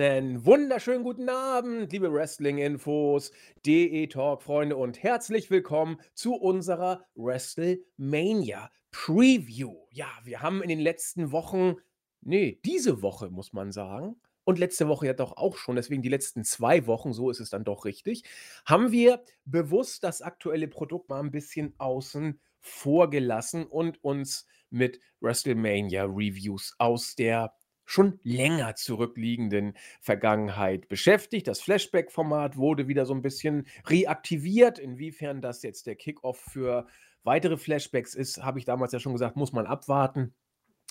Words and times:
Einen 0.00 0.44
wunderschönen 0.44 1.04
guten 1.04 1.30
Abend, 1.30 1.90
liebe 1.90 2.12
Wrestling-Infos, 2.12 3.32
DE-Talk-Freunde 3.64 4.76
und 4.76 5.02
herzlich 5.02 5.50
willkommen 5.50 5.98
zu 6.12 6.34
unserer 6.34 7.06
WrestleMania 7.14 8.70
Preview. 8.90 9.74
Ja, 9.90 10.08
wir 10.22 10.42
haben 10.42 10.62
in 10.62 10.68
den 10.68 10.80
letzten 10.80 11.32
Wochen, 11.32 11.76
nee, 12.20 12.60
diese 12.66 13.00
Woche 13.00 13.30
muss 13.30 13.54
man 13.54 13.72
sagen, 13.72 14.16
und 14.44 14.58
letzte 14.58 14.86
Woche 14.86 15.06
ja 15.06 15.14
doch 15.14 15.38
auch 15.38 15.56
schon, 15.56 15.76
deswegen 15.76 16.02
die 16.02 16.10
letzten 16.10 16.44
zwei 16.44 16.86
Wochen, 16.86 17.14
so 17.14 17.30
ist 17.30 17.40
es 17.40 17.48
dann 17.48 17.64
doch 17.64 17.86
richtig, 17.86 18.22
haben 18.66 18.92
wir 18.92 19.22
bewusst 19.46 20.04
das 20.04 20.20
aktuelle 20.20 20.68
Produkt 20.68 21.08
mal 21.08 21.20
ein 21.20 21.30
bisschen 21.30 21.72
außen 21.78 22.38
vor 22.60 23.08
gelassen 23.08 23.64
und 23.64 24.04
uns 24.04 24.46
mit 24.68 25.00
WrestleMania 25.20 26.04
Reviews 26.04 26.74
aus 26.76 27.14
der 27.14 27.54
schon 27.86 28.18
länger 28.24 28.74
zurückliegenden 28.74 29.74
Vergangenheit 30.00 30.88
beschäftigt. 30.88 31.46
Das 31.48 31.60
Flashback-Format 31.60 32.56
wurde 32.56 32.88
wieder 32.88 33.06
so 33.06 33.14
ein 33.14 33.22
bisschen 33.22 33.66
reaktiviert. 33.86 34.78
Inwiefern 34.78 35.40
das 35.40 35.62
jetzt 35.62 35.86
der 35.86 35.94
Kickoff 35.94 36.38
für 36.38 36.86
weitere 37.22 37.56
Flashbacks 37.56 38.14
ist, 38.14 38.44
habe 38.44 38.58
ich 38.58 38.64
damals 38.64 38.92
ja 38.92 39.00
schon 39.00 39.12
gesagt, 39.12 39.36
muss 39.36 39.52
man 39.52 39.66
abwarten. 39.66 40.34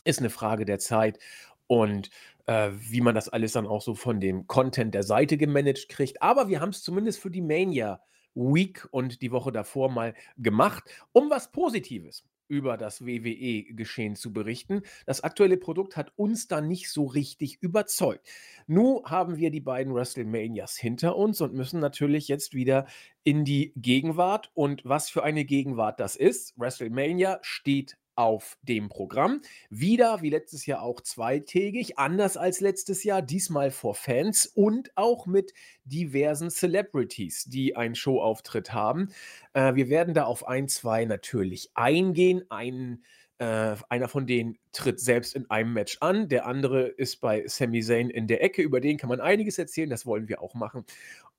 Ist 0.06 0.20
eine 0.20 0.30
Frage 0.30 0.66
der 0.66 0.80
Zeit. 0.80 1.20
Und 1.68 2.10
äh, 2.46 2.72
wie 2.74 3.02
man 3.02 3.16
das 3.16 3.30
alles 3.30 3.54
dann 3.54 3.68
auch 3.68 3.82
so 3.82 3.96
von 3.96 4.20
dem 4.20 4.48
Content 4.48 4.94
der 4.94 5.04
Seite 5.04 5.38
gemanagt 5.38 5.90
kriegt. 5.90 6.22
Aber 6.22 6.48
wir 6.48 6.62
haben 6.62 6.70
es 6.70 6.84
zumindest 6.84 7.20
für 7.20 7.32
die 7.32 7.42
Mania 7.42 8.02
Week 8.36 8.88
und 8.92 9.22
die 9.22 9.32
Woche 9.32 9.52
davor 9.52 9.90
mal 9.90 10.14
gemacht, 10.38 10.84
um 11.14 11.30
was 11.30 11.52
Positives 11.52 12.26
über 12.48 12.78
das 12.78 13.06
WWE-Geschehen 13.06 14.16
zu 14.16 14.34
berichten. 14.34 14.82
Das 15.06 15.22
aktuelle 15.22 15.58
Produkt 15.58 15.98
hat 15.98 16.12
uns 16.16 16.48
da 16.48 16.62
nicht 16.62 16.90
so 16.90 17.06
richtig 17.06 17.58
überzeugt. 17.62 18.28
Nun 18.68 19.04
haben 19.06 19.38
wir 19.38 19.52
die 19.52 19.62
beiden 19.62 19.94
WrestleManias 19.94 20.78
hinter 20.78 21.16
uns 21.16 21.42
und 21.42 21.54
müssen 21.54 21.80
natürlich 21.80 22.28
jetzt 22.28 22.54
wieder 22.54 22.86
in 23.24 23.46
die 23.46 23.74
Gegenwart. 23.76 24.52
Und 24.54 24.84
was 24.86 25.10
für 25.10 25.24
eine 25.24 25.46
Gegenwart 25.46 26.00
das 26.00 26.16
ist, 26.16 26.54
WrestleMania 26.58 27.40
steht 27.42 27.98
auf 28.16 28.58
dem 28.64 28.90
Programm. 28.90 29.42
Wieder, 29.70 30.22
wie 30.22 30.30
letztes 30.30 30.66
Jahr 30.66 30.82
auch 30.82 31.02
zweitägig, 31.02 32.00
anders 32.00 32.38
als 32.38 32.62
letztes 32.62 33.04
Jahr, 33.04 33.22
diesmal 33.22 33.72
vor 33.72 33.96
Fans 33.96 34.46
und 34.46 34.92
auch 34.96 35.26
mit 35.26 35.54
diversen 35.84 36.50
Celebrities, 36.50 37.46
die 37.46 37.76
einen 37.76 37.96
Showauftritt 37.96 38.74
haben. 38.74 39.10
Äh, 39.54 39.76
wir 39.76 39.90
werden 39.90 40.14
da 40.14 40.26
auf 40.26 40.48
ein, 40.48 40.68
zwei 40.68 41.06
natürlich 41.06 41.72
eingehen. 41.76 42.44
Ein, 42.50 43.04
äh, 43.38 43.76
einer 43.90 44.08
von 44.08 44.26
denen 44.26 44.58
tritt 44.72 45.00
selbst 45.00 45.36
in 45.36 45.50
einem 45.50 45.74
Match 45.74 45.98
an, 46.00 46.30
der 46.30 46.46
andere 46.46 46.88
ist 46.88 47.22
bei 47.22 47.46
Sami 47.48 47.82
Zayn 47.82 48.10
in 48.10 48.28
der 48.28 48.44
Ecke. 48.44 48.62
Über 48.62 48.80
den 48.80 48.98
kann 48.98 49.10
man 49.10 49.22
einiges 49.22 49.58
erzählen, 49.58 49.90
das 49.90 50.06
wollen 50.06 50.30
wir 50.30 50.42
auch 50.42 50.54
machen. 50.54 50.86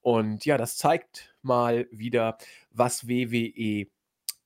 Und 0.02 0.44
ja, 0.44 0.56
das 0.56 0.77
zeigt 0.77 1.34
mal 1.42 1.88
wieder, 1.91 2.38
was 2.70 3.08
WWE 3.08 3.88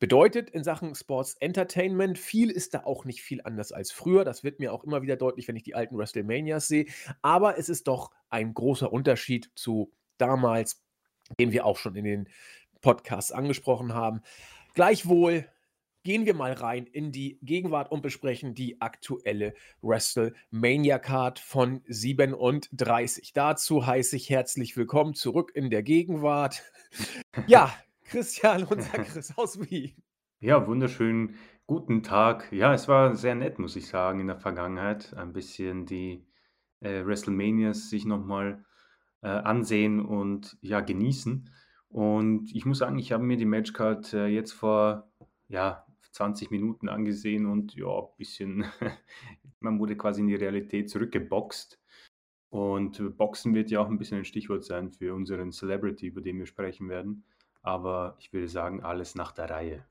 bedeutet 0.00 0.50
in 0.50 0.64
Sachen 0.64 0.94
Sports 0.94 1.36
Entertainment. 1.38 2.18
Viel 2.18 2.50
ist 2.50 2.74
da 2.74 2.84
auch 2.84 3.04
nicht 3.04 3.22
viel 3.22 3.42
anders 3.44 3.70
als 3.70 3.92
früher. 3.92 4.24
Das 4.24 4.42
wird 4.42 4.58
mir 4.58 4.72
auch 4.72 4.82
immer 4.82 5.02
wieder 5.02 5.16
deutlich, 5.16 5.46
wenn 5.46 5.56
ich 5.56 5.62
die 5.62 5.74
alten 5.74 5.96
WrestleManias 5.96 6.66
sehe. 6.66 6.86
Aber 7.22 7.58
es 7.58 7.68
ist 7.68 7.86
doch 7.86 8.10
ein 8.30 8.54
großer 8.54 8.92
Unterschied 8.92 9.50
zu 9.54 9.92
damals, 10.18 10.82
den 11.38 11.52
wir 11.52 11.66
auch 11.66 11.76
schon 11.76 11.94
in 11.94 12.04
den 12.04 12.28
Podcasts 12.80 13.30
angesprochen 13.30 13.92
haben. 13.92 14.22
Gleichwohl 14.74 15.46
gehen 16.02 16.24
wir 16.24 16.34
mal 16.34 16.54
rein 16.54 16.86
in 16.86 17.12
die 17.12 17.38
Gegenwart 17.42 17.92
und 17.92 18.00
besprechen 18.00 18.54
die 18.54 18.80
aktuelle 18.80 19.52
WrestleMania 19.82 20.98
Card 20.98 21.38
von 21.38 21.82
37. 21.86 23.34
Dazu 23.34 23.86
heiße 23.86 24.16
ich 24.16 24.30
herzlich 24.30 24.78
willkommen 24.78 25.12
zurück 25.12 25.52
in 25.54 25.68
der 25.68 25.82
Gegenwart. 25.82 26.62
Ja, 27.46 27.74
Christian, 28.10 28.64
unser 28.64 28.98
Chris 29.04 29.32
aus 29.38 29.60
Wien. 29.70 29.94
Ja, 30.40 30.66
wunderschönen 30.66 31.36
guten 31.68 32.02
Tag. 32.02 32.50
Ja, 32.50 32.74
es 32.74 32.88
war 32.88 33.14
sehr 33.14 33.36
nett, 33.36 33.60
muss 33.60 33.76
ich 33.76 33.86
sagen, 33.86 34.18
in 34.18 34.26
der 34.26 34.36
Vergangenheit. 34.36 35.14
Ein 35.14 35.32
bisschen 35.32 35.86
die 35.86 36.26
äh, 36.80 37.04
WrestleManias 37.04 37.88
sich 37.88 38.06
nochmal 38.06 38.64
äh, 39.22 39.28
ansehen 39.28 40.04
und 40.04 40.58
ja, 40.60 40.80
genießen. 40.80 41.50
Und 41.86 42.52
ich 42.52 42.66
muss 42.66 42.78
sagen, 42.78 42.98
ich 42.98 43.12
habe 43.12 43.22
mir 43.22 43.36
die 43.36 43.44
Matchcard 43.44 44.12
äh, 44.12 44.26
jetzt 44.26 44.54
vor 44.54 45.08
ja, 45.46 45.86
20 46.10 46.50
Minuten 46.50 46.88
angesehen 46.88 47.46
und 47.46 47.76
ja, 47.76 47.96
ein 47.96 48.16
bisschen, 48.16 48.64
man 49.60 49.78
wurde 49.78 49.96
quasi 49.96 50.20
in 50.20 50.26
die 50.26 50.34
Realität 50.34 50.90
zurückgeboxt. 50.90 51.80
Und 52.48 53.16
Boxen 53.16 53.54
wird 53.54 53.70
ja 53.70 53.78
auch 53.78 53.88
ein 53.88 53.98
bisschen 53.98 54.18
ein 54.18 54.24
Stichwort 54.24 54.64
sein 54.64 54.90
für 54.90 55.14
unseren 55.14 55.52
Celebrity, 55.52 56.08
über 56.08 56.20
den 56.20 56.40
wir 56.40 56.46
sprechen 56.46 56.88
werden 56.88 57.24
aber 57.62 58.16
ich 58.18 58.32
würde 58.32 58.48
sagen, 58.48 58.82
alles 58.82 59.14
nach 59.14 59.32
der 59.32 59.50
Reihe. 59.50 59.84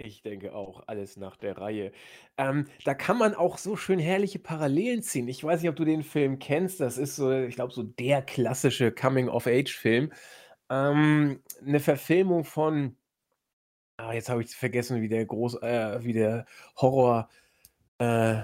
Ich 0.00 0.22
denke 0.22 0.54
auch, 0.54 0.84
alles 0.86 1.16
nach 1.16 1.36
der 1.36 1.58
Reihe. 1.58 1.90
Ähm, 2.36 2.68
da 2.84 2.94
kann 2.94 3.18
man 3.18 3.34
auch 3.34 3.58
so 3.58 3.76
schön 3.76 3.98
herrliche 3.98 4.38
Parallelen 4.38 5.02
ziehen. 5.02 5.26
Ich 5.26 5.42
weiß 5.42 5.60
nicht, 5.60 5.70
ob 5.70 5.76
du 5.76 5.84
den 5.84 6.04
Film 6.04 6.38
kennst. 6.38 6.80
Das 6.80 6.98
ist 6.98 7.16
so, 7.16 7.32
ich 7.32 7.56
glaube, 7.56 7.72
so 7.72 7.82
der 7.82 8.22
klassische 8.22 8.92
Coming-of-Age-Film. 8.92 10.12
Ähm, 10.70 11.42
eine 11.66 11.80
Verfilmung 11.80 12.44
von, 12.44 12.96
ah, 13.96 14.12
jetzt 14.12 14.28
habe 14.28 14.42
ich 14.42 14.54
vergessen, 14.54 15.02
wie 15.02 15.08
der 15.08 15.26
Groß, 15.26 15.62
äh, 15.62 16.04
wie 16.04 16.12
der 16.12 16.46
Horror, 16.76 17.28
äh, 17.98 18.42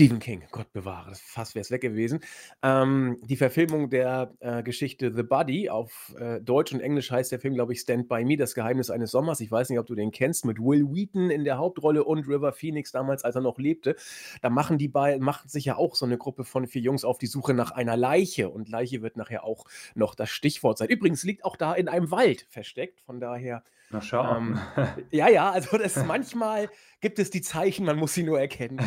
Stephen 0.00 0.20
King, 0.20 0.44
Gott 0.52 0.72
bewahre, 0.72 1.12
fast 1.16 1.56
wäre 1.56 1.62
es 1.62 1.72
weg 1.72 1.80
gewesen. 1.80 2.20
Ähm, 2.62 3.16
die 3.24 3.34
Verfilmung 3.34 3.90
der 3.90 4.32
äh, 4.38 4.62
Geschichte 4.62 5.12
The 5.12 5.24
Buddy, 5.24 5.70
auf 5.70 6.14
äh, 6.20 6.40
Deutsch 6.40 6.72
und 6.72 6.78
Englisch 6.78 7.10
heißt 7.10 7.32
der 7.32 7.40
Film, 7.40 7.54
glaube 7.54 7.72
ich, 7.72 7.80
Stand 7.80 8.08
By 8.08 8.24
Me, 8.24 8.36
das 8.36 8.54
Geheimnis 8.54 8.90
eines 8.90 9.10
Sommers. 9.10 9.40
Ich 9.40 9.50
weiß 9.50 9.70
nicht, 9.70 9.78
ob 9.80 9.86
du 9.86 9.96
den 9.96 10.12
kennst, 10.12 10.44
mit 10.44 10.60
Will 10.60 10.84
Wheaton 10.84 11.30
in 11.30 11.42
der 11.42 11.58
Hauptrolle 11.58 12.04
und 12.04 12.28
River 12.28 12.52
Phoenix 12.52 12.92
damals, 12.92 13.24
als 13.24 13.34
er 13.34 13.40
noch 13.40 13.58
lebte. 13.58 13.96
Da 14.40 14.50
machen 14.50 14.78
die 14.78 14.86
beiden, 14.86 15.24
macht 15.24 15.50
sich 15.50 15.64
ja 15.64 15.74
auch 15.74 15.96
so 15.96 16.06
eine 16.06 16.16
Gruppe 16.16 16.44
von 16.44 16.68
vier 16.68 16.82
Jungs 16.82 17.04
auf 17.04 17.18
die 17.18 17.26
Suche 17.26 17.52
nach 17.52 17.72
einer 17.72 17.96
Leiche. 17.96 18.50
Und 18.50 18.68
Leiche 18.68 19.02
wird 19.02 19.16
nachher 19.16 19.42
auch 19.42 19.64
noch 19.96 20.14
das 20.14 20.30
Stichwort 20.30 20.78
sein. 20.78 20.90
Übrigens 20.90 21.24
liegt 21.24 21.44
auch 21.44 21.56
da 21.56 21.74
in 21.74 21.88
einem 21.88 22.12
Wald 22.12 22.46
versteckt, 22.50 23.00
von 23.00 23.18
daher. 23.18 23.64
Na 23.90 24.02
schau. 24.02 24.36
Ähm, 24.36 24.58
ja, 25.10 25.28
ja, 25.28 25.50
also 25.50 25.78
das 25.78 26.04
manchmal 26.04 26.68
gibt 27.00 27.18
es 27.18 27.30
die 27.30 27.40
Zeichen, 27.40 27.86
man 27.86 27.96
muss 27.96 28.12
sie 28.12 28.22
nur 28.22 28.38
erkennen. 28.38 28.80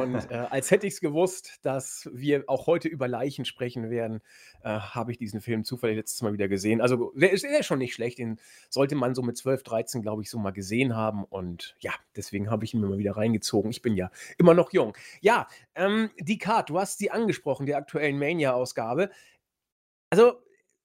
Und 0.00 0.16
äh, 0.30 0.46
als 0.50 0.70
hätte 0.72 0.86
ich 0.86 0.94
es 0.94 1.00
gewusst, 1.00 1.60
dass 1.62 2.08
wir 2.12 2.44
auch 2.48 2.66
heute 2.66 2.88
über 2.88 3.06
Leichen 3.06 3.44
sprechen 3.44 3.88
werden, 3.88 4.20
äh, 4.64 4.70
habe 4.70 5.12
ich 5.12 5.18
diesen 5.18 5.40
Film 5.40 5.64
zufällig 5.64 5.96
letztes 5.96 6.22
Mal 6.22 6.32
wieder 6.32 6.48
gesehen. 6.48 6.80
Also 6.80 7.12
der 7.14 7.30
ist, 7.30 7.44
der 7.44 7.60
ist 7.60 7.66
schon 7.66 7.78
nicht 7.78 7.94
schlecht, 7.94 8.18
den 8.18 8.40
sollte 8.68 8.96
man 8.96 9.14
so 9.14 9.22
mit 9.22 9.36
12, 9.36 9.62
13, 9.62 10.02
glaube 10.02 10.22
ich, 10.22 10.30
so 10.30 10.38
mal 10.38 10.50
gesehen 10.50 10.96
haben. 10.96 11.22
Und 11.24 11.76
ja, 11.78 11.92
deswegen 12.16 12.50
habe 12.50 12.64
ich 12.64 12.74
ihn 12.74 12.80
mir 12.80 12.88
mal 12.88 12.98
wieder 12.98 13.16
reingezogen. 13.16 13.70
Ich 13.70 13.82
bin 13.82 13.94
ja 13.94 14.10
immer 14.38 14.54
noch 14.54 14.72
jung. 14.72 14.96
Ja, 15.20 15.46
ähm, 15.76 16.10
die 16.18 16.38
Card, 16.38 16.70
du 16.70 16.80
hast 16.80 16.98
sie 16.98 17.12
angesprochen, 17.12 17.66
der 17.66 17.76
aktuellen 17.76 18.18
Mania-Ausgabe. 18.18 19.10
Also 20.10 20.40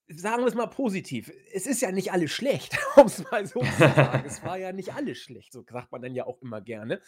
sagen 0.07 0.43
wir 0.43 0.47
es 0.47 0.55
mal 0.55 0.67
positiv, 0.67 1.31
es 1.53 1.65
ist 1.65 1.81
ja 1.81 1.91
nicht 1.91 2.11
alles 2.11 2.31
schlecht, 2.31 2.77
um 2.95 3.07
es 3.07 3.23
mal 3.31 3.45
so 3.45 3.59
zu 3.61 3.77
sagen. 3.77 4.23
es 4.25 4.43
war 4.43 4.57
ja 4.57 4.71
nicht 4.71 4.93
alles 4.93 5.17
schlecht, 5.17 5.53
so 5.53 5.63
sagt 5.69 5.91
man 5.91 6.01
dann 6.01 6.15
ja 6.15 6.25
auch 6.25 6.41
immer 6.41 6.61
gerne. 6.61 7.01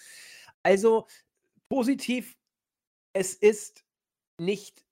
Also 0.64 1.08
positiv, 1.70 2.38
es 3.14 3.34
ist 3.34 3.86
nicht 4.38 4.86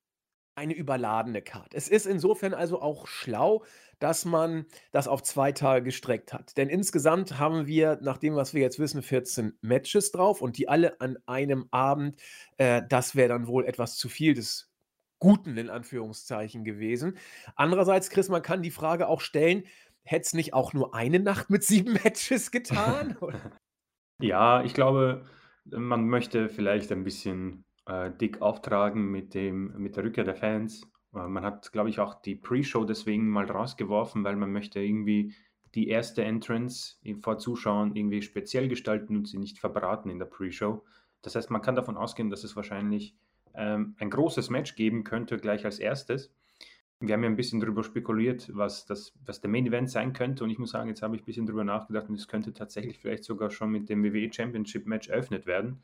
eine 0.56 0.74
überladene 0.74 1.42
Karte. 1.42 1.76
Es 1.76 1.88
ist 1.88 2.06
insofern 2.06 2.54
also 2.54 2.82
auch 2.82 3.08
schlau, 3.08 3.66
dass 4.00 4.26
man 4.26 4.66
das 4.92 5.08
auf 5.08 5.24
zwei 5.24 5.52
Tage 5.52 5.84
gestreckt 5.86 6.34
hat. 6.34 6.58
Denn 6.58 6.70
insgesamt 6.70 7.40
haben 7.40 7.68
wir, 7.68 8.00
nach 8.02 8.18
dem, 8.18 8.36
was 8.36 8.54
wir 8.54 8.62
jetzt 8.62 8.78
wissen, 8.78 9.02
14 9.02 9.58
Matches 9.62 10.12
drauf 10.12 10.42
und 10.42 10.58
die 10.58 10.68
alle 10.68 11.00
an 11.02 11.18
einem 11.26 11.68
Abend. 11.72 12.22
Äh, 12.58 12.84
das 12.88 13.16
wäre 13.16 13.30
dann 13.30 13.48
wohl 13.48 13.66
etwas 13.66 13.98
zu 13.98 14.10
viel. 14.10 14.34
Das 14.34 14.70
Guten 15.24 15.56
in 15.56 15.70
Anführungszeichen 15.70 16.66
gewesen. 16.66 17.18
Andererseits, 17.56 18.10
Chris, 18.10 18.28
man 18.28 18.42
kann 18.42 18.62
die 18.62 18.72
Frage 18.72 19.08
auch 19.08 19.22
stellen, 19.22 19.64
hätte 20.04 20.24
es 20.24 20.34
nicht 20.34 20.54
auch 20.54 20.74
nur 20.74 20.94
eine 20.94 21.22
Nacht 21.22 21.50
mit 21.50 21.64
sieben 21.64 21.94
Matches 22.04 22.52
getan? 22.52 23.16
ja, 24.20 24.62
ich 24.66 24.74
glaube, 24.74 25.26
man 25.64 26.10
möchte 26.10 26.50
vielleicht 26.50 26.92
ein 26.92 27.06
bisschen 27.06 27.64
äh, 27.86 28.12
dick 28.12 28.42
auftragen 28.42 29.12
mit, 29.12 29.34
dem, 29.34 29.74
mit 29.78 29.96
der 29.96 30.04
Rückkehr 30.04 30.26
der 30.26 30.36
Fans. 30.36 30.82
Äh, 31.16 31.30
man 31.30 31.46
hat, 31.46 31.72
glaube 31.72 31.90
ich, 31.90 32.02
auch 32.02 32.16
die 32.16 32.36
Pre-Show 32.36 32.84
deswegen 32.84 33.30
mal 33.30 33.50
rausgeworfen, 33.50 34.26
weil 34.26 34.36
man 34.36 34.52
möchte 34.52 34.82
irgendwie 34.82 35.36
die 35.74 35.88
erste 35.88 36.26
Entrance 36.26 36.98
vor 37.22 37.38
Zuschauern 37.38 37.96
irgendwie 37.96 38.22
speziell 38.22 38.68
gestalten 38.68 39.16
und 39.16 39.30
sie 39.30 39.38
nicht 39.38 39.58
verbraten 39.58 40.10
in 40.10 40.20
der 40.20 40.26
Pre-Show. 40.26 40.84
Das 41.22 41.36
heißt, 41.36 41.50
man 41.50 41.62
kann 41.62 41.76
davon 41.76 41.96
ausgehen, 41.96 42.30
dass 42.30 42.44
es 42.44 42.58
wahrscheinlich 42.58 43.16
ähm, 43.56 43.96
ein 44.00 44.10
großes 44.10 44.50
Match 44.50 44.76
geben 44.76 45.04
könnte, 45.04 45.38
gleich 45.38 45.66
als 45.66 45.80
erstes. 45.80 46.34
Wir 47.00 47.14
haben 47.14 47.24
ja 47.24 47.30
ein 47.30 47.36
bisschen 47.36 47.60
darüber 47.60 47.84
spekuliert, 47.84 48.50
was, 48.54 48.86
das, 48.86 49.14
was 49.26 49.42
der 49.42 49.50
Main 49.50 49.66
Event 49.66 49.90
sein 49.90 50.14
könnte. 50.14 50.44
Und 50.44 50.50
ich 50.50 50.60
muss 50.60 50.72
sagen, 50.72 50.88
jetzt 50.88 51.02
habe 51.02 51.16
ich 51.16 51.24
ein 51.24 51.26
bisschen 51.26 51.46
darüber 51.46 51.66
nachgedacht 51.66 52.08
und 52.08 52.16
es 52.16 52.28
könnte 52.28 52.54
tatsächlich 52.54 52.98
vielleicht 52.98 53.26
sogar 53.26 53.50
schon 53.50 53.72
mit 53.72 53.90
dem 53.90 54.04
WWE 54.04 54.32
Championship 54.32 54.86
Match 54.86 55.10
eröffnet 55.10 55.46
werden. 55.46 55.82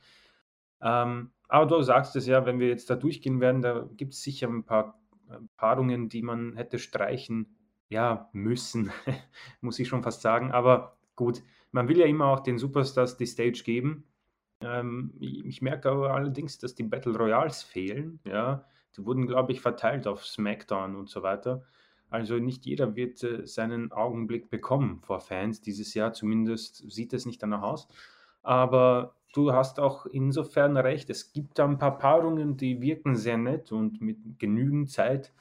Ähm, 0.82 1.32
aber 1.50 1.66
du 1.66 1.82
sagst 1.82 2.16
es 2.16 2.26
ja, 2.26 2.46
wenn 2.46 2.60
wir 2.60 2.70
jetzt 2.70 2.90
da 2.90 2.96
durchgehen 2.96 3.42
werden, 3.42 3.62
da 3.62 3.90
gibt 3.98 4.14
es 4.14 4.24
sicher 4.24 4.48
ein 4.48 4.64
paar 4.64 4.98
äh, 5.30 5.38
Paarungen, 5.58 6.08
die 6.08 6.22
man 6.22 6.56
hätte 6.56 6.80
streichen 6.80 7.58
ja, 7.90 8.30
müssen, 8.34 8.92
muss 9.62 9.80
ich 9.80 9.88
schon 9.88 10.04
fast 10.04 10.22
sagen. 10.22 10.52
Aber 10.52 10.98
gut, 11.16 11.42
man 11.72 11.88
will 11.88 12.00
ja 12.00 12.06
immer 12.06 12.28
auch 12.28 12.40
den 12.42 12.58
Superstars 12.58 13.18
die 13.18 13.26
Stage 13.26 13.64
geben. 13.66 14.06
Ähm, 14.62 15.14
ich 15.20 15.62
merke 15.62 15.90
aber 15.90 16.14
allerdings, 16.14 16.58
dass 16.58 16.76
die 16.76 16.84
Battle 16.84 17.18
Royals 17.18 17.64
fehlen. 17.64 18.20
Ja, 18.26 18.66
die 18.98 19.06
wurden, 19.06 19.28
glaube 19.28 19.52
ich, 19.52 19.62
verteilt 19.62 20.08
auf 20.08 20.26
SmackDown 20.26 20.96
und 20.96 21.10
so 21.10 21.24
weiter. 21.24 21.64
Also 22.10 22.36
nicht 22.40 22.66
jeder 22.66 22.96
wird 22.96 23.24
äh, 23.24 23.46
seinen 23.46 23.92
Augenblick 23.92 24.50
bekommen 24.50 25.02
vor 25.02 25.20
Fans 25.22 25.62
dieses 25.62 25.94
Jahr. 25.94 26.14
Zumindest 26.14 26.90
sieht 26.92 27.14
es 27.14 27.26
nicht 27.26 27.42
danach 27.42 27.62
aus. 27.62 27.88
Aber 28.42 29.16
du 29.34 29.54
hast 29.54 29.80
auch 29.80 30.06
insofern 30.08 30.76
recht. 30.78 31.10
Es 31.10 31.34
gibt 31.34 31.60
da 31.60 31.66
ein 31.66 31.78
paar 31.78 31.98
Paarungen, 31.98 32.58
die 32.58 32.82
wirken 32.82 33.16
sehr 33.16 33.38
nett 33.38 33.72
und 33.72 34.02
mit 34.02 34.40
genügend 34.40 34.90
Zeit 34.90 35.34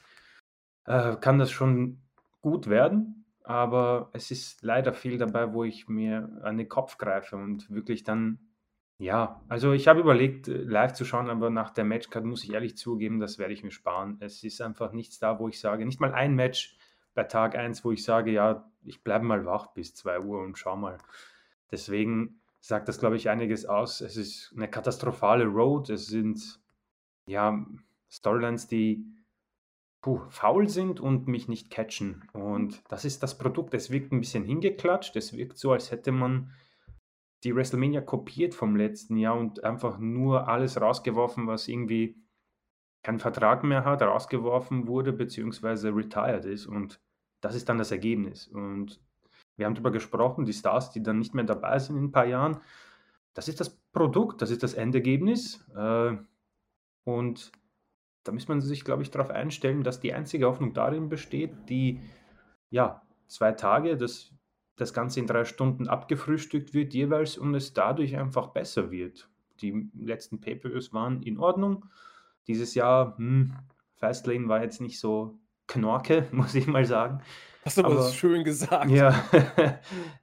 äh, 0.84 1.16
kann 1.16 1.38
das 1.38 1.50
schon 1.50 1.98
gut 2.42 2.68
werden. 2.68 3.24
Aber 3.44 4.10
es 4.12 4.30
ist 4.30 4.62
leider 4.62 4.92
viel 4.92 5.16
dabei, 5.16 5.54
wo 5.54 5.64
ich 5.64 5.88
mir 5.88 6.38
an 6.42 6.58
den 6.58 6.68
Kopf 6.68 6.98
greife 6.98 7.36
und 7.36 7.70
wirklich 7.70 8.04
dann 8.04 8.47
ja, 8.98 9.40
also 9.48 9.72
ich 9.72 9.86
habe 9.86 10.00
überlegt, 10.00 10.48
äh, 10.48 10.56
live 10.56 10.92
zu 10.92 11.04
schauen, 11.04 11.30
aber 11.30 11.50
nach 11.50 11.70
der 11.70 11.84
Matchcard 11.84 12.24
muss 12.24 12.42
ich 12.44 12.52
ehrlich 12.52 12.76
zugeben, 12.76 13.20
das 13.20 13.38
werde 13.38 13.54
ich 13.54 13.62
mir 13.62 13.70
sparen. 13.70 14.16
Es 14.20 14.42
ist 14.42 14.60
einfach 14.60 14.92
nichts 14.92 15.18
da, 15.20 15.38
wo 15.38 15.48
ich 15.48 15.60
sage, 15.60 15.86
nicht 15.86 16.00
mal 16.00 16.12
ein 16.12 16.34
Match 16.34 16.76
bei 17.14 17.24
Tag 17.24 17.56
1, 17.56 17.84
wo 17.84 17.92
ich 17.92 18.02
sage, 18.02 18.32
ja, 18.32 18.68
ich 18.84 19.02
bleibe 19.04 19.24
mal 19.24 19.44
wach 19.46 19.68
bis 19.68 19.94
2 19.94 20.20
Uhr 20.20 20.40
und 20.40 20.58
schau 20.58 20.76
mal. 20.76 20.98
Deswegen 21.70 22.40
sagt 22.60 22.88
das, 22.88 22.98
glaube 22.98 23.16
ich, 23.16 23.28
einiges 23.28 23.66
aus. 23.66 24.00
Es 24.00 24.16
ist 24.16 24.52
eine 24.56 24.68
katastrophale 24.68 25.44
Road. 25.44 25.90
Es 25.90 26.06
sind 26.06 26.60
ja 27.26 27.64
Storylines, 28.10 28.66
die 28.66 29.04
puh, 30.00 30.20
faul 30.28 30.68
sind 30.68 31.00
und 31.00 31.28
mich 31.28 31.48
nicht 31.48 31.70
catchen. 31.70 32.28
Und 32.32 32.82
das 32.88 33.04
ist 33.04 33.22
das 33.22 33.38
Produkt. 33.38 33.74
Es 33.74 33.90
wirkt 33.90 34.12
ein 34.12 34.20
bisschen 34.20 34.44
hingeklatscht. 34.44 35.14
Es 35.16 35.36
wirkt 35.36 35.58
so, 35.58 35.72
als 35.72 35.90
hätte 35.90 36.10
man 36.10 36.52
die 37.44 37.54
WrestleMania 37.54 38.00
kopiert 38.00 38.54
vom 38.54 38.76
letzten 38.76 39.16
Jahr 39.16 39.36
und 39.36 39.62
einfach 39.64 39.98
nur 39.98 40.48
alles 40.48 40.80
rausgeworfen, 40.80 41.46
was 41.46 41.68
irgendwie 41.68 42.16
keinen 43.02 43.20
Vertrag 43.20 43.62
mehr 43.62 43.84
hat, 43.84 44.02
rausgeworfen 44.02 44.88
wurde, 44.88 45.12
beziehungsweise 45.12 45.94
retired 45.94 46.44
ist. 46.44 46.66
Und 46.66 47.00
das 47.40 47.54
ist 47.54 47.68
dann 47.68 47.78
das 47.78 47.92
Ergebnis. 47.92 48.48
Und 48.48 49.00
wir 49.56 49.66
haben 49.66 49.74
darüber 49.74 49.92
gesprochen, 49.92 50.44
die 50.44 50.52
Stars, 50.52 50.90
die 50.90 51.02
dann 51.02 51.18
nicht 51.18 51.34
mehr 51.34 51.44
dabei 51.44 51.78
sind 51.78 51.96
in 51.96 52.04
ein 52.04 52.12
paar 52.12 52.26
Jahren, 52.26 52.60
das 53.34 53.48
ist 53.48 53.60
das 53.60 53.70
Produkt, 53.92 54.42
das 54.42 54.50
ist 54.50 54.64
das 54.64 54.74
Endergebnis. 54.74 55.64
Äh, 55.76 56.16
und 57.04 57.52
da 58.24 58.32
muss 58.32 58.48
man 58.48 58.60
sich, 58.60 58.84
glaube 58.84 59.02
ich, 59.02 59.10
darauf 59.10 59.30
einstellen, 59.30 59.84
dass 59.84 60.00
die 60.00 60.12
einzige 60.12 60.46
Hoffnung 60.46 60.74
darin 60.74 61.08
besteht, 61.08 61.52
die 61.68 62.00
ja, 62.70 63.02
zwei 63.26 63.52
Tage, 63.52 63.96
das 63.96 64.34
das 64.78 64.94
Ganze 64.94 65.20
in 65.20 65.26
drei 65.26 65.44
Stunden 65.44 65.88
abgefrühstückt 65.88 66.72
wird 66.72 66.94
jeweils 66.94 67.36
und 67.36 67.54
es 67.54 67.74
dadurch 67.74 68.16
einfach 68.16 68.48
besser 68.48 68.90
wird. 68.90 69.28
Die 69.60 69.90
letzten 69.98 70.40
Pay-Per-Views 70.40 70.92
waren 70.92 71.22
in 71.22 71.38
Ordnung. 71.38 71.86
Dieses 72.46 72.74
Jahr, 72.74 73.16
hm, 73.18 73.54
Fastlane 73.96 74.48
war 74.48 74.62
jetzt 74.62 74.80
nicht 74.80 75.00
so 75.00 75.38
knorke, 75.66 76.28
muss 76.32 76.54
ich 76.54 76.66
mal 76.66 76.84
sagen. 76.84 77.20
Hast 77.64 77.76
du 77.76 77.84
aber, 77.84 77.98
aber 77.98 78.08
schön 78.10 78.44
gesagt. 78.44 78.90
Ja, 78.90 79.10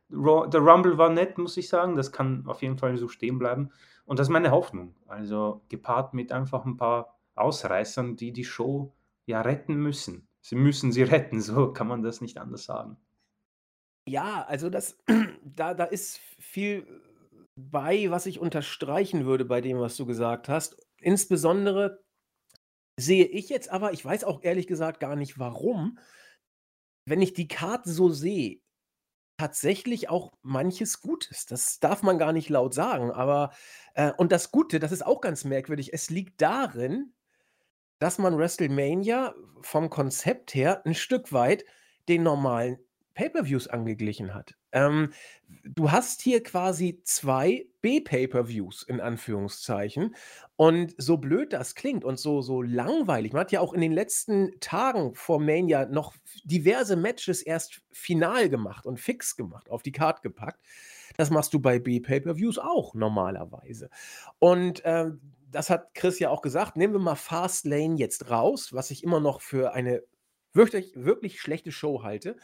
der 0.09 0.61
Rumble 0.61 0.97
war 0.97 1.09
nett, 1.09 1.37
muss 1.37 1.57
ich 1.57 1.69
sagen. 1.69 1.95
Das 1.95 2.11
kann 2.11 2.45
auf 2.47 2.61
jeden 2.61 2.77
Fall 2.77 2.97
so 2.97 3.07
stehen 3.07 3.37
bleiben. 3.37 3.69
Und 4.05 4.19
das 4.19 4.27
ist 4.27 4.31
meine 4.31 4.51
Hoffnung. 4.51 4.95
Also 5.07 5.61
gepaart 5.69 6.13
mit 6.13 6.31
einfach 6.31 6.65
ein 6.65 6.77
paar 6.77 7.17
Ausreißern, 7.35 8.15
die 8.15 8.31
die 8.31 8.45
Show 8.45 8.93
ja 9.25 9.41
retten 9.41 9.75
müssen. 9.75 10.27
Sie 10.41 10.55
müssen 10.55 10.91
sie 10.91 11.03
retten, 11.03 11.41
so 11.41 11.73
kann 11.73 11.87
man 11.87 12.01
das 12.01 12.21
nicht 12.21 12.37
anders 12.37 12.63
sagen. 12.63 12.97
Ja, 14.07 14.45
also 14.47 14.69
das 14.69 14.97
da 15.43 15.73
da 15.73 15.85
ist 15.85 16.19
viel 16.39 17.01
bei, 17.55 18.09
was 18.11 18.25
ich 18.25 18.39
unterstreichen 18.39 19.25
würde 19.25 19.45
bei 19.45 19.61
dem, 19.61 19.79
was 19.79 19.97
du 19.97 20.05
gesagt 20.05 20.49
hast. 20.49 20.77
Insbesondere 21.01 22.03
sehe 22.99 23.25
ich 23.25 23.49
jetzt 23.49 23.69
aber 23.69 23.93
ich 23.93 24.03
weiß 24.05 24.23
auch 24.23 24.43
ehrlich 24.43 24.67
gesagt 24.67 24.99
gar 24.99 25.15
nicht 25.15 25.39
warum, 25.39 25.99
wenn 27.07 27.21
ich 27.21 27.33
die 27.33 27.47
Karte 27.47 27.91
so 27.91 28.09
sehe, 28.09 28.59
tatsächlich 29.37 30.09
auch 30.09 30.33
manches 30.43 31.01
Gutes. 31.01 31.45
Das 31.45 31.79
darf 31.79 32.03
man 32.03 32.17
gar 32.17 32.33
nicht 32.33 32.49
laut 32.49 32.73
sagen, 32.73 33.11
aber 33.11 33.51
äh, 33.95 34.11
und 34.17 34.31
das 34.31 34.51
Gute, 34.51 34.79
das 34.79 34.91
ist 34.91 35.05
auch 35.05 35.21
ganz 35.21 35.43
merkwürdig, 35.43 35.93
es 35.93 36.09
liegt 36.09 36.41
darin, 36.41 37.13
dass 37.99 38.17
man 38.17 38.37
WrestleMania 38.37 39.35
vom 39.61 39.89
Konzept 39.89 40.53
her 40.55 40.85
ein 40.85 40.95
Stück 40.95 41.33
weit 41.33 41.65
den 42.07 42.23
normalen 42.23 42.79
Pay-per-Views 43.15 43.67
angeglichen 43.67 44.33
hat. 44.33 44.55
Ähm, 44.73 45.11
du 45.63 45.91
hast 45.91 46.21
hier 46.21 46.43
quasi 46.43 47.01
zwei 47.03 47.65
B-Pay-per-Views 47.81 48.83
in 48.83 48.99
Anführungszeichen. 48.99 50.15
Und 50.57 50.93
so 50.97 51.17
blöd 51.17 51.53
das 51.53 51.75
klingt 51.75 52.03
und 52.03 52.19
so, 52.19 52.41
so 52.41 52.61
langweilig, 52.61 53.33
man 53.33 53.41
hat 53.41 53.51
ja 53.51 53.61
auch 53.61 53.73
in 53.73 53.81
den 53.81 53.93
letzten 53.93 54.59
Tagen 54.59 55.15
vor 55.15 55.39
Mania 55.39 55.85
noch 55.85 56.13
diverse 56.43 56.95
Matches 56.95 57.41
erst 57.41 57.81
final 57.91 58.49
gemacht 58.49 58.85
und 58.85 58.99
fix 58.99 59.35
gemacht, 59.35 59.69
auf 59.71 59.81
die 59.81 59.93
Card 59.93 60.21
gepackt. 60.21 60.59
Das 61.17 61.29
machst 61.29 61.53
du 61.53 61.59
bei 61.59 61.79
B-Pay-per-Views 61.79 62.59
auch 62.59 62.93
normalerweise. 62.93 63.89
Und 64.39 64.81
ähm, 64.83 65.21
das 65.51 65.69
hat 65.69 65.93
Chris 65.93 66.19
ja 66.19 66.29
auch 66.29 66.41
gesagt. 66.41 66.75
Nehmen 66.75 66.93
wir 66.93 66.99
mal 66.99 67.15
Fastlane 67.15 67.95
jetzt 67.95 68.29
raus, 68.29 68.73
was 68.73 68.91
ich 68.91 69.03
immer 69.03 69.21
noch 69.21 69.39
für 69.39 69.73
eine 69.73 70.03
wirklich, 70.51 70.91
wirklich 70.95 71.39
schlechte 71.39 71.71
Show 71.71 72.03
halte 72.03 72.35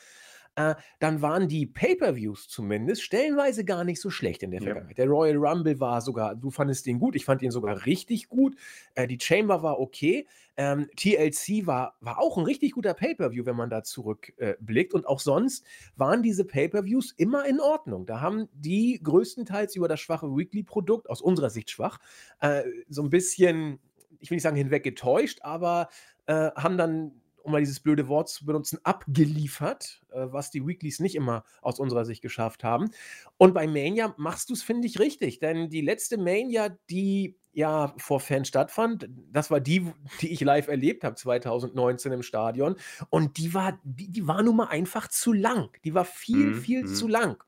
äh, 0.56 0.76
dann 1.00 1.22
waren 1.22 1.48
die 1.48 1.66
Pay-per-Views 1.66 2.50
zumindest 2.50 3.04
stellenweise 3.04 3.64
gar 3.64 3.84
nicht 3.84 4.02
so 4.02 4.10
schlecht 4.10 4.44
in 4.44 4.52
der 4.52 4.62
Ja. 4.62 4.82
Der 4.82 5.08
Royal 5.08 5.38
Rumble 5.38 5.80
war 5.80 6.02
sogar, 6.02 6.36
du 6.36 6.52
fandest 6.52 6.86
den 6.86 7.00
gut, 7.00 7.16
ich 7.16 7.24
fand 7.24 7.42
ihn 7.42 7.52
sogar 7.52 7.86
richtig 7.86 8.28
gut. 8.28 8.56
Äh, 8.96 9.08
die 9.08 9.18
Chamber 9.20 9.64
war 9.64 9.80
okay. 9.80 10.28
Ähm, 10.58 10.90
TLC 10.98 11.66
war, 11.66 11.96
war 12.02 12.20
auch 12.20 12.38
ein 12.38 12.44
richtig 12.44 12.74
guter 12.74 12.94
Pay-per-View, 12.94 13.46
wenn 13.46 13.56
man 13.56 13.70
da 13.70 13.84
zurückblickt. 13.84 14.94
Äh, 14.94 14.96
Und 14.96 15.08
auch 15.08 15.22
sonst 15.22 15.66
waren 15.96 16.22
diese 16.22 16.44
Pay-per-Views 16.44 17.14
immer 17.14 17.46
in 17.46 17.62
Ordnung. 17.62 18.06
Da 18.06 18.20
haben 18.20 18.50
die 18.54 19.00
größtenteils 19.02 19.76
über 19.78 19.88
das 19.88 20.02
schwache 20.02 20.28
Weekly-Produkt, 20.28 21.10
aus 21.10 21.22
unserer 21.22 21.50
Sicht 21.50 21.70
schwach, 21.70 22.00
äh, 22.42 22.64
so 22.90 23.02
ein 23.02 23.10
bisschen, 23.10 23.80
ich 24.20 24.30
will 24.30 24.36
nicht 24.36 24.44
sagen 24.44 24.58
hinweg 24.58 24.84
getäuscht, 24.84 25.40
aber 25.44 25.88
äh, 26.26 26.52
haben 26.56 26.78
dann 26.78 27.21
um 27.44 27.52
mal 27.52 27.60
dieses 27.60 27.80
blöde 27.80 28.08
Wort 28.08 28.30
zu 28.30 28.46
benutzen, 28.46 28.80
abgeliefert, 28.84 30.02
äh, 30.12 30.28
was 30.32 30.52
die 30.52 30.66
Weeklies 30.66 31.00
nicht 31.00 31.16
immer 31.16 31.44
aus 31.62 31.80
unserer 31.80 32.06
Sicht 32.06 32.22
geschafft 32.22 32.64
haben. 32.64 32.92
Und 33.38 33.54
bei 33.54 33.68
Mania 33.68 34.14
machst 34.18 34.50
du 34.50 34.54
es, 34.54 34.64
finde 34.64 34.88
ich, 34.88 35.00
richtig. 35.00 35.40
Denn 35.40 35.70
die 35.70 35.82
letzte 35.82 36.18
Mania, 36.18 36.70
die 36.90 37.38
ja 37.54 37.94
vor 37.98 38.20
Fans 38.20 38.48
stattfand, 38.48 39.10
das 39.32 39.52
war 39.52 39.60
die, 39.60 39.92
die 40.22 40.32
ich 40.32 40.42
live 40.42 40.68
erlebt 40.68 41.04
habe, 41.04 41.16
2019 41.16 42.12
im 42.12 42.24
Stadion. 42.24 42.76
Und 43.10 43.38
die 43.38 43.54
war, 43.54 43.80
die, 43.84 44.12
die 44.12 44.28
war 44.28 44.42
nun 44.44 44.56
mal 44.56 44.68
einfach 44.68 45.08
zu 45.08 45.34
lang. 45.34 45.70
Die 45.84 45.94
war 45.94 46.06
viel, 46.06 46.48
mhm. 46.48 46.62
viel 46.62 46.84
mhm. 46.84 46.94
zu 46.94 47.08
lang. 47.08 47.44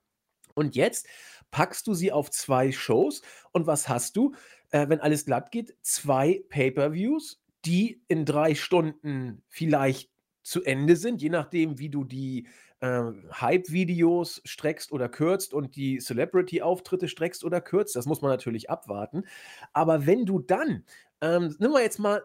Und 0.56 0.76
jetzt 0.76 1.08
packst 1.52 1.88
du 1.88 1.94
sie 1.94 2.12
auf 2.12 2.32
zwei 2.32 2.72
Shows. 2.72 3.22
Und 3.52 3.68
was 3.68 3.90
hast 3.90 4.18
du, 4.18 4.34
äh, 4.72 4.88
wenn 4.90 5.00
alles 5.00 5.26
glatt 5.26 5.52
geht? 5.52 5.76
Zwei 5.82 6.44
Pay-per-Views 6.50 7.43
die 7.66 8.02
in 8.08 8.26
drei 8.26 8.56
Stunden 8.56 9.44
vielleicht 9.48 10.12
zu 10.44 10.64
Ende 10.64 10.96
sind, 10.96 11.22
je 11.22 11.30
nachdem, 11.30 11.80
wie 11.80 11.90
du 11.90 12.04
die 12.04 12.48
äh, 12.82 13.12
Hype-Videos 13.32 14.42
streckst 14.44 14.92
oder 14.92 15.08
kürzt 15.08 15.54
und 15.54 15.76
die 15.78 16.00
Celebrity-Auftritte 16.00 17.08
streckst 17.08 17.46
oder 17.46 17.62
kürzt. 17.62 17.96
Das 17.96 18.06
muss 18.06 18.22
man 18.22 18.30
natürlich 18.30 18.70
abwarten. 18.70 19.24
Aber 19.72 20.06
wenn 20.06 20.26
du 20.26 20.40
dann, 20.40 20.84
ähm, 21.22 21.56
nimm 21.60 21.72
mal 21.72 21.82
jetzt 21.82 22.00
mal 22.00 22.24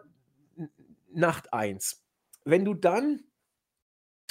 Nacht 1.13 1.53
1, 1.53 2.03
wenn 2.43 2.65
du 2.65 2.73
dann 2.73 3.23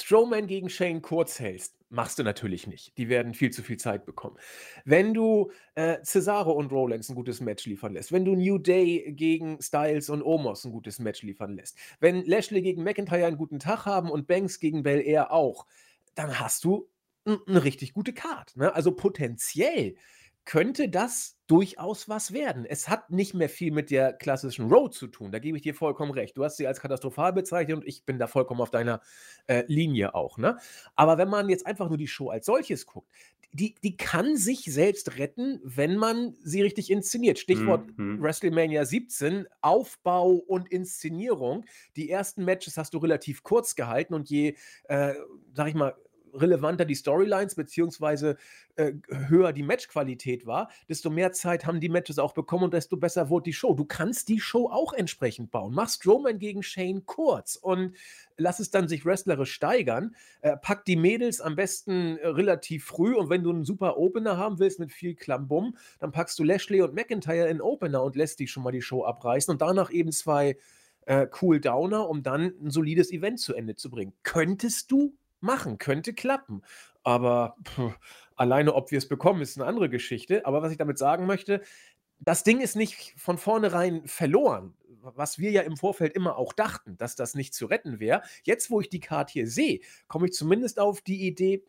Strowman 0.01 0.47
gegen 0.47 0.69
Shane 0.69 1.01
kurz 1.01 1.39
hältst, 1.39 1.79
Machst 1.91 2.19
du 2.19 2.23
natürlich 2.23 2.67
nicht. 2.67 2.95
Die 2.99 3.09
werden 3.09 3.33
viel 3.33 3.49
zu 3.49 3.63
viel 3.63 3.77
Zeit 3.77 4.05
bekommen. 4.05 4.37
Wenn 4.85 5.15
du 5.15 5.51
äh, 5.73 5.97
Cesaro 6.03 6.51
und 6.51 6.71
Rollins 6.71 7.09
ein 7.09 7.15
gutes 7.15 7.41
Match 7.41 7.65
liefern 7.65 7.93
lässt, 7.93 8.11
wenn 8.11 8.25
du 8.25 8.35
New 8.35 8.59
Day 8.59 9.11
gegen 9.13 9.59
Styles 9.59 10.11
und 10.11 10.21
Omos 10.21 10.65
ein 10.65 10.71
gutes 10.71 10.99
Match 10.99 11.23
liefern 11.23 11.55
lässt, 11.55 11.79
wenn 11.99 12.23
Lashley 12.25 12.61
gegen 12.61 12.83
McIntyre 12.83 13.25
einen 13.25 13.37
guten 13.37 13.57
Tag 13.57 13.87
haben 13.87 14.11
und 14.11 14.27
Banks 14.27 14.59
gegen 14.59 14.83
Bel 14.83 15.01
Air 15.01 15.31
auch, 15.31 15.65
dann 16.13 16.39
hast 16.39 16.63
du 16.63 16.87
eine 17.25 17.63
richtig 17.63 17.93
gute 17.93 18.13
Card. 18.13 18.55
Ne? 18.55 18.71
Also 18.71 18.91
potenziell 18.91 19.95
könnte 20.45 20.89
das 20.89 21.37
durchaus 21.47 22.09
was 22.09 22.31
werden. 22.33 22.65
Es 22.65 22.89
hat 22.89 23.11
nicht 23.11 23.33
mehr 23.33 23.49
viel 23.49 23.71
mit 23.71 23.91
der 23.91 24.13
klassischen 24.13 24.69
Road 24.71 24.93
zu 24.93 25.07
tun, 25.07 25.31
da 25.31 25.39
gebe 25.39 25.57
ich 25.57 25.63
dir 25.63 25.75
vollkommen 25.75 26.11
recht. 26.11 26.37
Du 26.37 26.43
hast 26.43 26.57
sie 26.57 26.67
als 26.67 26.79
katastrophal 26.79 27.33
bezeichnet 27.33 27.77
und 27.77 27.87
ich 27.87 28.05
bin 28.05 28.19
da 28.19 28.27
vollkommen 28.27 28.61
auf 28.61 28.71
deiner, 28.71 29.01
äh, 29.47 29.63
Linie 29.67 30.15
auch, 30.15 30.37
ne? 30.37 30.57
Aber 30.95 31.17
wenn 31.17 31.29
man 31.29 31.49
jetzt 31.49 31.65
einfach 31.67 31.89
nur 31.89 31.97
die 31.97 32.07
Show 32.07 32.29
als 32.29 32.45
solches 32.45 32.85
guckt, 32.85 33.09
die 33.51 33.75
die 33.83 33.97
kann 33.97 34.37
sich 34.37 34.65
selbst 34.65 35.17
retten, 35.17 35.59
wenn 35.63 35.97
man 35.97 36.35
sie 36.43 36.61
richtig 36.61 36.91
inszeniert. 36.91 37.39
Stichwort 37.39 37.89
Mhm. 37.97 38.19
WrestleMania 38.19 38.85
17, 38.85 39.47
Aufbau 39.61 40.33
und 40.33 40.69
Inszenierung. 40.71 41.65
Die 41.95 42.09
ersten 42.11 42.45
Matches 42.45 42.77
hast 42.77 42.93
du 42.93 42.99
relativ 42.99 43.41
kurz 43.43 43.75
gehalten 43.75 44.13
und 44.13 44.29
je, 44.29 44.55
äh, 44.83 45.13
sage 45.53 45.69
ich 45.69 45.75
mal, 45.75 45.95
relevanter 46.33 46.85
die 46.85 46.95
Storylines 46.95 47.55
beziehungsweise, 47.55 48.37
äh, 48.75 48.93
höher 49.27 49.53
die 49.53 49.63
Matchqualität 49.63 50.45
war, 50.45 50.69
desto 50.87 51.09
mehr 51.09 51.31
Zeit 51.31 51.65
haben 51.65 51.79
die 51.79 51.89
Matches 51.89 52.19
auch 52.19 52.33
bekommen 52.33 52.65
und 52.65 52.73
desto 52.73 52.97
besser 52.97 53.29
wurde 53.29 53.43
die 53.43 53.53
Show. 53.53 53.73
Du 53.73 53.85
kannst 53.85 54.29
die 54.29 54.39
Show 54.39 54.69
auch 54.69 54.93
entsprechend 54.93 55.51
bauen. 55.51 55.73
Mach 55.73 55.89
Strowman 55.89 56.39
gegen 56.39 56.63
Shane 56.63 57.05
kurz 57.05 57.55
und 57.55 57.95
lass 58.37 58.59
es 58.59 58.71
dann 58.71 58.87
sich 58.87 59.05
wrestlerisch 59.05 59.53
steigern. 59.53 60.15
Äh, 60.41 60.57
pack 60.57 60.85
die 60.85 60.95
Mädels 60.95 61.41
am 61.41 61.55
besten, 61.55 62.17
äh, 62.17 62.27
relativ 62.27 62.85
früh 62.85 63.15
und 63.15 63.29
wenn 63.29 63.43
du 63.43 63.51
einen 63.51 63.65
super 63.65 63.97
Opener 63.97 64.37
haben 64.37 64.59
willst 64.59 64.79
mit 64.79 64.91
viel 64.91 65.15
Klambum, 65.15 65.75
dann 65.99 66.11
packst 66.11 66.39
du 66.39 66.43
Lashley 66.43 66.81
und 66.81 66.93
McIntyre 66.93 67.47
in 67.49 67.61
Opener 67.61 68.03
und 68.03 68.15
lässt 68.15 68.39
die 68.39 68.47
schon 68.47 68.63
mal 68.63 68.71
die 68.71 68.81
Show 68.81 69.03
abreißen 69.03 69.51
und 69.51 69.61
danach 69.61 69.91
eben 69.91 70.11
2, 70.11 70.55
äh, 71.09 71.27
Cool-Downer, 71.41 72.07
um 72.07 72.21
dann 72.21 72.53
ein 72.61 72.69
solides 72.69 73.11
Event 73.11 73.39
zu 73.39 73.55
Ende 73.55 73.75
zu 73.75 73.89
bringen. 73.89 74.13
Könntest 74.23 74.91
du 74.91 75.15
machen, 75.41 75.77
könnte 75.77 76.13
klappen. 76.13 76.63
Aber 77.03 77.55
puh, 77.63 77.93
alleine, 78.35 78.73
ob 78.75 78.91
wir 78.91 78.97
es 78.97 79.07
bekommen, 79.07 79.41
ist 79.41 79.57
eine 79.57 79.67
andere 79.67 79.89
Geschichte. 79.89 80.45
Aber 80.45 80.61
was 80.61 80.71
ich 80.71 80.77
damit 80.77 80.97
sagen 80.97 81.25
möchte, 81.25 81.61
das 82.19 82.43
Ding 82.43 82.59
ist 82.59 82.75
nicht 82.75 83.13
von 83.17 83.37
vornherein 83.37 84.05
verloren, 84.05 84.73
was 85.01 85.39
wir 85.39 85.51
ja 85.51 85.61
im 85.61 85.77
Vorfeld 85.77 86.13
immer 86.13 86.37
auch 86.37 86.53
dachten, 86.53 86.97
dass 86.97 87.15
das 87.15 87.35
nicht 87.35 87.53
zu 87.53 87.65
retten 87.65 87.99
wäre. 87.99 88.21
Jetzt, 88.43 88.69
wo 88.69 88.81
ich 88.81 88.89
die 88.89 88.99
Karte 88.99 89.33
hier 89.33 89.47
sehe, 89.47 89.79
komme 90.07 90.27
ich 90.27 90.33
zumindest 90.33 90.79
auf 90.79 91.01
die 91.01 91.25
Idee, 91.25 91.63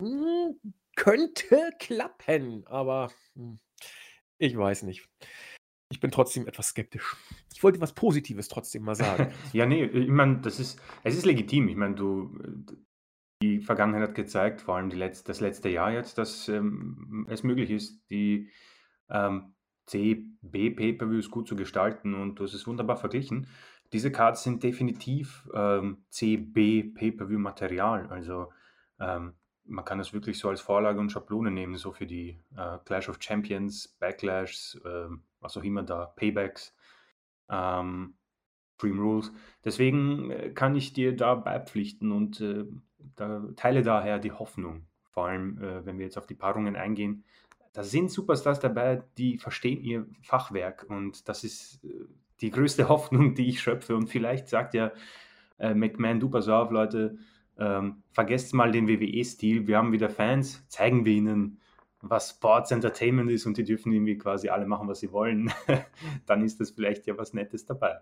hm, 0.00 0.58
könnte 0.94 1.70
klappen, 1.78 2.64
aber 2.66 3.10
hm, 3.34 3.58
ich 4.38 4.56
weiß 4.56 4.82
nicht. 4.84 5.08
Ich 5.90 6.00
bin 6.00 6.10
trotzdem 6.10 6.48
etwas 6.48 6.68
skeptisch. 6.68 7.16
Ich 7.52 7.62
wollte 7.62 7.80
was 7.80 7.92
Positives 7.92 8.48
trotzdem 8.48 8.82
mal 8.82 8.94
sagen. 8.94 9.32
Ja, 9.52 9.66
ne, 9.66 9.84
ich 9.84 10.08
meine, 10.08 10.40
das 10.40 10.58
ist 10.58 10.80
es 11.04 11.16
ist 11.16 11.26
legitim. 11.26 11.68
Ich 11.68 11.76
meine, 11.76 11.94
du 11.94 12.34
die 13.42 13.60
Vergangenheit 13.60 14.08
hat 14.08 14.14
gezeigt, 14.14 14.62
vor 14.62 14.76
allem 14.76 14.90
letz 14.90 15.24
das 15.24 15.40
letzte 15.40 15.68
Jahr 15.68 15.92
jetzt, 15.92 16.18
dass, 16.18 16.48
ähm, 16.48 17.26
es 17.28 17.42
möglich 17.42 17.70
ist, 17.70 18.08
die, 18.10 18.50
ähm, 19.10 19.54
C-B-Pay-per-Views 19.86 21.30
gut 21.30 21.48
zu 21.48 21.56
gestalten 21.56 22.14
und 22.14 22.36
du 22.36 22.44
hast 22.44 22.54
es 22.54 22.66
wunderbar 22.66 22.96
verglichen. 22.96 23.48
Diese 23.92 24.10
Cards 24.12 24.44
sind 24.44 24.62
definitiv, 24.62 25.48
ähm, 25.54 26.04
C-B-Pay-per-View-Material. 26.08 28.06
Also, 28.08 28.52
ähm, 29.00 29.34
man 29.64 29.84
kann 29.84 29.98
das 29.98 30.12
wirklich 30.12 30.38
so 30.38 30.48
als 30.48 30.60
Vorlage 30.60 31.00
und 31.00 31.10
Schablone 31.10 31.50
nehmen, 31.50 31.76
so 31.76 31.92
für 31.92 32.06
die, 32.06 32.40
äh, 32.56 32.78
Clash 32.84 33.08
of 33.08 33.18
Champions, 33.20 33.88
Backlashs, 33.98 34.80
ähm, 34.84 35.24
was 35.40 35.56
auch 35.56 35.64
immer 35.64 35.82
da, 35.82 36.06
Paybacks, 36.06 36.74
ähm, 37.50 38.14
Dream 38.78 38.98
Rules. 38.98 39.32
Deswegen, 39.64 40.30
äh, 40.30 40.50
kann 40.50 40.74
ich 40.74 40.92
dir 40.92 41.14
da 41.14 41.34
beipflichten 41.34 42.12
und, 42.12 42.40
äh, 42.40 42.64
da 43.16 43.42
teile 43.56 43.82
daher 43.82 44.18
die 44.18 44.32
Hoffnung. 44.32 44.86
Vor 45.10 45.26
allem, 45.26 45.58
äh, 45.62 45.84
wenn 45.84 45.98
wir 45.98 46.06
jetzt 46.06 46.18
auf 46.18 46.26
die 46.26 46.34
Paarungen 46.34 46.76
eingehen. 46.76 47.24
Da 47.72 47.82
sind 47.82 48.10
Superstars 48.10 48.60
dabei, 48.60 49.02
die 49.18 49.38
verstehen 49.38 49.82
ihr 49.82 50.06
Fachwerk 50.22 50.86
und 50.88 51.28
das 51.28 51.44
ist, 51.44 51.84
äh, 51.84 52.06
die 52.40 52.50
größte 52.50 52.88
Hoffnung, 52.88 53.34
die 53.34 53.48
ich 53.48 53.60
schöpfe 53.60 53.96
und 53.96 54.08
vielleicht 54.08 54.48
sagt 54.48 54.74
ja, 54.74 54.92
äh, 55.58 55.74
McMahon: 55.74 56.20
„Du, 56.20 56.30
pass 56.30 56.48
auf 56.48 56.70
Leute, 56.70 57.18
ähm, 57.58 58.02
vergesst 58.12 58.54
mal 58.54 58.72
den 58.72 58.88
WWE-Stil. 58.88 59.66
Wir 59.66 59.78
haben 59.78 59.92
wieder 59.92 60.10
Fans, 60.10 60.66
zeigen 60.68 61.04
wir 61.04 61.12
ihnen, 61.14 61.60
was 62.00 62.30
Sports 62.30 62.70
Entertainment 62.72 63.30
ist 63.30 63.46
und 63.46 63.56
die 63.56 63.64
dürfen 63.64 63.92
irgendwie 63.92 64.18
quasi 64.18 64.48
alle 64.48 64.66
machen, 64.66 64.88
was 64.88 65.00
sie 65.00 65.12
wollen.“ 65.12 65.52
Dann 66.26 66.42
ist 66.42 66.60
das 66.60 66.70
vielleicht 66.70 67.06
ja 67.06 67.16
was 67.18 67.34
Nettes 67.34 67.64
dabei. 67.66 68.00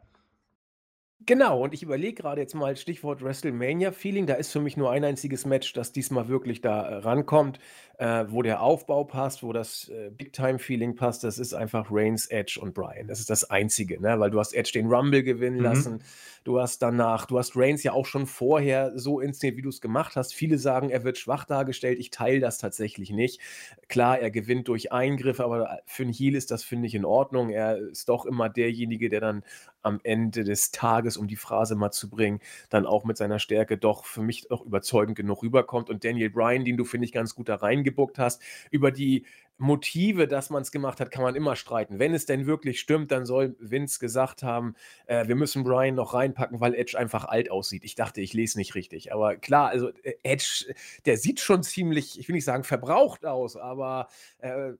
Genau, 1.26 1.62
und 1.62 1.74
ich 1.74 1.82
überlege 1.82 2.14
gerade 2.22 2.40
jetzt 2.40 2.54
mal 2.54 2.76
Stichwort 2.76 3.22
WrestleMania-Feeling. 3.22 4.26
Da 4.26 4.34
ist 4.34 4.52
für 4.52 4.60
mich 4.60 4.76
nur 4.78 4.90
ein 4.90 5.04
einziges 5.04 5.44
Match, 5.44 5.72
das 5.74 5.92
diesmal 5.92 6.28
wirklich 6.28 6.62
da, 6.62 6.82
äh, 6.88 6.94
rankommt, 6.96 7.58
äh, 8.00 8.24
wo 8.30 8.40
der 8.42 8.62
Aufbau 8.62 9.04
passt, 9.04 9.42
wo 9.42 9.52
das, 9.52 9.88
äh, 9.90 10.10
Big-Time-Feeling 10.10 10.96
passt. 10.96 11.22
Das 11.22 11.38
ist 11.38 11.52
einfach 11.52 11.88
Reigns, 11.90 12.26
Edge 12.26 12.58
und 12.62 12.72
Bryan. 12.74 13.08
Das 13.08 13.20
ist 13.20 13.28
das 13.28 13.50
Einzige, 13.50 14.00
ne? 14.00 14.18
Weil 14.18 14.30
du 14.30 14.40
hast 14.40 14.54
Edge 14.54 14.72
den 14.74 14.86
Rumble 14.88 15.22
gewinnen 15.22 15.58
Mhm. 15.58 15.62
lassen. 15.62 16.02
Du 16.44 16.58
hast 16.58 16.80
danach 16.80 17.26
du 17.26 17.38
hast 17.38 17.56
Reigns 17.56 17.82
ja 17.82 17.92
auch 17.92 18.06
schon 18.06 18.26
vorher 18.26 18.98
so 18.98 19.20
inszeniert, 19.20 19.58
wie 19.58 19.62
du 19.62 19.68
es 19.68 19.82
gemacht 19.82 20.16
hast. 20.16 20.32
Viele 20.34 20.56
sagen, 20.58 20.88
er 20.88 21.04
wird 21.04 21.18
schwach 21.18 21.44
dargestellt. 21.44 21.98
Ich 21.98 22.10
teile 22.10 22.40
das 22.40 22.56
tatsächlich 22.58 23.10
nicht. 23.10 23.40
Klar, 23.88 24.18
er 24.20 24.30
gewinnt 24.30 24.68
durch 24.68 24.92
Eingriffe, 24.92 25.44
aber, 25.44 25.70
äh, 25.70 25.76
für 25.86 26.04
'n 26.04 26.12
Heel 26.12 26.34
ist 26.36 26.50
das, 26.50 26.64
finde 26.64 26.86
ich, 26.86 26.94
in 26.94 27.04
Ordnung. 27.04 27.50
Er 27.50 27.76
ist 27.78 28.08
doch 28.08 28.24
immer 28.24 28.48
derjenige, 28.48 29.10
der 29.10 29.20
dann 29.20 29.44
am 29.82 30.00
Ende 30.02 30.44
des 30.44 30.70
Tages, 30.72 31.16
um 31.16 31.26
die 31.26 31.36
Phrase 31.36 31.74
mal 31.74 31.90
zu 31.90 32.08
bringen, 32.10 32.40
dann 32.68 32.86
auch 32.86 33.04
mit 33.04 33.16
seiner 33.16 33.38
Stärke 33.38 33.78
doch 33.78 34.04
für 34.04 34.22
mich 34.22 34.46
doch 34.48 34.64
überzeugend 34.64 35.16
genug 35.16 35.42
rüberkommt. 35.42 35.88
Und 35.90 36.04
Daniel 36.04 36.30
Bryan, 36.30 36.64
den 36.64 36.76
du, 36.76 36.84
finde 36.84 37.06
ich, 37.06 37.12
ganz 37.12 37.34
gut 37.34 37.48
da 37.48 37.56
reingebuckt 37.90 38.18
hast. 38.18 38.42
Über 38.70 38.90
die 38.92 39.26
Motive, 39.58 40.26
dass 40.26 40.48
man 40.48 40.62
es 40.62 40.72
gemacht 40.72 41.00
hat, 41.00 41.10
kann 41.10 41.22
man 41.22 41.34
immer 41.36 41.54
streiten. 41.54 41.98
Wenn 41.98 42.14
es 42.14 42.24
denn 42.24 42.46
wirklich 42.46 42.80
stimmt, 42.80 43.10
dann 43.12 43.26
soll 43.26 43.56
Vince 43.60 43.98
gesagt 44.00 44.42
haben, 44.42 44.74
äh, 45.06 45.28
wir 45.28 45.34
müssen 45.36 45.64
Bryan 45.64 45.94
noch 45.96 46.14
reinpacken, 46.14 46.60
weil 46.60 46.74
Edge 46.74 46.98
einfach 46.98 47.26
alt 47.26 47.50
aussieht. 47.50 47.84
Ich 47.84 47.94
dachte, 47.94 48.22
ich 48.22 48.32
lese 48.32 48.56
nicht 48.58 48.74
richtig. 48.74 49.12
Aber 49.12 49.36
klar, 49.36 49.68
also, 49.68 49.90
äh, 50.02 50.14
Edge, 50.22 50.74
der 51.04 51.18
sieht 51.18 51.40
schon 51.40 51.62
ziemlich, 51.62 52.18
ich 52.18 52.26
will 52.28 52.34
nicht 52.36 52.46
sagen 52.46 52.64
verbraucht 52.64 53.26
aus, 53.26 53.56
aber, 53.56 54.08
äh, 54.38 54.72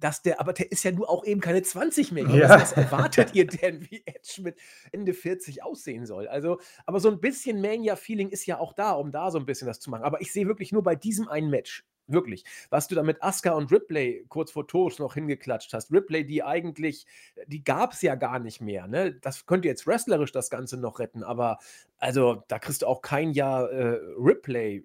dass 0.00 0.22
der 0.22 0.40
aber 0.40 0.52
der 0.52 0.70
ist 0.70 0.84
ja 0.84 0.92
nur 0.92 1.08
auch 1.10 1.24
eben 1.24 1.40
keine 1.40 1.62
20 1.62 2.12
mehr. 2.12 2.24
Ja. 2.24 2.48
Was 2.50 2.60
was 2.60 2.72
erwartet 2.72 3.34
ihr 3.34 3.46
denn, 3.46 3.90
wie 3.90 4.02
Edge 4.06 4.42
mit 4.42 4.58
Ende 4.92 5.14
40 5.14 5.62
aussehen 5.62 6.06
soll? 6.06 6.28
Also, 6.28 6.60
aber 6.86 7.00
so 7.00 7.08
'n 7.10 7.20
bisschen 7.20 7.60
Mania-Feeling 7.62 8.28
ist 8.30 8.46
ja 8.46 8.58
auch 8.58 8.74
da, 8.74 8.92
um 8.92 9.12
da 9.12 9.30
so 9.30 9.38
'n 9.38 9.46
bisschen 9.46 9.66
das 9.66 9.80
zu 9.80 9.90
machen. 9.90 10.04
Aber 10.04 10.20
ich 10.20 10.32
sehe 10.32 10.46
wirklich 10.46 10.72
nur 10.72 10.82
bei 10.82 10.94
diesem 10.96 11.28
einen 11.28 11.50
Match, 11.50 11.84
wirklich, 12.08 12.44
was 12.70 12.88
du 12.88 12.94
da 12.94 13.02
mit 13.02 13.22
Asuka 13.22 13.52
und 13.52 13.70
Ripley 13.72 14.24
kurz 14.28 14.50
vor 14.50 14.66
Tod 14.66 14.98
noch 14.98 15.14
hingeklatscht 15.14 15.72
hast. 15.74 15.92
Ripley, 15.92 16.24
die 16.26 16.42
eigentlich 16.42 17.06
die 17.46 17.62
gab's 17.64 18.02
ja 18.02 18.14
gar 18.16 18.38
nicht 18.38 18.60
mehr, 18.60 18.86
ne? 18.88 19.14
Das 19.14 19.46
könnte 19.46 19.68
jetzt 19.68 19.86
wrestlerisch 19.86 20.32
das 20.32 20.50
Ganze 20.50 20.76
noch 20.78 20.98
retten, 21.00 21.22
aber 21.24 21.58
also, 21.98 22.44
da 22.48 22.58
kriegst 22.58 22.82
du 22.82 22.86
auch 22.86 23.02
kein 23.02 23.32
Jahr, 23.32 23.70
äh, 23.72 23.98
Ripley 24.18 24.84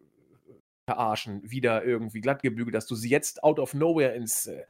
verarschen, 0.89 1.42
wieder 1.50 1.84
irgendwie 1.86 2.22
glatt 2.22 2.44
gebügelt, 2.44 2.75
dass 2.75 2.88
du 2.88 2.96
sie 2.96 3.10
jetzt 3.10 3.44
out 3.44 3.60
of 3.60 3.74
nowhere 3.75 4.13
ins, 4.15 4.48
äh, 4.48 4.65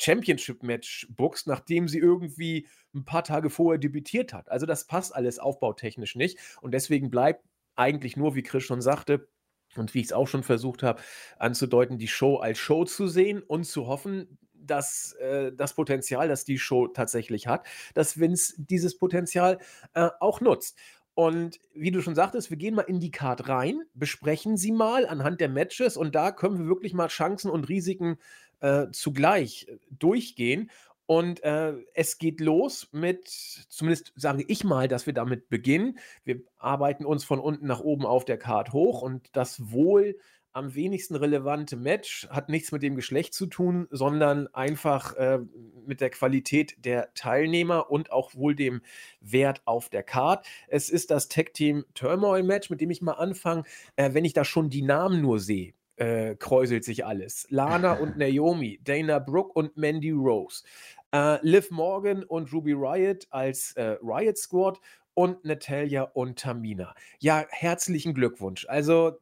Championship-Match 0.00 1.08
bookst, 1.16 1.46
nachdem 1.48 1.88
sie 1.88 1.98
irgendwie 1.98 2.66
'n 2.94 3.04
paar 3.04 3.24
Tage 3.24 3.50
vorher 3.50 3.78
debütiert 3.78 4.32
hat. 4.34 4.50
Also, 4.50 4.66
das 4.66 4.86
passt 4.86 5.14
alles 5.14 5.38
aufbautechnisch 5.40 6.16
nicht 6.16 6.38
und 6.62 6.72
deswegen 6.74 7.10
bleibt 7.10 7.44
eigentlich 7.76 8.16
nur, 8.16 8.34
wie 8.36 8.42
Chris 8.44 8.64
schon 8.64 8.82
sagte 8.82 9.28
und 9.76 9.94
wie 9.94 10.00
ich's 10.00 10.12
auch 10.12 10.28
schon 10.28 10.42
versucht 10.42 10.82
habe 10.82 11.00
anzudeuten, 11.38 11.98
die 11.98 12.08
Show 12.08 12.36
als 12.36 12.58
Show 12.58 12.84
zu 12.84 13.08
sehen 13.08 13.42
und 13.42 13.64
zu 13.64 13.86
hoffen, 13.86 14.38
dass, 14.54 15.12
äh, 15.14 15.52
das 15.52 15.74
Potenzial, 15.74 16.28
das 16.28 16.44
die 16.44 16.58
Show 16.58 16.88
tatsächlich 16.88 17.46
hat, 17.46 17.66
dass 17.94 18.18
Vince 18.18 18.54
dieses 18.58 18.98
Potenzial, 18.98 19.58
äh, 19.94 20.08
auch 20.20 20.40
nutzt. 20.40 20.78
Und 21.14 21.60
wie 21.74 21.90
du 21.90 22.00
schon 22.02 22.14
sagtest, 22.14 22.50
wir 22.50 22.56
gehen 22.56 22.74
mal 22.74 22.82
in 22.82 23.00
die 23.00 23.10
Card 23.10 23.48
rein, 23.48 23.82
besprechen 23.94 24.56
sie 24.56 24.72
mal 24.72 25.06
anhand 25.06 25.40
der 25.40 25.48
Matches 25.48 25.96
und 25.96 26.14
da 26.14 26.30
können 26.30 26.58
wir 26.58 26.66
wirklich 26.66 26.94
mal 26.94 27.08
Chancen 27.08 27.50
und 27.50 27.68
Risiken, 27.68 28.18
äh, 28.60 28.86
zugleich, 28.92 29.66
äh, 29.68 29.78
durchgehen. 29.90 30.70
Und, 31.10 31.42
äh, 31.42 31.72
es 31.92 32.18
geht 32.18 32.38
los 32.38 32.88
mit 32.92 33.26
zumindest 33.26 34.12
sage 34.14 34.44
ich 34.46 34.62
mal, 34.62 34.86
dass 34.86 35.06
wir 35.06 35.12
damit 35.12 35.48
beginnen. 35.48 35.98
Wir 36.22 36.40
arbeiten 36.56 37.04
uns 37.04 37.24
von 37.24 37.40
unten 37.40 37.66
nach 37.66 37.80
oben 37.80 38.06
auf 38.06 38.24
der 38.24 38.38
Card 38.38 38.72
hoch 38.72 39.02
und 39.02 39.28
das 39.32 39.72
wohl 39.72 40.16
am 40.52 40.76
wenigsten 40.76 41.16
relevante 41.16 41.76
Match 41.76 42.28
hat 42.30 42.48
nichts 42.48 42.70
mit 42.70 42.84
dem 42.84 42.94
Geschlecht 42.94 43.34
zu 43.34 43.46
tun, 43.46 43.88
sondern 43.90 44.46
einfach, 44.54 45.16
äh, 45.16 45.40
mit 45.84 46.00
der 46.00 46.10
Qualität 46.10 46.76
der 46.78 47.12
Teilnehmer 47.14 47.90
und 47.90 48.12
auch 48.12 48.36
wohl 48.36 48.54
dem 48.54 48.80
Wert 49.20 49.62
auf 49.64 49.88
der 49.88 50.04
Card. 50.04 50.46
Es 50.68 50.90
ist 50.90 51.10
das 51.10 51.26
Tag 51.26 51.54
Team 51.54 51.84
Turmoil 51.94 52.44
Match, 52.44 52.70
mit 52.70 52.80
dem 52.80 52.90
ich 52.92 53.02
mal 53.02 53.14
anfange. 53.14 53.64
Äh, 53.96 54.14
wenn 54.14 54.24
ich 54.24 54.32
da 54.32 54.44
schon 54.44 54.70
die 54.70 54.82
Namen 54.82 55.20
nur 55.20 55.40
sehe, 55.40 55.74
äh, 56.00 56.34
kräuselt 56.36 56.82
sich 56.82 57.04
alles. 57.04 57.46
Lana 57.50 57.92
und 57.92 58.16
Naomi, 58.16 58.80
Dana 58.82 59.18
Brooke 59.18 59.52
und 59.52 59.76
Mandy 59.76 60.10
Rose, 60.10 60.64
äh, 61.12 61.38
Liv 61.46 61.70
Morgan 61.70 62.24
und 62.24 62.52
Ruby 62.52 62.72
Riott 62.74 63.26
als, 63.30 63.72
äh, 63.72 63.96
Riott 64.02 64.38
Squad 64.38 64.80
und 65.14 65.44
Natalya 65.44 66.02
und 66.04 66.38
Tamina. 66.38 66.94
Ja, 67.20 67.44
herzlichen 67.50 68.14
Glückwunsch. 68.14 68.66
Also, 68.68 69.18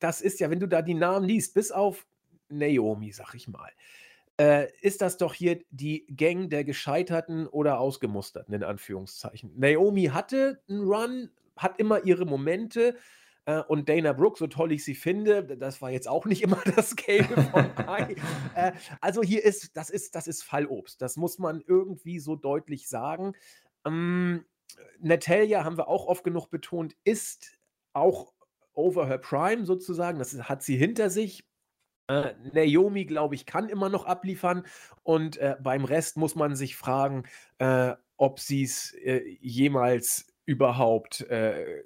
das 0.00 0.20
ist 0.20 0.40
ja 0.40 0.50
wenn 0.50 0.60
du 0.60 0.68
da 0.68 0.82
die 0.82 0.94
Namen 0.94 1.26
liest, 1.26 1.54
bis 1.54 1.72
auf 1.72 2.06
Naomi, 2.50 3.12
sage 3.12 3.36
ich 3.36 3.48
mal. 3.48 3.70
äh, 4.40 4.68
ist 4.80 5.00
das 5.02 5.16
doch 5.16 5.34
hier 5.34 5.60
die 5.70 6.06
Gang 6.16 6.50
der 6.50 6.64
Gescheiterten 6.64 7.46
oder 7.46 7.78
Ausgemusterten 7.78 8.54
in 8.54 8.64
Anführungszeichen. 8.64 9.52
Naomi 9.56 10.06
hatte 10.06 10.60
'n 10.68 10.80
Run, 10.82 11.30
hat 11.56 11.78
immer 11.78 12.04
ihre 12.04 12.26
Momente, 12.26 12.96
äh, 13.46 13.60
und 13.60 13.88
Dana 13.88 14.12
Brooke, 14.12 14.38
so 14.38 14.46
toll 14.46 14.72
ich 14.72 14.84
sie 14.84 14.94
finde, 14.94 15.44
das 15.44 15.82
war 15.82 15.90
jetzt 15.90 16.08
auch 16.08 16.26
nicht 16.26 16.42
immer 16.42 16.60
das 16.76 16.96
Gelbe 16.96 17.42
vom 17.42 17.70
Ei. 17.86 18.16
Äh, 18.54 18.72
also 19.00 19.22
hier 19.22 19.44
ist 19.44 19.76
das 19.76 19.90
ist 19.90 20.14
das 20.14 20.26
ist 20.26 20.42
Fallobst. 20.42 21.00
Das 21.02 21.16
muss 21.16 21.38
man 21.38 21.62
irgendwie 21.66 22.18
so 22.18 22.36
deutlich 22.36 22.88
sagen. 22.88 23.34
Hm, 23.86 24.44
Natalya, 25.00 25.64
haben 25.64 25.76
wir 25.76 25.88
auch 25.88 26.06
oft 26.06 26.24
genug 26.24 26.50
betont, 26.50 26.96
ist 27.04 27.58
auch 27.92 28.32
over 28.72 29.06
her 29.06 29.18
prime 29.18 29.64
sozusagen. 29.66 30.18
Das 30.18 30.34
hat 30.34 30.62
sie 30.62 30.76
hinter 30.76 31.10
sich. 31.10 31.44
Äh, 32.08 32.34
Naomi, 32.52 33.06
glaube 33.06 33.34
ich, 33.34 33.46
kann 33.46 33.70
immer 33.70 33.88
noch 33.88 34.04
abliefern 34.04 34.66
und, 35.04 35.38
äh, 35.38 35.56
beim 35.62 35.86
Rest 35.86 36.18
muss 36.18 36.34
man 36.34 36.54
sich 36.54 36.76
fragen, 36.76 37.24
äh, 37.58 37.94
ob 38.18 38.40
sie's, 38.40 38.92
äh, 39.02 39.22
jemals 39.40 40.26
überhaupt, 40.44 41.22
äh, 41.22 41.82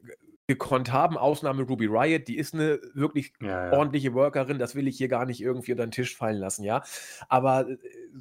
gekonnt 0.48 0.90
haben. 0.92 1.16
Ausnahme 1.18 1.62
Ruby 1.62 1.86
Riot, 1.86 2.26
die 2.26 2.38
ist 2.38 2.54
eine 2.54 2.80
wirklich 2.94 3.32
Ja, 3.40 3.66
ja. 3.66 3.72
ordentliche 3.72 4.14
Workerin, 4.14 4.58
das 4.58 4.74
will 4.74 4.88
ich 4.88 4.96
hier 4.96 5.08
gar 5.08 5.26
nicht 5.26 5.40
irgendwie 5.42 5.72
unter 5.72 5.86
den 5.86 5.92
Tisch 5.92 6.16
fallen 6.16 6.38
lassen, 6.38 6.64
ja. 6.64 6.82
Aber, 7.28 7.68
äh, 7.68 7.76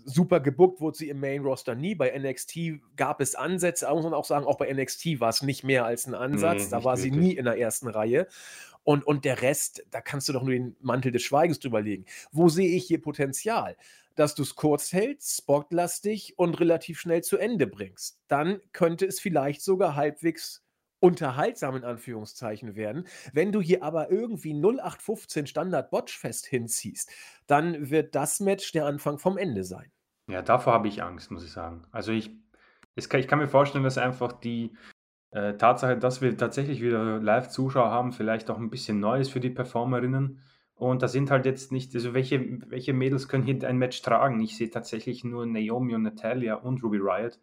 super 0.06 0.42
gebuckt 0.42 0.82
wurde 0.82 0.98
sie 0.98 1.10
im 1.10 1.20
Main 1.22 1.42
Roster 1.42 1.74
nie. 1.74 1.96
Bei 1.96 2.10
NXT 2.12 2.82
gab 2.98 3.22
es 3.22 3.34
Ansätze, 3.36 3.86
da 3.86 3.94
muss 3.96 4.04
man 4.04 4.14
auch 4.14 4.26
sagen, 4.26 4.46
auch 4.46 4.58
bei 4.58 4.72
NXT 4.72 5.20
war 5.22 5.30
es 5.30 5.42
nicht 5.42 5.64
mehr 5.64 5.86
als 5.86 6.06
ein 6.06 6.14
Ansatz. 6.16 6.66
Ne, 6.66 6.70
Da 6.70 6.76
nicht 6.78 6.86
war 6.86 6.98
sie 6.98 7.12
wirklich. 7.12 7.22
nie 7.28 7.32
in 7.38 7.46
der 7.46 7.58
ersten 7.58 7.88
Reihe. 7.88 8.28
Und 8.84 9.08
und 9.08 9.24
der 9.26 9.42
Rest, 9.42 9.86
da 9.92 10.02
kannst 10.02 10.28
du 10.30 10.34
doch 10.34 10.44
nur 10.44 10.52
den 10.52 10.76
Mantel 10.82 11.12
des 11.14 11.22
Schweigens 11.24 11.60
drüber 11.60 11.82
legen. 11.82 12.06
Wo 12.32 12.50
sehe 12.50 12.70
ich 12.76 12.86
hier 12.86 13.02
Potenzial? 13.02 13.78
Dass 14.16 14.36
du 14.36 14.44
es 14.44 14.56
kurz 14.56 14.92
hältst, 14.94 15.38
spotlastig 15.38 16.34
und 16.38 16.60
relativ 16.60 17.00
schnell 17.00 17.24
zu 17.24 17.38
Ende 17.38 17.68
bringst. 17.68 18.20
Dann 18.28 18.60
könnte 18.74 19.06
es 19.06 19.20
vielleicht 19.20 19.62
sogar 19.62 19.96
halbwegs 19.96 20.64
unterhaltsam 21.00 21.76
in 21.76 21.84
Anführungszeichen 21.84 22.76
werden. 22.76 23.08
Wenn 23.34 23.52
du 23.52 23.62
hier 23.62 23.84
aber 23.84 24.12
irgendwie 24.12 24.54
0815 24.54 25.48
Standard 25.48 25.92
Botchfest 25.92 26.46
hinziehst, 26.46 27.12
dann 27.46 27.90
wird 27.90 28.16
das 28.16 28.40
Match 28.40 28.72
der 28.72 28.86
Anfang 28.86 29.20
vom 29.20 29.38
Ende 29.38 29.64
sein. 29.64 29.92
Ja, 30.30 30.42
davor 30.42 30.74
habe 30.74 30.88
ich 30.88 31.04
Angst, 31.04 31.32
muss 31.32 31.44
ich 31.44 31.52
sagen. 31.52 31.84
Also 31.92 32.12
ich 32.12 32.32
kann 33.10 33.20
ich 33.20 33.28
kann 33.28 33.40
mir 33.40 33.48
vorstellen, 33.48 33.84
dass 33.84 33.98
einfach 33.98 34.34
die, 34.34 34.76
äh, 35.32 35.56
Tatsache, 35.58 35.98
dass 35.98 36.22
wir 36.22 36.38
tatsächlich 36.38 36.82
wieder 36.82 37.20
Live-Zuschauer 37.20 37.92
haben, 37.92 38.12
vielleicht 38.12 38.50
auch 38.50 38.58
ein 38.58 38.70
bisschen 38.70 39.00
neu 39.00 39.20
ist 39.20 39.32
für 39.32 39.40
die 39.40 39.50
Performerinnen. 39.50 40.42
Und 40.76 41.02
da 41.02 41.08
sind 41.08 41.32
halt 41.32 41.46
jetzt 41.46 41.72
nicht 41.72 41.94
also 41.96 42.14
welche 42.14 42.40
welche 42.70 42.94
Mädels 42.94 43.28
können 43.28 43.44
hier 43.44 43.68
ein 43.68 43.78
Match 43.78 44.02
tragen? 44.02 44.40
Ich 44.42 44.58
sehe 44.58 44.70
tatsächlich 44.70 45.24
nur 45.24 45.46
Naomi 45.46 45.96
und 45.96 46.04
Natalya 46.04 46.56
und 46.56 46.84
Ruby 46.84 46.98
Riot. 47.00 47.40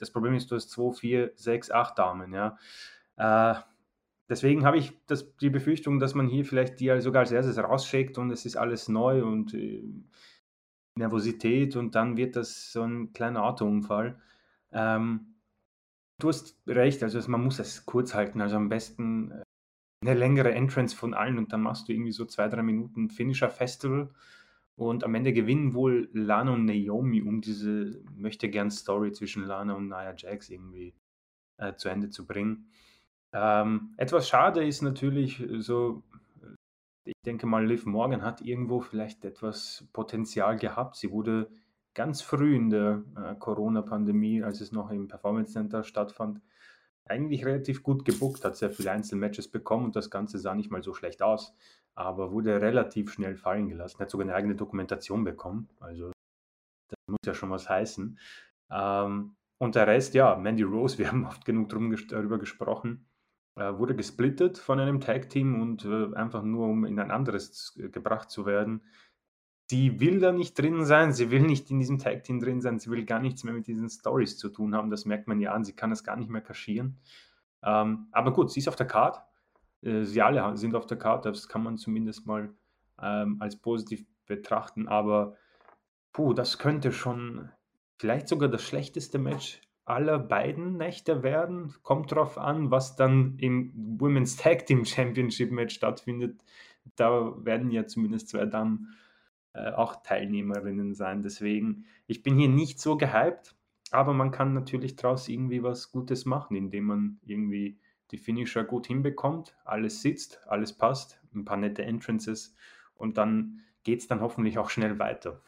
Das 0.00 0.10
Problem 0.10 0.34
ist, 0.34 0.50
du 0.50 0.56
hast 0.56 0.70
2, 0.70 0.92
4, 0.92 1.32
6, 1.36 1.70
8 1.70 1.98
Damen, 1.98 2.32
ja. 2.32 2.58
Äh, 3.16 3.54
deswegen 4.28 4.64
habe 4.64 4.78
ich 4.78 4.98
das 5.06 5.36
die 5.38 5.50
Befürchtung, 5.50 5.98
dass 6.00 6.14
man 6.14 6.28
hier 6.28 6.44
vielleicht 6.44 6.80
die 6.80 7.00
sogar 7.00 7.20
als 7.22 7.32
Erstes 7.32 7.58
rausschickt 7.58 8.18
und 8.18 8.30
es 8.30 8.46
ist 8.46 8.56
alles 8.56 8.88
neu 8.88 9.24
und, 9.24 9.54
äh, 9.54 9.84
Nervosität 10.96 11.76
und 11.76 11.94
dann 11.96 12.16
wird 12.18 12.36
das 12.36 12.72
so 12.72 12.82
'n 12.84 13.12
kleiner 13.14 13.44
Autounfall. 13.44 14.20
Ähm, 14.72 15.36
du 16.20 16.28
hast 16.30 16.58
recht, 16.68 17.02
also 17.04 17.20
man 17.30 17.44
muss 17.44 17.58
es 17.60 17.86
kurz 17.86 18.14
halten, 18.14 18.40
also 18.42 18.56
am 18.56 18.68
besten, 18.70 19.32
äh, 19.32 19.42
'ne 20.06 20.14
längere 20.14 20.52
Entrance 20.54 20.96
von 20.96 21.14
allen 21.14 21.38
und 21.38 21.52
dann 21.54 21.62
machst 21.62 21.88
du 21.88 21.92
irgendwie 21.94 22.12
so 22.12 22.26
2, 22.26 22.48
3 22.48 22.62
Minuten 22.64 23.10
Finisher-Festival 23.10 24.10
und 24.88 25.04
am 25.04 25.14
Ende 25.14 25.32
gewinnen 25.32 25.74
wohl 25.74 26.08
Lana 26.12 26.52
und 26.52 26.64
Naomi, 26.64 27.22
um 27.22 27.40
diese 27.40 28.02
Möchtegern-Story 28.16 29.12
zwischen 29.12 29.44
Lana 29.44 29.74
und 29.74 29.88
Nia 29.88 30.14
Jax 30.16 30.48
irgendwie, 30.50 30.94
äh, 31.58 31.74
zu 31.74 31.88
Ende 31.88 32.10
zu 32.10 32.26
bringen. 32.26 32.70
Ähm, 33.32 33.94
etwas 33.96 34.28
schade 34.28 34.64
ist 34.64 34.82
natürlich 34.82 35.42
so, 35.58 36.02
äh, 36.42 37.10
ich 37.10 37.14
denke 37.24 37.46
mal, 37.46 37.66
Liv 37.66 37.86
Morgan 37.86 38.22
hat 38.22 38.42
irgendwo 38.42 38.80
vielleicht 38.80 39.24
etwas 39.24 39.88
Potenzial 39.92 40.56
gehabt. 40.56 40.96
Sie 40.96 41.10
wurde 41.10 41.50
ganz 41.94 42.22
früh 42.22 42.56
in 42.56 42.70
der, 42.70 43.02
äh, 43.16 43.34
Corona-Pandemie, 43.36 44.42
als 44.42 44.60
es 44.60 44.72
noch 44.72 44.90
im 44.90 45.08
Performance 45.08 45.52
Center 45.52 45.84
stattfand, 45.84 46.40
eigentlich 47.04 47.44
relativ 47.44 47.82
gut 47.82 48.04
gebookt, 48.04 48.44
hat 48.44 48.56
sehr 48.56 48.70
viele 48.70 48.92
Einzelmatches 48.92 49.48
bekommen 49.48 49.86
und 49.86 49.96
das 49.96 50.10
Ganze 50.10 50.38
sah 50.38 50.54
nicht 50.54 50.70
mal 50.70 50.82
so 50.82 50.94
schlecht 50.94 51.22
aus, 51.22 51.54
aber 51.94 52.32
wurde 52.32 52.60
relativ 52.60 53.12
schnell 53.12 53.36
fallen 53.36 53.68
gelassen. 53.68 53.98
Hat 54.00 54.10
sogar 54.10 54.26
'ne 54.26 54.34
eigene 54.34 54.54
Dokumentation 54.56 55.24
bekommen, 55.24 55.68
also 55.80 56.08
das 56.08 56.98
muss 57.08 57.18
ja 57.26 57.34
schon 57.34 57.50
was 57.50 57.68
heißen. 57.68 58.18
Ähm, 58.70 59.36
und 59.58 59.74
der 59.76 59.86
Rest, 59.86 60.14
ja, 60.14 60.36
Mandy 60.36 60.64
Rose, 60.64 60.98
wir 60.98 61.08
haben 61.08 61.26
oft 61.26 61.44
genug 61.44 61.70
darüber 62.08 62.38
gesprochen, 62.38 63.06
äh, 63.56 63.74
wurde 63.78 63.96
gesplittet 63.96 64.58
von 64.58 64.80
einem 64.80 65.00
Tag-Team 65.00 65.60
und, 65.60 65.84
äh, 65.84 66.14
einfach 66.16 66.42
nur, 66.44 66.68
um 66.68 66.84
in 66.84 66.98
ein 67.00 67.10
anderes 67.10 67.52
z 67.74 67.92
gebracht 67.92 68.30
zu 68.30 68.46
werden. 68.46 68.82
Die 69.70 70.00
will 70.00 70.20
da 70.20 70.32
nicht 70.32 70.58
drin 70.58 70.84
sein, 70.84 71.12
sie 71.12 71.30
will 71.30 71.42
nicht 71.42 71.70
in 71.70 71.78
diesem 71.78 71.98
Tag-Team 71.98 72.40
drin 72.40 72.60
sein, 72.60 72.78
sie 72.78 72.90
will 72.90 73.04
gar 73.06 73.20
nichts 73.20 73.44
mehr 73.44 73.54
mit 73.54 73.66
diesen 73.66 73.88
Stories 73.90 74.38
zu 74.38 74.50
tun 74.50 74.74
haben. 74.74 74.90
Das 74.90 75.06
merkt 75.06 75.28
man 75.28 75.40
ihr 75.40 75.52
an, 75.54 75.64
sie 75.64 75.74
kann 75.74 75.90
das 75.90 76.04
gar 76.04 76.16
nicht 76.16 76.30
mehr 76.30 76.42
kaschieren. 76.42 77.00
Ähm, 77.62 78.08
aber 78.12 78.32
gut, 78.32 78.50
sie 78.52 78.60
ist 78.60 78.68
auf 78.68 78.76
der 78.76 78.86
Card. 78.86 79.22
Äh, 79.82 80.04
sie 80.04 80.22
alle 80.22 80.56
sind 80.56 80.74
auf 80.74 80.86
der 80.86 80.98
Card, 80.98 81.26
das 81.26 81.48
kann 81.48 81.62
man 81.62 81.76
zumindest 81.76 82.26
mal, 82.26 82.54
ähm, 83.00 83.36
als 83.40 83.56
positiv 83.56 84.04
betrachten, 84.26 84.88
aber 84.88 85.36
puh, 86.12 86.32
das 86.34 86.58
könnte 86.58 86.92
schon 86.92 87.50
vielleicht 87.98 88.28
sogar 88.28 88.48
das 88.48 88.62
schlechteste 88.62 89.18
Match 89.18 89.60
aller 89.84 90.18
beiden 90.18 90.76
Nächte 90.76 91.22
werden. 91.22 91.74
Kommt 91.82 92.12
drauf 92.12 92.38
an, 92.38 92.70
was 92.70 92.96
dann 92.96 93.36
im 93.38 93.72
Women's 93.98 94.36
Tag 94.36 94.66
Team 94.66 94.84
Championship 94.84 95.50
Match 95.50 95.74
stattfindet. 95.74 96.42
Da 96.96 97.34
werden 97.44 97.70
ja 97.70 97.86
zumindest 97.86 98.28
2 98.28 98.46
Damen, 98.46 98.94
äh, 99.54 99.72
auch 99.72 100.02
Teilnehmerinnen 100.02 100.94
sein. 100.94 101.22
Deswegen, 101.22 101.84
ich 102.06 102.22
bin 102.22 102.38
hier 102.38 102.48
nicht 102.48 102.80
so 102.80 102.96
gehypt, 102.96 103.54
aber 103.90 104.14
man 104.14 104.30
kann 104.30 104.54
natürlich 104.54 104.96
draus 104.96 105.28
irgendwie 105.28 105.62
was 105.62 105.92
Gutes 105.92 106.24
machen, 106.24 106.56
indem 106.56 106.84
man 106.84 107.18
irgendwie 107.24 107.78
die 108.12 108.18
Finisher 108.18 108.64
gut 108.64 108.86
hinbekommt, 108.86 109.56
alles 109.64 110.02
sitzt, 110.02 110.42
alles 110.48 110.72
passt, 110.74 111.20
'n 111.34 111.44
paar 111.44 111.56
nette 111.58 111.82
Entrances 111.84 112.54
und 112.96 113.18
dann 113.18 113.60
geht's 113.84 114.06
dann 114.08 114.20
hoffentlich 114.20 114.58
auch 114.58 114.70
schnell 114.70 114.98
weiter. 115.00 115.42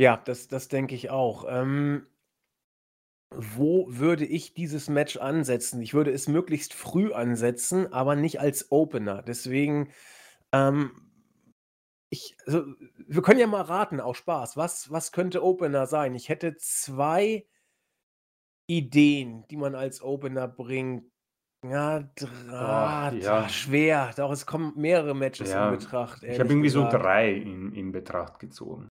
Ja, 0.00 0.16
das 0.16 0.48
das 0.48 0.68
denke 0.68 0.94
ich 0.96 1.10
auch. 1.10 1.44
Ähm 1.48 2.06
wo 3.32 3.86
würde 3.88 4.24
ich 4.24 4.54
dieses 4.54 4.88
Match 4.88 5.16
ansetzen? 5.16 5.80
Ich 5.82 5.94
würde 5.94 6.10
es 6.12 6.28
möglichst 6.28 6.74
früh 6.74 7.12
ansetzen, 7.12 7.92
aber 7.92 8.16
nicht 8.16 8.40
als 8.40 8.70
Opener. 8.70 9.22
Deswegen, 9.22 9.90
ähm 10.52 10.92
ich 12.12 12.36
also, 12.46 12.64
wir 12.98 13.22
können 13.22 13.40
ja 13.40 13.46
mal 13.46 13.62
raten 13.62 14.00
aus 14.00 14.18
Spaß. 14.18 14.56
Was 14.56 14.90
was 14.90 15.12
könnte 15.12 15.42
Opener 15.42 15.86
sein? 15.86 16.14
Ich 16.14 16.28
hätte 16.28 16.56
2 16.56 17.46
Ideen, 18.66 19.44
die 19.50 19.56
man 19.56 19.74
als 19.74 20.02
Opener 20.02 20.48
bringt. 20.48 21.04
Ja, 21.64 22.00
Boah, 22.48 23.10
dra 23.10 23.12
ja. 23.12 23.48
schwer. 23.48 24.12
Doch, 24.16 24.30
es 24.32 24.44
kommen 24.46 24.72
mehrere 24.76 25.14
Matches 25.14 25.56
in 25.56 25.56
Ja, 25.56 25.70
Betracht, 25.70 26.22
ich 26.22 26.38
habe 26.38 26.50
irgendwie 26.50 26.68
so 26.68 26.84
gesagt. 26.84 27.04
3 27.04 27.32
in 27.32 27.72
in 27.72 27.92
Betracht 27.92 28.38
gezogen. 28.38 28.88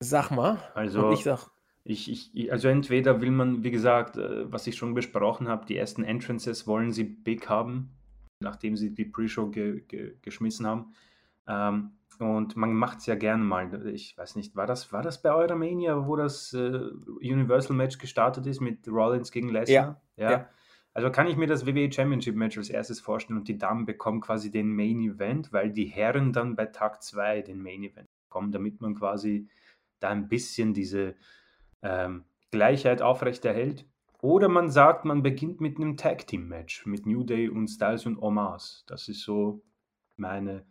Sag 0.00 0.30
mal 0.30 0.60
und 0.98 1.12
ich 1.12 1.22
Also, 1.22 1.22
sage 1.22 1.50
ich 1.84 2.10
ich 2.34 2.52
also 2.52 2.68
entweder 2.68 3.20
will 3.20 3.30
man, 3.30 3.62
wie 3.64 3.70
gesagt, 3.70 4.16
äh, 4.16 4.50
was 4.50 4.66
ich 4.66 4.76
schon 4.76 4.94
besprochen 4.94 5.48
habe, 5.48 5.66
die 5.66 5.76
ersten 5.76 6.02
Entrances 6.04 6.66
wollen 6.66 6.92
sie 6.92 7.04
big 7.04 7.48
haben, 7.48 7.96
nachdem 8.40 8.76
sie 8.76 8.94
die 8.94 9.04
Pre-Show 9.04 9.50
ge 9.50 9.82
ge 9.88 10.16
geschmissen 10.22 10.66
haben. 10.66 10.94
Ähm, 11.46 11.92
und 12.20 12.56
man 12.56 12.72
macht's 12.74 13.06
ja 13.06 13.14
gerne 13.14 13.42
mal. 13.44 13.86
Ich 13.88 14.16
weiß 14.16 14.36
nicht, 14.36 14.56
war 14.56 14.66
das 14.66 14.92
war 14.92 15.02
das 15.02 15.22
bei 15.22 15.32
Euramania, 15.34 16.06
wo 16.06 16.16
das, 16.16 16.52
äh, 16.52 16.58
Universal 17.20 17.76
Match 17.76 17.98
gestartet 17.98 18.46
ist 18.46 18.60
mit 18.60 18.86
Rollins 18.88 19.30
gegen 19.32 19.48
Ja, 19.48 19.52
Lesnar? 19.60 20.02
ja. 20.16 20.30
Ja. 20.30 20.50
Also, 20.92 21.10
kann 21.10 21.26
ich 21.26 21.36
mir 21.36 21.46
das 21.48 21.66
WWE 21.66 21.90
Championship 21.90 22.36
Match 22.36 22.56
als 22.56 22.70
Erstes 22.70 23.00
vorstellen 23.00 23.38
und 23.38 23.48
die 23.48 23.58
Damen 23.58 23.84
bekommen 23.84 24.20
quasi 24.20 24.50
den 24.52 24.68
Main 24.74 25.00
Event, 25.00 25.52
weil 25.52 25.72
die 25.72 25.86
Herren 25.86 26.32
dann 26.32 26.54
bei 26.56 26.66
Tag 26.66 27.02
2 27.02 27.42
den 27.42 27.60
Main 27.62 27.82
Event 27.82 28.08
bekommen, 28.28 28.52
damit 28.52 28.80
man 28.80 28.94
quasi 28.94 29.48
da 30.00 30.10
ein 30.10 30.28
bisschen 30.28 30.72
diese, 30.74 31.16
ähm, 31.82 32.24
Gleichheit 32.50 33.02
aufrechterhält. 33.02 33.86
Oder 34.22 34.48
man 34.48 34.70
sagt, 34.70 35.04
man 35.04 35.22
beginnt 35.22 35.60
mit 35.60 35.78
'nem 35.78 35.96
Tag 35.96 36.26
Team 36.28 36.48
Match 36.48 36.86
mit 36.86 37.06
New 37.06 37.24
Day 37.24 37.48
und 37.48 37.68
Styles 37.68 38.06
und 38.06 38.18
Omos. 38.22 38.84
Das 38.86 39.08
ist 39.08 39.22
so 39.22 39.62
meine, 40.16 40.64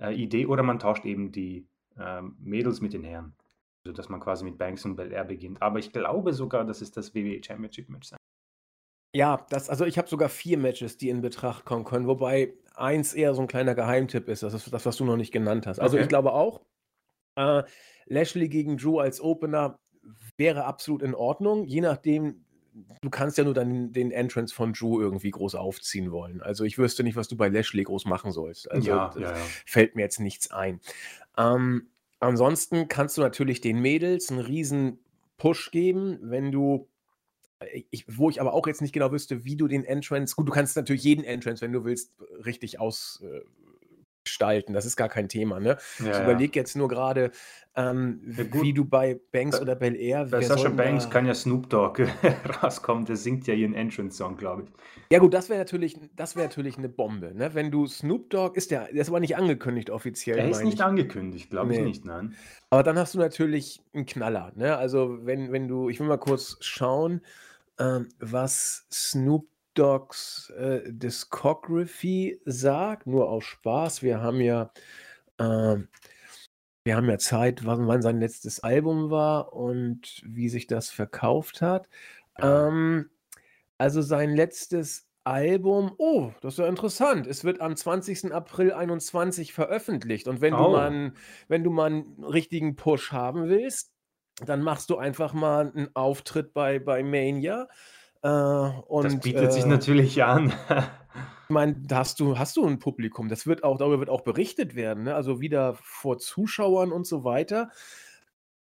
äh, 0.00 0.12
Idee. 0.14 0.46
Oder 0.46 0.62
man 0.62 0.78
tauscht 0.78 1.04
eben 1.04 1.32
die, 1.32 1.68
ähm, 1.98 2.36
Mädels 2.40 2.80
mit 2.80 2.92
den 2.92 3.04
Herren, 3.04 3.36
sodass 3.84 4.08
man 4.08 4.20
quasi 4.20 4.44
mit 4.44 4.58
Banks 4.58 4.84
und 4.84 4.96
Belair 4.96 5.24
beginnt. 5.24 5.62
Aber 5.62 5.78
ich 5.78 5.92
glaube 5.92 6.32
sogar, 6.34 6.64
dass 6.64 6.80
es 6.82 6.92
das 6.92 7.14
WWE 7.14 7.42
Championship 7.44 7.88
Match 7.88 8.08
sein 8.08 8.18
Ja, 9.14 9.46
das 9.50 9.70
also, 9.70 9.84
ich 9.86 9.96
habe 9.98 10.08
sogar 10.08 10.28
4 10.28 10.58
Matches, 10.58 10.98
die 10.98 11.08
in 11.08 11.22
Betracht 11.22 11.64
kommen 11.64 11.84
können, 11.84 12.06
wobei 12.06 12.54
eins 12.74 13.14
eher 13.14 13.34
so 13.34 13.40
'n 13.42 13.46
kleiner 13.48 13.74
Geheimtipp 13.74 14.28
ist. 14.28 14.42
Das 14.42 14.52
ist 14.52 14.70
das, 14.72 14.84
was 14.84 14.96
du 14.96 15.04
noch 15.04 15.16
nicht 15.16 15.32
genannt 15.32 15.66
hast. 15.66 15.78
Also, 15.80 15.96
ich 15.96 16.08
Okay. 16.08 16.08
glaube 16.08 16.32
auch 16.32 16.62
Äh, 17.36 17.64
Lashley 18.06 18.48
gegen 18.50 18.78
Drew 18.78 19.00
als 19.00 19.20
Opener 19.20 19.80
wäre 20.38 20.66
absolut 20.66 21.02
in 21.02 21.14
Ordnung, 21.16 21.66
je 21.66 21.82
nachdem 21.82 22.45
du 23.02 23.10
kannst 23.10 23.38
ja 23.38 23.44
nur 23.44 23.54
dann 23.54 23.92
den 23.92 24.10
Entrance 24.10 24.54
von 24.54 24.72
Drew 24.72 25.00
irgendwie 25.00 25.30
groß 25.30 25.54
aufziehen 25.54 26.10
wollen. 26.12 26.42
Also, 26.42 26.64
ich 26.64 26.78
wüsste 26.78 27.02
nicht, 27.04 27.16
was 27.16 27.28
du 27.28 27.36
bei 27.36 27.48
Lashley 27.48 27.84
groß 27.84 28.04
machen 28.06 28.32
sollst. 28.32 28.70
Also, 28.70 28.90
Ja, 28.90 29.12
ja, 29.16 29.32
ja. 29.38 29.56
fällt 29.66 29.96
mir 29.96 30.02
jetzt 30.02 30.20
nichts 30.20 30.50
ein. 30.50 30.80
Ähm, 31.38 31.88
ansonsten 32.20 32.88
kannst 32.88 33.18
du 33.18 33.22
natürlich 33.22 33.60
den 33.60 33.80
Mädels 33.80 34.30
'n 34.30 34.38
riesen 34.40 35.00
Push 35.38 35.70
geben, 35.72 36.18
wenn 36.22 36.52
du 36.52 36.88
äh, 37.60 37.84
ich 37.90 38.06
wo 38.08 38.30
ich 38.30 38.40
aber 38.40 38.54
auch 38.54 38.66
jetzt 38.66 38.82
nicht 38.82 38.92
genau 38.92 39.12
wüsste, 39.12 39.44
wie 39.44 39.56
du 39.56 39.68
den 39.68 39.84
Entrance 39.84 40.34
gut, 40.36 40.48
du 40.48 40.52
kannst 40.52 40.76
natürlich 40.76 41.04
jeden 41.04 41.24
Entrance, 41.24 41.62
wenn 41.62 41.72
du 41.72 41.84
willst, 41.84 42.12
richtig 42.44 42.80
aus 42.80 43.22
äh, 43.24 43.40
gestalten. 44.26 44.74
Das 44.74 44.84
ist 44.86 44.96
gar 44.96 45.08
kein 45.08 45.28
Thema, 45.30 45.60
ne? 45.60 45.78
Ja, 45.98 46.06
Ich 46.12 46.20
ja. 46.20 46.20
überlege 46.20 46.58
jetzt 46.60 46.76
nur 46.76 46.88
grade, 46.88 47.30
ähm, 47.76 48.20
Ja 48.38 48.44
wie 48.60 48.74
du 48.74 48.84
bei 48.84 49.20
Banks 49.32 49.60
Bei 49.60 49.62
oder 49.62 49.76
Belair 49.76 50.32
bei 50.32 50.40
wer 50.40 50.50
soll 50.50 50.66
Sasha 50.66 50.70
'n 50.70 50.76
Banks 50.76 51.10
da 51.10 51.10
kann 51.10 51.26
ja 51.26 51.34
Snoop 51.34 51.70
Dogg 51.70 52.00
rauskommen, 52.62 53.04
der 53.06 53.16
singt 53.16 53.46
ja 53.46 53.54
ihren 53.54 53.74
Entrance-Song, 53.74 54.36
glaube 54.36 54.64
ich. 54.64 54.70
Ja 55.12 55.20
gut, 55.20 55.34
das 55.34 55.48
wäre 55.48 55.60
natürlich 55.60 55.96
das 56.16 56.34
wäre 56.34 56.48
natürlich 56.48 56.78
'ne 56.78 56.88
Bombe, 56.88 57.32
ne? 57.32 57.54
Wenn 57.54 57.70
du 57.70 57.86
Snoop 57.86 58.28
Dogg 58.30 58.56
ist 58.56 58.72
der 58.72 58.86
der 58.92 59.02
ist 59.02 59.08
aber 59.08 59.20
nicht 59.20 59.36
angekündigt 59.36 59.90
offiziell, 59.90 60.40
Der 60.40 60.48
ist 60.48 60.64
nicht 60.64 60.80
ich. 60.80 60.82
angekündigt, 60.82 61.50
glaube 61.50 61.72
ich 61.72 61.78
Ne. 61.78 61.80
nicht, 61.80 62.04
nein. 62.04 62.38
Aber 62.70 62.82
dann 62.84 62.98
hast 62.98 63.14
du 63.14 63.18
natürlich 63.20 63.82
'n 63.94 64.06
Knaller, 64.06 64.52
ne? 64.56 64.76
Also, 64.78 65.26
wenn 65.26 65.52
wenn 65.52 65.68
du 65.68 65.88
ich 65.90 66.00
will 66.00 66.08
mal 66.08 66.18
kurz 66.18 66.58
schauen, 66.62 67.22
ähm, 67.78 68.08
was 68.20 68.86
Snoop 68.92 69.48
Doggs, 69.76 70.50
äh, 70.56 70.82
Discography 70.92 72.40
sagt, 72.46 73.06
nur 73.06 73.28
aus 73.30 73.44
Spaß. 73.44 74.02
Wir 74.02 74.20
haben 74.22 74.40
ja 74.40 74.72
ähm, 75.40 75.88
wir 76.84 76.96
haben 76.96 77.10
ja 77.10 77.18
Zeit, 77.18 77.66
wann 77.66 77.86
wann 77.88 78.02
sein 78.02 78.20
letztes 78.20 78.60
Album 78.62 79.10
war 79.10 79.52
und 79.54 80.22
wie 80.26 80.48
sich 80.50 80.66
das 80.68 80.90
verkauft 80.90 81.62
hat. 81.62 81.88
Ähm, 82.40 83.10
also, 83.78 84.02
sein 84.02 84.34
letztes 84.36 85.08
Album 85.24 85.94
oh, 85.98 86.32
das 86.42 86.54
ist 86.54 86.58
ja 86.60 86.68
interessant. 86.68 87.26
Es 87.28 87.44
wird 87.44 87.60
am 87.62 87.76
20. 87.76 88.32
April 88.32 88.72
21 88.72 89.52
veröffentlicht 89.54 90.28
und 90.28 90.40
wenn 90.42 90.56
du 90.58 90.66
mal 90.66 90.88
Oh. 90.88 90.92
'n 90.92 91.16
wenn 91.48 91.64
du 91.64 91.70
mal 91.70 91.90
'n 91.92 92.24
richtigen 92.24 92.76
Push 92.76 93.12
haben 93.12 93.48
willst, 93.50 93.92
dann 94.46 94.62
machst 94.62 94.90
du 94.90 94.98
einfach 94.98 95.34
mal 95.34 95.72
'n 95.76 95.90
Auftritt 95.94 96.54
bei 96.54 96.78
bei 96.80 97.02
Mania, 97.04 97.68
äh, 98.26 98.80
Das 99.00 99.14
und, 99.14 99.20
bietet 99.20 99.52
sich 99.52 99.64
äh 99.64 99.66
natürlich 99.66 100.22
an. 100.24 100.52
ich 101.48 101.50
meine, 101.52 101.74
da 101.86 101.98
hast 101.98 102.18
du 102.20 102.38
hast 102.38 102.56
du 102.56 102.66
'n 102.66 102.78
Publikum. 102.78 103.28
Das 103.28 103.46
wird 103.46 103.62
auch 103.64 103.78
darüber 103.78 103.98
wird 104.00 104.10
auch 104.10 104.22
berichtet 104.22 104.74
werden, 104.74 105.04
ne? 105.04 105.14
Also, 105.14 105.40
wieder 105.40 105.76
vor 105.82 106.18
Zuschauern 106.18 106.92
und 106.92 107.06
so 107.06 107.24
weiter. 107.24 107.70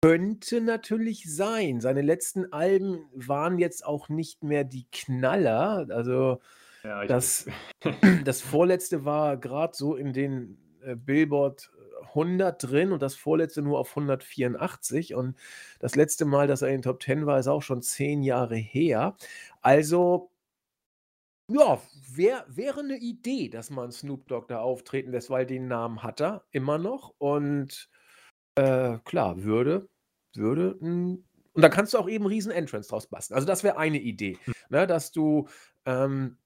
Könnte 0.03 0.61
natürlich 0.61 1.25
sein. 1.35 1.81
Seine 1.81 2.03
letzten 2.03 2.53
Alben 2.53 3.09
waren 3.15 3.59
jetzt 3.59 3.85
auch 3.85 4.09
nicht 4.09 4.43
mehr 4.45 4.63
die 4.65 4.87
Knaller. 4.93 5.87
Also, 5.91 6.41
Ja, 6.85 7.05
das 7.07 7.47
das 8.25 8.43
vorletzte 8.43 9.05
war 9.05 9.37
grad 9.39 9.75
so 9.77 9.97
in 9.97 10.13
den, 10.13 10.59
äh, 10.83 10.97
Billboard 10.97 11.71
100 12.15 12.63
drin 12.63 12.93
und 12.93 13.03
das 13.03 13.15
vorletzte 13.15 13.63
nur 13.63 13.79
auf 13.79 13.95
184 13.97 15.15
und 15.15 15.37
das 15.81 15.95
letzte 15.97 16.25
Mal, 16.25 16.47
dass 16.47 16.63
er 16.63 16.69
in 16.69 16.77
den 16.77 16.83
Top 16.83 17.03
10 17.03 17.27
war, 17.27 17.39
ist 17.39 17.49
auch 17.49 17.63
schon 17.63 17.83
10 17.83 18.23
Jahre 18.23 18.57
her. 18.57 19.17
Also 19.63 20.31
ja, 21.49 21.81
wär 22.13 22.45
wäre 22.49 22.83
'ne 22.85 22.97
Idee, 22.99 23.49
dass 23.49 23.71
man 23.71 23.93
Snoop 23.93 24.27
Dogg 24.29 24.47
da 24.49 24.59
auftreten 24.61 25.13
lässt, 25.13 25.31
weil 25.31 25.47
den 25.47 25.69
Namen 25.69 26.03
hat 26.03 26.21
er 26.21 26.45
immer 26.51 26.77
noch 26.79 27.15
und, 27.19 27.89
äh, 28.57 28.99
klar, 29.05 29.43
würde 29.45 29.89
würde 30.37 30.75
und 30.77 31.63
da 31.63 31.69
kannst 31.71 31.95
du 31.95 31.99
auch 31.99 32.09
eben 32.09 32.27
riesen 32.27 32.53
Entrance 32.53 32.89
draus 32.91 33.07
basteln. 33.09 33.37
Also, 33.37 33.47
das 33.49 33.65
wäre 33.65 33.79
eine 33.79 34.01
Idee, 34.01 34.41
Hm. 34.47 34.53
ne, 34.71 34.87
dass 34.89 35.13
du, 35.13 35.49
ähm, 35.87 36.39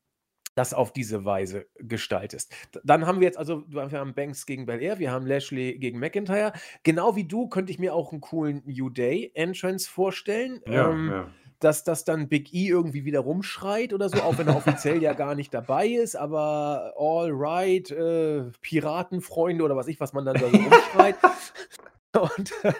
das 0.61 0.75
auf 0.75 0.93
diese 0.93 1.25
Weise 1.25 1.67
gestaltest. 1.79 2.53
Dann 2.85 3.07
haben 3.07 3.21
wir 3.21 3.27
jetzt 3.27 3.39
also, 3.39 3.65
wir 3.69 3.91
haben 3.93 4.15
Banks 4.15 4.47
gegen 4.47 4.67
Belair, 4.67 4.99
wir 4.99 5.11
haben 5.13 5.27
Lashley 5.27 5.79
gegen 5.79 5.99
McIntyre. 5.99 6.53
Genau 6.83 7.17
wie 7.17 7.25
du 7.25 7.49
könnte 7.49 7.73
ich 7.73 7.79
mir 7.79 7.95
auch 7.95 8.13
'n 8.13 8.21
coolen 8.21 8.63
New 8.67 8.91
Day 8.91 9.31
Entrance 9.35 9.89
vorstellen, 9.91 10.61
Ja, 10.67 10.91
ähm, 10.91 11.07
ja. 11.07 11.35
dass 11.61 11.85
dass 11.85 12.05
dann 12.05 12.29
Big 12.29 12.53
E 12.55 12.69
irgendwie 12.69 13.05
wieder 13.05 13.21
rumschreit 13.21 13.93
oder 13.93 14.09
so, 14.09 14.23
auch 14.23 14.39
wenn 14.39 14.49
er 14.49 14.57
offiziell 14.57 15.03
ja 15.03 15.13
gar 15.15 15.35
nicht 15.35 15.53
dabei 15.55 15.89
ist, 15.89 16.17
aber 16.17 16.95
„All 16.99 17.31
right, 17.33 17.91
äh, 17.91 18.45
Piratenfreunde“ 18.63 19.65
oder 19.65 19.77
was 19.77 19.89
ich 19.89 20.01
was 20.01 20.13
man 20.15 20.25
dann 20.25 20.39
da 20.41 20.51
so 20.51 20.59
rumschreit. 20.59 21.19
Und, 22.17 22.53
äh, 22.65 22.73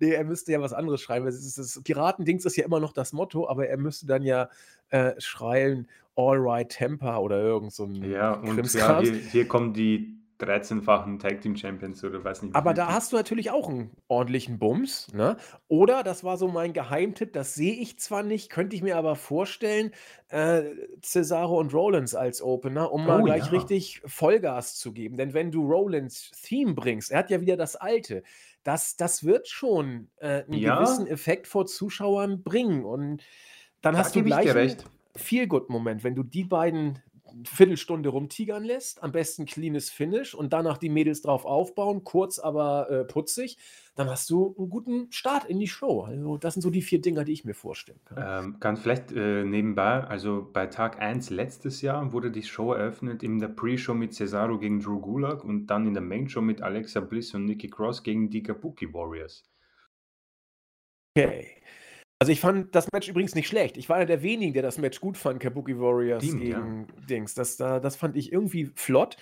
ne, 0.00 0.14
er 0.14 0.24
müsste 0.24 0.52
ja 0.52 0.60
was 0.60 0.72
anderes 0.72 1.00
schreien, 1.02 1.22
weil 1.24 1.30
es 1.30 1.44
ist 1.44 1.58
das 1.58 1.82
Piratendings 1.84 2.44
ist 2.44 2.56
ja 2.56 2.64
immer 2.64 2.80
noch 2.80 2.92
das 2.92 3.12
Motto, 3.12 3.48
aber 3.48 3.68
er 3.68 3.78
müsste 3.78 4.06
dann 4.06 4.22
ja, 4.22 4.48
äh, 4.90 5.14
schreien 5.20 5.88
„All 6.18 6.36
right, 6.38 6.70
Tampa“ 6.70 7.18
oder 7.18 7.38
irgend 7.40 7.72
so 7.72 7.84
'n 7.84 8.02
Ja, 8.02 8.32
und 8.34 8.72
ja, 8.74 8.94
hier 8.94 9.12
hier 9.26 9.48
kommen 9.48 9.72
die 9.74 10.22
13-fachen 10.38 11.18
Tag 11.18 11.40
Team 11.40 11.56
Champions 11.56 12.04
oder 12.04 12.22
weiß 12.22 12.42
nicht, 12.42 12.54
Aber 12.54 12.72
da 12.72 12.92
hast 12.92 13.12
du 13.12 13.16
natürlich 13.16 13.50
auch 13.50 13.68
'n 13.68 13.90
ordentlichen 14.08 14.58
Bums, 14.58 15.08
ne? 15.12 15.36
Oder, 15.68 16.02
das 16.02 16.24
war 16.24 16.38
so 16.38 16.48
mein 16.48 16.72
Geheimtipp, 16.72 17.32
das 17.34 17.54
sehe 17.54 17.74
ich 17.74 17.98
zwar 17.98 18.22
nicht, 18.22 18.48
könnte 18.48 18.74
ich 18.74 18.82
mir 18.82 18.96
aber 18.96 19.16
vorstellen, 19.16 19.92
äh, 20.28 20.62
Cesaro 21.04 21.58
und 21.60 21.74
Rollins 21.74 22.14
als 22.14 22.40
Opener, 22.40 22.90
um 22.90 23.04
mal 23.04 23.22
Oh 23.22 23.26
gleich 23.26 23.52
ja. 23.52 23.52
richtig 23.52 24.00
Vollgas 24.06 24.76
zu 24.76 24.92
geben. 24.94 25.18
Denn 25.18 25.34
wenn 25.34 25.50
du 25.50 25.62
Rollins 25.66 26.30
Theme 26.42 26.72
bringst 26.74 27.10
er 27.10 27.18
hat 27.18 27.30
ja 27.30 27.40
wieder 27.42 27.56
das 27.58 27.76
Alte, 27.76 28.22
das 28.62 28.96
das 28.96 29.24
wird 29.24 29.46
schon, 29.48 30.10
äh, 30.16 30.44
'n 30.48 30.62
gewissen 30.62 31.06
Ja. 31.06 31.06
Effekt 31.06 31.46
vor 31.48 31.66
Zuschauern 31.66 32.42
bringen 32.42 32.84
und 32.86 33.22
dann 33.82 33.96
Da 33.96 33.98
hast 33.98 34.14
du 34.16 34.22
gleich 34.22 34.54
recht. 34.54 34.84
Feel-Good-Moment, 35.18 36.04
wenn 36.04 36.14
du 36.14 36.22
die 36.22 36.44
beiden 36.44 37.00
Viertelstunde 37.44 38.08
rumtigern 38.08 38.64
lässt, 38.64 39.02
am 39.02 39.12
besten 39.12 39.44
cleanes 39.44 39.90
Finish 39.90 40.34
und 40.34 40.52
danach 40.52 40.78
die 40.78 40.88
Mädels 40.88 41.20
drauf 41.22 41.44
aufbauen, 41.44 42.02
kurz, 42.02 42.38
aber, 42.38 42.90
äh, 42.90 43.04
putzig, 43.04 43.58
dann 43.96 44.08
hast 44.08 44.30
du 44.30 44.54
'n 44.58 44.70
guten 44.70 45.12
Start 45.12 45.44
in 45.44 45.58
die 45.58 45.68
Show. 45.68 46.02
Also, 46.02 46.38
das 46.38 46.54
sind 46.54 46.62
so 46.62 46.70
die 46.70 46.82
4 46.82 47.00
Dinger, 47.02 47.24
die 47.24 47.32
ich 47.32 47.44
mir 47.44 47.54
vorstellen 47.54 48.00
kann. 48.04 48.24
Ähm, 48.46 48.56
ganz 48.60 48.80
vielleicht, 48.80 49.12
äh, 49.12 49.44
nebenbei, 49.44 50.02
also, 50.04 50.48
bei 50.52 50.66
Tag 50.66 51.00
1 51.00 51.30
letztes 51.30 51.82
Jahr 51.82 52.12
wurde 52.12 52.30
die 52.30 52.42
Show 52.42 52.72
eröffnet 52.72 53.22
in 53.22 53.38
der 53.38 53.48
Pre-Show 53.48 53.94
mit 53.94 54.14
Cesaro 54.14 54.58
gegen 54.58 54.80
Drew 54.80 55.00
Gulak 55.00 55.44
und 55.44 55.66
dann 55.66 55.86
in 55.86 55.94
der 55.94 56.02
Main-Show 56.02 56.40
mit 56.40 56.62
Alexa 56.62 57.00
Bliss 57.00 57.34
und 57.34 57.44
Nikki 57.44 57.68
Cross 57.68 58.02
gegen 58.02 58.30
die 58.30 58.42
Kabuki 58.42 58.92
Warriors. 58.92 59.42
Okay. 61.16 61.58
Also, 62.20 62.32
ich 62.32 62.40
fand 62.40 62.74
das 62.74 62.90
Match 62.92 63.08
übrigens 63.08 63.34
nicht 63.34 63.46
schlecht. 63.46 63.76
Ich 63.76 63.88
war 63.88 63.96
einer 63.96 64.06
der 64.06 64.22
wenigen, 64.22 64.52
der 64.52 64.62
das 64.62 64.78
Match 64.78 65.00
gut 65.00 65.16
fand, 65.16 65.38
Kabuki 65.40 65.78
Warriors 65.78 66.24
ja. 66.24 66.34
gegen 66.34 66.88
Dings. 67.08 67.34
Das 67.34 67.56
da 67.56 67.78
das 67.78 67.96
fand 67.96 68.16
ich 68.16 68.32
irgendwie 68.32 68.72
flott. 68.74 69.16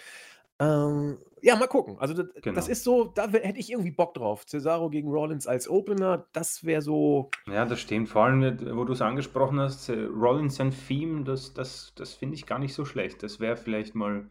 Ähm, 0.58 1.18
ja, 1.42 1.54
mal 1.56 1.66
gucken. 1.66 1.98
Also, 1.98 2.14
das 2.14 2.28
Genau. 2.42 2.66
ist 2.66 2.84
so 2.84 3.04
da 3.04 3.28
hätte 3.28 3.58
ich 3.58 3.70
irgendwie 3.70 3.90
Bock 3.90 4.14
drauf. 4.14 4.46
Cesaro 4.46 4.88
gegen 4.88 5.10
Rollins 5.10 5.46
als 5.46 5.68
Opener, 5.68 6.26
das 6.32 6.64
wäre 6.64 6.80
so 6.80 7.30
Ja, 7.46 7.66
das 7.66 7.80
stimmt. 7.80 8.08
Vor 8.08 8.24
allem, 8.24 8.42
äh, 8.42 8.74
wo 8.74 8.84
du's 8.84 9.02
angesprochen 9.02 9.60
hast, 9.60 9.90
äh, 9.90 10.04
Rollins 10.04 10.56
sein 10.56 10.72
Theme, 10.88 11.24
das 11.24 11.52
das 11.52 11.92
das 11.96 12.14
finde 12.14 12.36
ich 12.36 12.46
gar 12.46 12.58
nicht 12.58 12.72
so 12.72 12.86
schlecht. 12.86 13.22
Das 13.22 13.38
wäre 13.40 13.56
vielleicht 13.58 13.94
mal 13.94 14.30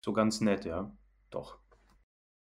so 0.00 0.12
ganz 0.12 0.42
nett, 0.42 0.66
ja. 0.66 0.92
Doch. 1.30 1.56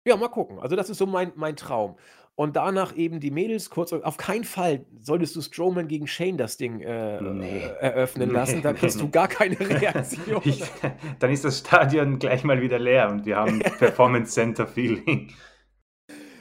Ja, 0.08 0.18
mal 0.18 0.30
gucken. 0.30 0.58
Also, 0.60 0.76
das 0.76 0.90
ist 0.90 0.98
so 0.98 1.06
mein 1.06 1.32
mein 1.36 1.56
Traum. 1.56 1.98
Und 2.42 2.56
danach 2.56 2.96
eben 2.96 3.20
die 3.20 3.30
Mädels 3.30 3.70
kurz 3.70 3.94
auf 3.94 4.18
keinen 4.18 4.46
Fall 4.46 4.84
solltest 5.00 5.36
du 5.36 5.42
Strowman 5.44 5.88
gegen 5.88 6.08
Shane 6.08 6.40
das 6.40 6.58
Ding, 6.58 6.82
äh, 6.82 7.22
Ne. 7.22 7.78
eröffnen 7.80 8.32
lassen. 8.32 8.64
Da 8.64 8.72
Ne, 8.72 8.80
kriegst 8.80 9.00
du 9.00 9.12
gar 9.12 9.28
keine 9.28 9.60
Reaktion. 9.60 10.42
Ich 10.44 10.64
dann 11.20 11.30
ist 11.32 11.46
das 11.46 11.60
Stadion 11.60 12.18
gleich 12.18 12.44
mal 12.44 12.60
wieder 12.60 12.80
leer 12.80 13.10
und 13.12 13.28
wir 13.28 13.36
haben 13.36 13.60
Performance 13.78 14.32
Center 14.32 14.66
Feeling. 14.66 15.32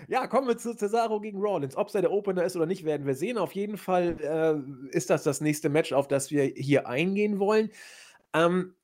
Ja, 0.08 0.26
kommen 0.26 0.48
wir 0.48 0.56
zu 0.56 0.74
Cesaro 0.74 1.20
gegen 1.20 1.38
Rollins. 1.38 1.76
Ob's 1.76 1.92
da 1.92 2.00
der 2.00 2.12
Opener 2.12 2.44
ist 2.44 2.56
oder 2.56 2.64
nicht, 2.64 2.86
werden 2.86 3.06
wir 3.06 3.14
sehen. 3.14 3.36
Auf 3.36 3.52
jeden 3.52 3.76
Fall, 3.76 4.16
äh, 4.22 4.96
ist 4.96 5.10
das 5.10 5.22
das 5.22 5.42
nächste 5.42 5.68
Match, 5.68 5.92
auf 5.92 6.08
das 6.08 6.30
wir 6.30 6.44
hier 6.44 6.88
eingehen 6.88 7.38
wollen. 7.38 7.68
Ähm, 8.32 8.74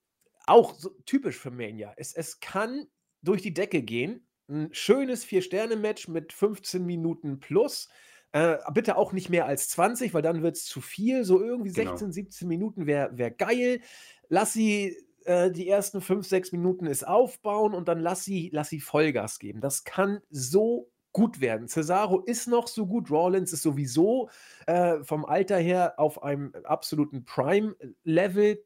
auch 0.47 0.75
so 0.75 0.91
typisch 1.07 1.39
für 1.39 1.51
Mania. 1.51 1.95
Es 1.97 2.13
es 2.13 2.41
kann 2.41 2.89
durch 3.23 3.41
die 3.41 3.55
Decke 3.55 3.81
gehen. 3.81 4.26
'N 4.49 4.69
schönes 4.73 5.25
4-Sterne-Match 5.25 6.09
mit 6.09 6.33
15 6.33 6.85
Minuten 6.85 7.41
plus. 7.41 7.89
Äh, 8.33 8.59
bitte 8.73 8.97
auch 8.97 9.13
nicht 9.13 9.29
mehr 9.31 9.47
als 9.47 9.69
20, 9.71 10.15
weil 10.15 10.23
dann 10.23 10.43
wird's 10.43 10.65
zu 10.65 10.81
viel. 10.81 11.25
So 11.25 11.41
irgendwie 11.43 11.71
Genau. 11.75 12.01
16, 12.01 12.13
17 12.13 12.49
Minuten 12.49 12.87
wäre 12.87 13.17
wäre 13.19 13.33
geil. 13.33 13.81
Lass 14.29 14.53
sie, 14.53 14.97
äh, 15.25 15.51
die 15.51 15.69
ersten 15.69 16.01
5, 16.01 16.27
6 16.27 16.53
Minuten 16.53 16.87
es 16.87 17.05
aufbauen 17.05 17.75
und 17.75 17.89
dann 17.89 18.01
lass 18.01 18.25
sie 18.25 18.51
lass 18.53 18.69
sie 18.71 18.81
Vollgas 18.81 19.39
geben. 19.39 19.61
Das 19.61 19.85
kann 19.85 20.21
so 20.31 20.91
gut 21.13 21.41
werden. 21.41 21.67
Cesaro 21.69 22.21
ist 22.21 22.47
noch 22.47 22.69
so 22.69 22.87
gut, 22.87 23.11
Rollins 23.11 23.53
ist 23.53 23.63
sowieso, 23.63 24.29
äh, 24.67 25.03
vom 25.03 25.25
Alter 25.25 25.57
her 25.59 25.95
auf 25.99 26.23
einem 26.23 26.53
absoluten 26.65 27.25
Prime-Level. 27.25 28.63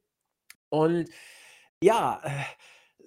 Und 0.71 1.11
ja, 1.83 2.21
äh, 2.25 2.31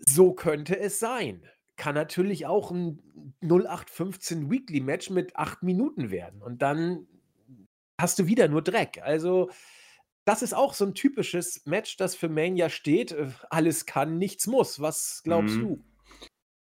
so 0.08 0.34
könnte 0.34 0.80
es 0.80 1.00
sein. 1.00 1.44
Kann 1.78 1.96
natürlich 1.96 2.46
auch 2.48 2.72
'n 2.72 3.36
0815 3.42 4.52
Weekly 4.52 4.80
Match 4.82 5.10
mit 5.10 5.36
8 5.38 5.64
Minuten 5.64 6.12
werden 6.12 6.42
und 6.42 6.62
dann 6.62 7.08
hast 8.02 8.20
du 8.20 8.28
wieder 8.28 8.48
nur 8.50 8.62
Dreck. 8.64 9.02
Also, 9.04 9.52
das 10.26 10.44
ist 10.44 10.54
auch 10.56 10.74
so 10.76 10.86
'n 10.86 10.96
typisches 10.96 11.66
Match, 11.68 11.98
das 11.98 12.16
für 12.16 12.30
Mania 12.30 12.70
steht. 12.70 13.12
Äh, 13.14 13.32
alles 13.52 13.86
kann, 13.88 14.18
nichts 14.20 14.48
muss. 14.48 14.82
Was 14.82 15.22
glaubst 15.24 15.62
Mhm. 15.62 15.64
du? 15.64 15.84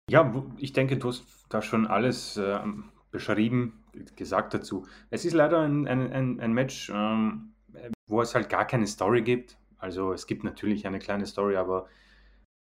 Ja, 0.10 0.34
ich 0.58 0.74
denke, 0.74 0.98
du 0.98 1.10
hast 1.10 1.26
da 1.50 1.62
schon 1.62 1.88
alles, 1.88 2.38
ähm, 2.38 2.92
beschrieben, 3.12 3.84
gesagt 4.16 4.54
dazu. 4.54 4.86
Es 5.10 5.26
ist 5.26 5.34
leider 5.34 5.62
ein 5.62 5.88
ein 5.88 6.12
ein 6.12 6.40
ein 6.40 6.54
Match, 6.54 6.90
ähm, 6.94 7.54
äh, 7.74 7.90
wo 8.08 8.22
es 8.22 8.36
halt 8.36 8.50
gar 8.50 8.66
keine 8.66 8.88
Story 8.88 9.22
gibt. 9.22 9.58
Also, 9.78 10.14
es 10.14 10.28
gibt 10.28 10.44
natürlich 10.44 10.88
eine 10.88 11.00
kleine 11.00 11.26
Story, 11.26 11.56
aber, 11.58 11.88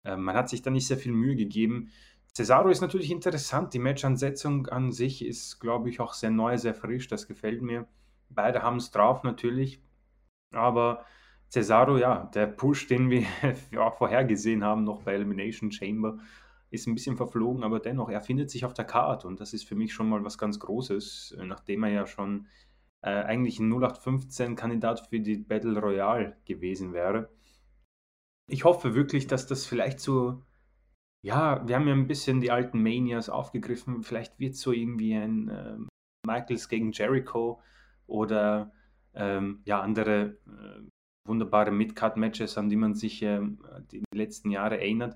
äh, 0.05 0.17
man 0.17 0.35
hat 0.35 0.49
sich 0.49 0.61
da 0.63 0.71
nicht 0.71 0.87
sehr 0.87 0.97
viel 0.97 1.13
Mühe 1.13 1.35
gegeben. 1.35 1.91
Cesaro 2.35 2.69
ist 2.69 2.81
natürlich 2.81 3.11
interessant. 3.11 3.73
Die 3.73 3.79
Matchansetzung 3.79 4.67
an 4.67 4.91
sich 4.91 5.23
ist, 5.25 5.59
glaube 5.59 5.89
ich, 5.89 5.99
auch 5.99 6.13
sehr 6.13 6.29
neu, 6.31 6.57
sehr 6.57 6.73
frisch. 6.73 7.07
Das 7.07 7.27
gefällt 7.27 7.61
mir. 7.61 7.87
Beide 8.29 8.61
haben's 8.63 8.91
drauf 8.91 9.23
natürlich, 9.23 9.81
aber 10.53 11.05
Cesaro, 11.51 11.97
ja, 11.97 12.25
der 12.35 12.47
Push, 12.47 12.87
den 12.87 13.09
wir 13.11 13.25
ja 13.71 13.91
vorhergesehen 13.91 14.63
haben 14.63 14.83
noch 14.85 15.03
bei 15.03 15.13
Elimination 15.15 15.71
Chamber, 15.71 16.19
ist 16.71 16.87
'n 16.87 16.95
bisschen 16.95 17.17
verflogen, 17.17 17.63
aber 17.63 17.79
dennoch, 17.81 18.09
er 18.09 18.21
findet 18.21 18.51
sich 18.51 18.65
auf 18.65 18.73
der 18.73 18.85
Card 18.85 19.25
und 19.25 19.39
das 19.41 19.53
ist 19.53 19.65
für 19.67 19.75
mich 19.75 19.93
schon 19.93 20.09
mal 20.09 20.23
was 20.25 20.37
ganz 20.37 20.59
Großes, 20.59 21.37
äh, 21.39 21.45
nachdem 21.45 21.83
er 21.83 21.91
ja 21.91 22.07
schon, 22.07 22.47
äh, 23.03 23.09
eigentlich 23.11 23.59
'n 23.59 23.69
0815 23.69 24.55
Kandidat 24.57 25.07
für 25.09 25.19
die 25.21 25.37
Battle 25.37 25.79
Royale 25.79 26.37
gewesen 26.45 26.93
wäre. 26.93 27.29
Ich 28.47 28.65
hoffe 28.65 28.93
wirklich, 28.93 29.25
dass 29.27 29.47
das 29.47 29.65
vielleicht 29.65 29.99
so 29.99 30.43
ja, 31.21 31.67
wir 31.67 31.75
haben 31.75 31.87
ja 31.87 31.93
'n 31.93 32.07
bisschen 32.07 32.41
die 32.41 32.51
alten 32.51 32.81
Manias 32.81 33.29
aufgegriffen. 33.29 34.03
Vielleicht 34.03 34.39
wird's 34.39 34.61
so 34.61 34.71
irgendwie 34.71 35.13
ein, 35.15 35.49
ähm, 35.53 35.89
Michaels 36.25 36.69
gegen 36.69 36.91
Jericho 36.91 37.61
oder, 38.07 38.71
ähm, 39.13 39.61
ja, 39.65 39.81
andere, 39.81 40.37
äh, 40.47 40.81
wunderbare 41.27 41.71
Mid-Card-Matches, 41.71 42.57
an 42.57 42.69
die 42.69 42.75
man 42.75 42.95
sich, 42.95 43.21
ähm, 43.21 43.59
die 43.91 44.03
letzten 44.13 44.49
Jahre 44.51 44.79
erinnert. 44.79 45.15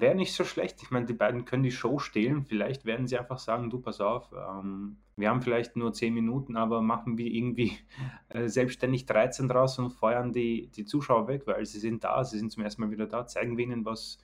Wäre 0.00 0.14
nicht 0.16 0.34
so 0.34 0.44
schlecht. 0.44 0.82
Ich 0.82 0.90
meine, 0.90 1.06
die 1.06 1.12
beiden 1.14 1.44
können 1.44 1.62
die 1.62 1.70
Show 1.70 1.98
stehlen. 2.00 2.44
Vielleicht 2.44 2.84
werden 2.84 3.06
sie 3.06 3.16
einfach 3.18 3.38
sagen: 3.38 3.70
„Du, 3.70 3.80
pass 3.80 4.00
auf, 4.00 4.32
ähm, 4.32 4.98
wir 5.16 5.30
haben 5.30 5.42
vielleicht 5.42 5.76
nur 5.76 5.92
10 5.92 6.14
Minuten, 6.14 6.56
aber 6.56 6.82
machen 6.82 7.16
wir 7.18 7.26
irgendwie, 7.30 7.78
äh, 8.28 8.48
selbstständig 8.48 9.06
13 9.06 9.48
draus 9.48 9.78
und 9.78 9.90
feuern 9.90 10.32
die 10.32 10.68
die 10.74 10.84
Zuschauer 10.84 11.28
weg, 11.28 11.42
weil 11.46 11.64
sie 11.66 11.78
sind 11.78 12.02
da, 12.04 12.24
sie 12.24 12.38
sind 12.38 12.50
zum 12.52 12.64
ersten 12.64 12.82
Mal 12.82 12.90
wieder 12.90 13.06
da. 13.06 13.26
Zeigen 13.26 13.56
wir 13.56 13.64
ihnen, 13.64 13.84
was 13.84 14.18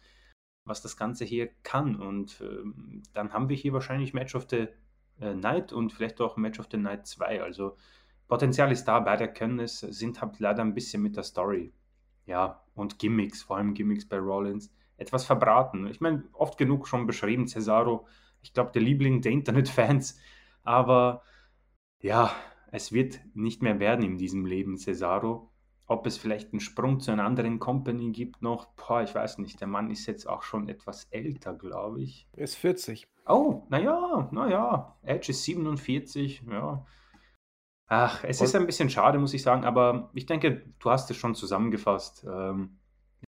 was 0.71 0.83
das 0.83 0.97
Ganze 0.97 1.27
hier 1.27 1.49
kann.“ 1.65 1.97
Und, 1.97 2.41
ähm, 2.43 3.03
dann 3.15 3.35
haben 3.35 3.51
wir 3.51 3.57
hier 3.57 3.75
wahrscheinlich 3.75 4.15
Match 4.15 4.35
of 4.37 4.47
the, 4.51 4.69
äh, 5.21 5.35
Night 5.35 5.73
und 5.75 5.93
vielleicht 5.93 6.21
auch 6.23 6.39
Match 6.39 6.61
of 6.61 6.69
the 6.73 6.79
Night 6.79 7.07
2. 7.09 7.43
Also, 7.43 7.77
Potenzial 8.29 8.73
ist 8.73 8.85
da, 8.87 9.01
beide 9.01 9.33
können 9.33 9.61
es, 9.61 9.81
sind 9.81 10.23
halt 10.23 10.39
leider 10.41 10.63
'n 10.63 10.75
bisschen 10.75 11.03
mit 11.03 11.17
der 11.17 11.25
Story, 11.25 11.75
ja, 12.27 12.65
und 12.75 12.99
Gimmicks, 13.01 13.43
vor 13.43 13.57
allem 13.59 13.75
Gimmicks 13.75 14.09
bei 14.09 14.19
Rollins, 14.19 14.73
etwas 14.99 15.25
verbraten. 15.27 15.87
Ich 15.89 16.01
meine, 16.01 16.25
oft 16.35 16.59
genug 16.59 16.89
schon 16.89 17.07
beschrieben, 17.07 17.49
Cesaro, 17.49 18.07
ich 18.43 18.53
glaube, 18.55 18.73
der 18.73 18.83
Liebling 18.83 19.23
der 19.23 19.33
Internetfans, 19.33 20.19
aber 20.63 21.23
ja, 22.01 22.33
es 22.73 22.93
wird 22.93 23.21
nicht 23.35 23.63
mehr 23.63 23.81
werden 23.81 24.05
in 24.05 24.19
diesem 24.19 24.47
Leben, 24.47 24.77
Cesaro. 24.79 25.50
Ob 25.91 26.07
es 26.07 26.19
vielleicht 26.19 26.53
'n 26.55 26.61
Sprung 26.61 27.01
zu 27.01 27.11
einer 27.11 27.25
anderen 27.25 27.59
Company 27.59 28.13
gibt 28.13 28.43
noch, 28.43 28.67
boah, 28.77 29.03
ich 29.03 29.13
weiß 29.13 29.39
nicht. 29.39 29.61
Der 29.61 29.67
Mann 29.67 29.91
ist 29.91 30.07
jetzt 30.07 30.25
auch 30.29 30.43
schon 30.45 30.69
etwas 30.69 31.07
älter, 31.11 31.53
glaube 31.53 32.01
ich. 32.01 32.29
Ist 32.37 32.55
40. 32.57 33.09
Oh, 33.27 33.67
na 33.71 33.79
ja, 33.79 34.29
na 34.33 34.49
ja. 34.49 34.97
Edge 35.03 35.31
ist 35.33 35.43
47, 35.45 36.43
ja. 36.51 36.85
Ach, 37.89 38.23
es 38.25 38.41
ist 38.41 38.55
Und 38.55 38.55
ein 38.55 38.67
bisschen 38.67 38.89
schade, 38.89 39.19
muss 39.19 39.35
ich 39.35 39.43
sagen, 39.43 39.65
aber 39.65 40.11
ich 40.15 40.27
denke, 40.27 40.63
du 40.79 40.91
hast 40.91 41.11
es 41.11 41.17
schon 41.17 41.35
zusammengefasst. 41.35 42.25
Ähm, 42.25 42.79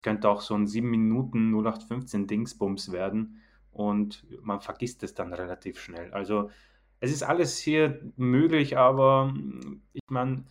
könnte 0.03 0.29
auch 0.31 0.41
so 0.41 0.55
'n 0.55 0.67
7 0.67 0.91
Minuten 0.91 1.51
0815 1.51 2.27
Dingsbums 2.27 2.93
werden 2.93 3.41
und 3.73 4.27
man 4.43 4.61
vergisst 4.61 5.03
es 5.03 5.15
dann 5.15 5.33
relativ 5.35 5.81
schnell. 5.81 6.13
Also, 6.13 6.51
es 7.01 7.13
ist 7.13 7.23
alles 7.23 7.59
hier 7.59 8.01
möglich, 8.17 8.79
aber, 8.79 9.31
hm, 9.35 9.83
ich 9.93 10.03
meine, 10.09 10.45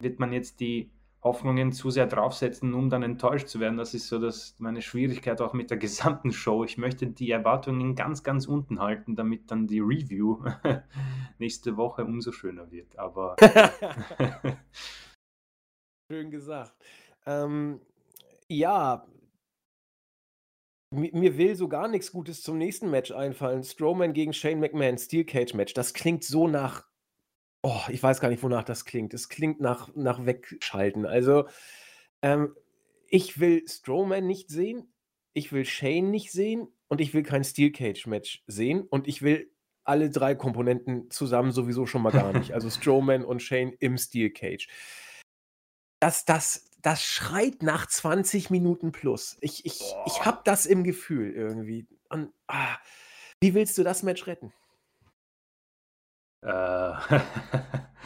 wird 0.00 0.18
man 0.20 0.32
jetzt 0.32 0.60
die 0.60 0.92
Hoffnungen 1.22 1.72
zu 1.72 1.90
sehr 1.90 2.06
draufsetzen, 2.06 2.74
um 2.74 2.90
dann 2.90 3.02
enttäuscht 3.02 3.48
zu 3.48 3.60
werden? 3.60 3.76
Das 3.76 3.94
ist 3.94 4.08
so 4.08 4.18
das 4.18 4.56
meine 4.58 4.82
Schwierigkeit 4.82 5.40
auch 5.40 5.52
mit 5.52 5.70
der 5.70 5.78
gesamten 5.78 6.32
Show. 6.32 6.64
Ich 6.64 6.78
möchte 6.78 7.06
die 7.06 7.30
Erwartungen 7.30 7.94
ganz, 7.94 8.22
ganz 8.22 8.46
unten 8.46 8.80
halten, 8.80 9.16
damit 9.16 9.50
dann 9.50 9.66
die 9.66 9.80
Review 9.80 10.44
nächste 11.38 11.76
Woche 11.76 12.04
umso 12.04 12.32
schöner 12.32 12.70
wird, 12.70 12.98
aber. 12.98 13.36
Schön 16.10 16.30
gesagt. 16.30 16.74
Ähm, 17.26 17.80
ja 18.48 19.06
mi 20.92 21.10
mir 21.12 21.36
will 21.38 21.56
so 21.56 21.68
gar 21.68 21.88
nix 21.88 22.12
Gutes 22.12 22.42
zum 22.42 22.58
nächsten 22.58 22.90
Match 22.90 23.10
einfallen. 23.10 23.64
Strowman 23.64 24.12
gegen 24.12 24.32
Shane 24.32 24.60
McMahon, 24.60 24.98
Steel 24.98 25.24
Cage 25.24 25.54
Match. 25.54 25.74
Das 25.74 25.94
klingt 25.94 26.22
so 26.22 26.46
nach 26.46 26.86
oh, 27.62 27.80
ich 27.88 28.02
weiß 28.02 28.20
gar 28.20 28.28
nicht, 28.28 28.42
wonach 28.42 28.64
das 28.64 28.84
klingt. 28.84 29.14
Es 29.14 29.28
klingt 29.28 29.60
nach 29.60 29.94
nach 29.94 30.26
Wegschalten. 30.26 31.06
Also, 31.06 31.46
ähm, 32.22 32.54
ich 33.08 33.40
will 33.40 33.66
Strowman 33.68 34.26
nicht 34.26 34.50
sehen, 34.50 34.92
ich 35.32 35.52
will 35.52 35.64
Shane 35.64 36.10
nicht 36.10 36.32
sehen 36.32 36.68
und 36.88 37.00
ich 37.00 37.14
will 37.14 37.22
kein 37.22 37.44
Steel 37.44 37.72
Cage 37.72 38.06
Match 38.06 38.42
sehen 38.46 38.82
und 38.82 39.08
ich 39.08 39.22
will 39.22 39.50
alle 39.84 40.10
3 40.10 40.34
Komponenten 40.36 41.10
zusammen 41.10 41.52
sowieso 41.52 41.86
schon 41.86 42.02
mal 42.02 42.12
gar 42.12 42.32
nicht. 42.32 42.52
Also, 42.52 42.70
Strowman 42.70 43.24
und 43.24 43.42
Shane 43.42 43.72
im 43.78 43.98
Steel 43.98 44.30
Cage. 44.30 44.68
Das 46.00 46.24
das 46.24 46.68
das 46.82 47.04
schreit 47.04 47.62
nach 47.62 47.86
20 47.86 48.50
Minuten 48.50 48.92
plus. 48.92 49.38
Ich 49.40 49.64
ich 49.64 49.80
ich 50.06 50.24
habe 50.24 50.40
das 50.44 50.66
im 50.66 50.82
Gefühl 50.84 51.32
irgendwie 51.32 51.86
und, 52.10 52.32
ah, 52.48 52.76
wie 53.40 53.54
willst 53.54 53.78
du 53.78 53.84
das 53.84 54.02
Match 54.02 54.26
retten? 54.26 54.52
Äh, 56.42 56.92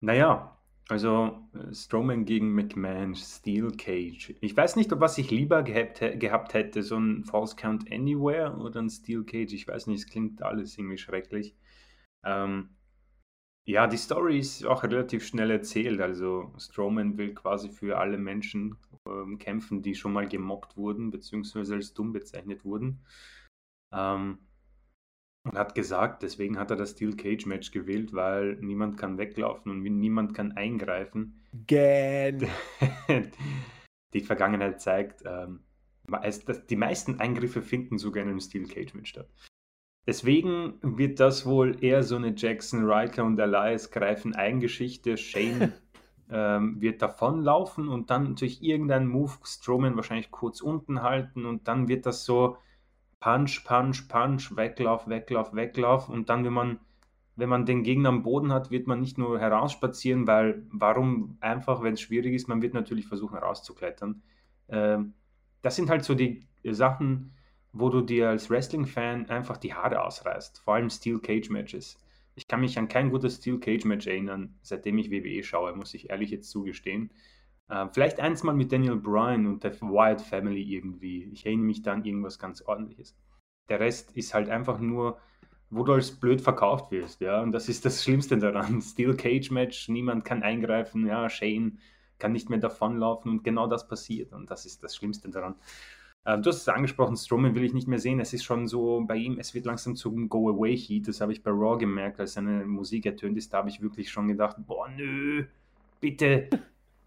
na 0.00 0.14
ja, 0.14 0.56
also, 0.88 1.48
äh, 1.54 1.72
Strowman 1.74 2.24
gegen 2.24 2.52
McMahon, 2.54 3.14
Steel 3.14 3.70
Cage. 3.76 4.34
Ich 4.40 4.56
weiß 4.56 4.76
nicht, 4.76 4.92
ob 4.92 5.00
was 5.00 5.18
ich 5.18 5.30
lieber 5.30 5.62
gehabt 5.62 6.00
gehabt 6.20 6.54
hätte, 6.54 6.82
so 6.82 6.96
'n 6.96 7.24
Falls 7.24 7.56
Count 7.56 7.90
Anywhere 7.92 8.56
oder 8.58 8.80
'n 8.80 8.90
Steel 8.90 9.24
Cage. 9.24 9.52
Ich 9.52 9.68
weiß 9.68 9.86
nicht, 9.86 10.00
es 10.00 10.06
klingt 10.10 10.42
alles 10.42 10.76
irgendwie 10.78 10.98
schrecklich. 10.98 11.54
Ähm, 12.24 12.70
ja, 13.66 13.86
die 13.88 13.96
Story 13.98 14.38
ist 14.40 14.64
auch 14.66 14.82
relativ 14.84 15.26
schnell 15.26 15.50
erzählt. 15.50 16.00
Also, 16.00 16.52
Strowman 16.58 17.18
will 17.18 17.34
quasi 17.34 17.68
für 17.70 17.98
alle 17.98 18.18
Menschen, 18.18 18.76
ähm, 19.06 19.38
kämpfen, 19.38 19.82
die 19.82 19.94
schon 19.96 20.12
mal 20.14 20.28
gemobbt 20.28 20.76
wurden, 20.76 21.10
beziehungsweise 21.12 21.74
als 21.76 21.94
dumm 21.94 22.12
bezeichnet 22.12 22.64
wurden. 22.64 23.00
Ähm, 23.92 24.38
und 25.44 25.56
hat 25.56 25.74
gesagt, 25.74 26.22
deswegen 26.22 26.58
hat 26.58 26.70
er 26.70 26.76
das 26.76 26.90
Steel 26.92 27.16
Cage 27.16 27.46
Match 27.46 27.70
gewählt, 27.70 28.12
weil 28.12 28.56
niemand 28.60 28.98
kann 28.98 29.18
weglaufen 29.18 29.72
und 29.72 29.82
niemand 29.82 30.34
kann 30.34 30.52
eingreifen. 30.52 31.42
Gähn. 31.66 32.46
Die 34.12 34.20
Vergangenheit 34.20 34.80
zeigt, 34.80 35.22
ähm, 35.24 35.60
die 36.68 36.76
meisten 36.76 37.20
Eingriffe 37.20 37.62
finden 37.62 37.96
sogar 37.96 38.24
in 38.24 38.30
'nem 38.30 38.40
Steel 38.40 38.66
Cage 38.66 38.94
Match 38.94 39.10
statt. 39.10 39.28
Deswegen 40.06 40.78
wird 40.82 41.20
das 41.20 41.46
wohl 41.46 41.82
eher 41.84 42.02
so 42.02 42.18
'ne 42.18 42.34
Jackson 42.36 42.84
Ryker 42.84 43.24
und 43.24 43.38
Elias 43.38 43.92
greifen 43.92 44.34
ein 44.34 44.58
Geschichte. 44.58 45.16
Shane, 45.16 45.72
ähm, 46.30 46.80
wird 46.80 47.02
davonlaufen 47.02 47.88
und 47.88 48.10
dann 48.10 48.34
durch 48.34 48.62
irgendeinen 48.62 49.06
Move 49.06 49.34
Strowman 49.44 49.96
wahrscheinlich 49.96 50.32
kurz 50.32 50.60
unten 50.60 51.02
halten 51.02 51.46
und 51.46 51.68
dann 51.68 51.86
wird 51.88 52.06
das 52.06 52.24
so 52.24 52.56
Punch, 53.20 53.64
Punch, 53.64 54.08
Punch, 54.08 54.56
Weglauf, 54.56 55.08
Weglauf, 55.08 55.54
Weglauf 55.54 56.08
und 56.08 56.28
dann, 56.28 56.44
wenn 56.44 56.52
man 56.52 56.80
wenn 57.40 57.48
man 57.48 57.64
den 57.64 57.82
Gegner 57.82 58.10
am 58.10 58.22
Boden 58.22 58.52
hat, 58.52 58.70
wird 58.70 58.86
man 58.86 59.00
nicht 59.00 59.16
nur 59.16 59.40
herausspazieren, 59.40 60.26
weil 60.26 60.62
warum 60.70 61.38
einfach, 61.40 61.82
wenn's 61.82 62.02
schwierig 62.02 62.34
ist? 62.34 62.48
Man 62.48 62.60
wird 62.60 62.74
natürlich 62.74 63.06
versuchen 63.06 63.38
rauszuklettern. 63.38 64.22
Ähm, 64.68 65.14
das 65.62 65.76
sind 65.76 65.88
halt 65.88 66.04
so 66.04 66.14
die 66.14 66.46
Sachen, 66.64 67.32
wo 67.72 67.88
du 67.88 68.02
dir 68.02 68.28
als 68.28 68.50
Wrestling-Fan 68.50 69.30
einfach 69.30 69.56
die 69.56 69.72
Haare 69.72 70.04
ausreißt, 70.04 70.60
vor 70.60 70.74
allem 70.74 70.90
Steel 70.90 71.18
Cage 71.18 71.48
Matches. 71.50 71.98
Ich 72.34 72.46
kann 72.46 72.60
mich 72.60 72.78
an 72.78 72.88
kein 72.88 73.10
gutes 73.10 73.36
Steel 73.36 73.58
Cage 73.58 73.84
Match 73.84 74.06
erinnern, 74.06 74.54
seitdem 74.62 74.98
ich 74.98 75.10
WWE 75.10 75.42
schaue, 75.42 75.74
muss 75.74 75.94
ich 75.94 76.10
ehrlich 76.10 76.30
jetzt 76.30 76.50
zugestehen. 76.50 77.10
Ähm, 77.70 77.90
vielleicht 77.92 78.18
eins 78.20 78.42
mal 78.42 78.54
mit 78.54 78.72
Daniel 78.72 78.96
Bryan 78.96 79.46
und 79.46 79.62
der 79.62 79.80
Wyatt 79.80 80.20
Family 80.20 80.62
irgendwie. 80.62 81.30
Ich 81.32 81.46
erinnere 81.46 81.66
mich 81.66 81.82
da 81.82 81.92
an 81.92 82.04
irgendwas 82.04 82.38
ganz 82.38 82.62
Ordentliches. 82.62 83.16
Der 83.68 83.80
Rest 83.80 84.16
ist 84.16 84.34
halt 84.34 84.48
einfach 84.48 84.80
nur, 84.80 85.18
wo 85.70 85.84
du 85.84 85.92
als 85.92 86.10
blöd 86.10 86.40
verkauft 86.40 86.90
wirst, 86.90 87.20
ja, 87.20 87.40
und 87.40 87.52
das 87.52 87.68
ist 87.68 87.84
das 87.84 88.02
Schlimmste 88.02 88.38
daran. 88.38 88.82
Steel 88.82 89.14
Cage 89.14 89.50
Match, 89.52 89.88
niemand 89.88 90.24
kann 90.24 90.42
eingreifen, 90.42 91.06
ja, 91.06 91.28
Shane 91.28 91.78
kann 92.18 92.32
nicht 92.32 92.50
mehr 92.50 92.58
davonlaufen 92.58 93.30
und 93.30 93.44
genau 93.44 93.66
das 93.66 93.86
passiert 93.86 94.32
und 94.32 94.50
das 94.50 94.66
ist 94.66 94.82
das 94.82 94.96
Schlimmste 94.96 95.30
daran. 95.30 95.54
Ähm, 96.26 96.42
du 96.42 96.50
hast 96.50 96.58
es 96.58 96.68
angesprochen, 96.68 97.16
Strowman 97.16 97.54
will 97.54 97.64
ich 97.64 97.72
nicht 97.72 97.88
mehr 97.88 97.98
sehen. 97.98 98.20
Es 98.20 98.32
ist 98.32 98.44
schon 98.44 98.66
so 98.66 99.02
bei 99.06 99.16
ihm, 99.16 99.38
es 99.38 99.54
wird 99.54 99.64
langsam 99.64 99.96
zum 99.96 100.28
Go-Away-Heat. 100.28 101.08
Das 101.08 101.20
habe 101.20 101.32
ich 101.32 101.42
bei 101.42 101.50
Raw 101.50 101.78
gemerkt, 101.78 102.20
als 102.20 102.34
seine 102.34 102.66
Musik 102.66 103.06
ertönt 103.06 103.38
ist. 103.38 103.52
Da 103.52 103.58
habe 103.58 103.70
ich 103.70 103.80
wirklich 103.80 104.10
schon 104.10 104.28
gedacht, 104.28 104.56
boah, 104.58 104.88
nö, 104.88 105.44
bitte. 105.98 106.50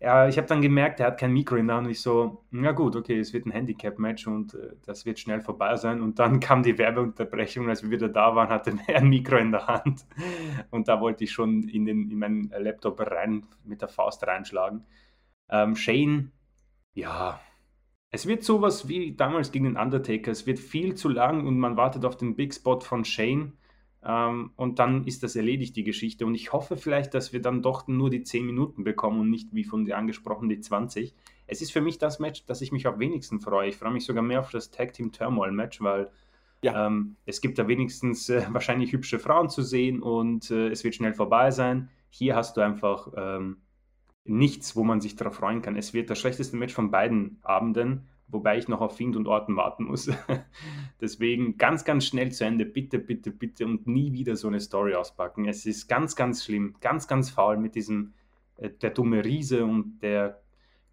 Ja, 0.04 0.28
ich 0.28 0.36
habe 0.38 0.48
dann 0.48 0.62
gemerkt, 0.62 1.00
er 1.00 1.08
hat 1.08 1.18
kein 1.18 1.32
Mikro 1.32 1.56
in 1.56 1.68
der 1.68 1.78
Hand 1.78 1.88
ich 1.88 2.02
so, 2.02 2.44
na 2.52 2.74
gut, 2.74 2.98
okay, 2.98 3.20
es 3.20 3.32
wird 3.32 3.46
ein 3.46 3.52
Handicap-Match 3.52 4.28
und 4.28 4.54
äh, 4.54 4.76
das 4.86 5.06
wird 5.06 5.18
schnell 5.18 5.40
vorbei 5.40 5.78
sein. 5.78 6.02
Und 6.02 6.20
dann 6.20 6.42
kam 6.42 6.62
die 6.62 6.78
Werbeunterbrechung, 6.78 7.70
als 7.70 7.84
wir 7.84 7.90
wieder 7.90 8.10
da 8.10 8.36
waren, 8.36 8.50
hatte 8.50 8.78
er 8.88 8.98
ein 8.98 9.08
Mikro 9.08 9.38
in 9.38 9.52
der 9.54 9.66
Hand. 9.66 10.06
Und 10.72 10.90
da 10.90 11.00
wollte 11.00 11.24
ich 11.24 11.32
schon 11.32 11.70
in, 11.70 11.86
den, 11.86 12.12
in 12.12 12.20
meinen 12.20 12.50
Laptop 12.50 13.00
rein, 13.00 13.46
mit 13.64 13.82
der 13.82 13.88
Faust 13.88 14.28
reinschlagen. 14.28 14.84
Ähm, 15.50 15.78
Shane, 15.78 16.34
ja, 16.96 17.40
es 18.12 18.28
wird 18.28 18.44
sowas 18.44 18.90
wie 18.90 19.16
damals 19.16 19.54
gegen 19.54 19.64
den 19.64 19.78
Undertaker. 19.78 20.32
Es 20.32 20.46
wird 20.46 20.60
viel 20.60 20.96
zu 20.96 21.08
lang 21.08 21.48
und 21.48 21.58
man 21.58 21.78
wartet 21.78 22.04
auf 22.04 22.18
den 22.18 22.36
Big 22.36 22.54
Spot 22.54 22.82
von 22.82 23.06
Shane. 23.06 23.54
Ähm, 24.06 24.52
und 24.56 24.80
dann 24.80 25.06
ist 25.06 25.24
das 25.24 25.36
erledigt, 25.36 25.76
die 25.76 25.84
Geschichte. 25.84 26.26
Und 26.26 26.36
ich 26.36 26.52
hoffe 26.52 26.78
vielleicht, 26.78 27.14
dass 27.14 27.34
wir 27.34 27.42
dann 27.42 27.62
doch 27.62 27.88
nur 27.88 28.10
die 28.10 28.24
10 28.24 28.46
Minuten 28.46 28.84
bekommen 28.84 29.22
und 29.22 29.30
nicht 29.30 29.54
wie 29.54 29.64
von 29.64 29.86
dir 29.86 29.98
angesprochen 29.98 30.50
die 30.50 30.60
20. 30.60 31.14
Es 31.48 31.62
ist 31.62 31.72
für 31.72 31.82
mich 31.82 31.98
das 31.98 32.20
Match, 32.20 32.46
das 32.46 32.62
ich 32.62 32.72
mich 32.72 32.88
am 32.88 33.00
wenigsten 33.00 33.40
freue. 33.40 33.70
Ich 33.70 33.78
freue 33.78 33.92
mich 33.92 34.06
sogar 34.06 34.24
mehr 34.24 34.40
auf 34.40 34.52
das 34.52 34.72
Tag 34.72 34.94
Team 34.94 35.12
Turmoil 35.12 35.52
Match, 35.52 35.82
weil 35.82 36.10
ja. 36.64 36.88
ähm, 36.88 37.16
es 37.26 37.42
gibt 37.42 37.60
da 37.60 37.68
wenigstens 37.68 38.30
äh, 38.30 38.46
wahrscheinlich 38.50 38.92
hübsche 38.92 39.20
Frauen 39.20 39.50
zu 39.50 39.62
sehen 39.62 40.02
und 40.02 40.52
äh, 40.52 40.70
es 40.70 40.84
wird 40.84 40.96
schnell 40.96 41.14
vorbei 41.14 41.52
sein. 41.52 41.90
Hier 42.10 42.36
hast 42.36 42.58
du 42.58 42.62
einfach 42.62 43.08
ähm, 43.16 43.58
nichts, 44.26 44.76
wo 44.76 44.84
man 44.84 45.02
sich 45.02 45.16
darauf 45.16 45.36
freuen 45.36 45.62
kann. 45.62 45.76
Es 45.76 45.94
wird 45.94 46.10
das 46.10 46.20
schlechteste 46.20 46.56
Match 46.56 46.74
von 46.74 46.92
beiden 46.92 47.40
Abenden, 47.42 48.08
wobei 48.34 48.58
ich 48.58 48.68
noch 48.68 48.82
auf 48.82 48.98
Find 48.98 49.16
und 49.16 49.28
Orten 49.28 49.56
warten 49.56 49.86
muss. 49.86 50.12
Deswegen 51.02 51.58
ganz, 51.58 51.86
ganz 51.86 52.06
schnell 52.06 52.32
zu 52.32 52.46
Ende. 52.46 52.66
Bitte, 52.66 53.00
bitte, 53.00 53.32
bitte 53.32 53.66
und 53.66 53.88
nie 53.88 54.12
wieder 54.12 54.36
so 54.36 54.48
eine 54.48 54.60
Story 54.60 54.96
auspacken. 54.96 55.48
Es 55.48 55.66
ist 55.66 55.88
ganz, 55.88 56.16
ganz 56.16 56.44
schlimm, 56.44 56.76
ganz, 56.82 57.08
ganz 57.08 57.30
faul 57.30 57.58
mit 57.58 57.76
diesem, 57.76 58.14
äh, 58.58 58.70
der 58.70 58.90
dumme 58.90 59.24
Riese 59.24 59.64
und 59.64 60.00
der 60.02 60.42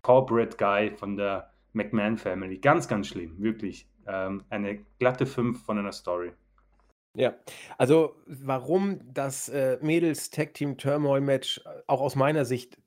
Corporate 0.02 0.56
Guy 0.56 0.96
von 0.96 1.16
der 1.16 1.50
McMahon 1.72 2.16
Family. 2.16 2.58
Ganz, 2.58 2.88
ganz 2.88 3.08
schlimm, 3.08 3.40
wirklich. 3.42 3.88
Ähm, 4.06 4.44
eine 4.50 4.80
glatte 4.98 5.26
5 5.26 5.64
von 5.64 5.78
einer 5.78 5.92
Story. 5.92 6.32
Ja, 7.14 7.34
also 7.76 8.14
warum 8.26 9.00
das 9.12 9.48
äh, 9.48 9.78
Mädels 9.82 10.30
Tag 10.30 10.54
Team 10.54 10.78
Turmoil 10.78 11.20
Match 11.20 11.60
äh, 11.64 11.82
auch 11.88 12.00
aus 12.00 12.14
meiner 12.14 12.44
Sicht 12.44 12.78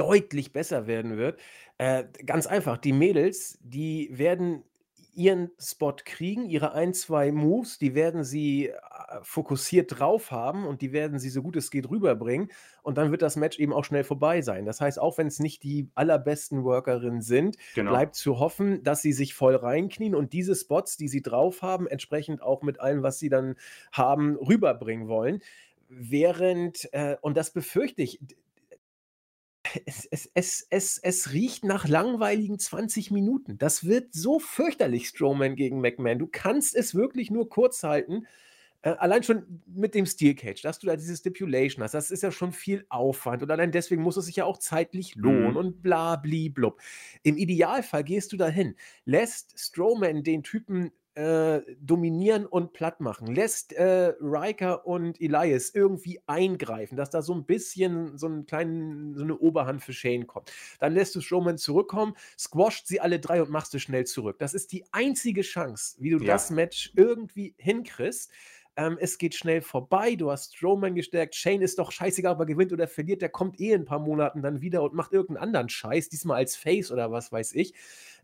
deutlich 0.00 0.52
besser 0.54 0.86
werden 0.86 1.18
wird. 1.18 1.38
Äh, 1.76 2.04
ganz 2.24 2.46
einfach, 2.46 2.78
die 2.78 2.94
Mädels, 2.94 3.58
die 3.62 4.08
werden 4.12 4.64
ihren 5.14 5.50
Spot 5.58 5.96
kriegen, 6.02 6.46
ihre 6.46 6.72
ein, 6.72 6.94
zwei 6.94 7.32
Moves, 7.32 7.78
die 7.78 7.94
werden 7.94 8.24
sie 8.24 8.68
äh, 8.68 8.74
fokussiert 9.22 9.98
drauf 9.98 10.30
haben 10.30 10.66
und 10.66 10.80
die 10.80 10.92
werden 10.92 11.18
sie 11.18 11.28
so 11.28 11.42
gut 11.42 11.56
es 11.56 11.70
geht 11.70 11.90
rüberbringen 11.90 12.50
und 12.82 12.96
dann 12.96 13.10
wird 13.10 13.20
das 13.20 13.36
Match 13.36 13.58
eben 13.58 13.74
auch 13.74 13.84
schnell 13.84 14.04
vorbei 14.04 14.40
sein. 14.40 14.64
Das 14.64 14.80
heißt, 14.80 14.98
auch 14.98 15.18
wenn 15.18 15.26
es 15.26 15.38
nicht 15.38 15.62
die 15.62 15.90
allerbesten 15.94 16.64
Workerinnen 16.64 17.20
sind, 17.20 17.56
genau. 17.74 17.90
bleibt 17.90 18.14
zu 18.14 18.38
hoffen, 18.38 18.82
dass 18.82 19.02
sie 19.02 19.12
sich 19.12 19.34
voll 19.34 19.56
reinknien 19.56 20.14
und 20.14 20.32
diese 20.32 20.54
Spots, 20.54 20.96
die 20.96 21.08
sie 21.08 21.20
drauf 21.20 21.60
haben, 21.60 21.86
entsprechend 21.86 22.40
auch 22.40 22.62
mit 22.62 22.80
allem, 22.80 23.02
was 23.02 23.18
sie 23.18 23.28
dann 23.28 23.56
haben, 23.92 24.36
rüberbringen 24.36 25.08
wollen. 25.08 25.42
Während, 25.88 26.88
äh, 26.92 27.16
und 27.20 27.36
das 27.36 27.52
befürchte 27.52 28.00
ich, 28.00 28.20
es, 29.86 30.06
es, 30.06 30.30
es, 30.34 30.66
es, 30.70 30.98
es 30.98 31.32
riecht 31.32 31.64
nach 31.64 31.88
langweiligen 31.88 32.58
20 32.58 33.10
Minuten. 33.10 33.58
Das 33.58 33.84
wird 33.84 34.14
so 34.14 34.38
fürchterlich, 34.38 35.08
Strowman 35.08 35.56
gegen 35.56 35.80
McMahon. 35.80 36.18
Du 36.18 36.28
kannst 36.30 36.74
es 36.74 36.94
wirklich 36.94 37.30
nur 37.30 37.48
kurz 37.48 37.82
halten. 37.82 38.26
Äh, 38.82 38.90
allein 38.90 39.22
schon 39.22 39.62
mit 39.66 39.94
dem 39.94 40.06
Steel 40.06 40.34
Cage, 40.34 40.62
dass 40.62 40.78
du 40.78 40.86
da 40.86 40.96
diese 40.96 41.14
Stipulation 41.14 41.84
hast, 41.84 41.92
das 41.92 42.10
ist 42.10 42.22
ja 42.22 42.32
schon 42.32 42.52
viel 42.52 42.86
Aufwand 42.88 43.42
und 43.42 43.50
allein 43.50 43.72
deswegen 43.72 44.02
muss 44.02 44.16
es 44.16 44.24
sich 44.24 44.36
ja 44.36 44.46
auch 44.46 44.56
zeitlich 44.56 45.14
lohnen 45.16 45.50
mhm. 45.50 45.56
und 45.56 45.82
bla 45.82 46.16
bli 46.16 46.48
blub. 46.48 46.80
Im 47.22 47.36
Idealfall 47.36 48.04
gehst 48.04 48.32
du 48.32 48.38
dahin, 48.38 48.76
lässt 49.04 49.58
Strowman 49.60 50.22
den 50.22 50.42
Typen 50.42 50.92
äh, 51.14 51.60
dominieren 51.80 52.46
und 52.46 52.72
platt 52.72 53.00
machen. 53.00 53.26
Lässt 53.34 53.72
äh, 53.72 54.14
Riker 54.20 54.86
und 54.86 55.20
Elias 55.20 55.70
irgendwie 55.70 56.20
eingreifen, 56.26 56.96
dass 56.96 57.10
da 57.10 57.22
so 57.22 57.34
ein 57.34 57.44
bisschen 57.44 58.16
so, 58.16 58.26
einen 58.26 58.46
kleinen, 58.46 59.14
so 59.14 59.24
eine 59.24 59.36
Oberhand 59.36 59.82
für 59.82 59.92
Shane 59.92 60.26
kommt. 60.26 60.52
Dann 60.78 60.94
lässt 60.94 61.14
du 61.14 61.20
Strowman 61.20 61.58
zurückkommen, 61.58 62.14
squasht 62.38 62.86
sie 62.86 63.00
alle 63.00 63.18
drei 63.18 63.42
und 63.42 63.50
machst 63.50 63.74
du 63.74 63.78
schnell 63.78 64.06
zurück. 64.06 64.38
Das 64.38 64.54
ist 64.54 64.72
die 64.72 64.84
einzige 64.92 65.42
Chance, 65.42 65.96
wie 65.98 66.10
du 66.10 66.18
ja. 66.18 66.34
das 66.34 66.50
Match 66.50 66.92
irgendwie 66.94 67.54
hinkriegst. 67.58 68.30
Ähm, 68.76 68.96
es 69.00 69.18
geht 69.18 69.34
schnell 69.34 69.62
vorbei. 69.62 70.14
Du 70.14 70.30
hast 70.30 70.56
Strowman 70.56 70.94
gestärkt. 70.94 71.34
Shane 71.34 71.62
ist 71.62 71.78
doch 71.78 71.92
scheißegal, 71.92 72.34
ob 72.34 72.40
er 72.40 72.46
gewinnt 72.46 72.72
oder 72.72 72.86
verliert. 72.86 73.20
Der 73.20 73.28
kommt 73.28 73.60
eh 73.60 73.72
in 73.72 73.82
ein 73.82 73.84
paar 73.84 73.98
Monaten 73.98 74.42
dann 74.42 74.60
wieder 74.60 74.82
und 74.82 74.94
macht 74.94 75.12
irgendeinen 75.12 75.42
anderen 75.42 75.68
Scheiß, 75.68 76.08
diesmal 76.08 76.36
als 76.36 76.56
Face 76.56 76.90
oder 76.90 77.10
was 77.10 77.32
weiß 77.32 77.52
ich. 77.54 77.74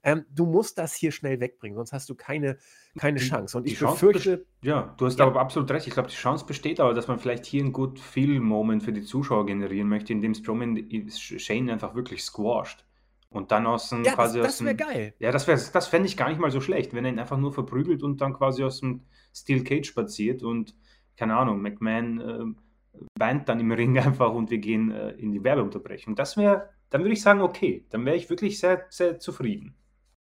Ähm, 0.02 0.24
du 0.30 0.46
musst 0.46 0.78
das 0.78 0.94
hier 0.94 1.12
schnell 1.12 1.40
wegbringen, 1.40 1.76
sonst 1.76 1.92
hast 1.92 2.08
du 2.08 2.14
keine, 2.14 2.58
keine 2.98 3.18
Chance. 3.18 3.58
Und 3.58 3.66
ich 3.66 3.78
befürchte. 3.78 4.46
Ja, 4.62 4.94
du 4.98 5.06
hast 5.06 5.18
ja. 5.18 5.26
aber 5.26 5.40
absolut 5.40 5.70
recht. 5.70 5.86
Ich 5.86 5.92
glaube, 5.92 6.08
die 6.08 6.16
Chance 6.16 6.46
besteht 6.46 6.80
aber, 6.80 6.94
dass 6.94 7.08
man 7.08 7.18
vielleicht 7.18 7.46
hier 7.46 7.62
einen 7.62 7.72
gut 7.72 7.98
Feel-Moment 7.98 8.82
für 8.82 8.92
die 8.92 9.02
Zuschauer 9.02 9.46
generieren 9.46 9.88
möchte, 9.88 10.12
indem 10.12 10.34
Strowman 10.34 10.88
Shane 11.10 11.70
einfach 11.70 11.94
wirklich 11.94 12.22
squasht. 12.22 12.84
Und 13.28 13.50
dann 13.52 13.66
aus 13.66 13.90
dem 13.90 14.04
ja, 14.04 14.14
quasi 14.14 14.38
das, 14.38 14.58
das 14.58 14.64
wäre 14.64 14.76
geil. 14.76 15.14
Ja, 15.18 15.30
das, 15.30 15.44
das 15.44 15.86
fände 15.88 16.08
ich 16.08 16.16
gar 16.16 16.28
nicht 16.28 16.40
mal 16.40 16.50
so 16.50 16.60
schlecht, 16.60 16.94
wenn 16.94 17.04
er 17.04 17.12
ihn 17.12 17.18
einfach 17.18 17.36
nur 17.36 17.52
verprügelt 17.52 18.02
und 18.02 18.20
dann 18.20 18.34
quasi 18.34 18.62
aus 18.62 18.80
dem 18.80 19.02
Steel 19.34 19.64
Cage 19.64 19.86
spaziert 19.86 20.42
und, 20.42 20.74
keine 21.16 21.36
Ahnung, 21.36 21.60
McMahon 21.60 22.20
äh, 22.20 23.00
weint 23.18 23.48
dann 23.48 23.60
im 23.60 23.72
Ring 23.72 23.98
einfach 23.98 24.32
und 24.32 24.50
wir 24.50 24.58
gehen 24.58 24.90
äh, 24.90 25.10
in 25.12 25.32
die 25.32 25.42
Werbeunterbrechung. 25.42 26.14
Das 26.14 26.36
wäre, 26.36 26.70
dann 26.90 27.02
würde 27.02 27.12
ich 27.12 27.22
sagen, 27.22 27.40
okay, 27.40 27.84
dann 27.90 28.04
wäre 28.04 28.16
ich 28.16 28.30
wirklich 28.30 28.58
sehr, 28.58 28.86
sehr 28.88 29.18
zufrieden. 29.18 29.74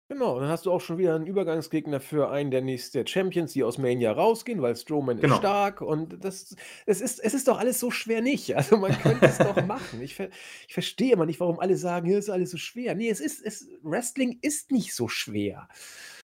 Genau, 0.09 0.39
dann 0.39 0.51
hast 0.51 0.67
du 0.67 0.73
auch 0.73 0.83
schon 0.83 0.99
wieder 0.99 1.15
einen 1.15 1.27
Übergangsgegner 1.27 1.99
für 1.99 2.31
einen 2.31 2.51
der 2.51 2.61
nächsten 2.61 3.07
Champions, 3.07 3.55
die 3.55 3.65
aus 3.65 3.79
Mania 3.79 4.13
rausgehen, 4.13 4.61
weil 4.61 4.77
Strowman 4.77 5.19
genau. 5.19 5.35
ist 5.35 5.39
stark 5.39 5.81
und 5.81 6.23
das 6.23 6.55
es 6.85 7.01
ist, 7.01 7.21
es 7.21 7.33
ist 7.33 7.49
doch 7.49 7.59
alles 7.59 7.81
so 7.81 7.91
schwer 7.91 8.21
nicht. 8.21 8.55
Also 8.65 8.77
man 8.77 8.93
könnte 8.99 9.27
es 9.27 9.39
doch 9.39 9.65
machen. 9.67 10.01
Ich, 10.03 10.19
ich 10.21 10.75
verstehe 10.75 11.13
immer 11.13 11.27
nicht, 11.27 11.41
warum 11.41 11.59
alle 11.59 11.77
sagen, 11.77 12.07
hier 12.07 12.19
ist 12.19 12.31
alles 12.31 12.51
so 12.51 12.57
schwer. 12.57 12.95
Nee, 12.95 13.09
es 13.09 13.21
ist, 13.21 13.45
es, 13.45 13.69
Wrestling 13.83 14.39
ist 14.43 14.71
nicht 14.71 14.95
so 14.95 15.09
schwer. 15.09 15.69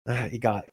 Äh, 0.07 0.35
egal. 0.35 0.65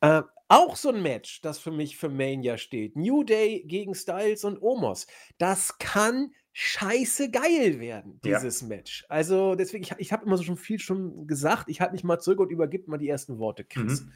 Äh, 0.00 0.22
auch 0.48 0.76
so 0.76 0.90
ein 0.90 1.02
Match, 1.02 1.40
das 1.40 1.58
für 1.58 1.70
mich 1.70 1.96
für 1.96 2.08
Mania 2.08 2.58
steht. 2.58 2.94
New 2.96 3.24
Day 3.24 3.64
gegen 3.66 3.94
Styles 3.94 4.44
und 4.44 4.60
Omos. 4.60 5.06
Das 5.38 5.78
kann 5.78 6.32
scheiße 6.52 7.30
geil 7.30 7.80
werden, 7.80 8.20
dieses 8.24 8.60
ja. 8.60 8.68
Match. 8.68 9.04
Also 9.08 9.54
deswegen, 9.54 9.84
ich, 9.84 9.94
ich 9.98 10.12
habe 10.12 10.26
immer 10.26 10.36
so 10.36 10.42
schon 10.42 10.56
viel 10.56 10.78
schon 10.78 11.26
gesagt. 11.26 11.68
Ich 11.68 11.80
halte 11.80 11.92
mich 11.92 12.04
mal 12.04 12.18
zurück 12.18 12.40
und 12.40 12.50
übergib 12.50 12.88
mal 12.88 12.98
die 12.98 13.08
ersten 13.08 13.38
Worte, 13.38 13.64
Chris. 13.64 14.02
Mhm. 14.02 14.12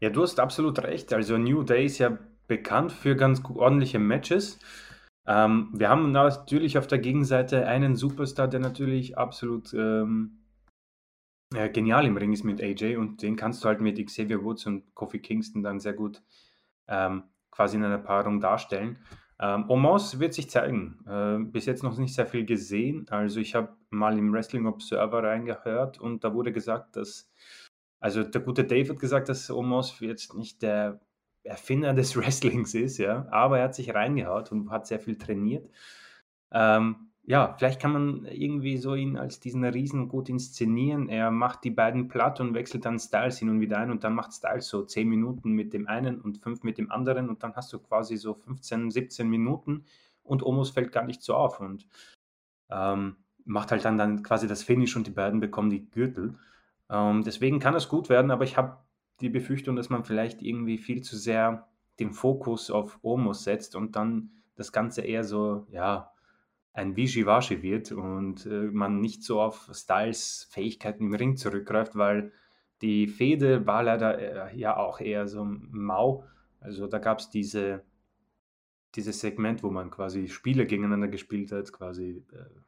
Ja, 0.00 0.10
du 0.10 0.22
hast 0.22 0.40
absolut 0.40 0.80
recht. 0.82 1.12
Also 1.12 1.38
New 1.38 1.62
Day 1.62 1.86
ist 1.86 1.98
ja 1.98 2.18
bekannt 2.46 2.92
für 2.92 3.16
ganz 3.16 3.42
ordentliche 3.44 3.98
Matches. 3.98 4.58
Ähm, 5.26 5.70
wir 5.72 5.88
haben 5.88 6.10
natürlich 6.10 6.78
auf 6.78 6.86
der 6.86 6.98
Gegenseite 6.98 7.66
einen 7.66 7.96
Superstar, 7.96 8.48
der 8.48 8.60
natürlich 8.60 9.18
absolut 9.18 9.72
ähm, 9.74 10.38
ja, 11.54 11.68
genial 11.68 12.06
im 12.06 12.16
Ring 12.16 12.32
ist 12.32 12.44
mit 12.44 12.62
AJ 12.62 12.96
und 12.96 13.22
den 13.22 13.36
kannst 13.36 13.62
du 13.62 13.68
halt 13.68 13.80
mit 13.80 14.04
Xavier 14.04 14.42
Woods 14.42 14.66
und 14.66 14.94
Kofi 14.94 15.18
Kingston 15.18 15.62
dann 15.62 15.80
sehr 15.80 15.94
gut 15.94 16.22
ähm, 16.88 17.24
quasi 17.50 17.76
in 17.76 17.84
einer 17.84 17.98
Paarung 17.98 18.40
darstellen. 18.40 18.98
Ähm, 19.40 19.66
Omos 19.68 20.18
wird 20.18 20.34
sich 20.34 20.50
zeigen. 20.50 20.98
Äh, 21.06 21.38
bis 21.50 21.66
jetzt 21.66 21.82
noch 21.82 21.96
nicht 21.96 22.14
sehr 22.14 22.26
viel 22.26 22.44
gesehen. 22.44 23.06
Also 23.10 23.40
ich 23.40 23.54
habe 23.54 23.76
mal 23.90 24.18
im 24.18 24.32
Wrestling 24.32 24.66
Observer 24.66 25.22
reingehört 25.22 25.98
und 25.98 26.24
da 26.24 26.34
wurde 26.34 26.52
gesagt, 26.52 26.96
dass, 26.96 27.30
also 28.00 28.24
der 28.24 28.40
gute 28.40 28.64
Dave 28.64 28.90
hat 28.90 29.00
gesagt, 29.00 29.28
dass 29.28 29.50
Omos 29.50 30.00
jetzt 30.00 30.34
nicht 30.34 30.62
der 30.62 31.00
Erfinder 31.44 31.94
des 31.94 32.16
Wrestlings 32.16 32.74
ist, 32.74 32.98
ja, 32.98 33.26
aber 33.30 33.58
er 33.58 33.64
hat 33.64 33.74
sich 33.74 33.94
reingehaut 33.94 34.50
und 34.52 34.70
hat 34.70 34.86
sehr 34.86 35.00
viel 35.00 35.16
trainiert. 35.16 35.70
Ähm, 36.50 37.10
ja, 37.28 37.54
vielleicht 37.58 37.78
kann 37.78 37.92
man 37.92 38.24
irgendwie 38.24 38.78
so 38.78 38.94
ihn 38.94 39.18
als 39.18 39.38
diesen 39.38 39.62
Riesen 39.62 40.08
gut 40.08 40.30
inszenieren. 40.30 41.10
Er 41.10 41.30
macht 41.30 41.62
die 41.62 41.70
beiden 41.70 42.08
platt 42.08 42.40
und 42.40 42.54
wechselt 42.54 42.86
dann 42.86 42.98
Styles 42.98 43.38
hin 43.38 43.50
und 43.50 43.60
wieder 43.60 43.76
ein 43.76 43.90
und 43.90 44.02
dann 44.02 44.14
macht 44.14 44.32
Styles 44.32 44.66
so 44.66 44.82
10 44.82 45.06
Minuten 45.06 45.50
mit 45.52 45.74
dem 45.74 45.86
einen 45.88 46.22
und 46.22 46.38
5 46.38 46.62
mit 46.62 46.78
dem 46.78 46.90
anderen 46.90 47.28
und 47.28 47.42
dann 47.42 47.54
hast 47.54 47.70
du 47.70 47.80
quasi 47.80 48.16
so 48.16 48.32
15, 48.32 48.90
17 48.90 49.28
Minuten 49.28 49.84
und 50.22 50.42
Omos 50.42 50.70
fällt 50.70 50.90
gar 50.90 51.04
nicht 51.04 51.22
so 51.22 51.34
auf 51.34 51.60
und 51.60 51.86
ähm, 52.70 53.16
macht 53.44 53.72
halt 53.72 53.84
dann, 53.84 53.98
dann 53.98 54.22
quasi 54.22 54.48
das 54.48 54.62
Finish 54.62 54.96
und 54.96 55.06
die 55.06 55.10
beiden 55.10 55.38
bekommen 55.38 55.68
die 55.68 55.90
Gürtel. 55.90 56.38
Ähm, 56.88 57.24
deswegen 57.24 57.58
kann 57.58 57.74
es 57.74 57.90
gut 57.90 58.08
werden, 58.08 58.30
aber 58.30 58.44
ich 58.44 58.56
habe 58.56 58.78
die 59.20 59.28
Befürchtung, 59.28 59.76
dass 59.76 59.90
man 59.90 60.02
vielleicht 60.02 60.40
irgendwie 60.40 60.78
viel 60.78 61.02
zu 61.02 61.18
sehr 61.18 61.68
den 62.00 62.14
Fokus 62.14 62.70
auf 62.70 62.98
Omos 63.02 63.44
setzt 63.44 63.76
und 63.76 63.96
dann 63.96 64.30
das 64.56 64.72
Ganze 64.72 65.02
eher 65.02 65.24
so, 65.24 65.66
ja, 65.70 66.10
ein 66.78 66.96
Wischiwaschi 66.96 67.62
wird 67.62 67.92
und 67.92 68.46
äh, 68.46 68.70
man 68.70 69.00
nicht 69.00 69.22
so 69.24 69.40
auf 69.40 69.68
Styles 69.72 70.48
Fähigkeiten 70.50 71.06
im 71.06 71.14
Ring 71.14 71.36
zurückgreift, 71.36 71.96
weil 71.96 72.32
Die 72.82 73.08
Fehde 73.08 73.66
war 73.66 73.82
leider 73.82 74.50
äh, 74.50 74.56
ja 74.56 74.76
auch 74.76 75.00
eher 75.00 75.26
so 75.28 75.44
mau. 75.44 76.24
Also 76.60 76.86
da 76.86 76.98
gab 76.98 77.18
es 77.18 77.30
diese, 77.30 77.84
dieses 78.94 79.20
Segment, 79.20 79.62
wo 79.62 79.70
man 79.70 79.90
quasi 79.90 80.28
Spiele 80.28 80.66
gegeneinander 80.66 81.08
gespielt 81.08 81.52
hat, 81.52 81.72
quasi, 81.72 82.24
äh, 82.32 82.60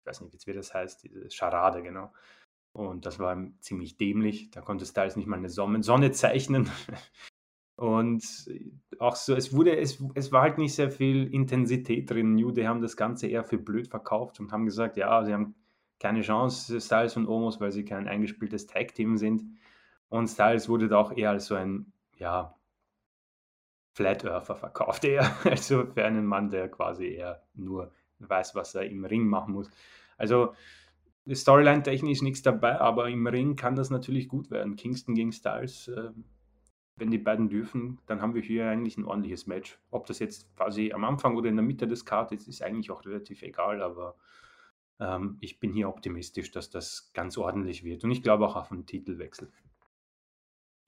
ich 0.00 0.06
weiß 0.06 0.20
nicht, 0.22 0.46
wie 0.46 0.52
das 0.52 0.72
heißt, 0.74 1.02
diese 1.04 1.30
Charade, 1.30 1.82
genau. 1.82 2.12
Und 2.72 3.06
das 3.06 3.18
war 3.18 3.36
ziemlich 3.60 3.96
dämlich. 3.96 4.50
Da 4.50 4.60
konnte 4.60 4.86
Styles 4.86 5.16
nicht 5.16 5.26
mal 5.26 5.36
eine 5.38 5.50
Sonne 5.50 6.12
zeichnen. 6.12 6.70
Und 7.78 8.50
auch 8.98 9.14
so, 9.14 9.36
es 9.36 9.54
wurde, 9.54 9.76
es, 9.76 10.02
es 10.14 10.32
war 10.32 10.42
halt 10.42 10.58
nicht 10.58 10.74
sehr 10.74 10.90
viel 10.90 11.32
Intensität 11.32 12.10
drin. 12.10 12.34
New 12.34 12.50
Day 12.50 12.64
haben 12.64 12.82
das 12.82 12.96
Ganze 12.96 13.28
eher 13.28 13.44
für 13.44 13.56
blöd 13.56 13.86
verkauft 13.86 14.40
und 14.40 14.50
haben 14.50 14.64
gesagt, 14.64 14.96
ja, 14.96 15.24
sie 15.24 15.32
haben 15.32 15.54
keine 16.00 16.22
Chance, 16.22 16.80
Styles 16.80 17.16
und 17.16 17.28
Omos, 17.28 17.60
weil 17.60 17.70
sie 17.70 17.84
kein 17.84 18.08
eingespieltes 18.08 18.66
Tag-Team 18.66 19.16
sind. 19.16 19.44
Und 20.08 20.26
Styles 20.26 20.68
wurde 20.68 20.88
da 20.88 20.98
auch 20.98 21.16
eher 21.16 21.30
als 21.30 21.46
so 21.46 21.54
ein, 21.54 21.92
ja, 22.16 22.56
Flat 23.92 24.24
Earther 24.24 24.56
verkauft, 24.56 25.04
eher. 25.04 25.30
Also 25.44 25.86
für 25.86 26.04
einen 26.04 26.26
Mann, 26.26 26.50
der 26.50 26.68
quasi 26.68 27.06
eher 27.06 27.44
nur 27.54 27.92
weiß, 28.18 28.56
was 28.56 28.74
er 28.74 28.86
im 28.86 29.04
Ring 29.04 29.24
machen 29.28 29.54
muss. 29.54 29.70
Also 30.16 30.52
Storyline-technisch 31.32 32.22
nichts 32.22 32.42
dabei, 32.42 32.80
aber 32.80 33.08
im 33.08 33.24
Ring 33.28 33.54
kann 33.54 33.76
das 33.76 33.90
natürlich 33.90 34.26
gut 34.26 34.50
werden. 34.50 34.74
Kingston 34.74 35.14
gegen 35.14 35.30
Styles. 35.30 35.86
Äh, 35.86 36.10
wenn 36.98 37.10
die 37.10 37.18
beiden 37.18 37.48
dürfen, 37.48 37.98
dann 38.06 38.20
haben 38.20 38.34
wir 38.34 38.42
hier 38.42 38.68
eigentlich 38.68 38.96
ein 38.96 39.04
ordentliches 39.04 39.46
Match. 39.46 39.78
Ob 39.90 40.06
das 40.06 40.18
jetzt 40.18 40.54
quasi 40.56 40.92
am 40.92 41.04
Anfang 41.04 41.36
oder 41.36 41.48
in 41.48 41.56
der 41.56 41.64
Mitte 41.64 41.86
des 41.86 42.04
Kartes 42.04 42.42
ist, 42.42 42.48
ist 42.48 42.62
eigentlich 42.62 42.90
auch 42.90 43.04
relativ 43.04 43.42
egal, 43.42 43.82
aber 43.82 44.16
ähm, 45.00 45.38
ich 45.40 45.60
bin 45.60 45.72
hier 45.72 45.88
optimistisch, 45.88 46.50
dass 46.50 46.70
das 46.70 47.10
ganz 47.14 47.38
ordentlich 47.38 47.84
wird. 47.84 48.04
Und 48.04 48.10
ich 48.10 48.22
glaube 48.22 48.46
auch 48.46 48.56
auf 48.56 48.72
einen 48.72 48.86
Titelwechsel. 48.86 49.50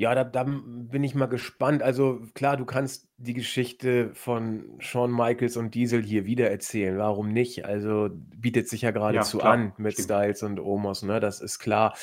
Ja, 0.01 0.15
da, 0.15 0.25
da 0.25 0.45
bin 0.45 1.05
ich 1.05 1.15
mal 1.15 1.27
gespannt. 1.27 1.83
Also 1.83 2.23
klar, 2.33 2.57
du 2.57 2.65
kannst 2.65 3.11
die 3.19 3.35
Geschichte 3.35 4.15
von 4.15 4.65
Shawn 4.79 5.13
Michaels 5.13 5.59
und 5.59 5.75
Diesel 5.75 6.03
hier 6.03 6.25
wieder 6.25 6.51
erzählen. 6.51 6.97
Warum 6.97 7.35
nicht? 7.35 7.67
Also 7.67 8.09
bietet 8.11 8.67
sich 8.67 8.81
ja 8.81 8.93
geradezu 8.93 9.37
klar, 9.37 9.53
an 9.53 9.73
mit 9.77 9.93
stimmt. 9.93 10.07
Styles 10.07 10.43
und 10.43 10.59
Omos, 10.59 11.03
ne? 11.03 11.21
Das 11.21 11.43
ist 11.43 11.59
klar. 11.59 11.95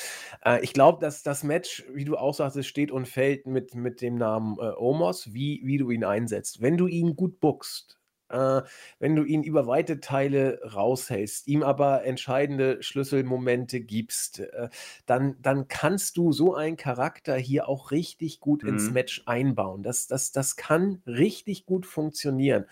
Äh, 0.44 0.62
ich 0.62 0.74
glaube, 0.74 1.00
dass 1.00 1.24
das 1.24 1.42
Match, 1.42 1.86
wie 1.92 2.04
du 2.04 2.16
auch 2.16 2.34
sagst, 2.34 2.56
es 2.56 2.68
steht 2.68 2.92
und 2.92 3.08
fällt 3.08 3.48
mit, 3.48 3.74
mit 3.74 4.00
dem 4.00 4.14
Namen 4.14 4.58
äh, 4.60 4.70
Omos, 4.76 5.34
wie, 5.34 5.60
wie 5.64 5.78
du 5.78 5.90
ihn 5.90 6.04
einsetzt. 6.04 6.62
Wenn 6.62 6.76
du 6.76 6.86
ihn 6.86 7.16
gut 7.16 7.40
bookst, 7.40 7.97
äh, 8.30 8.62
wenn 8.98 9.16
du 9.16 9.24
ihn 9.24 9.42
über 9.42 9.66
weite 9.66 10.00
Teile 10.00 10.60
raushältst, 10.74 11.46
ihm 11.48 11.62
aber 11.62 12.04
entscheidende 12.04 12.82
Schlüsselmomente 12.82 13.80
gibst, 13.80 14.40
äh, 14.40 14.68
dann, 15.06 15.36
dann 15.40 15.68
kannst 15.68 16.16
du 16.16 16.32
so 16.32 16.54
einen 16.54 16.76
Charakter 16.76 17.36
hier 17.36 17.68
auch 17.68 17.90
richtig 17.90 18.40
gut 18.40 18.62
ins 18.62 18.90
Mhm. 18.90 18.90
Match 18.90 19.22
einbauen. 19.26 19.82
Das, 19.82 20.06
das, 20.06 20.32
das 20.32 20.56
kann 20.56 21.02
richtig 21.06 21.66
gut 21.66 21.86
funktionieren. 21.86 22.66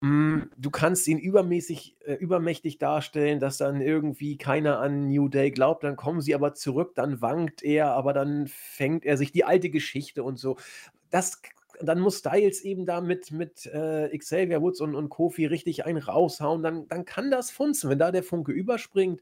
Mm, 0.00 0.44
Du 0.56 0.70
kannst 0.70 1.06
ihn 1.08 1.18
übermäßig, 1.18 1.96
äh, 2.04 2.14
übermächtig 2.14 2.78
darstellen, 2.78 3.38
dass 3.40 3.58
dann 3.58 3.80
irgendwie 3.80 4.38
keiner 4.38 4.80
an 4.80 5.08
New 5.08 5.28
Day 5.28 5.50
glaubt, 5.50 5.84
dann 5.84 5.96
kommen 5.96 6.20
sie 6.22 6.34
aber 6.34 6.54
zurück, 6.54 6.94
dann 6.94 7.20
wankt 7.20 7.62
er, 7.62 7.92
aber 7.92 8.12
dann 8.12 8.46
fängt 8.48 9.04
er 9.04 9.16
sich 9.16 9.32
die 9.32 9.44
alte 9.44 9.70
Geschichte 9.70 10.22
und 10.24 10.38
so. 10.38 10.56
Das 11.10 11.42
dann 11.82 12.00
muss 12.00 12.18
Styles 12.18 12.62
eben 12.62 12.86
da 12.86 13.00
mit, 13.00 13.30
mit 13.30 13.66
äh, 13.66 14.16
Xavier 14.16 14.60
Woods 14.62 14.80
und, 14.80 14.94
und 14.94 15.08
Kofi 15.08 15.46
richtig 15.46 15.84
einen 15.84 15.98
raushauen, 15.98 16.62
dann, 16.62 16.88
dann 16.88 17.04
kann 17.04 17.30
das 17.30 17.50
funzen. 17.50 17.90
Wenn 17.90 17.98
da 17.98 18.12
der 18.12 18.22
Funke 18.22 18.52
überspringt, 18.52 19.20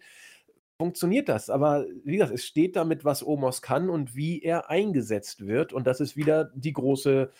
funktioniert 0.78 1.28
das. 1.28 1.50
Aber 1.50 1.86
wie 2.04 2.16
gesagt, 2.16 2.32
es 2.32 2.46
steht 2.46 2.76
damit, 2.76 3.04
was 3.04 3.26
Omos 3.26 3.62
kann 3.62 3.90
und 3.90 4.14
wie 4.14 4.42
er 4.42 4.70
eingesetzt 4.70 5.46
wird. 5.46 5.72
Und 5.72 5.86
das 5.86 6.00
ist 6.00 6.16
wieder 6.16 6.50
die 6.54 6.72
große, 6.72 7.30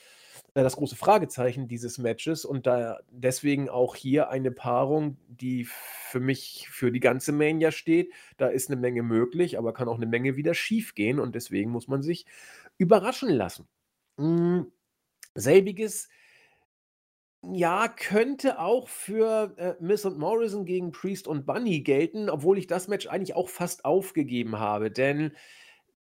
äh, 0.54 0.62
das 0.62 0.76
große 0.76 0.96
Fragezeichen 0.96 1.68
dieses 1.68 1.98
Matches. 1.98 2.44
Und 2.44 2.66
da 2.66 2.98
deswegen 3.10 3.68
auch 3.68 3.94
hier 3.94 4.30
eine 4.30 4.50
Paarung, 4.50 5.16
die 5.28 5.66
für 5.66 6.20
mich 6.20 6.68
für 6.70 6.90
die 6.90 7.00
ganze 7.00 7.32
Mania 7.32 7.70
steht. 7.70 8.12
Da 8.38 8.48
ist 8.48 8.70
eine 8.70 8.80
Menge 8.80 9.02
möglich, 9.02 9.58
aber 9.58 9.72
kann 9.72 9.88
auch 9.88 9.96
eine 9.96 10.06
Menge 10.06 10.36
wieder 10.36 10.54
schief 10.54 10.94
gehen. 10.94 11.20
Und 11.20 11.34
deswegen 11.34 11.70
muss 11.70 11.88
man 11.88 12.02
sich 12.02 12.26
überraschen 12.76 13.30
lassen. 13.30 13.68
Mm, 14.16 14.62
Selbiges, 15.38 16.08
ja, 17.42 17.88
könnte 17.88 18.58
auch 18.58 18.88
für, 18.88 19.54
äh, 19.58 19.74
Miz 19.80 20.04
und 20.04 20.18
Morrison 20.18 20.64
gegen 20.64 20.90
Priest 20.90 21.28
und 21.28 21.46
Bunny 21.46 21.80
gelten, 21.80 22.28
obwohl 22.30 22.58
ich 22.58 22.66
das 22.66 22.88
Match 22.88 23.06
eigentlich 23.06 23.36
auch 23.36 23.48
fast 23.48 23.84
aufgegeben 23.84 24.58
habe, 24.58 24.90
denn 24.90 25.32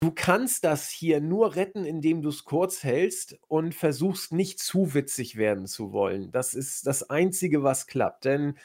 du 0.01 0.11
kannst 0.11 0.65
das 0.65 0.89
hier 0.89 1.21
nur 1.21 1.55
retten, 1.55 1.85
indem 1.85 2.21
du 2.21 2.29
es 2.29 2.43
kurz 2.43 2.83
hältst 2.83 3.39
und 3.47 3.73
versuchst, 3.75 4.33
nicht 4.33 4.59
zu 4.59 4.93
witzig 4.93 5.37
werden 5.37 5.67
zu 5.67 5.93
wollen. 5.93 6.31
Das 6.31 6.53
ist 6.53 6.85
das 6.87 7.09
Einzige, 7.09 7.63
was 7.63 7.87
klappt, 7.87 8.25
denn, 8.25 8.55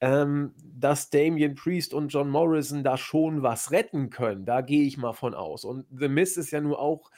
ähm, 0.00 0.54
dass 0.64 1.10
Damien 1.10 1.54
Priest 1.54 1.94
und 1.94 2.08
John 2.08 2.28
Morrison 2.30 2.84
da 2.84 2.98
schon 2.98 3.42
was 3.42 3.70
retten 3.72 4.10
können, 4.10 4.44
da 4.44 4.60
gehe 4.60 4.84
ich 4.84 4.96
mal 4.96 5.12
von 5.12 5.34
aus. 5.34 5.64
Und 5.64 5.86
The 5.90 6.08
Miz 6.08 6.36
ist 6.36 6.50
ja 6.52 6.60
nur 6.60 6.78
auch 6.80 7.10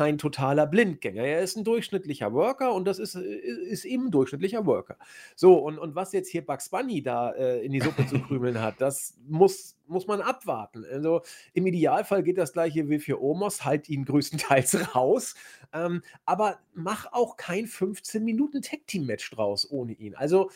kein 0.00 0.16
totaler 0.16 0.66
Blindgänger. 0.66 1.22
Er 1.22 1.42
ist 1.42 1.58
ein 1.58 1.64
durchschnittlicher 1.64 2.32
Worker 2.32 2.72
und 2.72 2.86
das 2.86 2.98
ist, 2.98 3.16
äh, 3.16 3.20
ist 3.20 3.84
eben 3.84 4.06
'n 4.06 4.10
durchschnittlicher 4.10 4.64
Worker. 4.64 4.96
So, 5.36 5.58
und, 5.58 5.78
und 5.78 5.94
was 5.94 6.14
jetzt 6.14 6.30
hier 6.30 6.42
Bugs 6.42 6.70
Bunny 6.70 7.02
da 7.02 7.32
äh, 7.32 7.62
in 7.62 7.70
die 7.70 7.82
Suppe 7.82 8.06
zu 8.06 8.18
krümeln 8.22 8.62
hat, 8.62 8.80
das 8.80 9.18
muss, 9.28 9.76
muss 9.88 10.06
man 10.06 10.22
abwarten. 10.22 10.86
Also 10.90 11.20
im 11.52 11.66
Idealfall 11.66 12.22
geht 12.22 12.38
das 12.38 12.54
gleiche 12.54 12.88
wie 12.88 12.98
für 12.98 13.22
Omos, 13.22 13.66
halt 13.66 13.90
ihn 13.90 14.06
größtenteils 14.06 14.94
raus, 14.94 15.34
ähm, 15.74 16.00
aber 16.24 16.60
mach 16.72 17.12
auch 17.12 17.36
kein 17.36 17.66
15 17.66 18.24
Minuten 18.24 18.62
Tag-Team-Match 18.62 19.30
draus 19.32 19.70
ohne 19.70 19.92
ihn. 19.92 20.14
Also 20.14 20.50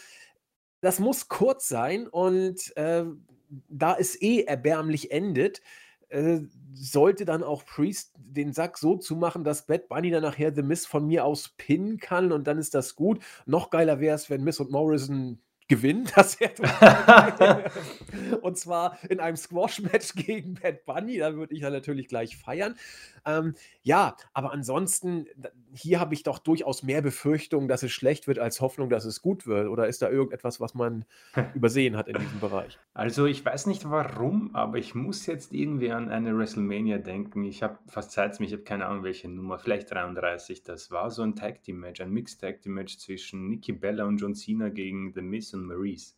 das 0.81 1.01
muss 1.01 1.29
kurz 1.29 1.69
sein 1.69 2.07
und 2.07 2.75
äh, 2.79 3.05
da 3.69 3.95
es 3.95 4.21
eh 4.23 4.45
erbärmlich 4.45 5.11
endet, 5.11 5.61
äh, 6.15 6.41
sollte 6.75 7.25
dann 7.25 7.43
auch 7.43 7.65
Priest 7.65 8.13
den 8.17 8.53
Sack 8.53 8.79
so 8.79 8.97
zumachen, 8.97 9.45
dass 9.45 9.67
Bad 9.67 9.89
Bunny 9.89 10.11
dann 10.11 10.23
nachher 10.23 10.55
The 10.55 10.63
Miz 10.63 10.87
von 10.87 11.07
mir 11.07 11.25
aus 11.25 11.51
pinnen 11.57 11.99
kann 11.99 12.33
und 12.33 12.47
dann 12.47 12.59
ist 12.59 12.75
das 12.75 12.97
gut. 12.97 13.23
Noch 13.47 13.71
geiler 13.71 14.01
wäre 14.01 14.15
es, 14.15 14.31
wenn 14.31 14.45
Miz 14.45 14.61
und 14.61 14.71
Morrison 14.71 15.39
gewinnen. 15.69 16.09
Das 16.15 16.39
wäre. 16.41 17.71
Und 18.43 18.59
zwar 18.59 18.99
in 19.09 19.21
einem 19.21 19.37
Squash-Match 19.37 20.15
gegen 20.15 20.55
Bad 20.55 20.85
Bunny. 20.85 21.19
Da 21.19 21.35
würde 21.35 21.55
ich 21.55 21.63
ja 21.63 21.71
natürlich 21.71 22.09
gleich 22.09 22.37
feiern. 22.37 22.77
Ähm, 23.27 23.55
ja, 23.83 24.17
aber 24.33 24.53
ansonsten, 24.53 25.27
hier 25.73 26.01
habe 26.01 26.15
ich 26.15 26.23
doch 26.23 26.39
durchaus 26.39 26.83
mehr 26.83 27.03
Befürchtungen, 27.03 27.69
dass 27.69 27.83
es 27.83 27.93
schlecht 27.93 28.27
wird, 28.27 28.39
als 28.39 28.61
Hoffnung, 28.61 28.91
dass 28.91 29.05
es 29.05 29.23
gut 29.23 29.47
wird. 29.47 29.69
Oder 29.69 29.89
ist 29.89 30.03
da 30.03 30.11
irgendetwas, 30.11 30.61
was 30.61 30.75
man 30.75 31.05
übersehen 31.55 31.97
hat 31.97 32.09
in 32.09 32.19
diesem 32.19 32.41
Bereich? 32.41 32.79
Also 32.93 33.27
ich 33.27 33.45
weiß 33.45 33.67
nicht 33.67 33.89
warum, 33.91 34.55
aber 34.55 34.79
ich 34.79 34.95
muss 34.95 35.27
jetzt 35.27 35.53
irgendwie 35.53 35.91
an 35.91 36.11
eine 36.11 36.37
WrestleMania 36.37 36.99
denken. 36.99 37.45
Ich 37.45 37.63
habe, 37.63 37.79
verzeiht 37.87 38.39
mir, 38.41 38.47
ich 38.47 38.53
habe 38.53 38.63
keine 38.63 38.87
Ahnung 38.87 39.05
welche 39.05 39.29
Nummer, 39.29 39.59
vielleicht 39.59 39.91
33. 39.91 40.63
Das 40.63 40.91
war 40.91 41.11
so 41.11 41.23
ein 41.23 41.37
Tag 41.37 41.63
Team 41.63 41.81
Match, 41.81 42.01
ein 42.01 42.11
Mixed 42.11 42.41
Tag 42.41 42.63
Team 42.63 42.75
Match 42.75 42.99
zwischen 42.99 43.49
Nikki 43.49 43.73
Bella 43.73 44.05
und 44.05 44.19
John 44.19 44.35
Cena 44.35 44.69
gegen 44.69 45.13
The 45.13 45.23
Miz 45.23 45.55
und 45.55 45.67
Maurice. 45.67 46.15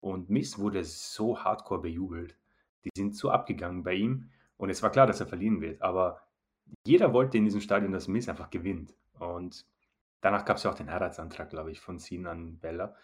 Und 0.00 0.30
Miz 0.30 0.58
wurde 0.58 0.84
so 0.84 1.38
hardcore 1.38 1.82
bejubelt. 1.82 2.36
Die 2.84 2.90
sind 2.96 3.14
so 3.14 3.30
abgegangen 3.30 3.84
bei 3.84 3.94
ihm 3.94 4.30
und 4.56 4.70
es 4.70 4.82
war 4.82 4.90
klar, 4.90 5.06
dass 5.06 5.20
er 5.20 5.26
verlieren 5.26 5.60
wird, 5.60 5.80
aber 5.82 6.20
jeder 6.86 7.12
wollte 7.12 7.38
in 7.38 7.44
diesem 7.44 7.60
Stadion, 7.60 7.92
dass 7.92 8.08
Miz 8.08 8.28
einfach 8.28 8.50
gewinnt. 8.50 8.94
Und 9.18 9.66
danach 10.20 10.44
gab 10.44 10.56
es 10.56 10.62
ja 10.62 10.70
auch 10.70 10.74
den 10.74 10.90
Heiratsantrag, 10.90 11.50
glaube 11.50 11.70
ich, 11.70 11.80
von 11.80 11.98
Cena 11.98 12.30
an 12.30 12.58
Bella. 12.58 12.94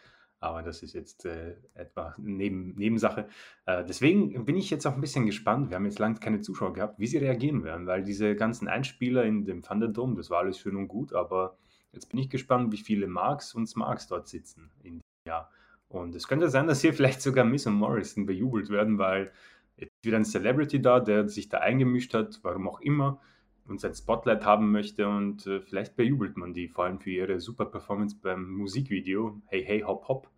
Aber 0.40 0.62
das 0.62 0.82
ist 0.82 0.92
jetzt 0.92 1.24
äh, 1.24 1.56
etwa 1.74 2.14
neben, 2.16 2.74
Nebensache. 2.76 3.28
Äh, 3.66 3.84
deswegen 3.84 4.44
bin 4.44 4.56
ich 4.56 4.70
jetzt 4.70 4.86
auch 4.86 4.94
ein 4.94 5.00
bisschen 5.00 5.26
gespannt. 5.26 5.70
Wir 5.70 5.76
haben 5.76 5.84
jetzt 5.84 5.98
lange 5.98 6.20
keine 6.20 6.40
Zuschauer 6.40 6.72
gehabt, 6.72 7.00
wie 7.00 7.08
sie 7.08 7.18
reagieren 7.18 7.64
werden, 7.64 7.86
weil 7.88 8.04
diese 8.04 8.36
ganzen 8.36 8.68
Einspieler 8.68 9.24
in 9.24 9.44
dem 9.44 9.62
Thunderdome, 9.62 10.14
das 10.14 10.30
war 10.30 10.38
alles 10.38 10.58
schön 10.58 10.76
und 10.76 10.86
gut, 10.86 11.12
aber 11.12 11.58
jetzt 11.92 12.10
bin 12.10 12.20
ich 12.20 12.30
gespannt, 12.30 12.72
wie 12.72 12.76
viele 12.78 13.08
Marks 13.08 13.52
und 13.52 13.66
Smarks 13.66 14.06
dort 14.06 14.28
sitzen 14.28 14.70
in 14.82 15.00
diesem 15.00 15.26
Jahr. 15.26 15.50
Und 15.88 16.14
es 16.14 16.28
könnte 16.28 16.48
sein, 16.50 16.68
dass 16.68 16.82
hier 16.82 16.94
vielleicht 16.94 17.20
sogar 17.20 17.44
Miss 17.44 17.66
und 17.66 17.74
Morrison 17.74 18.24
bejubelt 18.24 18.70
werden, 18.70 18.98
weil 18.98 19.32
jetzt 19.76 19.92
wieder 20.04 20.18
ein 20.18 20.24
Celebrity 20.24 20.80
da, 20.80 21.00
der 21.00 21.28
sich 21.28 21.48
da 21.48 21.58
eingemischt 21.58 22.14
hat, 22.14 22.38
warum 22.42 22.68
auch 22.68 22.80
immer, 22.80 23.20
und 23.68 23.80
sein 23.80 23.94
Spotlight 23.94 24.44
haben 24.44 24.72
möchte 24.72 25.08
und 25.08 25.46
äh, 25.46 25.60
vielleicht 25.60 25.96
bejubelt 25.96 26.36
man 26.36 26.54
die, 26.54 26.68
vor 26.68 26.84
allem 26.84 26.98
für 26.98 27.10
ihre 27.10 27.40
super 27.40 27.66
Performance 27.66 28.16
beim 28.20 28.50
Musikvideo 28.50 29.40
Hey 29.46 29.64
Hey 29.64 29.80
Hop 29.80 30.08
Hop. 30.08 30.30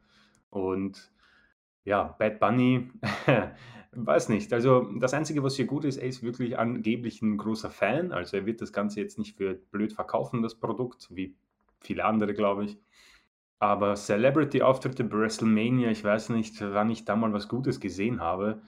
Und 0.50 1.12
ja, 1.84 2.14
Bad 2.18 2.40
Bunny, 2.40 2.90
weiß 3.92 4.28
nicht. 4.28 4.52
Also 4.52 4.90
das 4.98 5.14
Einzige, 5.14 5.42
was 5.42 5.56
hier 5.56 5.66
gut 5.66 5.84
ist, 5.84 5.96
er 5.96 6.08
ist 6.08 6.22
wirklich 6.22 6.58
angeblich 6.58 7.22
ein 7.22 7.36
großer 7.36 7.70
Fan. 7.70 8.12
Also 8.12 8.36
er 8.36 8.46
wird 8.46 8.60
das 8.60 8.72
Ganze 8.72 9.00
jetzt 9.00 9.18
nicht 9.18 9.36
für 9.36 9.54
blöd 9.54 9.92
verkaufen, 9.92 10.42
das 10.42 10.58
Produkt, 10.58 11.08
wie 11.10 11.34
viele 11.80 12.04
andere, 12.04 12.34
glaube 12.34 12.64
ich. 12.64 12.78
Aber 13.58 13.94
Celebrity-Auftritte 13.94 15.04
bei 15.04 15.18
WrestleMania, 15.18 15.90
ich 15.90 16.02
weiß 16.02 16.30
nicht, 16.30 16.60
wann 16.60 16.90
ich 16.90 17.04
da 17.04 17.14
mal 17.14 17.32
was 17.32 17.48
Gutes 17.48 17.78
gesehen 17.78 18.20
habe. 18.20 18.62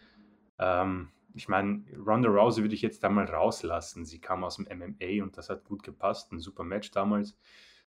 Ähm, 0.59 1.09
ich 1.35 1.49
meine, 1.49 1.85
Ronda 2.05 2.29
Rousey 2.29 2.63
würde 2.63 2.75
ich 2.75 2.83
jetzt 2.83 3.03
da 3.05 3.09
mal 3.09 3.25
rauslassen. 3.25 4.05
Sie 4.05 4.21
kam 4.21 4.45
aus 4.45 4.57
dem 4.57 4.67
MMA 4.67 5.23
und 5.23 5.37
das 5.37 5.49
hat 5.49 5.65
gut 5.65 5.83
gepasst. 5.83 6.33
Ein 6.33 6.41
super 6.41 6.65
Match 6.65 6.91
damals. 6.91 7.37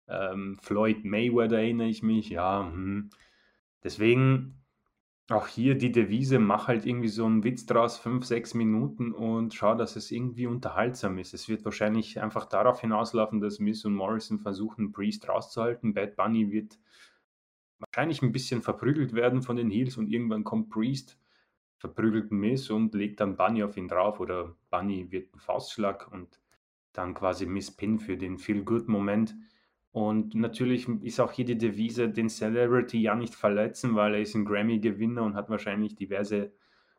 Ähm, 0.08 0.58
Floyd 0.60 1.04
Mayweather 1.04 1.58
erinnere 1.58 1.88
ich 1.88 2.02
mich, 2.02 2.30
ja. 2.30 2.70
Hm. 2.70 3.10
Deswegen 3.84 4.58
auch 5.30 5.46
hier 5.46 5.74
die 5.76 5.92
Devise, 5.92 6.38
mach 6.38 6.68
halt 6.68 6.86
irgendwie 6.86 7.08
so 7.08 7.26
einen 7.26 7.44
Witz 7.44 7.66
draus, 7.66 7.98
fünf, 7.98 8.24
sechs 8.24 8.54
Minuten 8.54 9.12
und 9.12 9.52
schau, 9.52 9.74
dass 9.74 9.94
es 9.96 10.10
irgendwie 10.10 10.46
unterhaltsam 10.46 11.18
ist. 11.18 11.34
Es 11.34 11.48
wird 11.48 11.64
wahrscheinlich 11.66 12.20
einfach 12.20 12.46
darauf 12.46 12.80
hinauslaufen, 12.80 13.40
dass 13.40 13.58
Miss 13.58 13.84
und 13.84 13.94
Morrison 13.94 14.38
versuchen, 14.38 14.90
Priest 14.92 15.28
rauszuhalten. 15.28 15.92
Bad 15.92 16.16
Bunny 16.16 16.50
wird 16.50 16.78
wahrscheinlich 17.78 18.22
ein 18.22 18.32
bisschen 18.32 18.62
verprügelt 18.62 19.12
werden 19.12 19.42
von 19.42 19.56
den 19.56 19.70
Heels 19.70 19.98
und 19.98 20.08
irgendwann 20.08 20.44
kommt 20.44 20.70
Priest, 20.70 21.18
verprügelt 21.78 22.30
Miss 22.32 22.70
und 22.70 22.94
legt 22.94 23.20
dann 23.20 23.36
Bunny 23.36 23.62
auf 23.62 23.76
ihn 23.76 23.88
drauf 23.88 24.20
oder 24.20 24.54
Bunny 24.70 25.10
wird 25.10 25.34
ein 25.34 25.38
Faustschlag 25.38 26.10
und 26.12 26.40
dann 26.92 27.14
quasi 27.14 27.46
Miss 27.46 27.70
Pin 27.70 27.98
für 27.98 28.16
den 28.16 28.38
Feel-Good-Moment. 28.38 29.36
Und 29.92 30.34
natürlich 30.34 30.88
ist 31.02 31.20
auch 31.20 31.32
hier 31.32 31.44
die 31.44 31.56
Devise, 31.56 32.08
den 32.08 32.28
Celebrity 32.28 33.00
ja 33.00 33.14
nicht 33.14 33.34
verletzen, 33.34 33.94
weil 33.94 34.14
er 34.14 34.20
ist 34.20 34.34
ein 34.34 34.44
Grammy-Gewinner 34.44 35.22
und 35.22 35.34
hat 35.34 35.48
wahrscheinlich 35.48 35.94
diverse 35.96 36.52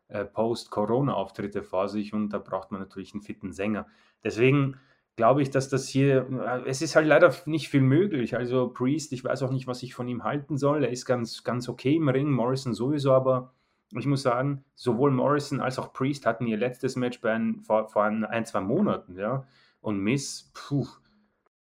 äh, 0.08 0.24
Post-Corona-Auftritte 0.24 1.62
vor 1.62 1.88
sich 1.88 2.12
und 2.12 2.30
da 2.30 2.38
braucht 2.38 2.72
man 2.72 2.80
natürlich 2.80 3.12
einen 3.12 3.22
fitten 3.22 3.52
Sänger. 3.52 3.86
Deswegen 4.24 4.76
glaube 5.16 5.42
ich, 5.42 5.50
dass 5.50 5.68
das 5.68 5.86
hier, 5.86 6.26
äh, 6.30 6.68
es 6.68 6.82
ist 6.82 6.96
halt 6.96 7.06
leider 7.06 7.34
nicht 7.44 7.68
viel 7.68 7.82
möglich. 7.82 8.36
Also 8.36 8.68
Priest, 8.68 9.12
ich 9.12 9.22
weiß 9.22 9.42
auch 9.42 9.52
nicht, 9.52 9.66
was 9.66 9.82
ich 9.82 9.94
von 9.94 10.08
ihm 10.08 10.24
halten 10.24 10.56
soll. 10.56 10.84
Er 10.84 10.90
ist 10.90 11.04
ganz, 11.04 11.44
ganz 11.44 11.68
okay 11.68 11.94
im 11.94 12.08
Ring, 12.08 12.30
Morrison 12.30 12.74
sowieso, 12.74 13.12
aber 13.12 13.52
ich 13.98 14.06
muss 14.06 14.22
sagen, 14.22 14.64
sowohl 14.74 15.10
Morrison 15.10 15.60
als 15.60 15.78
auch 15.78 15.92
Priest 15.92 16.26
hatten 16.26 16.46
ihr 16.46 16.56
letztes 16.56 16.96
Match 16.96 17.20
bei 17.20 17.32
ein, 17.32 17.60
vor, 17.62 17.88
vor 17.88 18.04
ein, 18.04 18.46
zwei 18.46 18.60
Monaten, 18.60 19.16
ja. 19.16 19.44
Und 19.80 19.98
Miss, 19.98 20.50
puh, 20.54 20.86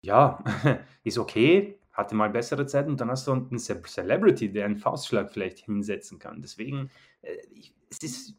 ja, 0.00 0.42
ist 1.04 1.18
okay, 1.18 1.78
hatte 1.92 2.14
mal 2.14 2.30
bessere 2.30 2.66
Zeiten 2.66 2.90
und 2.90 3.00
dann 3.00 3.10
hast 3.10 3.26
du 3.26 3.32
einen 3.32 3.58
Celebrity, 3.58 4.52
der 4.52 4.66
einen 4.66 4.76
Faustschlag 4.76 5.30
vielleicht 5.32 5.60
hinsetzen 5.60 6.18
kann. 6.18 6.42
Deswegen, 6.42 6.90
äh, 7.22 7.36
es 7.90 7.98
ist, 8.02 8.34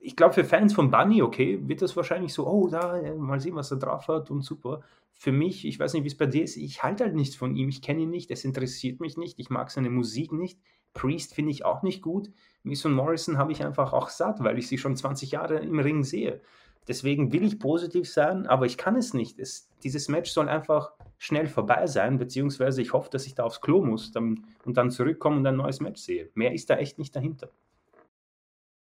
ich 0.00 0.16
glaube, 0.16 0.34
für 0.34 0.44
Fans 0.44 0.74
von 0.74 0.90
Bunny, 0.90 1.22
okay, 1.22 1.60
wird 1.62 1.82
das 1.82 1.96
wahrscheinlich 1.96 2.32
so, 2.34 2.46
oh, 2.46 2.68
da, 2.68 2.98
äh, 2.98 3.14
mal 3.14 3.40
sehen, 3.40 3.54
was 3.54 3.70
er 3.70 3.78
drauf 3.78 4.08
hat 4.08 4.30
und 4.30 4.42
super. 4.42 4.82
Für 5.12 5.32
mich, 5.32 5.64
ich 5.64 5.78
weiß 5.78 5.94
nicht, 5.94 6.02
wie 6.02 6.08
es 6.08 6.16
bei 6.16 6.26
dir 6.26 6.44
ist, 6.44 6.56
ich 6.56 6.82
halte 6.82 7.04
halt 7.04 7.14
nichts 7.14 7.36
von 7.36 7.56
ihm, 7.56 7.68
ich 7.68 7.80
kenne 7.80 8.02
ihn 8.02 8.10
nicht, 8.10 8.30
es 8.30 8.44
interessiert 8.44 9.00
mich 9.00 9.16
nicht, 9.16 9.38
ich 9.38 9.48
mag 9.48 9.70
seine 9.70 9.88
Musik 9.88 10.32
nicht. 10.32 10.60
Priest 10.96 11.34
finde 11.34 11.52
ich 11.52 11.64
auch 11.64 11.82
nicht 11.82 12.02
gut. 12.02 12.32
Miss 12.64 12.84
und 12.84 12.94
Morrison 12.94 13.38
habe 13.38 13.52
ich 13.52 13.64
einfach 13.64 13.92
auch 13.92 14.08
satt, 14.08 14.42
weil 14.42 14.58
ich 14.58 14.66
sie 14.66 14.78
schon 14.78 14.96
20 14.96 15.30
Jahre 15.30 15.58
im 15.58 15.78
Ring 15.78 16.02
sehe. 16.02 16.40
Deswegen 16.88 17.32
will 17.32 17.44
ich 17.44 17.58
positiv 17.58 18.08
sein, 18.08 18.46
aber 18.46 18.66
ich 18.66 18.78
kann 18.78 18.96
es 18.96 19.12
nicht. 19.12 19.38
Es, 19.38 19.68
dieses 19.82 20.08
Match 20.08 20.30
soll 20.30 20.48
einfach 20.48 20.92
schnell 21.18 21.46
vorbei 21.48 21.86
sein, 21.86 22.18
beziehungsweise 22.18 22.80
ich 22.80 22.92
hoffe, 22.92 23.10
dass 23.10 23.26
ich 23.26 23.34
da 23.34 23.44
aufs 23.44 23.60
Klo 23.60 23.84
muss 23.84 24.12
dann, 24.12 24.46
und 24.64 24.76
dann 24.76 24.90
zurückkomme 24.90 25.36
und 25.36 25.46
ein 25.46 25.56
neues 25.56 25.80
Match 25.80 26.00
sehe. 26.00 26.30
Mehr 26.34 26.52
ist 26.52 26.70
da 26.70 26.76
echt 26.76 26.98
nicht 26.98 27.14
dahinter. 27.14 27.50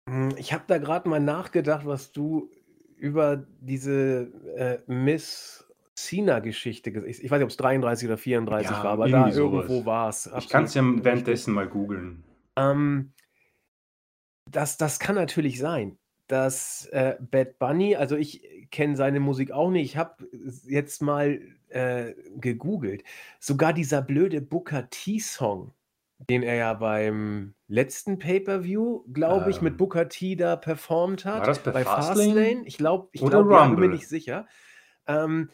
Hm, 0.09 0.33
ich 0.37 0.53
habe 0.53 0.63
da 0.67 0.77
gerade 0.77 1.09
mal 1.09 1.19
nachgedacht, 1.19 1.85
was 1.85 2.11
du 2.11 2.49
über 2.97 3.45
diese 3.59 4.31
äh, 4.55 4.79
Miss 4.87 5.67
Cena-Geschichte 6.05 6.91
gesagt 6.91 7.09
Ich 7.09 7.29
weiß 7.29 7.39
nicht, 7.39 7.43
ob 7.43 7.49
es 7.49 7.57
33 7.57 8.07
oder 8.07 8.17
34 8.17 8.71
ja, 8.71 8.83
war, 8.83 8.91
aber 8.91 9.09
da 9.09 9.31
sowas. 9.31 9.65
irgendwo 9.65 9.85
war 9.85 10.09
es. 10.09 10.29
Ich 10.37 10.49
kann 10.49 10.65
es 10.65 10.73
ja 10.73 10.83
währenddessen 10.83 11.53
mal 11.53 11.67
googeln. 11.67 12.23
Ähm, 12.55 13.13
das, 14.49 14.77
das 14.77 14.99
kann 14.99 15.15
natürlich 15.15 15.59
sein 15.59 15.97
dass 16.31 16.85
äh, 16.93 17.17
Bad 17.19 17.59
Bunny, 17.59 17.97
also 17.97 18.15
ich 18.15 18.41
kenne 18.71 18.95
seine 18.95 19.19
Musik 19.19 19.51
auch 19.51 19.69
nicht, 19.69 19.83
ich 19.83 19.97
habe 19.97 20.25
jetzt 20.65 21.01
mal 21.01 21.41
äh, 21.67 22.13
gegoogelt, 22.37 23.03
sogar 23.39 23.73
dieser 23.73 24.01
blöde 24.01 24.41
Booker 24.41 24.89
T-Song, 24.89 25.73
den 26.29 26.41
er 26.41 26.55
ja 26.55 26.73
beim 26.73 27.53
letzten 27.67 28.17
Pay-Per-View, 28.17 29.03
glaube 29.11 29.49
ich, 29.49 29.61
mit 29.61 29.73
ähm. 29.73 29.77
Booker 29.77 30.07
T 30.07 30.35
da 30.35 30.55
performt 30.55 31.25
hat. 31.25 31.39
War 31.39 31.47
das 31.47 31.59
bei, 31.59 31.71
bei 31.71 31.83
Fastlane? 31.83 32.33
Fastlane? 32.33 32.63
Ich 32.65 32.77
glaube, 32.77 33.09
ich 33.11 33.21
glaube, 33.21 33.53
ja, 33.53 33.67
bin 33.67 33.79
mir 33.79 33.89
nicht 33.89 34.07
sicher. 34.07 34.47
Ähm, 35.07 35.49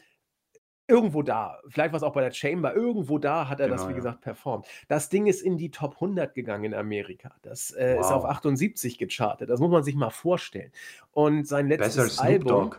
Irgendwo 0.89 1.21
da, 1.21 1.59
vielleicht 1.67 1.91
war 1.91 1.97
es 1.97 2.03
auch 2.03 2.13
bei 2.13 2.21
der 2.21 2.31
Chamber, 2.31 2.73
irgendwo 2.73 3.17
da 3.17 3.49
hat 3.49 3.59
er 3.59 3.67
das, 3.67 3.81
Genau, 3.81 3.89
wie 3.89 3.91
ja. 3.91 3.97
gesagt, 3.97 4.21
performt. 4.21 4.67
Das 4.87 5.09
Ding 5.09 5.25
ist 5.25 5.41
in 5.41 5.57
die 5.57 5.69
Top 5.69 5.95
100 5.95 6.33
gegangen 6.33 6.63
in 6.63 6.73
Amerika. 6.73 7.35
Das 7.41 7.71
äh, 7.71 7.99
ist 7.99 8.11
auf 8.11 8.23
78 8.23 8.97
gechartet. 8.97 9.49
Das 9.49 9.59
muss 9.59 9.69
man 9.69 9.83
sich 9.83 9.95
mal 9.95 10.11
vorstellen. 10.11 10.71
Und 11.11 11.45
sein 11.45 11.67
Besser 11.67 11.83
letztes 11.83 12.15
Snoop 12.15 12.25
Album. 12.25 12.47
Dogg. 12.47 12.77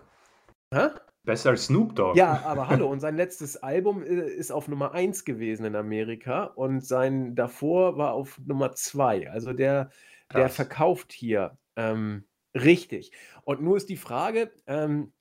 Hä? 0.73 0.89
Besser 1.25 1.51
als 1.51 1.67
Snoop 1.67 1.95
Dogg. 1.95 2.17
Ja, 2.17 2.43
aber 2.47 2.69
hallo, 2.69 2.89
und 2.91 3.01
sein 3.01 3.15
letztes 3.15 3.59
Album 3.59 4.03
äh, 4.03 4.27
ist 4.27 4.51
auf 4.51 4.69
Nummer 4.69 4.93
1 4.93 5.27
gewesen 5.27 5.67
in 5.67 5.77
Amerika 5.77 6.45
und 6.45 6.83
sein 6.87 7.35
davor 7.35 7.99
war 7.99 8.15
auf 8.15 8.41
Nummer 8.47 8.73
2. 8.73 9.31
Also 9.31 9.53
der, 9.53 9.91
der 10.33 10.49
verkauft 10.49 11.13
hier 11.13 11.59
ähm, 11.77 12.25
richtig. 12.55 13.13
Und 13.45 13.61
nur 13.61 13.77
ist 13.77 13.91
die 13.91 13.99
Frage, 13.99 14.51
ähm, 14.67 15.13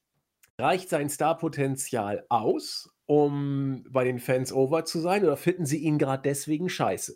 Reicht 0.60 0.90
sein 0.90 1.08
Starpotenzial 1.08 2.26
aus, 2.30 2.90
um 3.06 3.84
bei 3.92 4.04
den 4.04 4.18
Fans 4.18 4.52
over 4.52 4.86
zu 4.86 5.00
sein, 5.00 5.24
oder 5.24 5.38
finden 5.38 5.68
sie 5.68 5.78
ihn 5.78 6.00
gerade 6.00 6.24
deswegen 6.24 6.68
scheiße? 6.68 7.16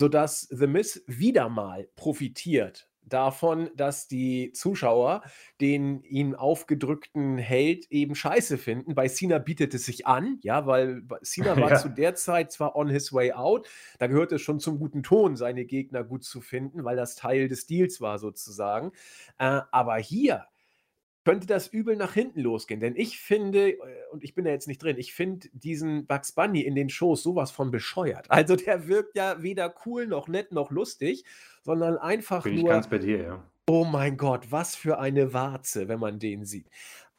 Sodass 0.00 0.42
The 0.42 0.68
Miz 0.68 1.02
wieder 1.08 1.48
mal 1.48 1.88
profitiert 1.96 2.88
davon, 3.02 3.70
dass 3.74 4.06
die 4.06 4.52
Zuschauer 4.52 5.22
den 5.60 6.02
ihm 6.04 6.36
aufgedrückten 6.36 7.38
Held 7.38 7.90
eben 7.90 8.14
scheiße 8.14 8.58
finden. 8.58 8.94
Bei 8.94 9.08
Cena 9.08 9.38
bietet 9.38 9.74
es 9.74 9.86
sich 9.86 10.06
an, 10.06 10.38
ja, 10.42 10.66
weil 10.66 11.02
Cena 11.22 11.56
war 11.60 11.70
ja. 11.70 11.76
zu 11.78 11.88
der 11.88 12.14
Zeit 12.14 12.52
zwar 12.52 12.76
on 12.76 12.88
his 12.88 13.12
way 13.12 13.32
out, 13.32 13.68
da 13.98 14.06
gehört 14.06 14.30
es 14.30 14.42
schon 14.42 14.60
zum 14.60 14.78
guten 14.78 15.02
Ton, 15.02 15.34
seine 15.36 15.64
Gegner 15.64 16.04
gut 16.04 16.22
zu 16.22 16.40
finden, 16.40 16.84
weil 16.84 16.96
das 16.96 17.16
Teil 17.16 17.48
des 17.48 17.66
Deals 17.66 18.00
war 18.00 18.18
sozusagen. 18.18 18.92
Äh, 19.38 19.62
aber 19.72 19.96
hier 19.96 20.46
könnte 21.28 21.46
das 21.46 21.68
übel 21.68 21.94
nach 21.94 22.14
hinten 22.14 22.40
losgehen. 22.40 22.80
Denn 22.80 22.96
ich 22.96 23.20
finde, 23.20 23.72
äh, 23.72 23.78
und 24.12 24.24
ich 24.24 24.34
bin 24.34 24.46
da 24.46 24.50
jetzt 24.50 24.66
nicht 24.66 24.82
drin, 24.82 24.96
ich 24.96 25.12
finde 25.12 25.48
diesen 25.52 26.06
Bugs 26.06 26.32
Bunny 26.32 26.62
in 26.62 26.74
den 26.74 26.88
Shows 26.88 27.22
sowas 27.22 27.50
von 27.50 27.70
bescheuert. 27.70 28.26
Also 28.38 28.56
der 28.56 28.86
wirkt 28.86 29.16
ja 29.16 29.42
weder 29.42 29.74
cool 29.84 30.06
noch 30.06 30.28
nett 30.28 30.52
noch 30.52 30.70
lustig, 30.70 31.24
sondern 31.62 31.98
einfach 31.98 32.44
bin 32.44 32.54
nur. 32.54 32.62
Ich 32.62 32.68
ganz 32.68 32.88
bei 32.88 32.98
dir, 32.98 33.20
ja. 33.20 33.44
Oh 33.66 33.84
mein 33.84 34.16
Gott, 34.16 34.50
was 34.50 34.74
für 34.74 35.00
eine 35.00 35.34
Warze, 35.34 35.88
wenn 35.88 35.98
man 36.00 36.18
den 36.18 36.46
sieht. 36.46 36.70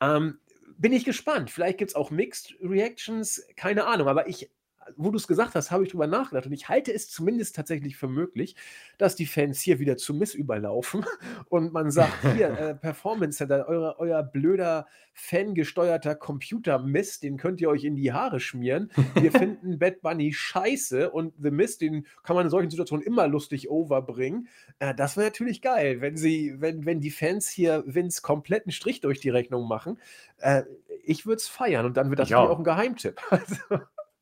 Ähm, 0.02 0.40
bin 0.78 0.94
ich 0.94 1.06
gespannt. 1.06 1.52
Vielleicht 1.52 1.78
gibt 1.78 1.92
es 1.92 1.96
auch 1.96 2.10
Mixed 2.10 2.56
Reactions, 2.62 3.46
keine 3.58 3.86
Ahnung. 3.86 4.08
Aber 4.08 4.28
ich 4.28 4.50
wo 4.98 5.12
du 5.12 5.18
es 5.18 5.28
gesagt 5.28 5.56
hast, 5.56 5.72
habe 5.72 5.84
ich 5.84 5.92
drüber 5.92 6.08
nachgedacht 6.08 6.46
und 6.46 6.54
ich 6.54 6.70
halte 6.70 6.94
es 6.94 7.10
zumindest 7.10 7.56
tatsächlich 7.56 7.98
für 7.98 8.08
möglich, 8.08 8.56
dass 8.98 9.16
die 9.16 9.26
Fans 9.26 9.62
hier 9.62 9.80
wieder 9.80 9.98
zu 9.98 10.14
Miss 10.14 10.34
überlaufen 10.34 11.06
und 11.50 11.74
man 11.74 11.92
sagt, 11.92 12.34
hier, 12.36 12.50
äh, 12.60 12.76
Performance 12.76 13.38
Center, 13.38 13.66
euer, 13.68 13.96
euer 14.00 14.24
blöder 14.24 14.88
fangesteuerter 15.14 16.16
Computer-Mist, 16.16 17.24
den 17.24 17.38
könnt 17.38 17.60
ihr 17.60 17.70
euch 17.70 17.84
in 17.84 17.96
die 17.96 18.14
Haare 18.14 18.40
schmieren. 18.40 18.92
Wir 19.16 19.32
finden 19.34 19.78
Bad 19.78 20.02
Bunny 20.02 20.32
scheiße 20.32 21.12
und 21.12 21.34
The 21.38 21.52
Mist, 21.52 21.82
den 21.82 22.06
kann 22.24 22.36
man 22.36 22.46
in 22.46 22.50
solchen 22.50 22.70
Situationen 22.70 23.06
immer 23.06 23.28
lustig 23.28 23.70
overbringen. 23.70 24.48
Äh, 24.80 24.96
das 24.96 25.18
wäre 25.18 25.28
natürlich 25.28 25.62
geil, 25.62 26.02
wenn 26.02 26.16
sie, 26.16 26.56
wenn, 26.60 26.86
wenn 26.86 27.02
die 27.02 27.12
Fans 27.12 27.50
hier 27.50 27.84
Vince 27.86 28.22
kompletten 28.22 28.72
Strich 28.72 29.02
durch 29.02 29.20
die 29.20 29.30
Rechnung 29.30 29.68
machen. 29.68 30.00
Äh, 30.38 30.64
ich 31.04 31.26
würde 31.26 31.38
es 31.38 31.48
feiern 31.48 31.86
und 31.86 31.98
dann 31.98 32.10
wird 32.10 32.20
das 32.20 32.32
auch 32.32 32.58
ein 32.58 32.64
Geheimtipp. 32.64 33.20
Also 33.30 33.56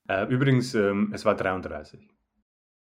äh, 0.08 0.26
übrigens, 0.28 0.74
ähm, 0.76 1.12
es 1.14 1.26
war 1.26 1.36
33. 1.36 2.08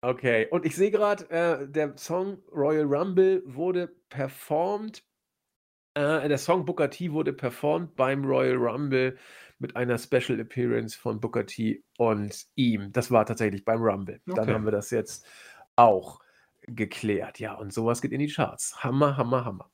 Okay, 0.01 0.47
und 0.51 0.66
ich 0.66 0.76
sehe 0.76 0.91
gerade, 0.91 1.30
äh, 1.30 1.68
der 1.68 1.97
Song 1.97 2.38
Royal 2.51 2.86
Rumble 2.86 3.41
wurde 3.45 3.88
performt. 4.09 5.03
Äh, 5.95 6.28
der 6.28 6.38
Song 6.38 6.66
Booker 6.66 6.89
T 6.89 7.11
wurde 7.11 7.34
performt 7.34 7.95
beim 7.95 8.24
Royal 8.24 8.57
Rumble 8.57 9.18
mit 9.59 9.76
einer 9.76 9.97
Special 9.97 10.39
Appearance 10.39 10.95
von 10.97 11.20
Booker 11.20 11.45
T 11.45 11.84
und 11.97 12.45
ihm. 12.55 12.91
Das 12.91 13.09
war 13.09 13.26
tatsächlich 13.26 13.66
beim 13.66 13.82
Rumble. 13.82 14.22
Okay. 14.28 14.36
Dann 14.36 14.53
haben 14.53 14.66
wir 14.66 14.72
das 14.72 14.91
jetzt 14.91 15.26
auch 15.76 16.20
geklärt. 16.68 17.39
Ja, 17.39 17.53
und 17.55 17.74
sowas 17.74 18.01
geht 18.01 18.11
in 18.11 18.20
die 18.20 18.32
Charts. 18.32 18.84
Hammer, 18.84 19.18
hammer, 19.18 19.45
hammer. 19.45 19.72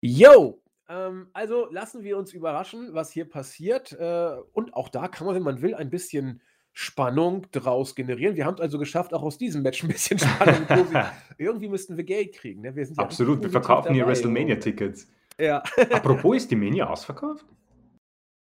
Yo! 0.00 0.62
Ähm, 0.88 1.28
also 1.32 1.68
lassen 1.70 2.02
wir 2.02 2.18
uns 2.18 2.32
überraschen, 2.32 2.92
was 2.92 3.12
hier 3.12 3.28
passiert. 3.28 3.92
Äh, 3.92 4.36
und 4.52 4.74
auch 4.74 4.88
da 4.88 5.08
kann 5.08 5.26
man, 5.26 5.36
wenn 5.36 5.42
man 5.42 5.62
will, 5.62 5.74
ein 5.74 5.90
bisschen 5.90 6.42
Spannung 6.72 7.46
draus 7.52 7.94
generieren. 7.94 8.36
Wir 8.36 8.46
haben 8.46 8.54
es 8.54 8.60
also 8.60 8.78
geschafft, 8.78 9.12
auch 9.12 9.22
aus 9.22 9.38
diesem 9.38 9.62
Match 9.62 9.82
ein 9.82 9.88
bisschen 9.88 10.18
Spannung. 10.18 10.66
irgendwie 11.38 11.68
müssten 11.68 11.96
wir 11.96 12.04
Geld 12.04 12.34
kriegen. 12.34 12.62
Ne? 12.62 12.74
Wir 12.74 12.84
ja 12.84 12.94
Absolut, 12.96 13.42
wir 13.42 13.50
verkaufen 13.50 13.94
hier 13.94 14.06
WrestleMania-Tickets. 14.06 15.08
Ja. 15.38 15.62
Apropos, 15.92 16.36
ist 16.36 16.50
die 16.50 16.56
Mania 16.56 16.88
ausverkauft? 16.88 17.44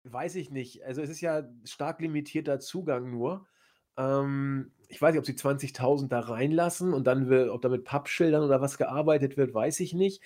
Weiß 0.05 0.37
ich 0.37 0.51
nicht. 0.51 0.85
Also 0.85 1.03
es 1.03 1.11
ist 1.11 1.21
ja 1.21 1.45
stark 1.65 2.01
limitierter 2.01 2.61
Zugang 2.61 3.11
nur. 3.11 3.47
Ähm, 3.97 4.73
ich 4.89 5.01
weiß 5.01 5.13
nicht, 5.13 5.19
ob 5.19 5.27
sie 5.27 5.33
20.000 5.33 6.09
da 6.09 6.21
reinlassen 6.21 6.93
und 6.93 7.07
dann, 7.07 7.29
will, 7.29 7.49
ob 7.49 7.63
da 7.63 7.69
mit 7.69 7.85
Pappschildern 7.85 8.43
oder 8.43 8.61
was 8.61 8.79
gearbeitet 8.79 9.37
wird, 9.37 9.55
weiß 9.55 9.81
ich 9.81 9.95
nicht. 9.95 10.23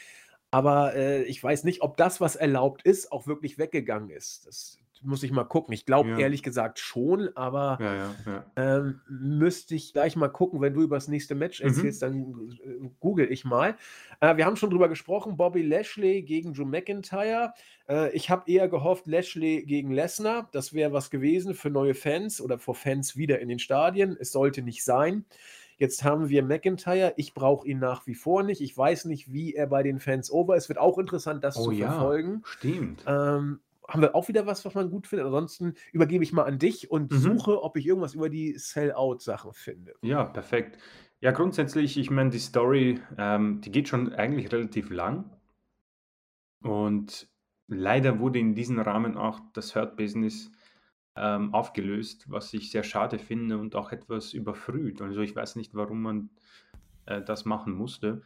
Aber, 0.51 0.95
äh, 0.95 1.23
ich 1.25 1.43
weiß 1.43 1.65
nicht, 1.65 1.83
ob 1.83 1.97
das, 1.97 2.21
was 2.21 2.37
erlaubt 2.37 2.83
ist, 2.83 3.13
auch 3.13 3.27
wirklich 3.27 3.59
weggegangen 3.59 4.11
ist. 4.11 4.47
Das 4.47 4.79
muss 5.03 5.23
ich 5.23 5.31
mal 5.33 5.45
gucken. 5.45 5.73
Ich 5.75 5.87
glaube 5.87 6.11
Ja. 6.11 6.19
ehrlich 6.19 6.43
gesagt 6.43 6.79
schon, 6.79 7.31
aber, 7.37 7.79
Ja, 7.81 7.95
ja, 7.95 8.45
ähm, 8.57 9.01
müsste 9.09 9.75
ich 9.75 9.93
gleich 9.93 10.17
mal 10.17 10.29
gucken. 10.29 10.61
Wenn 10.61 10.75
du 10.75 10.83
über 10.83 10.97
das 10.97 11.09
nächste 11.09 11.35
Match 11.35 11.61
Mhm. 11.61 11.67
erzählst, 11.67 12.03
dann, 12.03 12.51
äh, 12.65 12.89
google 13.01 13.31
ich 13.31 13.45
mal. 13.45 13.77
Äh, 14.21 14.37
wir 14.37 14.47
haben 14.47 14.57
schon 14.57 14.71
drüber 14.71 14.89
gesprochen, 14.89 15.37
Bobby 15.37 15.63
Lashley 15.63 16.23
gegen 16.23 16.55
Drew 16.55 16.65
McIntyre. 16.65 17.53
Äh, 17.89 18.11
ich 18.17 18.31
habe 18.31 18.51
eher 18.51 18.69
gehofft, 18.69 19.07
Lashley 19.07 19.65
gegen 19.65 19.91
Lesnar. 19.93 20.49
Das 20.53 20.73
wäre 20.73 20.93
was 20.93 21.11
gewesen 21.11 21.55
für 21.55 21.71
neue 21.71 21.95
Fans 21.95 22.41
oder 22.41 22.59
für 22.59 22.75
Fans 22.75 23.17
wieder 23.17 23.39
in 23.41 23.49
den 23.49 23.59
Stadien. 23.59 24.17
Es 24.19 24.33
sollte 24.33 24.63
nicht 24.63 24.85
sein. 24.85 25.25
Jetzt 25.81 26.03
haben 26.03 26.29
wir 26.29 26.43
McIntyre. 26.43 27.15
Ich 27.17 27.35
brauche 27.35 27.67
ihn 27.69 27.79
nach 27.79 28.07
wie 28.09 28.17
vor 28.17 28.43
nicht. 28.43 28.61
Ich 28.61 28.77
weiß 28.77 29.05
nicht, 29.05 29.33
wie 29.33 29.55
er 29.55 29.69
bei 29.69 29.85
den 29.85 30.01
Fans 30.01 30.29
over 30.31 30.57
ist. 30.57 30.69
Wird 30.69 30.79
auch 30.81 30.99
interessant, 30.99 31.45
das 31.45 31.57
Oh 31.57 31.67
zu 31.67 31.71
ja, 31.71 31.89
verfolgen. 31.91 32.43
stimmt. 32.45 33.05
Ähm, 33.07 33.61
haben 33.89 34.03
wir 34.03 34.15
auch 34.15 34.29
wieder 34.29 34.47
was, 34.47 34.65
was 34.65 34.75
man 34.75 34.91
gut 34.91 35.07
findet? 35.07 35.27
Ansonsten 35.27 35.75
übergebe 35.93 36.23
ich 36.25 36.33
mal 36.33 36.45
an 36.45 36.59
dich 36.59 36.91
und 36.91 37.13
Mhm. 37.13 37.15
suche, 37.15 37.63
ob 37.63 37.77
ich 37.77 37.87
irgendwas 37.87 38.15
über 38.15 38.29
die 38.29 38.55
Sell-Out-Sachen 38.59 39.53
finde. 39.55 39.95
Ja, 40.03 40.25
perfekt. 40.25 40.79
Ja, 41.21 41.31
grundsätzlich, 41.33 41.97
ich 41.99 42.11
meine, 42.11 42.31
die 42.31 42.39
Story, 42.41 43.01
ähm, 43.17 43.61
die 43.61 43.71
geht 43.71 43.89
schon 43.89 44.13
eigentlich 44.15 44.51
relativ 44.53 44.91
lang. 44.91 45.31
Und 46.63 47.29
leider 47.69 48.19
wurde 48.21 48.39
in 48.39 48.55
diesem 48.55 48.79
Rahmen 48.81 49.17
auch 49.17 49.41
das 49.53 49.75
Hurt 49.75 49.97
Business 49.97 50.51
ähm, 51.17 51.55
aufgelöst, 51.55 52.31
was 52.31 52.53
ich 52.55 52.71
sehr 52.71 52.83
schade 52.85 53.19
finde 53.19 53.59
und 53.59 53.75
auch 53.77 53.93
etwas 53.93 54.33
überfrüht. 54.33 55.01
Also 55.03 55.21
ich 55.21 55.35
weiß 55.35 55.57
nicht, 55.57 55.75
warum 55.75 56.03
man 56.03 56.31
äh, 57.07 57.23
das 57.23 57.45
machen 57.45 57.73
musste. 57.75 58.23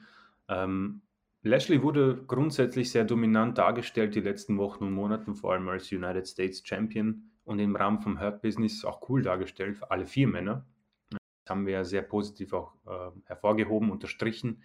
Ähm, 0.49 1.03
Lashley 1.45 1.83
wurde 1.83 2.23
grundsätzlich 2.27 2.91
sehr 2.91 3.05
dominant 3.05 3.59
dargestellt 3.59 4.15
die 4.15 4.21
letzten 4.21 4.59
Wochen 4.59 4.85
und 4.85 4.93
Monate, 4.93 5.35
vor 5.35 5.53
allem 5.53 5.69
als 5.69 5.91
United 5.91 6.27
States 6.27 6.63
Champion 6.65 7.25
und 7.45 7.59
im 7.59 7.75
Rahmen 7.75 8.01
vom 8.01 8.21
Hurt 8.21 8.43
Business 8.43 8.85
auch 8.85 9.09
cool 9.09 9.23
dargestellt, 9.23 9.77
für 9.79 9.91
alle 9.91 10.07
vier 10.07 10.29
Männer. 10.29 10.65
Das 11.11 11.21
haben 11.51 11.67
wir 11.67 11.75
ja 11.75 11.85
sehr 11.85 12.03
positiv 12.03 12.53
auch 12.53 12.75
äh, 12.87 13.11
hervorgehoben, 13.25 13.91
unterstrichen. 13.91 14.63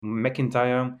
McIntyre, 0.00 1.00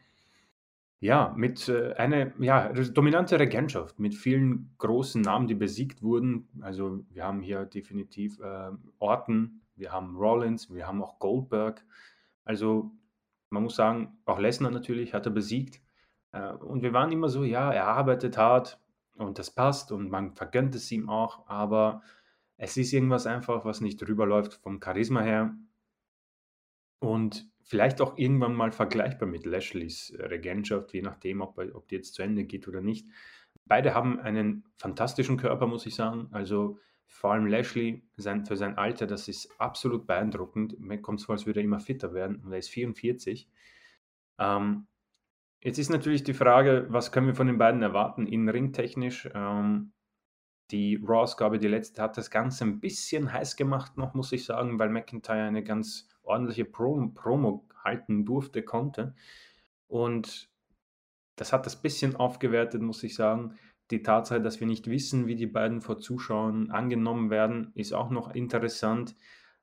ja, 1.00 1.34
mit 1.36 1.68
äh, 1.68 1.92
einer 1.92 2.32
ja, 2.40 2.72
dominante 2.72 3.38
Regentschaft, 3.38 3.98
mit 3.98 4.14
vielen 4.14 4.74
großen 4.78 5.20
Namen, 5.20 5.46
die 5.46 5.54
besiegt 5.54 6.02
wurden. 6.02 6.48
Also 6.62 7.04
wir 7.10 7.24
haben 7.24 7.42
hier 7.42 7.66
definitiv 7.66 8.40
äh, 8.40 8.70
Orton, 8.98 9.60
wir 9.76 9.92
haben 9.92 10.16
Rollins, 10.16 10.72
wir 10.72 10.86
haben 10.86 11.02
auch 11.02 11.18
Goldberg. 11.18 11.84
Also 12.44 12.90
man 13.50 13.62
muss 13.62 13.76
sagen, 13.76 14.18
auch 14.24 14.38
Lesnar 14.38 14.70
natürlich 14.70 15.14
hat 15.14 15.26
er 15.26 15.32
besiegt. 15.32 15.80
Äh, 16.32 16.52
und 16.52 16.82
wir 16.82 16.92
waren 16.92 17.12
immer 17.12 17.28
so, 17.28 17.44
ja, 17.44 17.72
er 17.72 17.86
arbeitet 17.86 18.36
hart 18.36 18.80
und 19.16 19.38
das 19.38 19.50
passt 19.50 19.92
und 19.92 20.10
man 20.10 20.34
vergönnt 20.34 20.74
es 20.74 20.90
ihm 20.92 21.08
auch, 21.08 21.48
aber 21.48 22.02
es 22.56 22.76
ist 22.76 22.92
irgendwas 22.92 23.26
einfach, 23.26 23.64
was 23.64 23.80
nicht 23.80 24.06
rüberläuft 24.06 24.54
vom 24.54 24.80
Charisma 24.82 25.20
her. 25.20 25.54
Und 27.00 27.48
vielleicht 27.62 28.00
auch 28.00 28.18
irgendwann 28.18 28.54
mal 28.54 28.72
vergleichbar 28.72 29.28
mit 29.28 29.46
Lashleys 29.46 30.10
äh, 30.10 30.26
Regentschaft, 30.26 30.92
je 30.92 31.02
nachdem, 31.02 31.40
ob, 31.40 31.58
ob 31.58 31.88
die 31.88 31.96
jetzt 31.96 32.14
zu 32.14 32.22
Ende 32.22 32.44
geht 32.44 32.66
oder 32.66 32.80
nicht. 32.80 33.06
Beide 33.66 33.94
haben 33.94 34.18
einen 34.18 34.64
fantastischen 34.76 35.36
Körper, 35.36 35.66
muss 35.66 35.86
ich 35.86 35.94
sagen. 35.94 36.28
Also 36.32 36.78
vor 37.08 37.32
allem 37.32 37.46
Lashley 37.46 38.02
sein, 38.16 38.44
für 38.44 38.56
sein 38.56 38.76
Alter, 38.78 39.06
das 39.06 39.28
ist 39.28 39.50
absolut 39.58 40.06
beeindruckend. 40.06 40.78
Mir 40.78 41.00
kommt 41.00 41.20
es 41.20 41.26
vor, 41.26 41.34
als 41.34 41.46
würde 41.46 41.60
er 41.60 41.64
immer 41.64 41.80
fitter 41.80 42.14
werden 42.14 42.36
und 42.44 42.52
er 42.52 42.58
ist 42.58 42.68
44. 42.68 43.48
Ähm, 44.38 44.86
jetzt 45.62 45.78
ist 45.78 45.88
natürlich 45.88 46.22
die 46.22 46.34
Frage, 46.34 46.86
was 46.90 47.10
können 47.10 47.26
wir 47.26 47.34
von 47.34 47.46
den 47.46 47.58
beiden 47.58 47.82
erwarten 47.82 48.26
in 48.26 48.48
ringtechnisch? 48.48 49.28
Ähm, 49.34 49.92
die 50.70 50.96
Raw-Ausgabe, 50.96 51.58
die 51.58 51.66
letzte, 51.66 52.02
hat 52.02 52.18
das 52.18 52.30
Ganze 52.30 52.64
ein 52.64 52.78
bisschen 52.78 53.32
heiß 53.32 53.56
gemacht 53.56 53.96
noch, 53.96 54.12
muss 54.12 54.32
ich 54.32 54.44
sagen, 54.44 54.78
weil 54.78 54.90
McIntyre 54.90 55.44
eine 55.44 55.64
ganz 55.64 56.08
ordentliche 56.22 56.66
Pro 56.66 57.08
Promo 57.14 57.66
halten 57.82 58.26
durfte, 58.26 58.62
konnte. 58.62 59.14
Und 59.86 60.50
das 61.36 61.52
hat 61.52 61.64
das 61.64 61.80
bisschen 61.80 62.16
aufgewertet, 62.16 62.82
muss 62.82 63.02
ich 63.02 63.14
sagen. 63.14 63.58
Die 63.90 64.02
Tatsache, 64.02 64.40
dass 64.40 64.60
wir 64.60 64.66
nicht 64.66 64.88
wissen, 64.88 65.26
wie 65.26 65.36
die 65.36 65.46
beiden 65.46 65.80
vor 65.80 65.98
Zuschauern 65.98 66.70
angenommen 66.70 67.30
werden, 67.30 67.72
ist 67.74 67.92
auch 67.94 68.10
noch 68.10 68.34
interessant. 68.34 69.14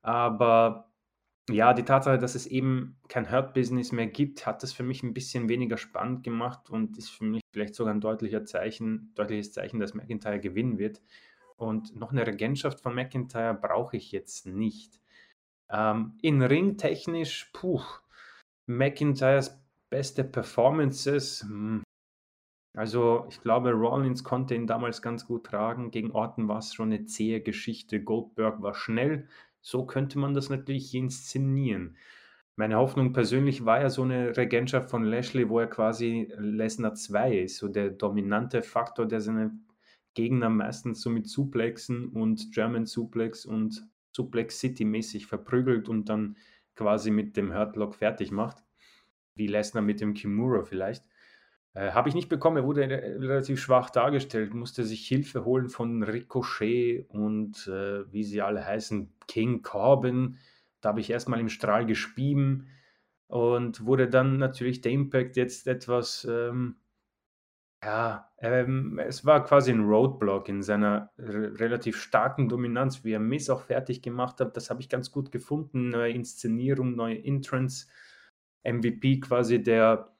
Aber 0.01 0.91
ja, 1.49 1.73
die 1.73 1.83
Tatsache, 1.83 2.17
dass 2.17 2.33
es 2.33 2.47
eben 2.47 2.97
kein 3.07 3.31
Hurt-Business 3.31 3.91
mehr 3.91 4.07
gibt, 4.07 4.47
hat 4.47 4.63
das 4.63 4.73
für 4.73 4.83
mich 4.83 5.03
ein 5.03 5.13
bisschen 5.13 5.47
weniger 5.47 5.77
spannend 5.77 6.23
gemacht 6.23 6.71
und 6.71 6.97
ist 6.97 7.09
für 7.09 7.23
mich 7.23 7.41
vielleicht 7.53 7.75
sogar 7.75 7.93
ein 7.93 8.01
deutlicher 8.01 8.45
Zeichen, 8.45 9.11
deutliches 9.15 9.53
Zeichen, 9.53 9.79
dass 9.79 9.93
McIntyre 9.93 10.39
gewinnen 10.39 10.79
wird. 10.79 11.01
Und 11.55 11.95
noch 11.95 12.11
eine 12.11 12.25
Regentschaft 12.25 12.81
von 12.81 12.95
McIntyre 12.95 13.53
brauche 13.53 13.95
ich 13.95 14.11
jetzt 14.11 14.47
nicht. 14.47 14.99
Ähm, 15.69 16.17
in 16.21 16.41
Ring 16.41 16.77
technisch, 16.77 17.51
puh, 17.53 17.81
McIntyres 18.65 19.61
beste 19.89 20.23
Performances. 20.23 21.45
Also, 22.75 23.25
ich 23.29 23.41
glaube, 23.41 23.71
Rollins 23.71 24.23
konnte 24.23 24.53
ihn 24.53 24.67
damals 24.67 25.01
ganz 25.01 25.25
gut 25.25 25.45
tragen. 25.45 25.91
Gegen 25.91 26.11
Orton 26.11 26.47
war 26.47 26.59
es 26.59 26.73
schon 26.73 26.91
eine 26.91 27.05
zähe 27.05 27.41
Geschichte. 27.41 28.03
Goldberg 28.03 28.61
war 28.61 28.73
schnell. 28.75 29.27
So 29.61 29.85
könnte 29.85 30.19
man 30.19 30.33
das 30.33 30.49
natürlich 30.49 30.93
inszenieren. 30.93 31.97
Meine 32.57 32.77
Hoffnung 32.77 33.13
persönlich 33.13 33.65
war 33.65 33.81
ja 33.81 33.89
so 33.89 34.03
eine 34.03 34.35
Regentschaft 34.37 34.89
von 34.89 35.03
Lashley, 35.03 35.49
wo 35.49 35.59
er 35.59 35.67
quasi 35.67 36.31
Lesnar 36.37 36.93
2 36.93 37.39
ist, 37.39 37.57
so 37.57 37.67
der 37.67 37.89
dominante 37.89 38.61
Faktor, 38.61 39.05
der 39.05 39.19
seine 39.19 39.51
Gegner 40.13 40.49
meistens 40.49 41.01
so 41.01 41.09
mit 41.09 41.27
Suplexen 41.27 42.09
und 42.09 42.53
German 42.53 42.85
Suplex 42.85 43.45
und 43.45 43.85
Suplex 44.13 44.59
City 44.59 44.85
mäßig 44.85 45.27
verprügelt 45.27 45.89
und 45.89 46.07
dann 46.07 46.37
quasi 46.75 47.11
mit 47.11 47.35
dem 47.35 47.53
Hurtlock 47.53 47.95
fertig 47.95 48.31
macht, 48.31 48.63
wie 49.35 49.47
Lesnar 49.47 49.83
mit 49.83 49.99
dem 49.99 50.13
Kimura 50.13 50.63
vielleicht. 50.63 51.03
Äh, 51.75 51.91
Habe 51.91 52.09
ich 52.09 52.15
nicht 52.15 52.29
bekommen, 52.29 52.57
er 52.57 52.65
wurde 52.65 52.83
re- 52.89 53.17
relativ 53.19 53.61
schwach 53.61 53.89
dargestellt, 53.91 54.53
musste 54.53 54.83
sich 54.85 55.07
Hilfe 55.07 55.45
holen 55.45 55.69
von 55.69 56.03
Ricochet 56.03 57.05
und 57.09 57.67
äh, 57.67 58.11
wie 58.11 58.23
sie 58.23 58.41
alle 58.41 58.65
heißen, 58.65 59.13
King 59.27 59.61
Corbin. 59.61 60.37
Da 60.81 60.89
habe 60.89 61.01
ich 61.01 61.09
erstmal 61.11 61.39
im 61.39 61.49
Strahl 61.49 61.85
gespieben 61.85 62.67
und 63.27 63.85
wurde 63.85 64.09
dann 64.09 64.37
natürlich 64.37 64.81
der 64.81 64.93
Impact 64.93 65.37
jetzt 65.37 65.67
etwas, 65.67 66.25
ähm, 66.29 66.77
ja, 67.83 68.31
ähm, 68.39 68.99
es 68.99 69.25
war 69.25 69.43
quasi 69.43 69.71
ein 69.71 69.83
Roadblock 69.85 70.49
in 70.49 70.63
seiner 70.63 71.11
re 71.19 71.59
relativ 71.59 71.97
starken 72.01 72.49
Dominanz, 72.49 73.03
wie 73.03 73.11
er 73.13 73.19
Miz 73.19 73.49
auch 73.49 73.61
fertig 73.61 74.01
gemacht 74.01 74.39
hat. 74.39 74.57
Das 74.57 74.69
habe 74.69 74.81
ich 74.81 74.89
ganz 74.89 75.11
gut 75.11 75.31
gefunden. 75.31 75.89
Neue 75.89 76.11
Inszenierung, 76.13 76.95
neue 76.95 77.23
Entrance. 77.23 77.87
MVP 78.63 79.19
quasi 79.19 79.61
der, 79.61 80.14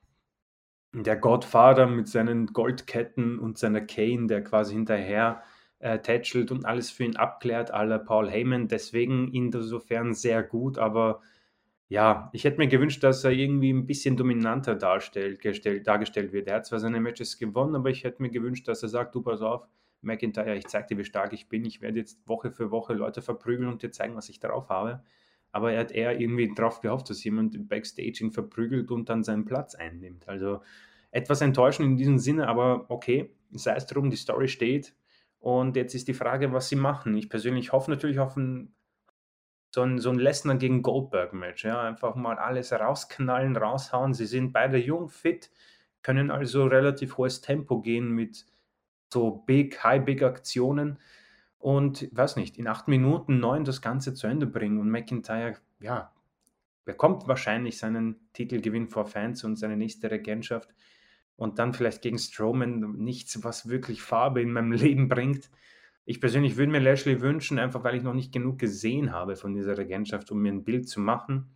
der 1.04 1.18
Godfather 1.18 1.88
mit 1.88 2.08
seinen 2.08 2.48
Goldketten 2.48 3.40
und 3.40 3.58
seiner 3.58 3.82
Cane, 3.82 4.28
der 4.28 4.44
quasi 4.44 4.74
hinterher 4.74 5.44
äh, 5.80 6.00
tätschelt 6.00 6.52
und 6.52 6.66
alles 6.66 6.92
für 6.92 7.04
ihn 7.04 7.16
abklärt, 7.16 7.70
la 7.70 7.98
Paul 7.98 8.30
Heyman. 8.30 8.68
Deswegen 8.68 9.28
insofern 9.34 10.14
sehr 10.14 10.44
gut, 10.44 10.78
aber 10.78 11.22
ja, 11.88 12.30
ich 12.34 12.44
hätte 12.44 12.58
mir 12.58 12.68
gewünscht, 12.68 13.04
dass 13.04 13.24
er 13.24 13.32
irgendwie 13.32 13.72
ein 13.72 13.86
bisschen 13.86 14.18
dominanter 14.18 14.76
darstellt, 14.76 15.40
gestellt, 15.42 15.86
dargestellt 15.86 16.34
wird. 16.34 16.48
Er 16.48 16.56
hat 16.56 16.66
zwar 16.66 16.80
seine 16.80 17.00
Matches 17.00 17.38
gewonnen, 17.38 17.76
aber 17.76 17.90
ich 17.90 18.04
hätte 18.04 18.22
mir 18.22 18.32
gewünscht, 18.32 18.68
dass 18.68 18.82
er 18.82 18.90
sagt, 18.90 19.14
du 19.14 19.22
pass 19.22 19.42
auf, 19.42 19.68
McIntyre, 20.02 20.56
ich 20.56 20.68
zeig 20.68 20.88
dir, 20.88 20.98
wie 20.98 21.06
stark 21.06 21.34
ich 21.34 21.48
bin. 21.48 21.66
Ich 21.66 21.82
werde 21.82 22.00
jetzt 22.00 22.28
Woche 22.28 22.52
für 22.52 22.72
Woche 22.72 22.94
Leute 22.94 23.22
verprügeln 23.22 23.70
und 23.70 23.84
dir 23.84 23.92
zeigen, 23.92 24.16
was 24.16 24.30
ich 24.30 24.40
drauf 24.40 24.70
habe. 24.70 25.04
Aber 25.56 25.72
er 25.72 25.80
hat 25.80 25.94
eher 25.94 26.20
irgendwie 26.20 26.54
drauf 26.54 26.82
gehofft, 26.82 27.10
dass 27.10 27.24
jemand 27.24 27.70
Backstage 27.70 28.18
ihn 28.20 28.32
verprügelt 28.32 28.92
und 28.92 29.08
dann 29.08 29.24
seinen 29.24 29.46
Platz 29.46 29.74
einnimmt. 29.74 30.28
Also 30.28 30.60
etwas 31.12 31.40
enttäuschend 31.40 31.88
in 31.88 31.96
diesem 31.96 32.20
Sinne, 32.20 32.50
aber 32.50 32.88
okay, 32.90 33.34
sei 33.52 33.74
es 33.74 33.86
drum, 33.86 34.10
die 34.10 34.18
Story 34.18 34.50
steht. 34.50 34.94
Und 35.40 35.78
jetzt 35.78 35.96
ist 35.96 36.10
die 36.10 36.14
Frage, 36.14 36.52
was 36.52 36.68
sie 36.68 36.76
machen. 36.76 37.16
Ich 37.16 37.30
persönlich 37.30 37.72
hoffe 37.72 37.90
natürlich 37.90 38.20
auf 38.20 38.36
ein 38.36 38.76
so 39.74 39.82
ein, 39.82 40.00
so 40.00 40.10
ein 40.10 40.20
Lesnar 40.20 40.58
gegen 40.58 40.82
Goldberg-Match. 40.82 41.64
Ja? 41.64 41.82
Einfach 41.84 42.16
mal 42.16 42.38
alles 42.38 42.74
rausknallen, 42.74 43.56
raushauen. 43.56 44.14
Sie 44.14 44.26
sind 44.26 44.52
beide 44.52 44.78
jung, 44.78 45.08
fit, 45.08 45.52
können 46.02 46.32
also 46.32 46.66
relativ 46.66 47.18
hohes 47.18 47.40
Tempo 47.40 47.80
gehen 47.80 48.10
mit 48.10 48.46
so 49.14 49.32
big, 49.32 49.82
high-big 49.82 50.22
Aktionen 50.22 51.00
und, 51.66 52.08
weiß 52.16 52.36
nicht, 52.36 52.60
in 52.60 52.68
acht 52.68 52.88
Minuten, 52.88 53.40
neun 53.40 53.66
das 53.66 53.82
Ganze 53.82 54.14
zu 54.14 54.28
Ende 54.28 54.46
bringen. 54.46 54.78
Und 54.78 54.92
McIntyre, 54.92 55.56
ja, 55.80 56.14
bekommt 56.84 57.28
wahrscheinlich 57.28 57.80
seinen 57.80 58.18
Titelgewinn 58.34 58.88
vor 58.88 59.08
Fans 59.08 59.44
und 59.44 59.56
seine 59.56 59.76
nächste 59.76 60.12
Regentschaft. 60.12 60.70
Und 61.36 61.58
dann 61.58 61.74
vielleicht 61.74 62.04
gegen 62.04 62.20
Strowman 62.20 62.98
nichts, 62.98 63.44
was 63.44 63.68
wirklich 63.68 64.04
Farbe 64.04 64.44
in 64.44 64.52
meinem 64.52 64.72
Leben 64.74 65.08
bringt. 65.10 65.50
Ich 66.06 66.22
persönlich 66.22 66.56
würde 66.56 66.72
mir 66.72 66.82
Lashley 66.82 67.20
wünschen, 67.20 67.58
einfach 67.58 67.84
weil 67.84 67.96
ich 67.96 68.04
noch 68.04 68.14
nicht 68.14 68.32
genug 68.32 68.60
gesehen 68.60 69.12
habe 69.12 69.36
von 69.36 69.56
dieser 69.56 69.76
Regentschaft, 69.76 70.30
um 70.30 70.44
mir 70.44 70.52
ein 70.52 70.66
Bild 70.66 70.88
zu 70.88 71.00
machen. 71.00 71.50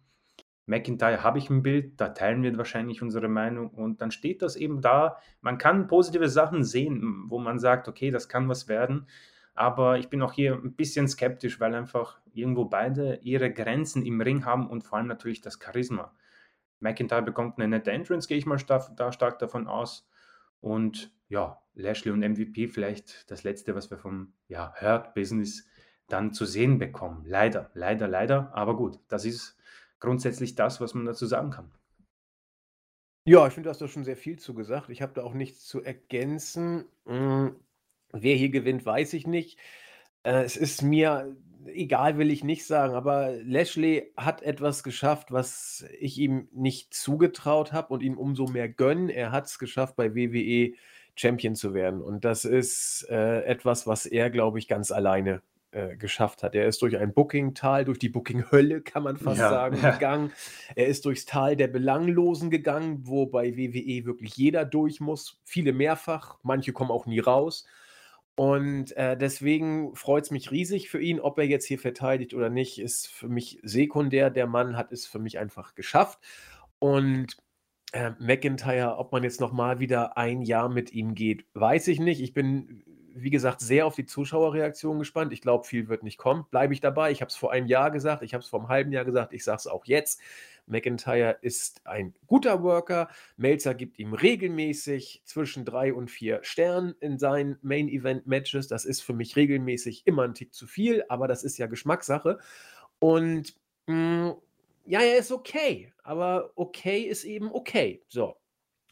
McIntyre 0.65 1.21
habe 1.21 1.37
ich 1.37 1.51
ein 1.51 1.61
Bild, 1.61 2.01
da 2.01 2.09
teilen 2.09 2.41
wir 2.41 2.57
wahrscheinlich 2.57 3.03
unsere 3.03 3.27
Meinung 3.27 3.69
und 3.69 4.01
dann 4.01 4.09
steht 4.09 4.41
das 4.41 4.55
eben 4.55 4.81
da. 4.81 5.17
Man 5.41 5.59
kann 5.59 5.85
positive 5.85 6.29
Sachen 6.29 6.63
sehen, 6.63 7.25
wo 7.27 7.37
man 7.37 7.59
sagt, 7.59 7.87
okay, 7.87 8.09
das 8.09 8.27
kann 8.27 8.49
was 8.49 8.67
werden. 8.67 9.05
Aber 9.53 9.97
ich 9.97 10.09
bin 10.09 10.21
auch 10.21 10.33
hier 10.33 10.53
ein 10.53 10.73
bisschen 10.73 11.07
skeptisch, 11.07 11.59
weil 11.59 11.75
einfach 11.75 12.19
irgendwo 12.33 12.65
beide 12.65 13.19
ihre 13.23 13.51
Grenzen 13.51 14.05
im 14.05 14.21
Ring 14.21 14.45
haben 14.45 14.69
und 14.69 14.83
vor 14.83 14.97
allem 14.97 15.07
natürlich 15.07 15.41
das 15.41 15.59
Charisma. 15.61 16.13
McIntyre 16.79 17.21
bekommt 17.21 17.57
eine 17.57 17.67
nette 17.67 17.91
Entrance, 17.91 18.27
gehe 18.27 18.37
ich 18.37 18.45
mal 18.45 18.59
stark, 18.59 18.95
da 18.95 19.11
stark 19.11 19.39
davon 19.39 19.67
aus. 19.67 20.07
Und 20.61 21.13
ja, 21.27 21.61
Lashley 21.73 22.11
und 22.11 22.19
MVP 22.19 22.67
vielleicht 22.67 23.29
das 23.31 23.43
letzte, 23.43 23.75
was 23.75 23.91
wir 23.91 23.97
vom 23.97 24.33
ja, 24.47 24.73
Hurt 24.79 25.13
Business 25.13 25.65
dann 26.07 26.33
zu 26.33 26.45
sehen 26.45 26.79
bekommen. 26.79 27.23
Leider, 27.25 27.69
leider, 27.73 28.07
leider. 28.07 28.51
Aber 28.53 28.75
gut, 28.75 28.99
das 29.07 29.25
ist 29.25 29.57
grundsätzlich 29.99 30.55
das, 30.55 30.81
was 30.81 30.93
man 30.93 31.05
dazu 31.05 31.25
sagen 31.25 31.51
kann. 31.51 31.71
Ja, 33.25 33.45
ich 33.45 33.53
finde, 33.53 33.67
du 33.67 33.69
hast 33.71 33.81
da 33.81 33.87
schon 33.87 34.05
sehr 34.05 34.17
viel 34.17 34.39
zu 34.39 34.53
gesagt. 34.53 34.89
Ich 34.89 35.01
habe 35.01 35.13
da 35.13 35.23
auch 35.23 35.33
nichts 35.33 35.65
zu 35.65 35.83
ergänzen. 35.83 36.85
Wer 38.11 38.35
hier 38.35 38.49
gewinnt, 38.49 38.85
weiß 38.85 39.13
ich 39.13 39.27
nicht. 39.27 39.59
Äh, 40.23 40.43
es 40.43 40.57
ist 40.57 40.81
mir 40.81 41.35
egal, 41.73 42.17
will 42.17 42.31
ich 42.31 42.43
nicht 42.43 42.65
sagen, 42.65 42.93
aber 42.93 43.33
Lashley 43.43 44.11
hat 44.17 44.41
etwas 44.41 44.83
geschafft, 44.83 45.31
was 45.31 45.85
ich 45.99 46.17
ihm 46.17 46.47
nicht 46.51 46.93
zugetraut 46.93 47.73
habe 47.73 47.93
und 47.93 48.03
ihm 48.03 48.17
umso 48.17 48.47
mehr 48.47 48.69
gönnen. 48.69 49.09
Er 49.09 49.31
hat 49.31 49.45
es 49.45 49.59
geschafft, 49.59 49.95
bei 49.95 50.15
WWE 50.15 50.73
Champion 51.15 51.55
zu 51.55 51.73
werden. 51.73 52.01
Und 52.01 52.25
das 52.25 52.45
ist 52.45 53.07
äh, 53.09 53.43
etwas, 53.43 53.87
was 53.87 54.05
er, 54.05 54.29
glaube 54.29 54.59
ich, 54.59 54.67
ganz 54.67 54.91
alleine 54.91 55.41
äh, 55.71 55.97
geschafft 55.97 56.43
hat. 56.43 56.55
Er 56.55 56.67
ist 56.67 56.81
durch 56.81 56.97
ein 56.97 57.13
Booking-Tal, 57.13 57.85
durch 57.85 57.99
die 57.99 58.09
Booking-Hölle, 58.09 58.81
kann 58.81 59.03
man 59.03 59.17
fast 59.17 59.39
ja, 59.39 59.49
sagen, 59.49 59.79
ja. 59.81 59.91
gegangen. 59.91 60.31
Er 60.75 60.87
ist 60.87 61.05
durchs 61.05 61.25
Tal 61.25 61.57
der 61.57 61.67
Belanglosen 61.67 62.49
gegangen, 62.49 63.01
wo 63.03 63.25
bei 63.25 63.57
WWE 63.57 64.05
wirklich 64.05 64.35
jeder 64.37 64.65
durch 64.65 65.01
muss. 65.01 65.41
Viele 65.43 65.73
mehrfach, 65.73 66.37
manche 66.41 66.71
kommen 66.71 66.91
auch 66.91 67.05
nie 67.05 67.19
raus. 67.19 67.65
Und 68.39 68.95
äh, 68.95 69.17
deswegen 69.17 69.93
freut 69.97 70.23
es 70.23 70.31
mich 70.31 70.49
riesig 70.49 70.89
für 70.89 71.01
ihn. 71.01 71.19
Ob 71.19 71.37
er 71.39 71.43
jetzt 71.43 71.65
hier 71.65 71.77
verteidigt 71.77 72.33
oder 72.33 72.49
nicht, 72.49 72.79
ist 72.79 73.09
für 73.09 73.27
mich 73.27 73.59
sekundär. 73.63 74.29
Der 74.29 74.47
Mann 74.47 74.77
hat 74.77 74.93
es 74.93 75.05
für 75.05 75.19
mich 75.19 75.37
einfach 75.39 75.75
geschafft. 75.75 76.19
Und 76.79 77.35
äh, 77.91 78.11
McIntyre, 78.17 78.97
ob 78.97 79.11
man 79.11 79.25
jetzt 79.25 79.41
nochmal 79.41 79.81
wieder 79.81 80.17
ein 80.17 80.41
Jahr 80.41 80.69
mit 80.69 80.93
ihm 80.93 81.15
geht, 81.15 81.47
weiß 81.53 81.89
ich 81.89 81.99
nicht. 81.99 82.21
Ich 82.21 82.33
bin 82.33 82.85
wie 83.13 83.29
gesagt, 83.29 83.59
sehr 83.59 83.85
auf 83.85 83.95
die 83.95 84.05
Zuschauerreaktion 84.05 84.99
gespannt. 84.99 85.33
Ich 85.33 85.41
glaube, 85.41 85.65
viel 85.65 85.89
wird 85.89 86.03
nicht 86.03 86.17
kommen. 86.17 86.45
Bleibe 86.49 86.73
ich 86.73 86.79
dabei. 86.79 87.11
Ich 87.11 87.19
habe 87.19 87.29
es 87.29 87.35
vor 87.35 87.51
einem 87.51 87.67
Jahr 87.67 87.91
gesagt, 87.91 88.23
ich 88.23 88.33
habe 88.33 88.41
es 88.41 88.49
vor 88.49 88.59
einem 88.61 88.69
halben 88.69 88.93
Jahr 88.93 89.03
gesagt, 89.03 89.33
ich 89.33 89.43
sage 89.43 89.57
es 89.57 89.67
auch 89.67 89.83
jetzt. 89.85 90.21
McIntyre 90.69 91.37
ist 91.41 91.85
ein 91.85 92.13
guter 92.27 92.63
Worker. 92.63 93.09
Melzer 93.37 93.73
gibt 93.75 93.99
ihm 93.99 94.13
regelmäßig 94.13 95.21
zwischen 95.25 95.65
drei 95.65 95.93
und 95.93 96.09
vier 96.09 96.39
Sternen 96.43 96.95
in 96.99 97.17
seinen 97.19 97.57
Main-Event-Matches. 97.61 98.67
Das 98.67 98.85
ist 98.85 99.01
für 99.01 99.13
mich 99.13 99.35
regelmäßig 99.35 100.05
immer 100.05 100.23
ein 100.23 100.33
Tick 100.33 100.53
zu 100.53 100.67
viel, 100.67 101.03
aber 101.09 101.27
das 101.27 101.43
ist 101.43 101.57
ja 101.57 101.67
Geschmackssache. 101.67 102.39
Und 102.99 103.55
mh, 103.87 104.29
hm, 104.29 104.35
ja, 104.85 105.01
er 105.01 105.17
ist 105.17 105.31
okay, 105.31 105.93
aber 106.03 106.51
okay 106.55 107.01
ist 107.01 107.23
eben 107.23 107.51
okay. 107.51 108.03
So, 108.07 108.35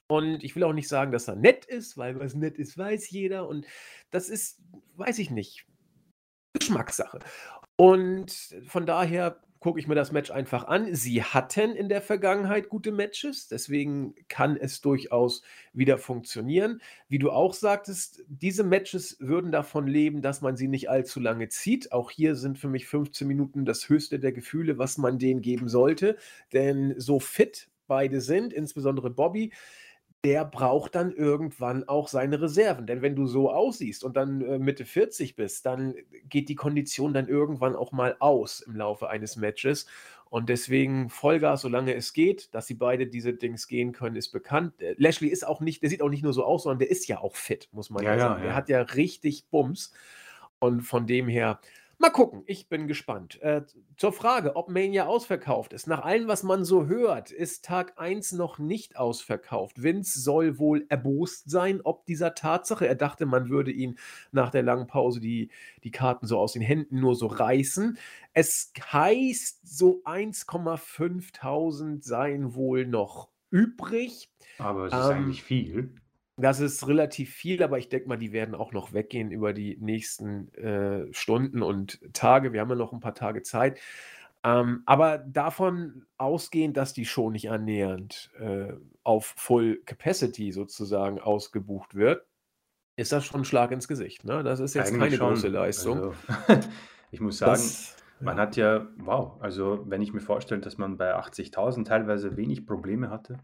und 0.07 0.43
ich 0.43 0.55
will 0.55 0.63
auch 0.63 0.73
nicht 0.73 0.87
sagen, 0.87 1.11
dass 1.11 1.27
er 1.27 1.35
nett 1.35 1.65
ist, 1.65 1.97
weil 1.97 2.19
was 2.19 2.33
nett 2.33 2.57
ist, 2.57 2.77
weiß 2.77 3.09
jeder. 3.09 3.47
Und 3.47 3.65
das 4.09 4.29
ist, 4.29 4.61
weiß 4.95 5.19
ich 5.19 5.31
nicht, 5.31 5.65
Geschmackssache. 6.53 7.19
Und 7.75 8.55
von 8.67 8.85
daher 8.85 9.41
gucke 9.59 9.79
ich 9.79 9.87
mir 9.87 9.95
das 9.95 10.11
Match 10.11 10.31
einfach 10.31 10.67
an. 10.67 10.93
Sie 10.93 11.23
hatten 11.23 11.75
in 11.75 11.89
der 11.89 12.01
Vergangenheit 12.01 12.69
gute 12.69 12.91
Matches, 12.91 13.47
deswegen 13.47 14.15
kann 14.27 14.57
es 14.57 14.81
durchaus 14.81 15.41
wieder 15.73 15.97
funktionieren. 15.97 16.81
Wie 17.07 17.19
du 17.19 17.31
auch 17.31 17.53
sagtest, 17.53 18.23
diese 18.27 18.63
Matches 18.63 19.17
würden 19.19 19.51
davon 19.51 19.87
leben, 19.87 20.21
dass 20.21 20.41
man 20.41 20.55
sie 20.55 20.67
nicht 20.67 20.89
allzu 20.89 21.19
lange 21.19 21.49
zieht. 21.49 21.91
Auch 21.91 22.11
hier 22.11 22.35
sind 22.35 22.57
für 22.57 22.69
mich 22.69 22.87
15 22.87 23.27
Minuten 23.27 23.65
das 23.65 23.89
höchste 23.89 24.19
der 24.19 24.31
Gefühle, 24.31 24.77
was 24.77 24.97
man 24.97 25.19
denen 25.19 25.41
geben 25.41 25.69
sollte. 25.69 26.17
Denn 26.53 26.95
so 26.97 27.19
fit 27.19 27.69
beide 27.87 28.21
sind, 28.21 28.53
insbesondere 28.53 29.09
Bobby, 29.09 29.51
der 30.23 30.45
braucht 30.45 30.95
dann 30.95 31.11
irgendwann 31.11 31.87
auch 31.87 32.07
seine 32.07 32.41
Reserven. 32.41 32.87
Denn 32.87 33.01
wenn 33.01 33.15
du 33.15 33.27
so 33.27 33.51
aussiehst 33.51 34.03
und 34.03 34.17
dann 34.17 34.41
äh, 34.41 34.57
Mitte 34.59 34.85
40 34.85 35.35
bist, 35.35 35.65
dann 35.65 35.95
geht 36.27 36.49
die 36.49 36.55
Kondition 36.55 37.13
dann 37.13 37.27
irgendwann 37.27 37.75
auch 37.75 37.91
mal 37.91 38.15
aus 38.19 38.61
im 38.61 38.75
Laufe 38.75 39.09
eines 39.09 39.35
Matches. 39.35 39.85
Und 40.29 40.49
deswegen 40.49 41.09
Vollgas, 41.09 41.61
solange 41.61 41.93
es 41.95 42.13
geht, 42.13 42.53
dass 42.53 42.67
sie 42.67 42.73
beide 42.73 43.07
diese 43.07 43.33
Dings 43.33 43.67
gehen 43.67 43.93
können, 43.93 44.15
ist 44.15 44.31
bekannt. 44.31 44.81
Äh, 44.81 44.95
Lashley 44.97 45.29
ist 45.29 45.47
auch 45.47 45.61
nicht, 45.61 45.83
der 45.83 45.89
sieht 45.89 46.01
auch 46.01 46.09
nicht 46.09 46.23
nur 46.23 46.33
so 46.33 46.43
aus, 46.43 46.63
sondern 46.63 46.79
der 46.79 46.89
ist 46.89 47.07
ja 47.07 47.19
auch 47.19 47.35
fit, 47.35 47.69
muss 47.71 47.89
man 47.89 48.03
ja, 48.03 48.13
ja 48.13 48.19
sagen. 48.19 48.41
Ja. 48.41 48.47
Der 48.47 48.55
hat 48.55 48.69
ja 48.69 48.81
richtig 48.81 49.45
Bums. 49.49 49.93
Und 50.59 50.81
von 50.81 51.05
dem 51.05 51.27
her, 51.27 51.59
Mal 51.99 52.11
gucken, 52.11 52.43
ich 52.45 52.69
bin 52.69 52.87
gespannt. 52.87 53.41
Äh, 53.41 53.63
zur 53.97 54.13
Frage, 54.13 54.55
ob 54.55 54.69
Mania 54.69 55.07
ausverkauft 55.07 55.73
ist. 55.73 55.87
Nach 55.87 56.03
allem, 56.03 56.27
was 56.27 56.43
man 56.43 56.63
so 56.63 56.85
hört, 56.85 57.31
ist 57.31 57.65
Tag 57.65 57.99
1 57.99 58.33
noch 58.33 58.59
nicht 58.59 58.97
ausverkauft. 58.97 59.81
Vince 59.81 60.19
soll 60.19 60.59
wohl 60.59 60.85
erbost 60.89 61.49
sein, 61.49 61.81
ob 61.83 62.05
dieser 62.05 62.35
Tatsache. 62.35 62.87
Er 62.87 62.93
dachte, 62.93 63.25
man 63.25 63.49
würde 63.49 63.71
ihn 63.71 63.97
nach 64.31 64.51
der 64.51 64.61
langen 64.61 64.85
Pause 64.85 65.19
die, 65.19 65.49
die 65.83 65.89
Karten 65.89 66.27
so 66.27 66.37
aus 66.37 66.53
den 66.53 66.61
Händen 66.61 66.99
nur 66.99 67.15
so 67.15 67.25
reißen. 67.25 67.97
Es 68.33 68.71
heißt, 68.79 69.67
so 69.67 70.03
1,5 70.03 72.03
seien 72.03 72.53
wohl 72.53 72.85
noch 72.85 73.29
übrig. 73.49 74.31
Aber 74.59 74.85
es 74.85 74.93
ist 74.93 74.99
ähm, 74.99 75.17
eigentlich 75.17 75.41
viel. 75.41 75.95
Das 76.39 76.59
ist 76.59 76.87
relativ 76.87 77.33
viel, 77.33 77.63
aber 77.63 77.79
ich 77.79 77.89
denke 77.89 78.07
mal, 78.07 78.17
die 78.17 78.31
werden 78.31 78.53
auch 78.53 78.71
noch 78.71 78.93
weggehen 78.93 79.31
über 79.31 79.53
die 79.53 79.75
nächsten 79.79 80.53
äh, 80.53 81.11
Stunden 81.11 81.63
und 81.63 81.99
Tage. 82.13 82.53
Wir 82.53 82.61
haben 82.61 82.69
ja 82.69 82.75
noch 82.75 82.93
ein 82.93 82.99
paar 82.99 83.15
Tage 83.15 83.41
Zeit. 83.41 83.79
Ähm, 84.43 84.83
aber 84.85 85.17
davon 85.17 86.05
ausgehend, 86.17 86.77
dass 86.77 86.93
die 86.93 87.05
Show 87.05 87.31
nicht 87.31 87.49
annähernd 87.49 88.31
äh, 88.39 88.73
auf 89.03 89.33
Full 89.35 89.81
Capacity 89.85 90.51
sozusagen 90.51 91.19
ausgebucht 91.19 91.95
wird, 91.95 92.25
ist 92.97 93.11
das 93.11 93.25
schon 93.25 93.41
ein 93.41 93.45
Schlag 93.45 93.71
ins 93.71 93.87
Gesicht. 93.87 94.23
Ne? 94.23 94.43
Das 94.43 94.59
ist 94.59 94.75
jetzt 94.75 94.89
Eigentlich 94.89 95.01
keine 95.01 95.17
schon. 95.17 95.29
große 95.29 95.47
Leistung. 95.47 95.97
Also, 95.97 96.13
ich 97.11 97.19
muss 97.19 97.39
sagen, 97.39 97.53
das, 97.53 97.95
man 98.19 98.37
hat 98.37 98.55
ja, 98.57 98.87
wow, 98.97 99.41
also 99.41 99.83
wenn 99.87 100.01
ich 100.01 100.13
mir 100.13 100.21
vorstelle, 100.21 100.61
dass 100.61 100.77
man 100.77 100.97
bei 100.97 101.15
80.000 101.15 101.85
teilweise 101.85 102.37
wenig 102.37 102.65
Probleme 102.65 103.09
hatte, 103.09 103.37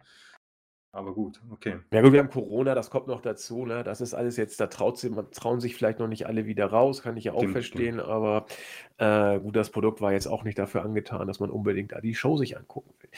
aber 0.93 1.15
gut, 1.15 1.41
okay. 1.49 1.79
Ja 1.91 2.01
gut, 2.01 2.13
wir 2.13 2.19
haben 2.19 2.29
Corona, 2.29 2.75
das 2.75 2.91
kommt 2.91 3.07
noch 3.07 3.19
dazu, 3.19 3.65
ne? 3.65 3.83
Das 3.83 3.99
ist 3.99 4.13
alles 4.13 4.37
jetzt, 4.37 4.59
da 4.59 4.67
traut 4.67 4.99
sie, 4.99 5.09
trauen 5.31 5.59
sich 5.59 5.75
vielleicht 5.75 5.97
noch 5.97 6.07
nicht 6.07 6.27
alle 6.27 6.45
wieder 6.45 6.67
raus, 6.67 7.01
kann 7.01 7.17
ich 7.17 7.23
ja 7.23 7.33
auch 7.33 7.39
Stimmt, 7.39 7.53
verstehen, 7.53 7.95
stimmt. 7.95 8.09
aber 8.09 8.45
äh, 8.97 9.39
gut, 9.39 9.55
das 9.55 9.71
Produkt 9.71 10.01
war 10.01 10.13
jetzt 10.13 10.27
auch 10.27 10.43
nicht 10.43 10.59
dafür 10.59 10.83
angetan, 10.83 11.25
dass 11.27 11.39
man 11.39 11.49
unbedingt 11.49 11.95
die 12.03 12.13
Show 12.13 12.37
sich 12.37 12.57
angucken 12.57 12.93
will. 12.99 13.09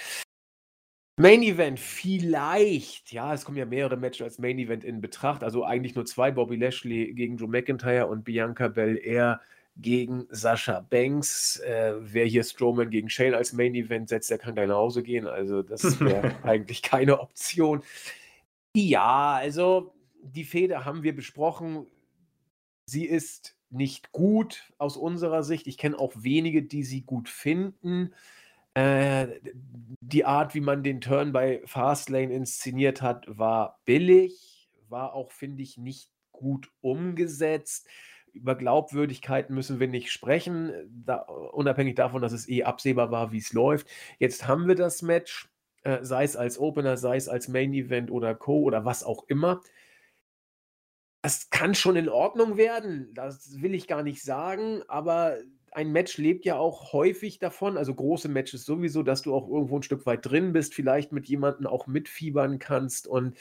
Main 1.17 1.43
Event, 1.43 1.78
vielleicht, 1.80 3.11
ja, 3.11 3.34
es 3.34 3.43
kommen 3.43 3.57
ja 3.57 3.65
mehrere 3.65 3.97
Matches 3.97 4.21
als 4.21 4.39
Main 4.39 4.57
Event 4.57 4.86
in 4.86 5.01
Betracht, 5.01 5.43
also 5.43 5.65
eigentlich 5.65 5.95
nur 5.95 6.05
zwei, 6.05 6.32
Bobby 6.32 6.55
Lashley 6.55 7.13
gegen 7.13 7.36
Joe 7.36 7.49
McIntyre 7.49 8.07
und 8.07 8.23
Bianca 8.23 8.69
Belair 8.69 9.41
gegen 9.76 10.28
Sascha 10.30 10.80
Banks. 10.82 11.59
Äh, 11.59 11.93
wer 11.99 12.26
hier 12.26 12.43
Strowman 12.43 12.89
gegen 12.89 13.09
Shane 13.09 13.36
als 13.36 13.53
Main 13.53 13.76
Event 13.76 14.09
setzt, 14.09 14.30
der 14.30 14.38
kann 14.38 14.55
gleich 14.55 14.67
nach 14.67 14.76
Hause 14.76 15.03
gehen. 15.03 15.28
Also, 15.28 15.61
das 15.61 15.99
wäre 15.99 16.36
eigentlich 16.43 16.82
keine 16.82 17.19
Option. 17.19 17.84
Ja, 18.76 19.34
also 19.34 19.93
die 20.21 20.43
Fehde 20.43 20.86
haben 20.86 21.03
wir 21.03 21.15
besprochen. 21.15 21.86
Sie 22.86 23.05
ist 23.05 23.55
nicht 23.69 24.11
gut 24.11 24.73
aus 24.78 24.97
unserer 24.97 25.43
Sicht. 25.43 25.67
Ich 25.67 25.78
kenne 25.78 25.99
auch 25.99 26.13
wenige, 26.15 26.63
die 26.63 26.84
sie 26.84 27.01
gut 27.01 27.30
finden. 27.30 28.13
Äh, 28.73 29.28
die 30.01 30.26
Art, 30.26 30.55
wie 30.55 30.61
man 30.61 30.84
den 30.84 31.01
Turn 31.01 31.32
bei 31.32 31.61
Fastlane 31.65 32.34
inszeniert 32.34 33.01
hat, 33.01 33.26
war 33.28 33.80
billig, 33.86 34.69
war 34.89 35.13
auch, 35.13 35.32
finde 35.32 35.63
ich, 35.63 35.78
nicht 35.78 36.11
gut 36.32 36.69
umgesetzt 36.82 37.88
über 38.36 38.55
Glaubwürdigkeiten 38.55 39.55
müssen 39.55 39.79
wir 39.79 39.88
nicht 39.88 40.11
sprechen, 40.11 40.73
da, 41.05 41.21
unabhängig 41.21 41.95
davon, 41.95 42.21
dass 42.21 42.33
es 42.33 42.47
eh 42.49 42.63
absehbar 42.63 43.11
war, 43.11 43.31
wie 43.31 43.38
es 43.38 43.53
läuft. 43.53 43.88
Jetzt 44.19 44.47
haben 44.47 44.67
wir 44.67 44.75
das 44.75 45.01
Match, 45.01 45.49
äh, 45.83 46.03
sei 46.03 46.23
es 46.23 46.36
als 46.36 46.59
Opener, 46.59 46.97
sei 46.97 47.15
es 47.15 47.29
als 47.29 47.47
Main 47.47 47.73
Event 47.73 48.11
oder 48.11 48.36
Co. 48.36 48.61
oder 48.61 48.86
was 48.86 49.03
auch 49.03 49.23
immer. 49.27 49.61
Das 51.21 51.49
kann 51.49 51.73
schon 51.73 51.95
in 51.95 52.09
Ordnung 52.09 52.55
werden, 52.55 53.11
das 53.13 53.61
will 53.61 53.73
ich 53.73 53.88
gar 53.88 54.03
nicht 54.03 54.21
sagen, 54.21 54.83
aber 54.88 55.38
ein 55.71 55.91
Match 55.91 56.17
lebt 56.17 56.45
ja 56.45 56.55
auch 56.55 56.93
häufig 56.93 57.39
davon, 57.39 57.77
also 57.77 57.93
große 57.93 58.29
Matches 58.29 58.63
sowieso, 58.63 59.03
dass 59.03 59.23
du 59.23 59.33
auch 59.33 59.49
irgendwo 59.49 59.77
ein 59.77 59.83
Stück 59.83 60.05
weit 60.05 60.25
drin 60.25 60.53
bist, 60.53 60.73
vielleicht 60.73 61.11
mit 61.11 61.27
jemandem 61.27 61.67
auch 61.67 61.86
mitfiebern 61.88 62.59
kannst 62.59 63.07
und 63.07 63.36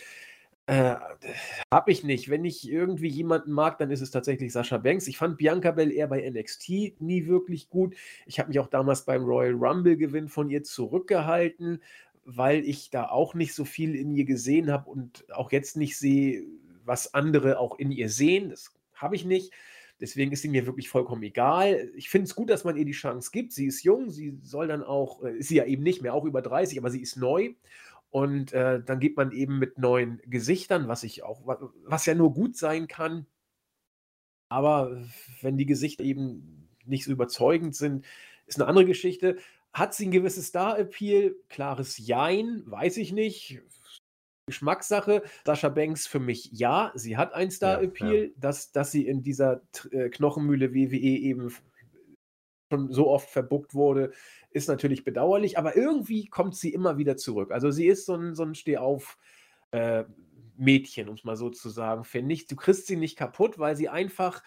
Äh, 0.66 0.96
habe 1.72 1.92
ich 1.92 2.04
nicht. 2.04 2.30
Wenn 2.30 2.44
ich 2.44 2.68
irgendwie 2.70 3.08
jemanden 3.08 3.52
mag, 3.52 3.78
dann 3.78 3.90
ist 3.90 4.00
es 4.00 4.10
tatsächlich 4.10 4.52
Sascha 4.52 4.78
Banks. 4.78 5.06
Ich 5.06 5.18
fand 5.18 5.38
Bianca 5.38 5.70
Belair 5.70 6.06
bei 6.08 6.28
NXT 6.28 7.00
nie 7.00 7.26
wirklich 7.26 7.68
gut. 7.68 7.94
Ich 8.26 8.38
habe 8.38 8.48
mich 8.48 8.58
auch 8.58 8.68
damals 8.68 9.04
beim 9.04 9.24
Royal 9.24 9.54
Rumble-Gewinn 9.54 10.28
von 10.28 10.50
ihr 10.50 10.62
zurückgehalten, 10.62 11.82
weil 12.24 12.64
ich 12.64 12.90
da 12.90 13.08
auch 13.08 13.34
nicht 13.34 13.54
so 13.54 13.64
viel 13.64 13.94
in 13.94 14.10
ihr 14.12 14.24
gesehen 14.24 14.70
habe 14.70 14.90
und 14.90 15.30
auch 15.32 15.52
jetzt 15.52 15.76
nicht 15.76 15.98
sehe, 15.98 16.44
was 16.84 17.14
andere 17.14 17.58
auch 17.58 17.78
in 17.78 17.90
ihr 17.92 18.08
sehen. 18.08 18.50
Das 18.50 18.72
habe 18.94 19.16
ich 19.16 19.24
nicht. 19.24 19.52
Deswegen 20.00 20.32
ist 20.32 20.42
sie 20.42 20.48
mir 20.48 20.66
wirklich 20.66 20.88
vollkommen 20.88 21.22
egal. 21.22 21.90
Ich 21.94 22.10
finde 22.10 22.24
es 22.24 22.34
gut, 22.34 22.50
dass 22.50 22.64
man 22.64 22.76
ihr 22.76 22.84
die 22.84 22.92
Chance 22.92 23.30
gibt. 23.32 23.52
Sie 23.52 23.66
ist 23.66 23.84
jung, 23.84 24.10
sie 24.10 24.38
soll 24.42 24.66
dann 24.66 24.82
auch, 24.82 25.22
äh, 25.22 25.38
ist 25.38 25.48
sie 25.48 25.56
ja 25.56 25.64
eben 25.66 25.82
nicht 25.82 26.02
mehr, 26.02 26.14
auch 26.14 26.24
über 26.24 26.42
30, 26.42 26.78
aber 26.78 26.90
sie 26.90 27.00
ist 27.00 27.16
neu. 27.16 27.54
Und 28.14 28.52
äh, 28.52 28.80
dann 28.80 29.00
geht 29.00 29.16
man 29.16 29.32
eben 29.32 29.58
mit 29.58 29.76
neuen 29.76 30.22
Gesichtern, 30.24 30.86
was 30.86 31.02
ich 31.02 31.24
auch, 31.24 31.40
was 31.84 32.06
ja 32.06 32.14
nur 32.14 32.32
gut 32.32 32.56
sein 32.56 32.86
kann. 32.86 33.26
Aber 34.48 35.02
wenn 35.42 35.56
die 35.56 35.66
Gesichter 35.66 36.04
eben 36.04 36.68
nicht 36.84 37.06
so 37.06 37.10
überzeugend 37.10 37.74
sind, 37.74 38.06
ist 38.46 38.60
eine 38.60 38.68
andere 38.68 38.84
Geschichte. 38.84 39.38
Hat 39.72 39.94
sie 39.94 40.06
ein 40.06 40.12
gewisses 40.12 40.46
Star-Appeal? 40.46 41.34
Klares 41.48 41.98
Jein, 41.98 42.62
weiß 42.66 42.98
ich 42.98 43.10
nicht. 43.10 43.60
Geschmackssache. 44.46 45.24
Sascha 45.44 45.70
Banks 45.70 46.06
für 46.06 46.20
mich 46.20 46.50
ja, 46.52 46.92
sie 46.94 47.16
hat 47.16 47.34
ein 47.34 47.50
Star-Appeal, 47.50 48.26
ja. 48.26 48.30
dass, 48.36 48.70
dass 48.70 48.92
sie 48.92 49.08
in 49.08 49.24
dieser 49.24 49.60
äh, 49.90 50.08
Knochenmühle 50.08 50.72
WWE 50.72 50.94
eben 50.94 51.52
schon 52.70 52.92
so 52.92 53.08
oft 53.08 53.30
verbuckt 53.30 53.74
wurde, 53.74 54.12
ist 54.50 54.68
natürlich 54.68 55.04
bedauerlich, 55.04 55.58
aber 55.58 55.76
irgendwie 55.76 56.26
kommt 56.26 56.56
sie 56.56 56.72
immer 56.72 56.98
wieder 56.98 57.16
zurück. 57.16 57.50
Also 57.52 57.70
sie 57.70 57.86
ist 57.86 58.06
so 58.06 58.14
ein, 58.14 58.34
so 58.34 58.42
ein 58.44 58.54
Stehauf- 58.54 59.18
äh, 59.72 60.04
Mädchen, 60.56 61.08
um 61.08 61.16
es 61.16 61.24
mal 61.24 61.36
so 61.36 61.50
zu 61.50 61.68
sagen, 61.68 62.04
finde 62.04 62.34
ich. 62.34 62.46
Du 62.46 62.56
kriegst 62.56 62.86
sie 62.86 62.96
nicht 62.96 63.16
kaputt, 63.16 63.58
weil 63.58 63.76
sie 63.76 63.88
einfach 63.88 64.42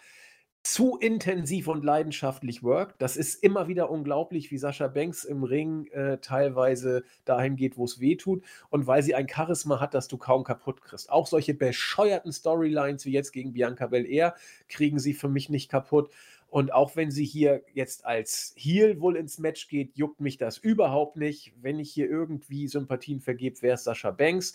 zu 0.62 0.98
intensiv 0.98 1.68
und 1.68 1.84
leidenschaftlich 1.84 2.62
workt. 2.62 3.00
Das 3.00 3.16
ist 3.16 3.42
immer 3.42 3.68
wieder 3.68 3.90
unglaublich, 3.90 4.50
wie 4.50 4.58
Sascha 4.58 4.88
Banks 4.88 5.24
im 5.24 5.44
Ring 5.44 5.86
äh, 5.88 6.18
teilweise 6.18 7.04
dahin 7.24 7.56
geht, 7.56 7.76
wo 7.76 7.84
es 7.84 8.00
weh 8.00 8.16
tut. 8.16 8.42
Und 8.68 8.86
weil 8.86 9.02
sie 9.02 9.14
ein 9.14 9.28
Charisma 9.28 9.80
hat, 9.80 9.94
das 9.94 10.08
du 10.08 10.18
kaum 10.18 10.44
kaputt 10.44 10.82
kriegst. 10.82 11.10
Auch 11.10 11.26
solche 11.26 11.54
bescheuerten 11.54 12.32
Storylines 12.32 13.04
wie 13.04 13.12
jetzt 13.12 13.32
gegen 13.32 13.52
Bianca 13.52 13.86
Belair 13.86 14.34
kriegen 14.68 14.98
sie 14.98 15.14
für 15.14 15.28
mich 15.28 15.48
nicht 15.48 15.70
kaputt. 15.70 16.10
Und 16.48 16.72
auch 16.72 16.96
wenn 16.96 17.10
sie 17.10 17.24
hier 17.24 17.62
jetzt 17.74 18.06
als 18.06 18.54
Heel 18.56 19.00
wohl 19.00 19.16
ins 19.16 19.38
Match 19.38 19.68
geht, 19.68 19.96
juckt 19.96 20.20
mich 20.20 20.38
das 20.38 20.56
überhaupt 20.56 21.16
nicht. 21.16 21.52
Wenn 21.60 21.78
ich 21.78 21.92
hier 21.92 22.08
irgendwie 22.08 22.68
Sympathien 22.68 23.20
vergebe, 23.20 23.60
wäre 23.60 23.74
es 23.74 23.84
Sascha 23.84 24.10
Banks. 24.10 24.54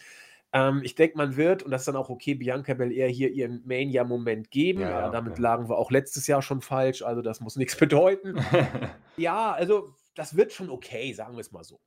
Ähm, 0.54 0.82
ich 0.84 0.96
denke, 0.96 1.18
man 1.18 1.36
wird, 1.36 1.64
und 1.64 1.72
das 1.72 1.82
ist 1.82 1.88
dann 1.88 1.96
auch 1.96 2.10
okay, 2.10 2.36
Bianca 2.36 2.74
Belair 2.74 3.10
hier 3.10 3.30
ihren 3.32 3.62
Mania-Moment 3.66 4.50
geben. 4.50 4.82
Ja, 4.82 4.90
ja, 4.90 5.10
damit 5.10 5.34
okay. 5.34 5.42
lagen 5.42 5.70
wir 5.70 5.78
auch 5.78 5.92
letztes 5.92 6.26
Jahr 6.28 6.42
schon 6.42 6.62
falsch, 6.62 7.04
also 7.04 7.22
das 7.22 7.42
muss 7.42 7.56
nichts 7.56 7.76
bedeuten. 7.80 8.36
ja, 9.18 9.52
also 9.52 9.96
das 10.16 10.36
wird 10.36 10.52
schon 10.52 10.70
okay, 10.70 11.14
sagen 11.14 11.34
wir 11.34 11.42
es 11.42 11.52
mal 11.52 11.64
so. 11.64 11.80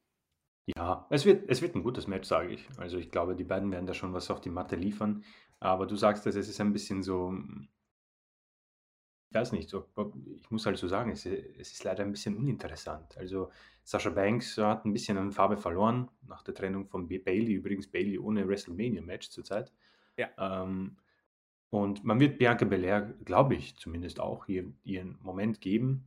Ja, 0.77 1.07
es 1.11 1.25
wird, 1.25 1.49
es 1.49 1.63
wird 1.63 1.77
ein 1.77 1.85
gutes 1.85 2.09
Match, 2.09 2.29
sage 2.29 2.53
ich. 2.53 2.69
Also 2.77 2.99
ich 2.99 3.13
glaube, 3.13 3.37
die 3.37 3.45
beiden 3.45 3.71
werden 3.71 3.87
da 3.87 3.95
schon 3.95 4.13
was 4.13 4.31
auf 4.33 4.41
die 4.41 4.51
Matte 4.51 4.75
liefern. 4.75 5.23
Aber 5.61 5.87
du 5.87 5.95
sagst, 5.95 6.27
dass 6.27 6.35
es 6.35 6.49
ist 6.49 6.61
ein 6.61 6.73
bisschen 6.73 7.05
so 7.05 7.33
ich 9.31 9.35
weiß 9.35 9.53
nicht, 9.53 9.73
ich 9.73 10.51
muss 10.51 10.67
halt 10.67 10.79
so 10.79 10.89
sagen, 10.89 11.11
es, 11.11 11.27
es 11.27 11.73
ist 11.73 11.85
leider 11.85 12.05
ein 12.05 12.13
bisschen 12.13 12.37
uninteressant. 12.37 13.17
Also 13.19 13.51
Sascha 13.83 14.11
Banks 14.11 14.57
hat 14.59 14.85
ein 14.85 14.93
bisschen 14.93 15.19
an 15.19 15.33
Farbe 15.33 15.57
verloren 15.57 16.09
nach 16.27 16.43
der 16.43 16.55
Trennung 16.55 16.87
von 16.87 17.09
Bailey. 17.09 17.53
Übrigens 17.53 17.89
Bailey 17.91 18.19
ohne 18.19 18.47
WrestleMania-Match 18.47 19.31
zurzeit. 19.31 19.73
Ja. 20.17 20.29
Ähm, 20.39 20.97
und 21.71 22.05
man 22.05 22.21
wird 22.21 22.39
Bianca 22.39 22.65
Belair, 22.65 23.15
glaube 23.25 23.57
ich, 23.57 23.77
zumindest 23.77 24.21
auch 24.21 24.47
hier 24.47 24.73
ihren 24.85 25.19
Moment 25.23 25.61
geben. 25.61 26.05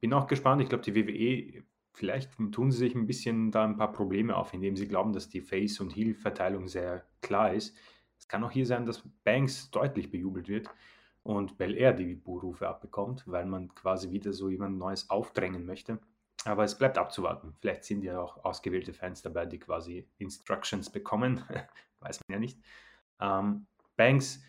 Bin 0.00 0.12
auch 0.12 0.26
gespannt. 0.26 0.62
Ich 0.62 0.68
glaube, 0.68 0.84
die 0.84 0.94
WWE, 0.94 1.64
vielleicht 1.92 2.30
tun 2.52 2.70
sie 2.70 2.78
sich 2.78 2.94
ein 2.94 3.06
bisschen 3.06 3.50
da 3.50 3.64
ein 3.64 3.76
paar 3.76 3.92
Probleme 3.92 4.36
auf, 4.36 4.54
indem 4.54 4.76
sie 4.76 4.86
glauben, 4.86 5.12
dass 5.12 5.28
die 5.28 5.40
Face- 5.40 5.80
und 5.80 5.94
Heel-Verteilung 5.94 6.68
sehr 6.68 7.04
klar 7.20 7.52
ist. 7.52 7.76
Es 8.18 8.28
kann 8.28 8.44
auch 8.44 8.52
hier 8.52 8.66
sein, 8.66 8.86
dass 8.86 9.02
Banks 9.24 9.70
deutlich 9.70 10.10
bejubelt 10.10 10.48
wird 10.48 10.70
und 11.22 11.58
Bel 11.58 11.76
Air 11.76 11.92
die 11.92 12.14
Buhrufe 12.14 12.68
abbekommt, 12.68 13.24
weil 13.26 13.46
man 13.46 13.74
quasi 13.74 14.10
wieder 14.10 14.32
so 14.32 14.48
jemand 14.48 14.78
Neues 14.78 15.10
aufdrängen 15.10 15.66
möchte. 15.66 15.98
Aber 16.44 16.64
es 16.64 16.78
bleibt 16.78 16.96
abzuwarten. 16.96 17.54
Vielleicht 17.60 17.84
sind 17.84 18.02
ja 18.02 18.20
auch 18.20 18.44
ausgewählte 18.44 18.94
Fans 18.94 19.20
dabei, 19.20 19.44
die 19.44 19.58
quasi 19.58 20.08
Instructions 20.18 20.90
bekommen. 20.90 21.44
Weiß 22.00 22.20
man 22.26 22.34
ja 22.34 22.38
nicht. 22.38 22.58
Ähm, 23.20 23.66
Banks, 23.96 24.42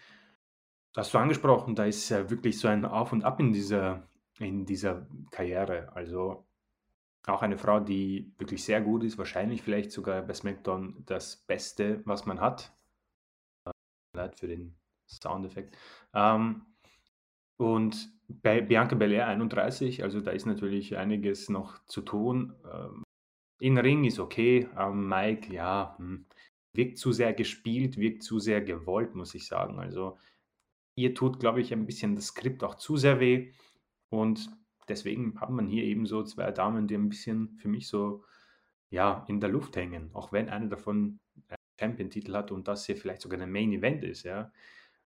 hast 0.96 1.14
du 1.14 1.18
angesprochen, 1.18 1.76
da 1.76 1.86
ist 1.86 2.08
ja 2.10 2.30
wirklich 2.30 2.58
so 2.58 2.70
ein 2.70 2.86
Auf 2.86 3.12
und 3.12 3.26
Ab 3.26 3.42
in 3.42 3.52
dieser, 3.52 4.08
in 4.40 4.66
dieser 4.66 5.06
Karriere. 5.32 5.92
Also 5.94 6.46
auch 7.28 7.42
eine 7.42 7.58
Frau, 7.58 7.82
die 7.82 8.34
wirklich 8.38 8.64
sehr 8.64 8.80
gut 8.82 9.04
ist, 9.04 9.18
wahrscheinlich 9.18 9.62
vielleicht 9.62 9.92
sogar 9.92 10.22
bei 10.22 10.34
SmackDown 10.34 11.04
das 11.06 11.36
Beste, 11.36 12.02
was 12.06 12.26
man 12.26 12.40
hat. 12.40 12.74
Leid 14.14 14.40
für 14.40 14.48
den 14.48 14.81
Soundeffekt. 15.12 15.78
Ähm, 16.14 16.64
und 17.58 18.10
bei 18.28 18.62
Bianca 18.62 18.96
Belair 18.96 19.28
31, 19.28 20.04
also 20.04 20.22
da 20.22 20.32
ist 20.32 20.46
natürlich 20.46 20.98
einiges 20.98 21.50
noch 21.50 21.84
zu 21.86 22.02
tun. 22.02 22.56
Ähm, 22.72 23.04
in 23.60 23.78
Ring 23.78 24.06
ist 24.06 24.20
okay, 24.20 24.68
ähm, 24.78 25.08
Mike, 25.08 25.54
ja, 25.54 25.96
hm, 25.98 26.26
wirkt 26.74 26.98
zu 26.98 27.12
sehr 27.12 27.34
gespielt, 27.34 27.98
wirkt 27.98 28.24
zu 28.24 28.40
sehr 28.40 28.62
gewollt, 28.62 29.16
muss 29.16 29.36
ich 29.36 29.46
sagen. 29.46 29.80
Also 29.80 30.18
ihr 30.96 31.14
tut, 31.14 31.40
glaube 31.40 31.62
ich, 31.62 31.74
ein 31.74 31.86
bisschen 31.86 32.16
das 32.16 32.28
Skript 32.28 32.64
auch 32.64 32.76
zu 32.76 32.98
sehr 32.98 33.20
weh. 33.20 33.52
Und 34.10 34.50
deswegen 34.88 35.40
hat 35.40 35.50
man 35.50 35.68
hier 35.68 35.84
eben 35.84 36.06
so 36.06 36.24
zwei 36.24 36.52
Damen, 36.52 36.88
die 36.88 36.96
ein 36.96 37.10
bisschen 37.10 37.58
für 37.58 37.68
mich 37.68 37.88
so 37.88 38.24
ja, 38.90 39.26
in 39.28 39.40
der 39.40 39.50
Luft 39.50 39.76
hängen. 39.76 40.12
Auch 40.14 40.32
wenn 40.32 40.50
eine 40.50 40.68
davon 40.68 41.20
einen 41.48 41.58
Champion-Titel 41.80 42.34
hat 42.34 42.52
und 42.52 42.68
das 42.68 42.86
hier 42.86 42.98
vielleicht 42.98 43.22
sogar 43.22 43.40
ein 43.40 43.52
Main-Event 43.52 44.04
ist, 44.04 44.24
ja. 44.24 44.52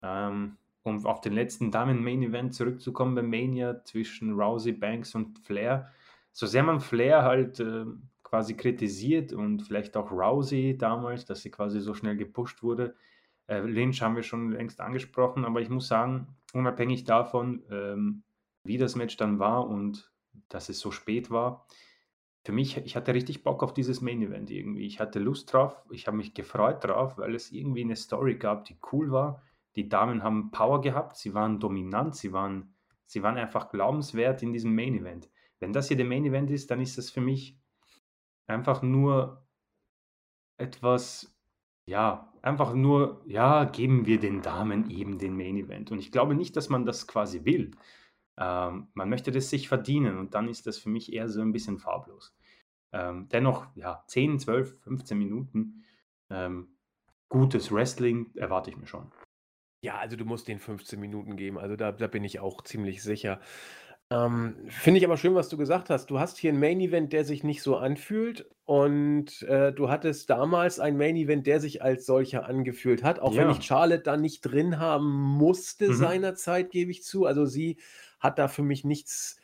Ähm, 0.02 0.56
um 0.82 1.04
auf 1.06 1.20
den 1.20 1.34
letzten 1.34 1.70
Damen-Main-Event 1.70 2.54
zurückzukommen 2.54 3.14
bei 3.14 3.22
Mania 3.22 3.84
zwischen 3.84 4.32
Rousey, 4.32 4.72
Banks 4.72 5.14
und 5.14 5.38
Flair. 5.40 5.90
So 6.32 6.46
sehr 6.46 6.62
man 6.62 6.80
Flair 6.80 7.22
halt 7.22 7.60
äh, 7.60 7.84
quasi 8.22 8.54
kritisiert 8.54 9.32
und 9.32 9.62
vielleicht 9.62 9.96
auch 9.96 10.10
Rousey 10.10 10.76
damals, 10.78 11.24
dass 11.24 11.42
sie 11.42 11.50
quasi 11.50 11.80
so 11.80 11.94
schnell 11.94 12.16
gepusht 12.16 12.62
wurde. 12.62 12.94
Äh, 13.46 13.60
Lynch 13.60 14.00
haben 14.00 14.16
wir 14.16 14.22
schon 14.22 14.52
längst 14.52 14.80
angesprochen, 14.80 15.44
aber 15.44 15.60
ich 15.60 15.68
muss 15.68 15.88
sagen, 15.88 16.28
unabhängig 16.54 17.04
davon, 17.04 17.62
ähm, 17.70 18.22
wie 18.64 18.78
das 18.78 18.96
Match 18.96 19.16
dann 19.16 19.38
war 19.38 19.68
und 19.68 20.10
dass 20.48 20.68
es 20.68 20.80
so 20.80 20.90
spät 20.90 21.30
war, 21.30 21.66
für 22.44 22.52
mich, 22.52 22.78
ich 22.78 22.96
hatte 22.96 23.12
richtig 23.12 23.42
Bock 23.42 23.62
auf 23.62 23.74
dieses 23.74 24.00
Main 24.00 24.22
Event 24.22 24.50
irgendwie. 24.50 24.86
Ich 24.86 24.98
hatte 24.98 25.18
Lust 25.18 25.52
drauf, 25.52 25.76
ich 25.90 26.06
habe 26.06 26.16
mich 26.16 26.32
gefreut 26.32 26.82
drauf, 26.82 27.18
weil 27.18 27.34
es 27.34 27.52
irgendwie 27.52 27.82
eine 27.82 27.96
Story 27.96 28.36
gab, 28.36 28.64
die 28.64 28.78
cool 28.92 29.10
war 29.10 29.42
die 29.76 29.88
Damen 29.88 30.22
haben 30.22 30.50
Power 30.50 30.80
gehabt, 30.80 31.16
sie 31.16 31.34
waren 31.34 31.60
dominant, 31.60 32.16
sie 32.16 32.32
waren, 32.32 32.74
sie 33.06 33.22
waren 33.22 33.36
einfach 33.36 33.70
glaubenswert 33.70 34.42
in 34.42 34.52
diesem 34.52 34.74
Main 34.74 34.94
Event. 34.94 35.30
Wenn 35.60 35.72
das 35.72 35.88
hier 35.88 35.96
der 35.96 36.06
Main 36.06 36.24
Event 36.24 36.50
ist, 36.50 36.70
dann 36.70 36.80
ist 36.80 36.98
das 36.98 37.10
für 37.10 37.20
mich 37.20 37.58
einfach 38.46 38.82
nur 38.82 39.46
etwas, 40.56 41.34
ja, 41.86 42.32
einfach 42.42 42.74
nur, 42.74 43.22
ja, 43.26 43.64
geben 43.64 44.06
wir 44.06 44.18
den 44.18 44.42
Damen 44.42 44.90
eben 44.90 45.18
den 45.18 45.36
Main 45.36 45.56
Event. 45.56 45.90
Und 45.90 45.98
ich 45.98 46.12
glaube 46.12 46.34
nicht, 46.34 46.56
dass 46.56 46.68
man 46.68 46.84
das 46.84 47.06
quasi 47.06 47.44
will. 47.44 47.72
Ähm, 48.36 48.88
man 48.94 49.08
möchte 49.08 49.30
das 49.30 49.50
sich 49.50 49.68
verdienen 49.68 50.18
und 50.18 50.34
dann 50.34 50.48
ist 50.48 50.66
das 50.66 50.78
für 50.78 50.88
mich 50.88 51.12
eher 51.12 51.28
so 51.28 51.40
ein 51.40 51.52
bisschen 51.52 51.78
farblos. 51.78 52.34
Ähm, 52.92 53.28
dennoch, 53.28 53.66
ja, 53.76 54.02
10, 54.06 54.40
12, 54.40 54.80
15 54.82 55.18
Minuten 55.18 55.84
ähm, 56.30 56.76
gutes 57.28 57.70
Wrestling 57.70 58.30
erwarte 58.34 58.70
ich 58.70 58.76
mir 58.76 58.86
schon. 58.86 59.10
Ja, 59.82 59.98
also 59.98 60.16
du 60.16 60.24
musst 60.24 60.46
den 60.48 60.58
15 60.58 61.00
Minuten 61.00 61.36
geben. 61.36 61.58
Also 61.58 61.76
da, 61.76 61.92
da 61.92 62.06
bin 62.06 62.22
ich 62.24 62.38
auch 62.40 62.62
ziemlich 62.62 63.02
sicher. 63.02 63.40
Ähm, 64.10 64.56
finde 64.68 64.98
ich 64.98 65.04
aber 65.06 65.16
schön, 65.16 65.34
was 65.34 65.48
du 65.48 65.56
gesagt 65.56 65.88
hast. 65.90 66.06
Du 66.10 66.18
hast 66.20 66.36
hier 66.38 66.52
ein 66.52 66.60
Main 66.60 66.80
Event, 66.80 67.12
der 67.12 67.24
sich 67.24 67.44
nicht 67.44 67.62
so 67.62 67.76
anfühlt. 67.76 68.50
Und 68.66 69.42
äh, 69.42 69.72
du 69.72 69.88
hattest 69.88 70.28
damals 70.30 70.80
ein 70.80 70.96
Main 70.98 71.16
Event, 71.16 71.46
der 71.46 71.60
sich 71.60 71.82
als 71.82 72.06
solcher 72.06 72.46
angefühlt 72.46 73.02
hat. 73.04 73.20
Auch 73.20 73.36
wenn 73.36 73.50
ich 73.50 73.62
Charlotte 73.62 74.02
da 74.02 74.16
nicht 74.18 74.42
drin 74.42 74.78
haben 74.78 75.10
musste 75.10 75.90
Mhm. 75.90 75.94
seinerzeit, 75.94 76.70
gebe 76.70 76.90
ich 76.90 77.02
zu. 77.04 77.24
Also 77.24 77.46
sie 77.46 77.78
hat 78.20 78.38
da 78.38 78.48
für 78.48 78.62
mich 78.62 78.84
nichts 78.84 79.39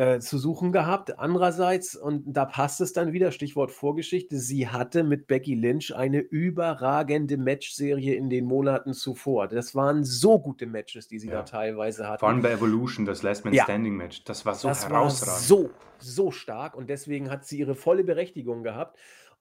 äh, 0.00 0.18
zu 0.18 0.38
suchen 0.38 0.72
gehabt. 0.72 1.18
Andererseits, 1.18 1.94
und 1.94 2.24
da 2.26 2.46
passt 2.46 2.80
es 2.80 2.94
dann 2.94 3.12
wieder, 3.12 3.32
Stichwort 3.32 3.70
Vorgeschichte, 3.70 4.38
sie 4.38 4.66
hatte 4.66 5.04
mit 5.04 5.26
Becky 5.26 5.54
Lynch 5.54 5.94
eine 5.94 6.20
überragende 6.20 7.36
Matchserie 7.36 8.14
in 8.14 8.30
den 8.30 8.46
Monaten 8.46 8.94
zuvor. 8.94 9.46
Das 9.46 9.74
waren 9.74 10.02
so 10.02 10.38
gute 10.38 10.64
Matches, 10.64 11.06
die 11.06 11.18
sie 11.18 11.28
ja. 11.28 11.34
da 11.34 11.42
teilweise 11.42 12.08
hatte. 12.08 12.20
Vor 12.20 12.30
allem 12.30 12.40
bei 12.40 12.50
Evolution, 12.50 13.04
das 13.04 13.22
Last 13.22 13.44
Man 13.44 13.52
ja. 13.52 13.64
Standing 13.64 13.94
Match, 13.94 14.24
das 14.24 14.46
war 14.46 14.54
so 14.54 14.68
das 14.68 14.88
herausragend. 14.88 15.32
War 15.32 15.38
so, 15.38 15.70
so 15.98 16.30
stark 16.30 16.76
und 16.76 16.88
deswegen 16.88 17.30
hat 17.30 17.44
sie 17.44 17.58
ihre 17.58 17.74
volle 17.74 18.02
Berechtigung 18.02 18.62
gehabt. 18.62 18.96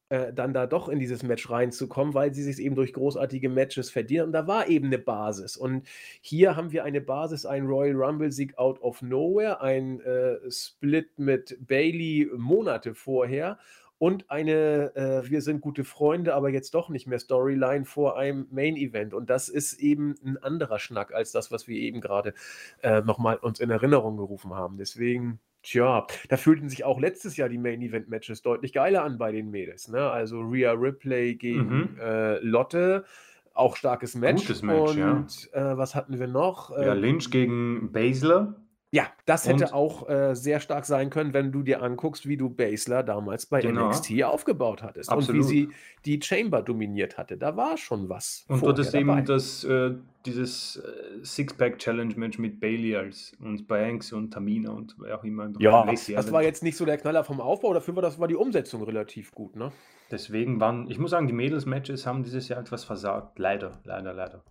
Äh, 0.10 0.34
dann 0.34 0.53
da 0.53 0.68
doch 0.68 0.89
in 0.89 0.99
dieses 0.99 1.24
Match 1.24 1.49
reinzukommen, 1.49 2.14
weil 2.14 2.34
sie 2.34 2.43
sich 2.43 2.60
eben 2.60 2.76
durch 2.76 2.93
großartige 2.93 3.49
Matches 3.49 3.89
verdienen. 3.89 4.26
Und 4.26 4.32
da 4.34 4.47
war 4.47 4.68
eben 4.68 4.88
eine 4.88 4.99
Basis. 4.99 5.55
Und 5.55 5.88
hier 6.22 6.55
haben 6.55 6.72
wir 6.72 6.84
eine 6.84 7.01
Basis, 7.01 7.45
ein 7.45 7.66
Royal 7.66 7.95
Rumble-Sieg 7.95 8.57
out 8.57 8.82
of 8.82 9.01
nowhere, 9.01 9.62
ein 9.62 10.01
äh, 10.01 10.38
Split 10.49 11.18
mit 11.18 11.57
Bailey 11.68 12.30
Monate 12.36 12.95
vorher 12.95 13.57
und 13.99 14.32
eine 14.32 14.95
äh, 14.95 15.30
Wir 15.30 15.41
sind 15.41 15.62
gute 15.62 15.84
Freunde, 15.84 16.34
aber 16.34 16.49
jetzt 16.49 16.74
doch 16.74 16.89
nicht 16.89 17.05
mehr 17.05 17.20
Storyline 17.20 17.86
vor 17.86 18.18
einem 18.18 18.47
Main 18.49 18.78
Event. 18.78 19.14
Und 19.14 19.30
das 19.30 19.49
ist 19.49 19.74
eben 19.74 20.16
ein 20.24 20.38
anderer 20.38 20.80
Schnack 20.80 21.14
als 21.14 21.32
das, 21.34 21.51
was 21.51 21.68
wir 21.68 21.78
eben 21.78 21.99
gerade 21.99 22.34
äh, 22.82 23.01
nochmal 23.01 23.36
uns 23.38 23.60
in 23.60 23.70
Erinnerung 23.70 24.16
gerufen 24.16 24.55
haben. 24.55 24.78
Deswegen, 24.78 25.39
tja, 25.64 26.05
da 26.30 26.38
fühlten 26.38 26.70
sich 26.70 26.84
auch 26.84 26.99
letztes 26.99 27.38
Jahr 27.38 27.49
die 27.49 27.57
Main 27.57 27.82
Event 27.82 28.10
Matches 28.10 28.41
deutlich 28.41 28.74
geiler 28.74 29.03
an 29.03 29.18
bei 29.18 29.32
den 29.32 29.49
Mädels. 29.51 29.88
Ne? 29.88 30.10
Also 30.10 30.41
Rhea 30.41 30.72
Ripley 30.74 31.36
gegen 31.36 31.68
Mhm. 31.93 31.99
äh, 32.01 32.39
Lotte. 32.39 33.05
Auch 33.53 33.76
starkes 33.76 34.16
Match. 34.16 34.41
Gutes 34.43 34.62
Match, 34.62 34.95
ja. 34.95 35.12
und 35.12 35.49
äh, 35.53 35.78
was 35.78 35.93
hatten 35.95 36.18
wir 36.20 36.28
noch? 36.28 36.70
Ja, 36.72 36.93
Äh, 36.93 36.97
Lynch 36.97 37.30
gegen 37.30 37.91
Baszler. 37.91 38.55
Ja, 38.92 39.08
das 39.26 39.48
hätte 39.48 39.66
Und- 39.66 39.74
auch 39.74 40.10
äh, 40.10 40.36
sehr 40.36 40.60
stark 40.60 40.86
sein 40.86 41.10
können, 41.10 41.34
wenn 41.34 41.52
du 41.52 41.62
dir 41.64 41.82
anguckst, 41.84 42.28
wie 42.28 42.38
du 42.38 42.50
Basler 42.50 43.04
damals 43.04 43.46
bei 43.46 43.62
Genau. 43.62 43.90
NXT 43.90 44.24
aufgebaut 44.24 44.82
hattest 44.82 45.10
und 45.12 45.18
wie 45.18 45.20
Absolut. 45.20 45.46
sie 45.46 45.70
die 46.06 46.20
Chamber 46.22 46.62
dominiert 46.64 47.18
hatte. 47.18 47.38
Da 47.38 47.56
war 47.56 47.78
schon 47.78 48.10
was. 48.10 48.46
Und 48.48 48.64
dort 48.64 48.80
ist 48.80 48.94
dabei. 48.94 49.00
eben 49.20 49.26
das, 49.26 49.64
äh, 49.64 49.92
dieses 50.26 50.78
äh, 50.78 51.24
Six-Pack-Challenge-Match 51.24 52.40
mit 52.40 52.60
Bailey 52.60 52.96
als 52.96 53.34
und 53.44 53.68
Banks 53.68 54.12
und 54.12 54.32
Tamina 54.32 54.72
und 54.72 54.96
wer 55.00 55.18
auch 55.20 55.24
immer. 55.24 55.50
Ja, 55.60 55.84
Lacey 55.86 56.14
das 56.16 56.32
war 56.32 56.42
jetzt 56.44 56.64
nicht 56.64 56.78
so 56.78 56.86
der 56.86 56.98
Knaller 56.98 57.24
vom 57.24 57.40
Aufbau, 57.42 57.74
dafür 57.74 57.96
war 57.96 58.02
das 58.02 58.20
war 58.20 58.28
die 58.28 58.36
Umsetzung 58.36 58.84
relativ 58.84 59.32
gut, 59.32 59.56
ne? 59.56 59.72
Deswegen 60.12 60.60
waren, 60.60 60.90
ich 60.90 60.98
muss 60.98 61.12
sagen, 61.12 61.28
die 61.28 61.34
Mädels-Matches 61.34 62.08
haben 62.08 62.24
dieses 62.24 62.48
Jahr 62.48 62.60
etwas 62.60 62.84
versagt. 62.84 63.38
Leider, 63.38 63.80
leider, 63.84 64.14
leider. 64.14 64.44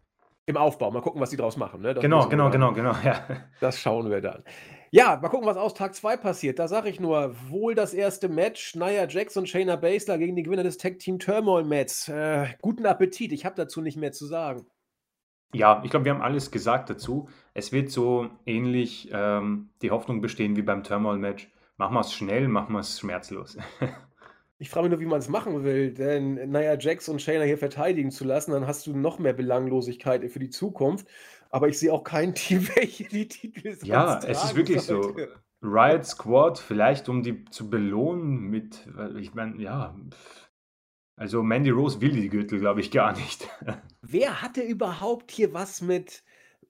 Im 0.49 0.57
Aufbau. 0.57 0.90
Mal 0.90 1.03
gucken, 1.03 1.20
was 1.20 1.30
die 1.30 1.36
draus 1.36 1.57
machen. 1.57 1.82
Ne? 1.82 1.94
Genau, 1.94 2.26
genau, 2.28 2.44
dann- 2.44 2.53
genau, 2.53 2.72
genau, 2.72 2.94
ja. 3.05 3.20
Das 3.61 3.78
schauen 3.78 4.11
wir 4.11 4.20
dann. 4.20 4.42
Ja, 4.90 5.18
mal 5.20 5.28
gucken, 5.28 5.46
was 5.46 5.59
aus 5.59 5.74
Tag 5.74 5.94
2 5.94 6.16
passiert. 6.16 6.59
Da 6.59 6.66
sage 6.66 6.88
ich 6.88 6.99
nur, 6.99 7.34
wohl 7.51 7.74
das 7.74 7.92
erste 7.92 8.30
Match. 8.30 8.74
Nia 8.74 9.07
Jax 9.07 9.36
und 9.36 9.46
Shayna 9.49 9.76
Baszler 9.76 10.16
gegen 10.16 10.34
die 10.34 10.42
Gewinner 10.42 10.62
des 10.62 10.78
Tag 10.78 10.99
Team 10.99 11.18
Turmoil 11.18 11.64
Match. 11.64 12.09
Äh, 12.09 12.55
guten 12.62 12.86
Appetit. 12.86 13.32
Ich 13.32 13.44
habe 13.44 13.55
dazu 13.57 13.82
nicht 13.82 13.99
mehr 13.99 14.12
zu 14.12 14.24
sagen. 14.24 14.66
Ja, 15.55 15.82
ich 15.84 15.90
glaube, 15.90 16.05
wir 16.07 16.12
haben 16.14 16.22
alles 16.22 16.51
gesagt 16.51 16.88
dazu. 16.90 17.28
Es 17.55 17.70
wird 17.72 17.90
so 17.90 18.28
ähnlich 18.46 19.11
ähm, 19.12 19.70
die 19.82 19.90
Hoffnung 19.90 20.20
bestehen 20.22 20.57
wie 20.57 20.62
beim 20.62 20.82
Turmoil-Match. 20.82 21.51
Machen 21.76 21.94
wir 21.94 22.01
es 22.01 22.12
schnell, 22.12 22.49
machen 22.49 22.72
wir 22.74 22.80
es 22.80 22.99
schmerzlos. 22.99 23.57
Ich 24.59 24.70
frage 24.70 24.88
mich 24.88 24.90
nur, 24.90 25.00
wie 25.00 25.06
man 25.06 25.20
es 25.20 25.28
machen 25.28 25.62
will, 25.64 25.92
denn 25.92 26.34
Nia 26.50 26.76
Jax 26.78 27.09
und 27.09 27.22
Shayna 27.22 27.44
hier 27.44 27.59
verteidigen 27.59 28.11
zu 28.11 28.24
lassen, 28.24 28.50
dann 28.50 28.66
hast 28.66 28.86
du 28.86 28.96
noch 28.96 29.18
mehr 29.18 29.32
Belanglosigkeit 29.32 30.28
für 30.30 30.40
die 30.40 30.50
Zukunft. 30.50 31.06
Aber 31.50 31.68
ich 31.68 31.78
sehe 31.78 31.92
auch 31.92 32.04
kein 32.04 32.34
Team, 32.34 32.68
welche 32.74 33.04
die 33.04 33.28
Titel 33.28 33.70
sonst 33.70 33.86
Ja, 33.86 34.18
es 34.18 34.44
ist 34.44 34.56
wirklich 34.56 34.82
so. 34.82 35.02
sollte. 35.02 35.28
Riot 35.62 36.04
Squad, 36.04 36.59
vielleicht 36.59 37.09
um 37.09 37.22
die 37.22 37.44
zu 37.46 37.68
belohnen 37.68 38.48
mit, 38.48 38.86
ich 39.18 39.34
meine, 39.34 39.61
ja, 39.61 39.96
also 41.16 41.42
Mandy 41.42 41.70
Rose 41.70 42.00
will 42.00 42.12
die 42.12 42.28
Gürtel, 42.28 42.61
glaube 42.61 42.80
ich, 42.80 42.92
gar 42.92 43.12
nicht. 43.12 43.48
Wer 44.02 44.40
hatte 44.40 44.62
überhaupt 44.62 45.32
hier 45.32 45.52
was 45.52 45.82
mit, 45.82 46.22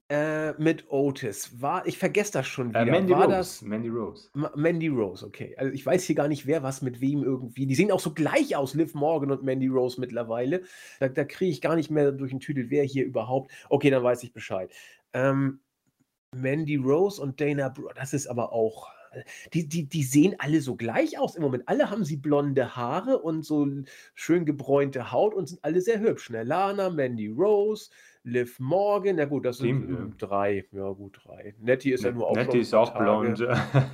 äh, 0.09 0.53
mit 0.61 0.89
Otis? 0.89 1.61
War, 1.61 1.85
ich 1.87 1.97
vergesse 1.97 2.33
das 2.33 2.47
schon 2.47 2.69
wieder. 2.69 2.81
Äh, 2.81 2.91
Mandy 2.91 3.13
War 3.13 3.25
Rose, 3.25 3.35
das 3.35 3.61
Mandy 3.61 3.89
Rose. 3.89 4.29
Ma- 4.33 4.51
Mandy 4.55 4.87
Rose, 4.87 5.25
okay. 5.25 5.55
Also 5.57 5.71
ich 5.73 5.85
weiß 5.85 6.03
hier 6.03 6.15
gar 6.15 6.27
nicht, 6.27 6.45
wer 6.45 6.63
was 6.63 6.81
mit 6.81 6.99
wem 6.99 7.23
irgendwie. 7.23 7.65
Die 7.65 7.75
sehen 7.75 7.91
auch 7.91 7.99
so 7.99 8.13
gleich 8.13 8.55
aus, 8.55 8.73
Liv 8.73 8.93
Morgan 8.93 9.31
und 9.31 9.43
Mandy 9.43 9.67
Rose 9.67 9.99
mittlerweile. 9.99 10.63
Da, 10.99 11.07
da 11.07 11.23
kriege 11.23 11.51
ich 11.51 11.61
gar 11.61 11.75
nicht 11.75 11.89
mehr 11.91 12.11
durch 12.11 12.31
den 12.31 12.39
Tüdel, 12.39 12.69
wer 12.69 12.83
hier 12.83 13.05
überhaupt. 13.05 13.51
Okay, 13.69 13.89
dann 13.89 14.03
weiß 14.03 14.23
ich 14.23 14.33
Bescheid. 14.33 14.71
Ähm, 15.13 15.59
Mandy 16.35 16.75
Rose 16.75 17.21
und 17.21 17.39
Dana 17.39 17.69
Brooke, 17.69 17.93
das 17.95 18.13
ist 18.13 18.27
aber 18.27 18.51
auch. 18.51 18.89
Die, 19.53 19.67
die, 19.67 19.85
die 19.87 20.03
sehen 20.03 20.35
alle 20.37 20.61
so 20.61 20.75
gleich 20.75 21.17
aus 21.17 21.35
im 21.35 21.41
Moment. 21.41 21.67
Alle 21.67 21.89
haben 21.89 22.03
sie 22.03 22.17
blonde 22.17 22.75
Haare 22.75 23.19
und 23.19 23.43
so 23.43 23.67
schön 24.13 24.45
gebräunte 24.45 25.11
Haut 25.11 25.33
und 25.33 25.47
sind 25.47 25.63
alle 25.63 25.81
sehr 25.81 25.99
hübsch. 25.99 26.29
Ne? 26.29 26.43
Lana, 26.43 26.89
Mandy 26.89 27.27
Rose, 27.27 27.89
Liv 28.23 28.59
Morgan, 28.59 29.15
na 29.15 29.25
gut, 29.25 29.45
das 29.45 29.57
sind 29.57 29.89
ja. 29.89 29.97
ähm, 29.97 30.15
drei. 30.17 30.67
Ja, 30.71 30.89
gut, 30.91 31.19
drei. 31.23 31.55
Nettie 31.59 31.91
ist 31.91 32.03
ja 32.03 32.11
nur 32.11 32.27
auch 32.27 32.35
Nettie 32.35 32.51
schon 32.51 32.59
ist 32.61 32.73
auch 32.73 32.97
blond. 32.97 33.39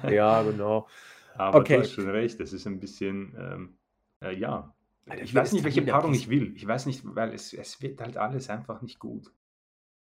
Ja, 0.09 0.43
genau. 0.49 0.87
Aber 1.35 1.59
Okay. 1.59 1.75
du 1.75 1.81
hast 1.81 1.91
schon 1.91 2.09
recht, 2.09 2.39
das 2.39 2.53
ist 2.53 2.65
ein 2.65 2.79
bisschen, 2.79 3.35
ähm, 3.37 3.77
äh, 4.23 4.35
ja. 4.35 4.73
Alter, 5.07 5.23
Ich 5.23 5.33
wer 5.33 5.41
weiß 5.41 5.51
nicht, 5.53 5.63
welche 5.63 5.81
Paarung 5.83 6.13
ich 6.13 6.29
will. 6.29 6.53
Ich 6.55 6.65
weiß 6.65 6.85
nicht, 6.87 7.01
weil 7.03 7.33
es, 7.33 7.53
es 7.53 7.81
wird 7.81 8.01
halt 8.01 8.17
alles 8.17 8.49
einfach 8.49 8.81
nicht 8.81 8.99
gut. 8.99 9.31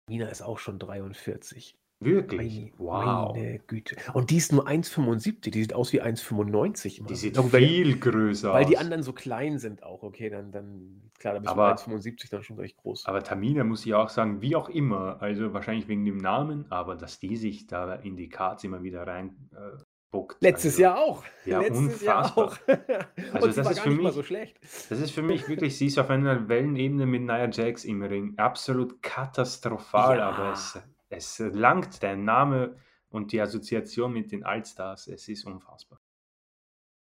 Nina 0.09 0.27
ist 0.27 0.41
auch 0.41 0.57
schon 0.57 0.79
43. 0.79 1.77
Wirklich. 1.99 2.71
Wow. 2.77 3.33
meine 3.35 3.59
Güte. 3.59 3.95
Und 4.13 4.29
die 4.29 4.37
ist 4.37 4.53
nur 4.53 4.67
1,75. 4.67 5.49
Die 5.51 5.61
sieht 5.61 5.73
aus 5.73 5.91
wie 5.93 6.01
1,95. 6.01 6.99
immer. 6.99 7.07
Die 7.07 7.15
sieht 7.15 7.35
Na 7.35 7.41
gut, 7.41 7.53
weil, 7.53 7.65
viel 7.67 7.97
größer 7.99 8.53
weil 8.53 8.65
die 8.65 8.77
aus. 8.77 8.83
anderen 8.83 9.01
so 9.03 9.13
klein 9.13 9.57
sind 9.57 9.81
auch. 9.83 10.03
Okay, 10.03 10.29
dann, 10.29 10.51
dann 10.51 11.01
klar, 11.17 11.33
da 11.33 11.39
bist 11.39 11.51
Aber- 11.51 11.73
du 11.73 11.91
1,75 11.91 12.29
dann 12.29 12.43
schon 12.43 12.57
recht 12.59 12.77
groß. 12.77 13.05
Aber 13.07 13.23
Tamina 13.23 13.63
muss 13.63 13.85
ich 13.85 13.93
auch 13.95 14.09
sagen, 14.09 14.41
wie 14.41 14.55
auch 14.55 14.69
immer, 14.69 15.21
also 15.21 15.53
wahrscheinlich 15.53 15.87
wegen 15.87 16.05
dem 16.05 16.17
Namen, 16.17 16.65
aber 16.69 16.95
dass 16.95 17.19
die 17.19 17.35
sich 17.35 17.65
da 17.67 17.95
in 17.95 18.15
die 18.15 18.29
Cards 18.29 18.63
immer 18.63 18.83
wieder 18.83 19.07
rein 19.07 19.35
äh, 19.53 19.77
buckt. 20.11 20.37
Letztes 20.41 20.73
also, 20.73 20.81
Jahr 20.83 20.97
auch. 20.99 21.23
Ja, 21.45 21.61
Letztes 21.61 22.01
Jahr 22.03 22.37
unfassbar. 22.37 22.45
auch. 22.45 22.57
Also 23.33 23.47
das 23.47 23.71
ist 23.71 23.79
für 23.79 23.89
mich- 23.89 24.13
so 24.13 24.21
schlecht. 24.23 24.59
Das 24.89 24.99
ist 24.99 25.11
für 25.11 25.23
mich 25.23 25.49
wirklich, 25.49 25.75
sie 25.77 25.87
ist 25.87 25.97
auf 25.97 26.11
einer 26.11 26.47
Wellenebene 26.47 27.07
mit 27.07 27.23
Nia 27.23 27.49
Jax 27.49 27.83
im 27.85 28.03
Ring. 28.03 28.33
Absolut 28.37 29.01
katastrophal, 29.01 30.19
Ja. 30.19 30.29
aber 30.29 30.51
es, 30.53 30.79
es 31.09 31.39
langt 31.39 32.01
der 32.03 32.15
Name 32.15 32.75
und 33.09 33.31
die 33.31 33.41
Assoziation 33.41 34.13
mit 34.13 34.31
den 34.31 34.43
Allstars. 34.43 35.07
Es 35.07 35.27
ist 35.27 35.45
unfassbar. 35.45 35.99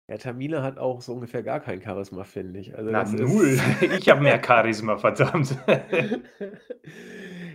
Ja, 0.10 0.18
Tamina 0.18 0.64
hat 0.64 0.78
auch 0.78 1.02
so 1.02 1.14
ungefähr 1.14 1.44
gar 1.44 1.60
kein 1.60 1.82
Charisma, 1.82 2.24
finde 2.24 2.60
ich. 2.60 2.78
Also 2.78 2.92
Na, 2.92 3.04
null. 3.04 3.60
Ich 4.00 4.10
habe 4.10 4.22
mehr 4.22 4.42
Charisma, 4.44 4.98
verdammt. 4.98 5.58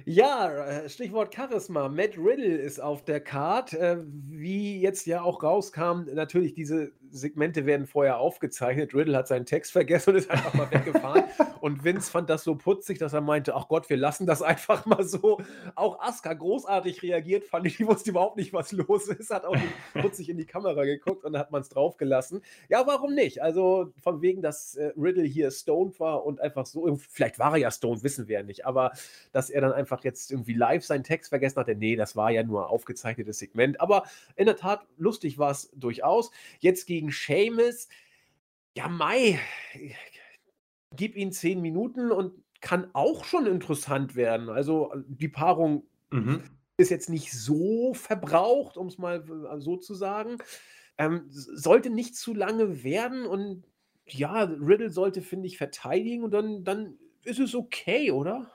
Ja, 0.04 0.50
äh, 0.66 0.88
Stichwort 0.88 1.34
Charisma. 1.34 1.88
Matt 1.88 2.18
Riddle 2.18 2.56
ist 2.56 2.80
auf 2.80 3.04
der 3.04 3.20
Card. 3.20 3.72
Äh, 3.72 3.98
wie 4.04 4.80
jetzt 4.80 5.06
ja 5.06 5.22
auch 5.22 5.42
rauskam, 5.42 6.06
natürlich, 6.12 6.54
diese 6.54 6.92
Segmente 7.12 7.66
werden 7.66 7.86
vorher 7.86 8.18
aufgezeichnet. 8.18 8.94
Riddle 8.94 9.16
hat 9.16 9.28
seinen 9.28 9.46
Text 9.46 9.72
vergessen 9.72 10.10
und 10.10 10.16
ist 10.16 10.30
einfach 10.30 10.54
mal 10.54 10.70
weggefahren. 10.70 11.24
und 11.60 11.84
Vince 11.84 12.10
fand 12.10 12.30
das 12.30 12.42
so 12.42 12.56
putzig, 12.56 12.98
dass 12.98 13.12
er 13.12 13.20
meinte: 13.20 13.54
Ach 13.54 13.68
Gott, 13.68 13.88
wir 13.90 13.96
lassen 13.96 14.26
das 14.26 14.42
einfach 14.42 14.86
mal 14.86 15.04
so. 15.04 15.40
Auch 15.74 16.00
Asuka 16.00 16.32
großartig 16.32 17.02
reagiert, 17.02 17.44
fand 17.44 17.66
ich, 17.66 17.76
die 17.76 17.86
wusste 17.86 18.10
überhaupt 18.10 18.36
nicht, 18.36 18.52
was 18.52 18.72
los 18.72 19.08
ist. 19.08 19.30
Hat 19.30 19.44
auch 19.44 19.56
putzig 20.00 20.28
in 20.28 20.38
die 20.38 20.46
Kamera 20.46 20.84
geguckt 20.84 21.24
und 21.24 21.34
dann 21.34 21.40
hat 21.40 21.50
man 21.50 21.62
es 21.62 21.68
draufgelassen. 21.68 22.42
Ja, 22.68 22.86
warum 22.86 23.14
nicht? 23.14 23.42
Also, 23.42 23.92
von 24.00 24.22
wegen, 24.22 24.42
dass 24.42 24.74
äh, 24.74 24.92
Riddle 24.96 25.24
hier 25.24 25.50
stoned 25.50 26.00
war 26.00 26.24
und 26.24 26.40
einfach 26.40 26.66
so, 26.66 26.96
vielleicht 26.96 27.38
war 27.38 27.52
er 27.52 27.58
ja 27.58 27.70
stoned, 27.70 28.02
wissen 28.02 28.28
wir 28.28 28.38
ja 28.40 28.42
nicht, 28.42 28.66
aber 28.66 28.92
dass 29.32 29.50
er 29.50 29.60
dann 29.60 29.72
einfach 29.72 30.02
jetzt 30.04 30.30
irgendwie 30.30 30.54
live 30.54 30.84
seinen 30.84 31.04
Text 31.04 31.28
vergessen 31.28 31.56
hatte. 31.56 31.74
Nee, 31.74 31.96
das 31.96 32.16
war 32.16 32.30
ja 32.30 32.42
nur 32.42 32.64
ein 32.64 32.70
aufgezeichnetes 32.70 33.38
Segment. 33.38 33.80
Aber 33.80 34.04
in 34.36 34.46
der 34.46 34.56
Tat, 34.56 34.86
lustig 34.96 35.38
war 35.38 35.50
es 35.50 35.70
durchaus. 35.74 36.30
Jetzt 36.60 36.86
gegen 36.86 37.01
Seamus. 37.10 37.88
Ja, 38.76 38.88
Mai, 38.88 39.38
gib 40.94 41.16
ihm 41.16 41.32
zehn 41.32 41.60
Minuten 41.60 42.10
und 42.12 42.44
kann 42.60 42.90
auch 42.94 43.24
schon 43.24 43.46
interessant 43.46 44.14
werden. 44.14 44.48
Also 44.48 44.92
die 45.06 45.28
Paarung 45.28 45.84
Mhm. 46.12 46.52
ist 46.76 46.90
jetzt 46.90 47.10
nicht 47.10 47.32
so 47.32 47.94
verbraucht, 47.94 48.76
um 48.76 48.88
es 48.88 48.98
mal 48.98 49.24
äh, 49.52 49.60
so 49.60 49.76
zu 49.76 49.94
sagen. 49.94 50.38
Ähm, 50.98 51.26
sollte 51.30 51.90
nicht 51.90 52.16
zu 52.16 52.34
lange 52.34 52.84
werden 52.84 53.26
und 53.26 53.64
ja, 54.06 54.42
Riddle 54.44 54.90
sollte, 54.90 55.22
finde 55.22 55.48
ich, 55.48 55.58
verteidigen 55.58 56.24
und 56.24 56.32
dann, 56.32 56.64
dann 56.64 56.98
ist 57.24 57.40
es 57.40 57.54
okay, 57.54 58.10
oder? 58.12 58.52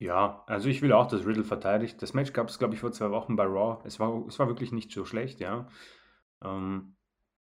Ja, 0.00 0.44
also 0.46 0.68
ich 0.68 0.82
will 0.82 0.92
auch, 0.92 1.06
dass 1.06 1.24
Riddle 1.26 1.44
verteidigt. 1.44 2.02
Das 2.02 2.14
Match 2.14 2.32
gab 2.32 2.48
es, 2.48 2.58
glaube 2.58 2.74
ich, 2.74 2.80
vor 2.80 2.92
zwei 2.92 3.10
Wochen 3.10 3.36
bei 3.36 3.44
Raw. 3.44 3.80
Es 3.86 4.00
war, 4.00 4.26
es 4.26 4.38
war 4.38 4.48
wirklich 4.48 4.72
nicht 4.72 4.90
so 4.92 5.04
schlecht, 5.04 5.40
ja. 5.40 5.68
Ähm, 6.42 6.93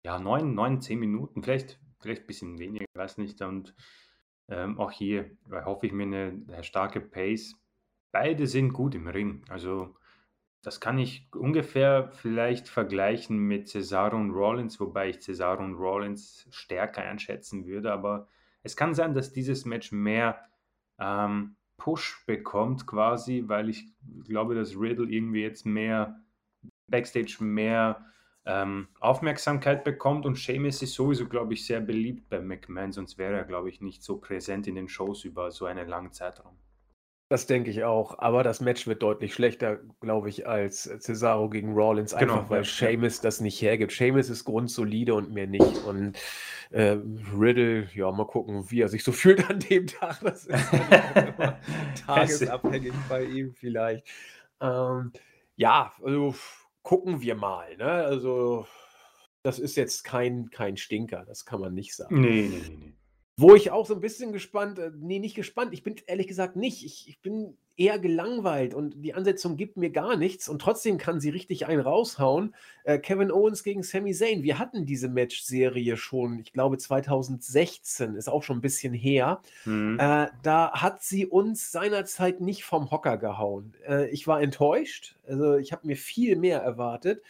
ja, 0.06 0.20
neun, 0.20 0.54
neun, 0.54 0.82
zehn 0.82 1.00
Minuten, 1.00 1.42
vielleicht, 1.42 1.80
vielleicht 2.00 2.24
ein 2.24 2.28
bisschen 2.28 2.60
weniger, 2.60 2.86
weiß 2.94 3.18
nicht. 3.18 3.42
Und 3.42 3.74
ähm, 4.48 4.80
auch 4.80 4.92
hier 4.92 5.32
äh, 5.52 5.64
hoffe 5.66 5.88
ich 5.88 5.94
mir 5.94 6.04
eine, 6.04 6.44
eine 6.48 6.64
starke 6.64 7.02
Pace. 7.02 7.56
Beide 8.12 8.46
sind 8.46 8.72
gut 8.72 8.94
im 8.94 9.08
Ring. 9.08 9.44
Also 9.50 9.96
das 10.62 10.80
kann 10.80 11.00
ich 11.00 11.28
ungefähr 11.34 12.12
vielleicht 12.12 12.70
vergleichen 12.70 13.40
mit 13.40 13.68
Cesaro 13.68 14.16
und 14.16 14.30
Rollins, 14.30 14.80
wobei 14.80 15.10
ich 15.10 15.22
Cesaro 15.22 15.64
und 15.64 15.74
Rollins 15.74 16.48
stärker 16.52 17.02
einschätzen 17.02 17.66
würde. 17.66 17.92
Aber 17.92 18.28
es 18.62 18.78
kann 18.78 18.94
sein, 18.94 19.16
dass 19.16 19.34
dieses 19.34 19.66
Match 19.66 19.92
mehr 19.92 20.40
ähm, 21.00 21.56
Push 21.78 22.24
bekommt 22.28 22.86
quasi, 22.86 23.46
weil 23.48 23.70
ich 23.70 23.88
glaube, 24.24 24.54
dass 24.54 24.80
Riddle 24.80 25.10
irgendwie 25.10 25.42
jetzt 25.42 25.66
mehr 25.66 26.22
Backstage 26.92 27.44
mehr 27.44 28.06
ähm, 28.46 28.88
Aufmerksamkeit 29.00 29.84
bekommt 29.84 30.26
und 30.26 30.38
Sheamus 30.38 30.82
ist 30.82 30.94
sowieso, 30.94 31.28
glaube 31.28 31.54
ich, 31.54 31.66
sehr 31.66 31.82
beliebt 31.82 32.30
bei 32.30 32.40
McMahon, 32.40 32.92
sonst 32.92 33.18
wäre 33.18 33.36
er, 33.36 33.44
glaube 33.44 33.70
ich, 33.70 33.82
nicht 33.82 34.04
so 34.04 34.18
präsent 34.18 34.68
in 34.68 34.76
den 34.76 34.88
Shows 34.88 35.26
über 35.26 35.52
so 35.52 35.66
einen 35.66 35.88
langen 35.88 36.12
Zeitraum. 36.12 36.56
Das 37.28 37.48
denke 37.48 37.72
ich 37.72 37.84
auch, 37.84 38.20
aber 38.20 38.44
das 38.44 38.62
Match 38.62 38.86
wird 38.86 39.02
deutlich 39.02 39.34
schlechter, 39.34 39.80
glaube 40.00 40.30
ich, 40.30 40.48
als 40.48 40.84
Cesaro 41.00 41.50
gegen 41.50 41.74
Rollins, 41.74 42.14
einfach 42.14 42.36
Genau, 42.36 42.50
weil 42.52 42.60
ja. 42.60 42.64
Sheamus 42.66 43.20
das 43.20 43.42
nicht 43.42 43.60
hergibt. 43.64 43.92
Sheamus 43.92 44.30
ist 44.30 44.46
grundsolide 44.46 45.16
und 45.16 45.34
mehr 45.34 45.48
nicht. 45.48 45.84
Und 45.86 46.16
äh, 46.70 46.98
Riddle, 47.36 47.90
ja, 47.96 48.12
mal 48.12 48.28
gucken, 48.28 48.70
wie 48.70 48.82
er 48.82 48.90
sich 48.90 49.04
so 49.04 49.12
fühlt 49.12 49.50
an 49.50 49.60
dem 49.60 49.88
Tag. 49.88 50.20
Das 50.22 50.46
ist 50.46 50.66
tagesabhängig 52.06 52.94
bei 53.10 53.24
ihm 53.24 53.56
vielleicht. 53.56 54.06
Ähm, 54.62 55.12
ja, 55.56 55.94
also 56.04 56.36
gucken 56.86 57.20
wir 57.22 57.36
mal. 57.36 57.76
Ne? 57.76 57.86
Also, 57.86 58.66
das 59.44 59.60
ist 59.60 59.76
jetzt 59.76 60.04
kein, 60.04 60.50
kein 60.52 60.78
Stinker, 60.78 61.26
das 61.26 61.44
kann 61.44 61.60
man 61.60 61.74
nicht 61.74 61.94
sagen. 61.94 62.22
Nee, 62.22 62.48
nee, 62.50 62.64
nee, 62.70 62.78
nee. 62.78 62.94
Wo 63.38 63.54
ich 63.54 63.70
auch 63.72 63.86
so 63.86 63.96
ein 63.96 64.00
bisschen 64.00 64.32
gespannt 64.32 64.80
äh, 64.80 64.92
ne, 64.96 65.20
nicht 65.20 65.36
gespannt, 65.36 65.74
ich 65.74 65.84
bin 65.84 65.96
ehrlich 66.08 66.28
gesagt 66.28 66.56
nicht. 66.56 66.86
Ich 66.86 67.10
ich 67.10 67.22
bin 67.22 67.58
eher 67.78 68.00
gelangweilt 68.00 68.74
und 68.74 69.04
die 69.04 69.14
Ansetzung 69.14 69.58
gibt 69.58 69.76
mir 69.76 69.90
gar 69.90 70.16
nichts 70.16 70.48
und 70.48 70.62
trotzdem 70.62 70.98
kann 70.98 71.20
sie 71.20 71.30
richtig 71.30 71.68
einen 71.68 71.82
raushauen. 71.82 72.56
Äh, 72.86 73.00
Kevin 73.00 73.32
Owens 73.32 73.64
gegen 73.64 73.84
Sami 73.84 74.14
Zayn. 74.14 74.44
Wir 74.44 74.60
hatten 74.60 74.86
diese 74.86 75.10
Matchserie 75.10 75.98
schon, 75.98 76.40
ich 76.40 76.54
glaube 76.54 76.78
2016, 76.78 78.16
ist 78.16 78.30
auch 78.30 78.44
schon 78.44 78.58
ein 78.58 78.62
bisschen 78.62 78.94
her. 78.94 79.42
Mhm. 79.66 80.00
Äh, 80.00 80.28
da 80.42 80.72
hat 80.72 81.04
sie 81.04 81.26
uns 81.26 81.72
seinerzeit 81.72 82.40
nicht 82.40 82.64
vom 82.64 82.92
Hocker 82.92 83.18
gehauen. 83.18 83.74
Äh, 83.88 84.10
ich 84.10 84.26
war 84.26 84.42
enttäuscht. 84.42 85.18
Also, 85.28 85.58
ich 85.58 85.74
habe 85.74 85.88
mir 85.88 85.98
viel 85.98 86.38
mehr 86.38 86.62
erwartet. 86.62 87.24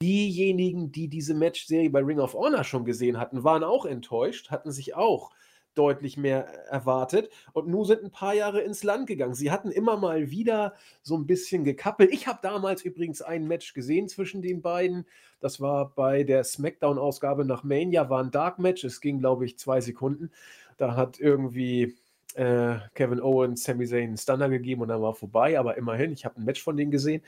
Diejenigen, 0.00 0.90
die 0.90 1.08
diese 1.08 1.34
Matchserie 1.34 1.90
bei 1.90 2.00
Ring 2.00 2.18
of 2.18 2.32
Honor 2.34 2.64
schon 2.64 2.84
gesehen 2.84 3.18
hatten, 3.18 3.44
waren 3.44 3.62
auch 3.62 3.84
enttäuscht, 3.84 4.50
hatten 4.50 4.72
sich 4.72 4.94
auch 4.94 5.30
deutlich 5.74 6.16
mehr 6.16 6.46
erwartet 6.70 7.30
und 7.52 7.68
nun 7.68 7.84
sind 7.84 8.02
ein 8.02 8.10
paar 8.10 8.34
Jahre 8.34 8.60
ins 8.60 8.82
Land 8.82 9.06
gegangen. 9.06 9.34
Sie 9.34 9.50
hatten 9.50 9.70
immer 9.70 9.96
mal 9.96 10.30
wieder 10.30 10.74
so 11.02 11.16
ein 11.16 11.26
bisschen 11.26 11.64
gekappelt. 11.64 12.12
Ich 12.12 12.26
habe 12.26 12.40
damals 12.42 12.82
übrigens 12.82 13.22
ein 13.22 13.46
Match 13.46 13.74
gesehen 13.74 14.08
zwischen 14.08 14.42
den 14.42 14.62
beiden. 14.62 15.06
Das 15.40 15.60
war 15.60 15.94
bei 15.94 16.24
der 16.24 16.44
SmackDown-Ausgabe 16.44 17.44
nach 17.44 17.64
Mania, 17.64 18.10
war 18.10 18.22
ein 18.22 18.30
Dark 18.30 18.58
Match. 18.58 18.84
Es 18.84 19.00
ging, 19.00 19.18
glaube 19.18 19.44
ich, 19.44 19.58
zwei 19.58 19.80
Sekunden. 19.80 20.30
Da 20.76 20.96
hat 20.96 21.18
irgendwie 21.18 21.96
äh, 22.34 22.76
Kevin 22.94 23.20
Owens 23.20 23.64
Sami 23.64 23.86
Zayn 23.86 24.08
einen 24.08 24.16
Stunner 24.16 24.48
gegeben 24.48 24.82
und 24.82 24.88
dann 24.88 25.02
war 25.02 25.14
vorbei, 25.14 25.58
aber 25.58 25.76
immerhin, 25.76 26.12
ich 26.12 26.24
habe 26.24 26.40
ein 26.40 26.44
Match 26.44 26.62
von 26.62 26.76
denen 26.76 26.90
gesehen. 26.90 27.22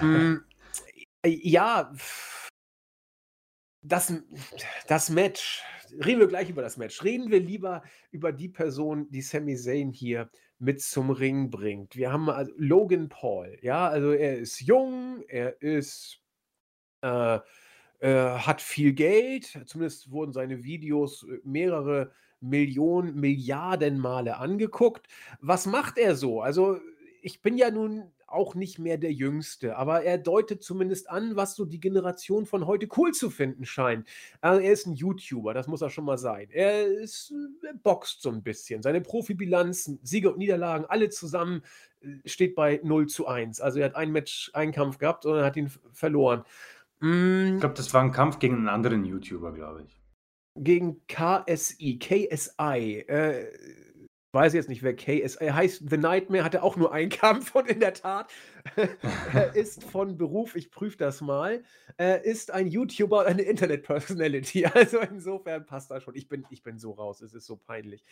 Hm, 0.00 0.42
äh, 1.22 1.28
ja, 1.28 1.92
das 3.82 4.12
das 4.86 5.10
Match 5.10 5.62
reden 6.04 6.20
wir 6.20 6.28
gleich 6.28 6.50
über 6.50 6.62
das 6.62 6.76
Match. 6.76 7.02
Reden 7.02 7.30
wir 7.30 7.40
lieber 7.40 7.82
über 8.10 8.32
die 8.32 8.48
Person, 8.48 9.10
die 9.10 9.22
Sami 9.22 9.56
Zayn 9.56 9.92
hier 9.92 10.30
mit 10.58 10.82
zum 10.82 11.10
Ring 11.10 11.50
bringt. 11.50 11.96
Wir 11.96 12.12
haben 12.12 12.28
also 12.28 12.52
Logan 12.56 13.08
Paul, 13.08 13.58
ja, 13.62 13.88
also 13.88 14.12
er 14.12 14.38
ist 14.38 14.60
jung, 14.60 15.22
er 15.28 15.60
ist 15.62 16.20
äh, 17.02 17.38
äh, 18.00 18.38
hat 18.38 18.62
viel 18.62 18.92
Geld, 18.92 19.60
zumindest 19.66 20.10
wurden 20.10 20.32
seine 20.32 20.64
Videos 20.64 21.22
äh, 21.24 21.38
mehrere 21.44 22.12
Millionen, 22.40 23.14
Milliarden 23.20 23.98
Male 23.98 24.38
angeguckt. 24.38 25.06
Was 25.40 25.66
macht 25.66 25.98
er 25.98 26.16
so? 26.16 26.40
Also, 26.40 26.80
ich 27.22 27.42
bin 27.42 27.58
ja 27.58 27.70
nun 27.70 28.10
auch 28.30 28.54
nicht 28.54 28.78
mehr 28.78 28.98
der 28.98 29.12
Jüngste, 29.12 29.76
aber 29.76 30.02
er 30.02 30.18
deutet 30.18 30.62
zumindest 30.62 31.10
an, 31.10 31.36
was 31.36 31.56
so 31.56 31.64
die 31.64 31.80
Generation 31.80 32.46
von 32.46 32.66
heute 32.66 32.88
cool 32.96 33.12
zu 33.12 33.30
finden 33.30 33.64
scheint. 33.64 34.08
Also, 34.40 34.60
er 34.60 34.72
ist 34.72 34.86
ein 34.86 34.94
YouTuber, 34.94 35.54
das 35.54 35.66
muss 35.66 35.82
er 35.82 35.90
schon 35.90 36.04
mal 36.04 36.18
sein. 36.18 36.48
Er 36.50 36.86
ist 36.86 37.32
er 37.66 37.74
boxt 37.74 38.22
so 38.22 38.30
ein 38.30 38.42
bisschen. 38.42 38.82
Seine 38.82 39.00
Profibilanz, 39.00 39.90
Siege 40.02 40.30
und 40.30 40.38
Niederlagen, 40.38 40.86
alle 40.88 41.10
zusammen, 41.10 41.62
äh, 42.00 42.28
steht 42.28 42.54
bei 42.54 42.80
0:1. 42.82 43.60
Also, 43.60 43.80
er 43.80 43.86
hat 43.86 43.96
ein 43.96 44.12
Match 44.12 44.50
einen 44.54 44.72
Kampf 44.72 44.98
gehabt 44.98 45.26
und 45.26 45.36
er 45.36 45.44
hat 45.44 45.56
ihn 45.56 45.70
verloren. 45.92 46.44
Hm 47.00 47.54
Ich 47.54 47.60
glaube, 47.60 47.74
das 47.74 47.92
war 47.94 48.02
ein 48.02 48.12
Kampf 48.12 48.38
gegen 48.38 48.56
einen 48.56 48.68
anderen 48.68 49.04
YouTuber, 49.04 49.52
glaube 49.52 49.84
ich. 49.84 50.00
Gegen 50.56 51.00
KSI, 51.06 51.98
KSI, 51.98 53.04
äh, 53.08 53.46
weiß 54.32 54.52
jetzt 54.54 54.68
nicht, 54.68 54.82
wer 54.82 54.94
KSI 54.94 55.48
heißt. 55.48 55.90
The 55.90 55.96
Nightmare 55.96 56.44
hatte 56.44 56.62
auch 56.62 56.76
nur 56.76 56.92
einen 56.92 57.10
Kampf 57.10 57.54
und 57.54 57.68
in 57.68 57.80
der 57.80 57.94
Tat, 57.94 58.30
er 59.32 59.54
ist 59.56 59.84
von 59.84 60.16
Beruf, 60.16 60.56
ich 60.56 60.70
prüfe 60.70 60.96
das 60.96 61.20
mal, 61.20 61.62
äh, 61.98 62.22
ist 62.28 62.50
ein 62.50 62.68
YouTuber 62.68 63.20
und 63.20 63.26
eine 63.26 63.42
Internet-Personality. 63.42 64.66
Also, 64.74 65.00
insofern 65.00 65.66
passt 65.66 65.90
das 65.90 66.02
schon. 66.02 66.14
Ich 66.14 66.28
bin 66.28 66.46
ich 66.48 66.62
bin 66.62 66.78
so 66.78 66.92
raus, 66.92 67.20
es 67.22 67.34
ist 67.34 67.46
so 67.46 67.56
peinlich. 67.56 68.04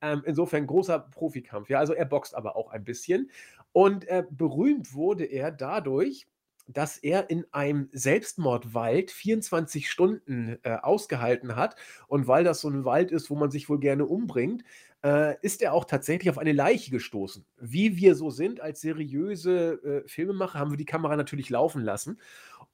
Ähm, 0.00 0.22
insofern 0.26 0.66
großer 0.66 0.98
Profikampf. 0.98 1.68
Ja, 1.68 1.78
also, 1.78 1.92
er 1.94 2.06
boxt 2.06 2.34
aber 2.34 2.56
auch 2.56 2.70
ein 2.70 2.84
bisschen 2.84 3.30
und, 3.72 4.06
äh, 4.08 4.24
berühmt 4.30 4.94
wurde 4.94 5.24
er 5.24 5.52
dadurch, 5.52 6.26
dass 6.68 6.98
er 6.98 7.30
in 7.30 7.44
einem 7.52 7.88
Selbstmordwald 7.92 9.10
24 9.10 9.90
Stunden, 9.90 10.58
äh, 10.62 10.76
ausgehalten 10.82 11.56
hat. 11.56 11.76
Und 12.08 12.28
weil 12.28 12.44
das 12.44 12.60
so 12.60 12.68
'n 12.68 12.84
Wald 12.84 13.10
ist, 13.10 13.30
wo 13.30 13.36
man 13.36 13.50
sich 13.50 13.68
wohl 13.68 13.80
gerne 13.80 14.06
umbringt, 14.06 14.64
äh, 15.04 15.36
ist 15.42 15.62
er 15.62 15.72
auch 15.74 15.84
tatsächlich 15.84 16.30
auf 16.30 16.38
eine 16.38 16.52
Leiche 16.52 16.90
gestoßen. 16.90 17.44
Wie 17.60 17.96
wir 17.96 18.14
so 18.16 18.30
sind 18.30 18.60
als 18.60 18.80
seriöse, 18.80 20.02
äh, 20.04 20.08
Filmemacher, 20.08 20.58
haben 20.58 20.70
wir 20.72 20.76
die 20.78 20.84
Kamera 20.86 21.16
natürlich 21.16 21.50
laufen 21.50 21.82
lassen 21.82 22.18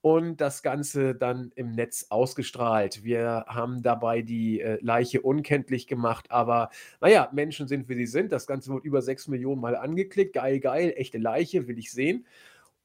und 0.01 0.41
das 0.41 0.63
Ganze 0.63 1.15
dann 1.15 1.53
im 1.55 1.73
Netz 1.73 2.07
ausgestrahlt. 2.11 3.05
Wir 3.05 3.45
haben 3.49 3.83
dabei 3.83 4.23
die, 4.23 4.61
äh, 4.61 4.79
Leiche 4.83 5.23
unkenntlich 5.23 5.87
gemacht, 5.87 6.31
aber 6.31 6.71
na 7.01 7.09
ja, 7.09 7.31
Menschen 7.33 7.69
sind, 7.69 7.89
wie 7.89 7.95
sie 7.95 8.07
sind. 8.07 8.33
Das 8.33 8.47
Ganze 8.47 8.71
wurde 8.71 8.87
über 8.87 9.03
6.000.000 9.03 9.61
Mal 9.63 9.77
angeklickt. 9.77 10.35
Geil, 10.35 10.61
geil, 10.61 10.93
echte 10.97 11.19
Leiche, 11.19 11.69
will 11.69 11.79
ich 11.79 11.91
sehen. 11.93 12.27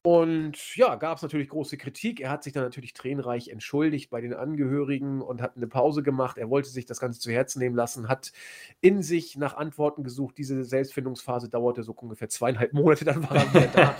Und 0.06 0.78
ja, 0.78 0.96
gab's 0.96 1.22
natürlich 1.24 1.50
große 1.50 1.76
Kritik. 1.78 2.22
Er 2.22 2.30
hat 2.30 2.44
sich 2.46 2.54
dann 2.54 2.64
natürlich 2.64 2.94
tränenreich 2.94 3.50
entschuldigt 3.50 4.10
bei 4.10 4.22
den 4.22 4.34
Angehörigen 4.34 5.22
und 5.22 5.42
hat 5.42 5.58
'ne 5.58 5.68
Pause 5.68 6.04
gemacht. 6.04 6.38
Er 6.38 6.50
wollte 6.50 6.70
sich 6.70 6.86
das 6.86 7.02
Ganze 7.02 7.20
zu 7.20 7.30
Herzen 7.32 7.60
nehmen 7.60 7.76
lassen, 7.76 8.08
hat 8.08 8.32
in 8.80 9.04
sich 9.04 9.36
nach 9.36 9.56
Antworten 9.58 10.06
gesucht. 10.06 10.38
Diese 10.38 10.64
Selbstfindungsphase 10.64 11.50
dauerte 11.50 11.84
so 11.84 11.92
ungefähr 11.94 12.30
2,5 12.30 12.72
Monate, 12.72 13.04
dann 13.04 13.24
war 13.24 13.36
er 13.36 13.54
wieder 13.54 13.68
da 13.68 13.96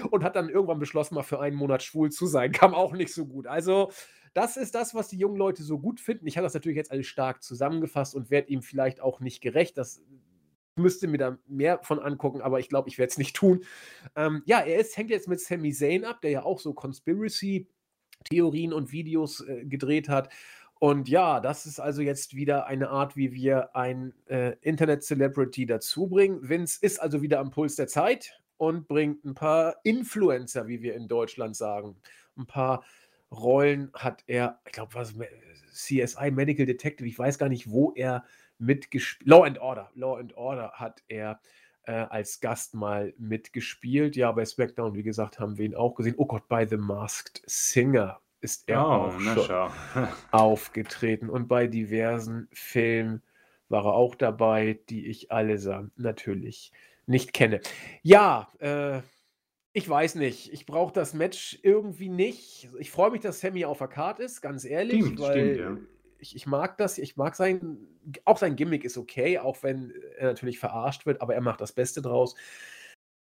und 0.10 0.22
hat 0.22 0.36
dann 0.36 0.50
irgendwann 0.50 0.78
beschlossen, 0.78 1.14
mal 1.14 1.22
für 1.22 1.40
einen 1.40 1.56
Monat 1.56 1.82
schwul 1.82 2.10
zu 2.10 2.26
sein. 2.26 2.52
Kam 2.52 2.74
auch 2.74 2.92
nicht 2.92 3.14
so 3.14 3.24
gut. 3.24 3.46
Also, 3.46 3.90
das 4.34 4.58
ist 4.58 4.74
das, 4.74 4.94
was 4.94 5.08
die 5.08 5.16
jungen 5.18 5.36
Leute 5.36 5.62
so 5.62 5.78
gut 5.78 5.98
finden. 6.00 6.26
Ich 6.26 6.36
habe 6.36 6.44
das 6.44 6.54
natürlich 6.54 6.76
jetzt 6.76 6.90
alles 6.90 7.06
stark 7.06 7.42
zusammengefasst 7.42 8.14
und 8.14 8.30
werde 8.30 8.48
ihm 8.50 8.60
vielleicht 8.62 9.00
auch 9.00 9.20
nicht 9.20 9.40
gerecht. 9.40 9.78
Das 9.78 10.02
müsste 10.76 11.06
mir 11.06 11.18
da 11.18 11.38
mehr 11.46 11.80
von 11.82 11.98
angucken, 11.98 12.40
aber 12.40 12.60
ich 12.60 12.68
glaube, 12.68 12.88
ich 12.88 12.98
werde 12.98 13.10
es 13.10 13.18
nicht 13.18 13.36
tun. 13.36 13.64
Ähm, 14.16 14.42
ja, 14.46 14.60
er 14.60 14.80
ist 14.80 14.96
hängt 14.96 15.10
jetzt 15.10 15.28
mit 15.28 15.40
Sami 15.40 15.72
Zayn 15.72 16.04
ab, 16.04 16.20
der 16.22 16.30
ja 16.30 16.44
auch 16.44 16.60
so 16.60 16.72
Conspiracy-Theorien 16.72 18.72
und 18.72 18.92
Videos, 18.92 19.46
äh, 19.46 19.64
gedreht 19.64 20.08
hat. 20.08 20.30
Und 20.80 21.08
ja, 21.08 21.38
das 21.38 21.66
ist 21.66 21.78
also 21.78 22.02
jetzt 22.02 22.34
wieder 22.34 22.66
eine 22.66 22.90
Art, 22.90 23.16
wie 23.16 23.32
wir 23.32 23.76
ein, 23.76 24.14
äh, 24.26 24.56
Internet-Celebrity 24.62 25.66
dazubringen. 25.66 26.48
Vince 26.48 26.78
ist 26.80 27.00
also 27.00 27.22
wieder 27.22 27.38
am 27.38 27.50
Puls 27.50 27.76
der 27.76 27.86
Zeit 27.86 28.40
und 28.56 28.88
bringt 28.88 29.24
ein 29.24 29.34
paar 29.34 29.76
Influencer, 29.84 30.66
wie 30.66 30.82
wir 30.82 30.94
in 30.94 31.06
Deutschland 31.06 31.54
sagen. 31.54 31.96
Ein 32.36 32.46
paar 32.46 32.82
Rollen 33.30 33.90
hat 33.94 34.24
er 34.26 34.60
ich 34.66 34.72
glaube, 34.72 34.94
was 34.94 35.14
me 35.14 35.28
CSI 35.72 36.30
Medical 36.30 36.66
Detective, 36.66 37.08
ich 37.08 37.18
weiß 37.18 37.38
gar 37.38 37.48
nicht, 37.48 37.70
wo 37.70 37.92
er 37.92 38.24
mitgesp 38.62 39.20
Law& 39.24 39.46
Order. 39.60 39.90
Law& 39.94 40.22
Order 40.34 40.72
hat 40.72 41.02
er, 41.08 41.40
äh, 41.84 41.92
als 41.92 42.40
Gast 42.40 42.74
mal 42.74 43.12
mitgespielt. 43.18 44.16
Ja, 44.16 44.32
bei 44.32 44.44
SmackDown, 44.44 44.94
wie 44.94 45.02
gesagt, 45.02 45.38
haben 45.38 45.58
wir 45.58 45.66
ihn 45.66 45.74
auch 45.74 45.94
gesehen. 45.94 46.14
Oh 46.16 46.26
Gott, 46.26 46.48
bei 46.48 46.66
The 46.66 46.76
Masked 46.76 47.42
Singer 47.46 48.20
ist 48.40 48.68
er 48.68 48.86
Oh, 48.86 48.90
auch 48.90 49.20
schon 49.20 49.70
aufgetreten 50.30 51.28
und 51.30 51.48
bei 51.48 51.66
diversen 51.66 52.48
Filmen 52.52 53.22
war 53.68 53.86
er 53.86 53.94
auch 53.94 54.14
dabei, 54.14 54.80
die 54.90 55.06
ich 55.06 55.32
allesamt 55.32 55.98
natürlich 55.98 56.72
nicht 57.06 57.32
kenne. 57.32 57.60
Ja, 58.02 58.48
äh, 58.58 59.00
ich 59.72 59.88
weiß 59.88 60.16
nicht. 60.16 60.52
Ich 60.52 60.66
brauche 60.66 60.92
das 60.92 61.14
Match 61.14 61.58
irgendwie 61.62 62.10
nicht. 62.10 62.68
Ich 62.78 62.90
freue 62.90 63.10
mich, 63.10 63.22
dass 63.22 63.40
Sami 63.40 63.64
auf 63.64 63.78
der 63.78 63.88
Card 63.88 64.20
ist, 64.20 64.42
ganz 64.42 64.64
ehrlich, 64.64 65.00
Stimmt, 65.02 65.20
stimmt, 65.20 65.28
weil 65.28 65.58
ja. 65.58 65.76
Ich 66.22 66.36
ich 66.36 66.46
mag 66.46 66.78
das. 66.78 66.98
Ich 66.98 67.16
mag 67.16 67.34
sein 67.36 67.78
auch 68.24 68.38
sein 68.38 68.56
Gimmick 68.56 68.84
ist 68.84 68.98
okay, 68.98 69.38
auch 69.38 69.62
wenn 69.62 69.92
er 70.16 70.28
natürlich 70.28 70.58
verarscht 70.58 71.06
wird, 71.06 71.20
aber 71.20 71.34
er 71.34 71.40
macht 71.40 71.60
das 71.60 71.72
Beste 71.72 72.02
draus. 72.02 72.34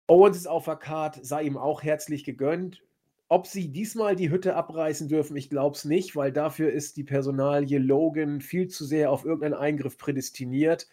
Owens 0.08 0.38
ist 0.38 0.48
auf 0.48 0.66
der 0.66 0.76
Card, 0.76 1.20
sei 1.24 1.44
ihm 1.44 1.58
auch 1.58 1.84
herzlich 1.84 2.24
gegönnt. 2.24 2.84
Ob 3.30 3.46
sie 3.48 3.72
diesmal 3.72 4.16
die 4.16 4.32
Hütte 4.32 4.56
abreißen 4.56 5.08
dürfen, 5.08 5.38
ich 5.38 5.50
glaube 5.50 5.76
es 5.76 5.86
nicht, 5.86 6.16
weil 6.16 6.32
dafür 6.32 6.72
ist 6.72 6.98
die 6.98 7.04
Personalie 7.04 7.78
Logan 7.80 8.42
viel 8.42 8.68
zu 8.70 8.86
sehr 8.86 9.12
auf 9.12 9.24
irgendeinen 9.24 9.54
Eingriff 9.54 9.98
prädestiniert. 9.98 10.88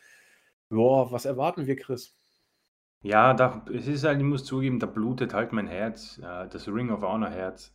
Boah, 0.68 1.10
was 1.12 1.24
erwarten 1.24 1.66
wir, 1.66 1.76
Chris? 1.76 2.14
Ja, 3.02 3.34
da 3.34 3.64
es 3.72 3.86
ist 3.86 4.04
halt 4.04 4.18
ich 4.18 4.24
muss 4.24 4.44
zugeben, 4.44 4.78
da 4.80 4.86
blutet 4.86 5.32
halt 5.32 5.52
mein 5.52 5.66
Herz, 5.68 6.18
äh, 6.18 6.48
das 6.48 6.68
Ring 6.68 6.90
of 6.90 7.02
Honor 7.02 7.30
Herz. 7.30 7.72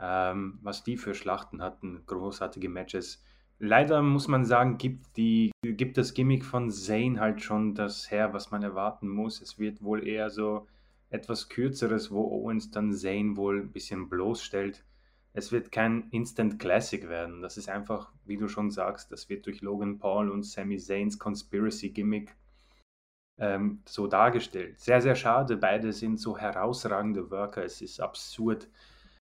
ähm, 0.00 0.58
was 0.62 0.84
die 0.84 0.96
für 0.98 1.14
Schlachten 1.14 1.62
hatten, 1.62 2.04
großartige 2.06 2.68
Matches. 2.68 3.22
Leider 3.58 4.02
muss 4.02 4.28
man 4.28 4.44
sagen, 4.44 4.76
gibt, 4.76 5.16
die, 5.16 5.50
gibt 5.62 5.96
das 5.96 6.12
Gimmick 6.12 6.44
von 6.44 6.70
Zayn 6.70 7.20
halt 7.20 7.42
schon 7.42 7.74
das 7.74 8.10
her, 8.10 8.34
was 8.34 8.50
man 8.50 8.62
erwarten 8.62 9.08
muss. 9.08 9.40
Es 9.40 9.58
wird 9.58 9.82
wohl 9.82 10.06
eher 10.06 10.28
so 10.28 10.66
etwas 11.08 11.48
kürzeres, 11.48 12.10
wo 12.10 12.22
Owens 12.24 12.70
dann 12.70 12.92
Zayn 12.92 13.36
wohl 13.36 13.60
ein 13.60 13.72
bisschen 13.72 14.08
bloßstellt. 14.10 14.84
Es 15.32 15.52
wird 15.52 15.70
kein 15.70 16.08
Instant 16.10 16.58
Classic 16.58 17.08
werden. 17.08 17.42
Das 17.42 17.56
ist 17.56 17.68
einfach, 17.68 18.10
wie 18.24 18.36
du 18.36 18.48
schon 18.48 18.70
sagst, 18.70 19.12
das 19.12 19.28
wird 19.28 19.46
durch 19.46 19.60
Logan 19.60 19.98
Paul 19.98 20.30
und 20.30 20.44
Sami 20.44 20.78
Zayns 20.78 21.18
Conspiracy 21.18 21.90
Gimmick 21.90 22.34
ähm, 23.38 23.82
so 23.86 24.06
dargestellt. 24.06 24.80
Sehr, 24.80 25.00
sehr 25.02 25.14
schade. 25.14 25.56
Beide 25.56 25.92
sind 25.92 26.18
so 26.18 26.38
herausragende 26.38 27.30
Worker. 27.30 27.64
Es 27.64 27.82
ist 27.82 28.00
absurd, 28.00 28.68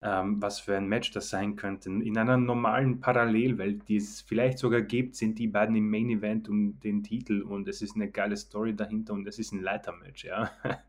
ähm, 0.02 0.42
was 0.42 0.60
für 0.60 0.76
ein 0.76 0.88
Match 0.88 1.12
das 1.12 1.30
sein 1.30 1.56
könnte. 1.56 1.90
In 1.90 2.18
einer 2.18 2.38
normalen 2.38 3.00
Parallelwelt, 3.00 3.88
die 3.88 3.98
es 3.98 4.22
vielleicht 4.22 4.60
sogar 4.60 4.82
gibt, 4.82 5.16
sind 5.16 5.40
die 5.40 5.48
beiden 5.48 5.76
im 5.76 5.90
Main 5.90 6.10
Event 6.10 6.50
um 6.50 6.80
den 6.80 7.04
Titel 7.04 7.42
und 7.42 7.68
es 7.68 7.82
ist 7.82 7.96
eine 7.96 8.12
geile 8.12 8.38
Story 8.38 8.76
dahinter 8.76 9.14
und 9.14 9.28
es 9.28 9.40
ist 9.40 9.52
ein 9.52 9.62
Leitermatch, 9.62 10.26
ja. 10.26 10.52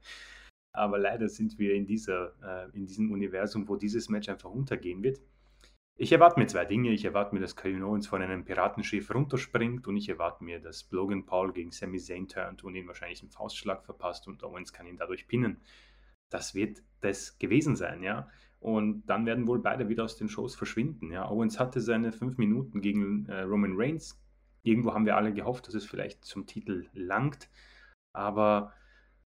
Aber 0.73 0.99
leider 0.99 1.29
sind 1.29 1.59
wir 1.59 1.75
in, 1.75 1.87
dieser, 1.87 2.35
äh, 2.43 2.77
in 2.77 2.87
diesem 2.87 3.11
Universum, 3.11 3.67
wo 3.67 3.77
dieses 3.77 4.11
Match 4.11 4.29
einfach 4.29 4.51
untergehen 4.51 5.03
wird. 5.03 5.19
Ich 5.99 6.13
erwarte 6.13 6.39
mir 6.39 6.47
zwei 6.47 6.67
Dinge. 6.67 6.91
Ich 6.91 7.07
erwarte 7.07 7.35
mir, 7.35 7.41
dass 7.41 7.57
Kevin 7.57 7.83
Owens 7.83 8.07
von 8.07 8.21
einem 8.21 8.45
Piratenschiff 8.45 9.15
runterspringt 9.15 9.89
und 9.89 9.97
ich 9.97 10.11
erwarte 10.11 10.45
mir, 10.45 10.61
dass 10.61 10.91
Logan 10.91 11.25
Paul 11.25 11.55
gegen 11.55 11.71
Sami 11.71 11.99
Zayn 11.99 12.29
turnt 12.29 12.63
und 12.63 12.75
ihn 12.75 12.87
wahrscheinlich 12.87 13.23
einen 13.23 13.31
Faustschlag 13.31 13.83
verpasst 13.83 14.29
und 14.29 14.45
Owens 14.45 14.75
kann 14.75 14.87
ihn 14.87 14.99
dadurch 14.99 15.27
pinnen. 15.27 15.57
Das 16.29 16.55
wird 16.55 16.83
das 17.01 17.39
gewesen 17.39 17.77
sein, 17.77 18.03
ja. 18.03 18.29
Und 18.61 19.07
dann 19.07 19.27
werden 19.27 19.47
wohl 19.47 19.61
beide 19.61 19.89
wieder 19.89 20.05
aus 20.05 20.17
den 20.17 20.29
Shows 20.29 20.55
verschwinden, 20.55 21.13
ja. 21.13 21.29
Owens 21.31 21.61
hatte 21.61 21.81
seine 21.81 22.13
fünf 22.13 22.39
Minuten 22.39 22.81
gegen 22.81 23.27
äh, 23.27 23.43
Roman 23.43 23.75
Reigns. 23.77 24.21
Irgendwo 24.63 24.95
haben 24.95 25.07
wir 25.07 25.17
alle 25.17 25.33
gehofft, 25.33 25.69
dass 25.69 25.75
es 25.75 25.85
vielleicht 25.85 26.25
zum 26.25 26.47
Titel 26.47 26.87
langt. 26.93 27.49
Aber 28.13 28.73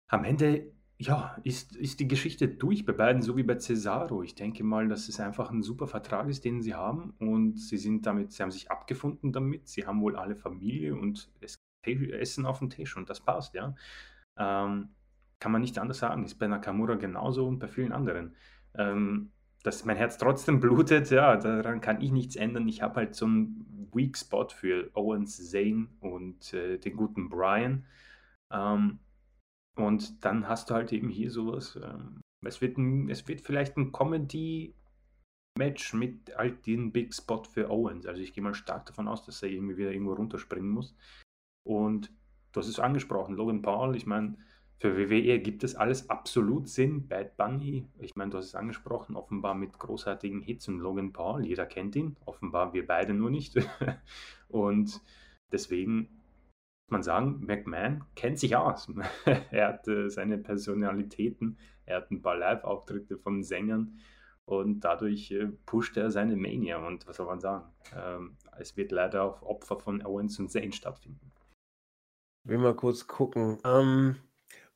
am 0.09 0.25
Ende 0.25 0.73
ja, 0.99 1.37
ist, 1.45 1.77
ist 1.77 2.01
die 2.01 2.09
Geschichte 2.09 2.49
durch 2.49 2.87
bei 2.87 2.93
beiden, 2.93 3.21
so 3.21 3.37
wie 3.37 3.43
bei 3.43 3.59
Cesaro. 3.59 4.23
Ich 4.23 4.35
denke 4.35 4.65
mal, 4.65 4.89
dass 4.89 5.09
es 5.09 5.21
einfach 5.21 5.51
ein 5.51 5.63
super 5.63 5.87
Vertrag 5.87 6.29
ist, 6.29 6.45
den 6.45 6.63
sie 6.63 6.75
haben 6.75 7.11
und 7.19 7.59
sie 7.59 7.77
sind 7.77 8.07
damit, 8.07 8.33
sie 8.33 8.43
haben 8.43 8.51
sich 8.51 8.71
abgefunden 8.71 9.33
damit. 9.33 9.69
Sie 9.69 9.87
haben 9.87 10.01
wohl 10.01 10.17
alle 10.17 10.37
Familie 10.37 10.95
und 10.95 11.31
es 11.41 11.57
Essen 11.85 12.47
auf 12.47 12.59
dem 12.59 12.71
Tisch 12.71 12.97
und 12.97 13.09
das 13.11 13.21
passt, 13.21 13.55
ja. 13.55 13.75
Ähm, 14.39 14.89
kann 15.39 15.53
man 15.53 15.61
nicht 15.61 15.79
anders 15.79 15.99
sagen. 15.99 16.25
Ist 16.25 16.39
bei 16.39 16.49
Nakamura 16.49 16.95
genauso 16.95 17.47
und 17.47 17.59
bei 17.59 17.69
vielen 17.69 17.93
anderen. 17.93 18.35
Ähm, 18.77 19.33
dass 19.63 19.85
mein 19.85 19.97
Herz 19.97 20.17
trotzdem 20.19 20.61
blutet, 20.61 21.11
ja, 21.11 21.37
daran 21.37 21.81
kann 21.81 22.01
ich 22.01 22.13
nichts 22.13 22.37
ändern. 22.37 22.69
Ich 22.69 22.83
habe 22.83 22.95
halt 22.97 23.17
so 23.17 23.27
einen 23.27 23.89
Weak 23.93 24.17
Spot 24.17 24.49
für 24.49 24.91
Owens, 24.95 25.51
Zane 25.51 25.89
und 26.01 26.55
äh, 26.55 26.79
den 26.79 26.97
guten 26.97 27.29
Brian. 27.29 27.85
Ähm, 28.53 29.01
und 29.77 30.25
dann 30.25 30.49
hast 30.49 30.71
du 30.71 30.75
halt 30.75 30.93
eben 30.93 31.09
hier 31.09 31.31
sowas. 31.31 31.79
Ähm, 31.83 32.21
es, 32.45 32.61
wird 32.61 32.79
ein, 32.79 33.11
es 33.11 33.27
wird 33.27 33.41
vielleicht 33.41 33.77
ein 33.77 33.91
Comedy-Match 33.91 34.75
mit 35.95 36.37
halt 36.37 36.65
den 36.67 36.93
Big 36.93 37.13
Spot 37.13 37.43
für 37.43 37.69
Owens. 37.69 38.07
Also 38.07 38.23
ich 38.23 38.33
gehe 38.33 38.45
mal 38.45 38.55
stark 38.55 38.87
davon 38.87 39.09
aus, 39.09 39.25
dass 39.25 39.43
er 39.43 39.51
irgendwie 39.51 39.77
wieder 39.77 39.91
irgendwo 39.91 40.15
runterspringen 40.15 40.71
muss. 40.71 40.95
Und 41.67 42.13
hast 42.57 42.69
es 42.69 42.81
angesprochen, 42.81 43.35
Logan 43.35 43.63
Paul, 43.63 43.97
ich 43.97 44.07
meine, 44.07 44.37
für 44.79 44.99
WWE 44.99 45.39
gibt 45.41 45.65
es 45.65 45.75
alles 45.75 46.11
absolut 46.11 46.69
Sinn. 46.69 47.09
Bad 47.09 47.37
Bunny, 47.37 47.89
ich 47.99 48.15
meine, 48.15 48.31
du 48.31 48.39
hast 48.39 48.47
es 48.47 48.55
angesprochen, 48.55 49.17
offenbar 49.17 49.55
mit 49.55 49.79
großartigen 49.79 50.43
Hits 50.43 50.69
und 50.69 50.81
Logan 50.81 51.13
Paul, 51.13 51.47
jeder 51.47 51.67
kennt 51.67 51.97
ihn, 51.97 52.17
offenbar 52.27 52.75
wir 52.75 52.87
beide 52.87 53.15
nur 53.15 53.31
nicht. 53.31 53.57
und 54.49 55.01
deswegen 55.51 56.09
man 56.89 57.03
sagen, 57.03 57.45
McMahon 57.45 58.05
kennt 58.15 58.39
sich 58.39 58.57
aus. 58.57 58.89
er 59.51 59.69
hat 59.69 59.89
äh, 59.89 60.09
seine 60.09 60.39
Personalitäten, 60.39 61.59
er 61.85 61.97
hat 61.99 62.11
ein 62.11 62.23
paar 62.23 62.37
Live-Auftritte 62.37 63.19
von 63.19 63.43
Sängern 63.43 63.99
und 64.45 64.81
dadurch 64.81 65.31
äh, 65.33 65.47
pusht 65.67 65.97
er 65.97 66.11
seine 66.11 66.37
Mania. 66.37 66.87
Und 66.87 67.07
was 67.07 67.17
soll 67.17 67.27
man 67.27 67.41
sagen? 67.41 67.65
Ähm, 67.95 68.37
es 68.59 68.77
wird 68.77 68.93
leider 68.93 69.25
auf 69.25 69.43
Opfer 69.43 69.79
von 69.79 70.05
Owens 70.05 70.39
und 70.39 70.51
Zane 70.51 70.73
stattfinden. 70.73 71.33
Will 72.45 72.59
mal 72.59 72.77
kurz 72.77 73.09
gucken, 73.09 73.59
ähm, 73.65 74.17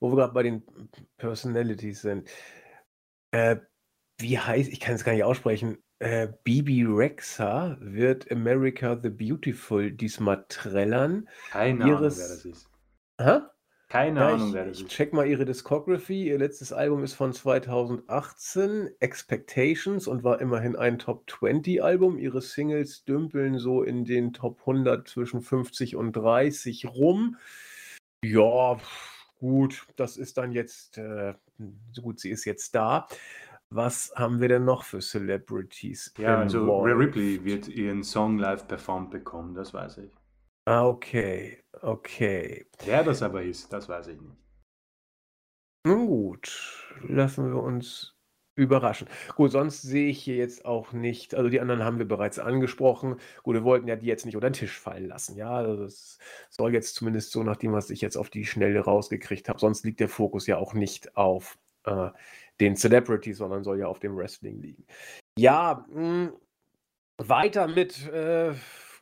wo 0.01 0.11
wir 0.11 0.17
gerade 0.17 0.33
bei 0.35 0.43
den 0.43 0.63
Personalities 1.19 2.03
sind. 2.03 2.29
Äh, 3.33 3.57
wie 4.19 4.39
heißt, 4.39 4.71
ich 4.71 4.81
kann 4.81 4.95
es 4.95 5.05
gar 5.05 5.13
nicht 5.13 5.25
aussprechen, 5.25 5.79
äh, 6.01 6.29
Bibi 6.45 6.85
Rexa 6.85 7.77
wird 7.81 8.31
America 8.33 8.99
the 9.03 9.11
Beautiful 9.11 9.93
diesmal 9.93 10.45
trällern. 10.49 11.29
Keine 11.51 11.85
Ahnung, 11.85 12.17
wer 12.19 12.29
das 12.29 12.45
ist. 12.45 12.69
Hä? 13.21 13.41
Keine 13.89 14.21
Ja, 14.21 14.29
Ahnung, 14.35 14.49
ich, 14.49 14.55
wer 14.55 14.67
das 14.67 14.79
ich 14.79 14.85
ist. 14.85 14.93
check 14.93 15.13
mal 15.13 15.27
ihre 15.27 15.45
Discography. 15.45 16.29
Ihr 16.29 16.39
letztes 16.39 16.73
Album 16.73 17.03
ist 17.05 17.15
von 17.15 17.33
2018, 17.33 18.89
Expectations, 19.01 20.07
und 20.07 20.23
war 20.23 20.41
immerhin 20.41 20.77
ein 20.77 20.99
Top 20.99 21.29
20 21.29 21.83
Album. 21.83 22.17
Ihre 22.19 22.41
Singles 22.41 23.05
dümpeln 23.05 23.59
so 23.59 23.83
in 23.83 24.05
den 24.05 24.33
Top 24.33 24.61
100 24.61 25.09
zwischen 25.09 25.43
50 25.43 25.97
und 25.97 26.13
30 26.13 26.87
rum. 26.87 27.37
Ja, 28.25 28.79
gut, 29.41 29.87
das 29.97 30.17
ist 30.17 30.39
dann 30.39 30.53
jetzt, 30.53 30.99
äh, 30.99 31.35
so 31.93 32.03
gut, 32.03 32.21
sie 32.21 32.31
ist 32.31 32.45
jetzt 32.45 32.75
da. 32.75 33.09
Was 33.71 34.13
haben 34.17 34.41
wir 34.41 34.49
denn 34.49 34.65
noch 34.65 34.85
für 34.85 35.01
Celebrities 35.01 36.13
Ja, 36.19 36.39
also 36.39 36.83
Rhea? 36.83 36.95
Ripley 36.95 37.45
wird 37.45 37.69
ihren 37.69 38.03
Song 38.03 38.39
live 38.39 38.67
performt 38.67 39.11
bekommen, 39.11 39.55
das 39.55 39.73
weiß 39.75 39.99
ich. 39.99 40.13
Ah, 40.67 40.87
okay, 40.87 41.65
okay. 41.81 42.67
Wer 42.85 43.03
das 43.05 43.23
aber 43.23 43.43
ist, 43.43 43.73
das 43.73 43.89
weiß 43.89 44.09
ich 44.09 44.21
nicht. 44.21 44.37
Nun 45.87 46.07
gut, 46.07 46.87
lassen 47.09 47.53
wir 47.53 47.63
uns 47.63 48.15
überraschen. 48.61 49.09
Gut, 49.37 49.51
sonst 49.53 49.83
sehe 49.83 50.11
ich 50.11 50.23
hier 50.23 50.37
jetzt 50.37 50.65
auch 50.65 50.93
nicht, 50.93 51.35
also 51.35 51.49
die 51.49 51.61
anderen 51.61 51.83
haben 51.83 51.99
wir 51.99 52.07
bereits 52.07 52.39
angesprochen. 52.39 53.17
Gut, 53.43 53.55
wir 53.55 53.65
wollten 53.65 53.89
ja 53.89 53.97
die 53.97 54.07
jetzt 54.07 54.27
nicht 54.27 54.37
unter 54.37 54.51
den 54.51 54.55
Tisch 54.55 54.79
fallen 54.79 55.09
lassen. 55.09 55.37
Ja, 55.37 55.51
also 55.51 55.83
das 55.83 56.19
soll 56.51 56.75
jetzt 56.75 56.95
zumindest 56.95 57.33
so 57.33 57.43
nach 57.43 57.57
dem, 57.57 57.73
was 57.73 57.91
ich 57.91 58.01
jetzt 58.03 58.17
auf 58.17 58.31
die 58.31 58.45
Schnelle 58.45 58.81
rausgekriegt 58.81 59.49
habe. 59.49 59.59
Sonst 59.59 59.85
liegt 59.85 60.01
der 60.01 60.09
Fokus 60.09 60.47
ja 60.47 60.59
auch 60.59 60.75
nicht 60.75 61.17
auf 61.17 61.59
äh, 61.85 62.11
den 62.61 62.77
Celebrities, 62.77 63.39
sondern 63.39 63.65
soll 63.65 63.79
ja 63.79 63.87
auf 63.87 63.99
dem 63.99 64.17
Wrestling 64.17 64.61
liegen. 64.61 64.85
Ja, 65.39 65.87
mh, 65.91 66.33
weiter 67.17 67.67
mit, 67.67 68.07
äh, 68.09 68.53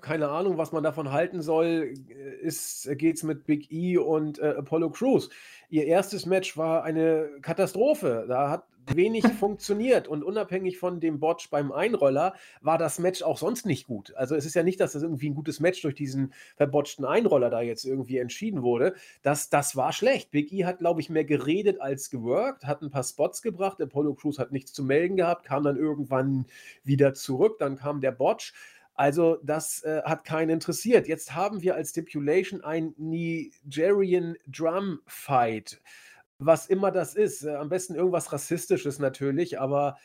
keine 0.00 0.28
Ahnung, 0.28 0.56
was 0.56 0.70
man 0.70 0.84
davon 0.84 1.10
halten 1.10 1.42
soll, 1.42 1.92
ist, 2.40 2.88
geht's 2.92 3.24
mit 3.24 3.44
Big 3.44 3.72
E 3.72 3.98
und 3.98 4.38
äh, 4.38 4.54
Apollo 4.58 4.90
Crews. 4.90 5.30
Ihr 5.68 5.86
erstes 5.86 6.24
Match 6.24 6.56
war 6.56 6.84
eine 6.84 7.28
Katastrophe. 7.42 8.24
Da 8.28 8.50
hat 8.50 8.64
wenig 8.94 9.26
funktioniert 9.26 10.08
und 10.08 10.22
unabhängig 10.22 10.78
von 10.78 11.00
dem 11.00 11.20
Botch 11.20 11.50
beim 11.50 11.72
Einroller 11.72 12.34
war 12.60 12.78
das 12.78 12.98
Match 12.98 13.22
auch 13.22 13.38
sonst 13.38 13.66
nicht 13.66 13.86
gut. 13.86 14.14
Also 14.14 14.34
es 14.34 14.46
ist 14.46 14.54
ja 14.54 14.62
nicht, 14.62 14.80
dass 14.80 14.92
das 14.92 15.02
irgendwie 15.02 15.30
ein 15.30 15.34
gutes 15.34 15.60
Match 15.60 15.82
durch 15.82 15.94
diesen 15.94 16.32
verbotchten 16.56 17.04
Einroller 17.04 17.50
da 17.50 17.60
jetzt 17.60 17.84
irgendwie 17.84 18.18
entschieden 18.18 18.62
wurde. 18.62 18.94
Das, 19.22 19.48
das 19.50 19.76
war 19.76 19.92
schlecht. 19.92 20.30
Big 20.30 20.52
E 20.52 20.64
hat, 20.64 20.78
glaube 20.78 21.00
ich, 21.00 21.10
mehr 21.10 21.24
geredet 21.24 21.80
als 21.80 22.10
geworkt, 22.10 22.64
hat 22.64 22.82
ein 22.82 22.90
paar 22.90 23.04
Spots 23.04 23.42
gebracht. 23.42 23.80
Apollo 23.80 24.14
Crews 24.14 24.38
hat 24.38 24.52
nichts 24.52 24.72
zu 24.72 24.82
melden 24.82 25.16
gehabt, 25.16 25.44
kam 25.44 25.62
dann 25.62 25.76
irgendwann 25.76 26.46
wieder 26.84 27.14
zurück. 27.14 27.58
Dann 27.58 27.76
kam 27.76 28.00
der 28.00 28.12
Botch. 28.12 28.52
Also, 28.94 29.38
das 29.44 29.84
äh, 29.84 30.02
hat 30.02 30.24
keinen 30.24 30.50
interessiert. 30.50 31.06
Jetzt 31.06 31.32
haben 31.36 31.62
wir 31.62 31.76
als 31.76 31.90
Stipulation 31.90 32.64
ein 32.64 32.94
Nigerian 32.96 34.36
Drum 34.48 34.98
Fight. 35.06 35.80
Was 36.38 36.66
immer 36.66 36.90
das 36.90 37.14
ist. 37.14 37.44
Äh, 37.44 37.56
am 37.56 37.68
besten 37.68 37.94
irgendwas 37.94 38.32
Rassistisches 38.32 38.98
natürlich, 38.98 39.60
aber 39.60 39.96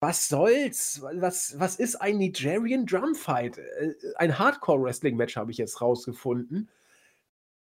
was 0.00 0.28
soll's? 0.28 1.02
Was, 1.02 1.58
was 1.58 1.76
ist 1.76 1.96
ein 1.96 2.18
Nigerian 2.18 2.86
Drum 2.86 3.14
Fight? 3.14 3.58
Äh, 3.58 3.94
ein 4.16 4.38
Hardcore-Wrestling-Match 4.38 5.36
habe 5.36 5.50
ich 5.50 5.58
jetzt 5.58 5.80
rausgefunden. 5.80 6.70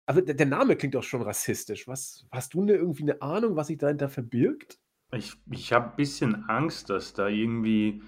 Aber 0.06 0.22
der, 0.22 0.36
der 0.36 0.46
Name 0.46 0.76
klingt 0.76 0.96
doch 0.96 1.04
schon 1.04 1.22
rassistisch. 1.22 1.88
Was, 1.88 2.26
hast 2.32 2.54
du 2.54 2.64
ne, 2.64 2.74
irgendwie 2.74 3.04
eine 3.04 3.22
Ahnung, 3.22 3.56
was 3.56 3.68
sich 3.68 3.78
dahinter 3.78 4.10
verbirgt? 4.10 4.80
Ich, 5.12 5.34
ich 5.52 5.72
habe 5.72 5.92
ein 5.92 5.96
bisschen 5.96 6.50
Angst, 6.50 6.90
dass 6.90 7.14
da 7.14 7.28
irgendwie 7.28 8.02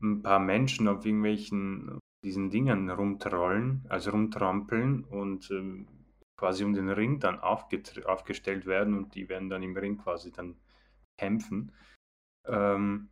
ein 0.00 0.22
paar 0.22 0.38
Menschen 0.38 0.88
auf 0.88 1.04
irgendwelchen 1.04 1.98
diesen 2.24 2.50
Dingern 2.50 2.88
rumtrollen, 2.88 3.84
also 3.88 4.12
rumtrampeln 4.12 5.02
und 5.04 5.50
ähm, 5.50 5.88
quasi 6.42 6.64
um 6.64 6.74
den 6.74 6.90
Ring 6.90 7.20
dann 7.20 7.38
aufgestellt 7.38 8.66
werden 8.66 8.96
und 8.98 9.14
die 9.14 9.28
werden 9.28 9.48
dann 9.48 9.62
im 9.62 9.76
Ring 9.76 9.96
quasi 9.98 10.32
dann 10.32 10.56
kämpfen. 11.18 11.72
Ähm, 12.46 13.10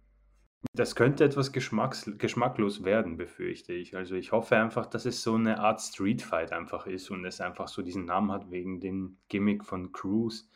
das 0.75 0.97
könnte 0.97 1.25
etwas 1.25 1.53
geschmacklos 1.53 2.85
werden, 2.85 3.17
befürchte 3.17 3.73
ich. 3.75 3.97
Also 3.97 4.17
ich 4.17 4.33
hoffe 4.33 4.57
einfach, 4.57 4.87
dass 4.87 5.07
es 5.07 5.23
so 5.23 5.37
eine 5.37 5.61
Art 5.61 5.81
Street 5.81 6.23
Fight 6.23 6.53
einfach 6.53 6.87
ist 6.87 7.11
und 7.11 7.25
es 7.25 7.41
einfach 7.41 7.69
so 7.69 7.83
diesen 7.83 8.07
Namen 8.07 8.33
hat 8.33 8.51
wegen 8.51 8.81
dem 8.81 9.19
Gimmick 9.29 9.65
von 9.65 9.93
Cruz. 9.93 10.51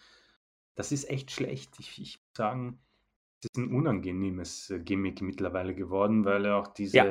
Das 0.77 0.93
ist 0.93 1.11
echt 1.11 1.31
schlecht. 1.33 1.79
Ich, 1.81 2.01
ich 2.03 2.19
muss 2.19 2.37
sagen, 2.37 2.81
es 3.41 3.47
ist 3.51 3.59
'n 3.59 3.75
unangenehmes, 3.75 4.71
äh, 4.71 4.81
Gimmick 4.81 5.23
mittlerweile 5.23 5.75
geworden, 5.75 6.25
weil 6.27 6.47
auch 6.49 6.69
Ja. 6.93 7.07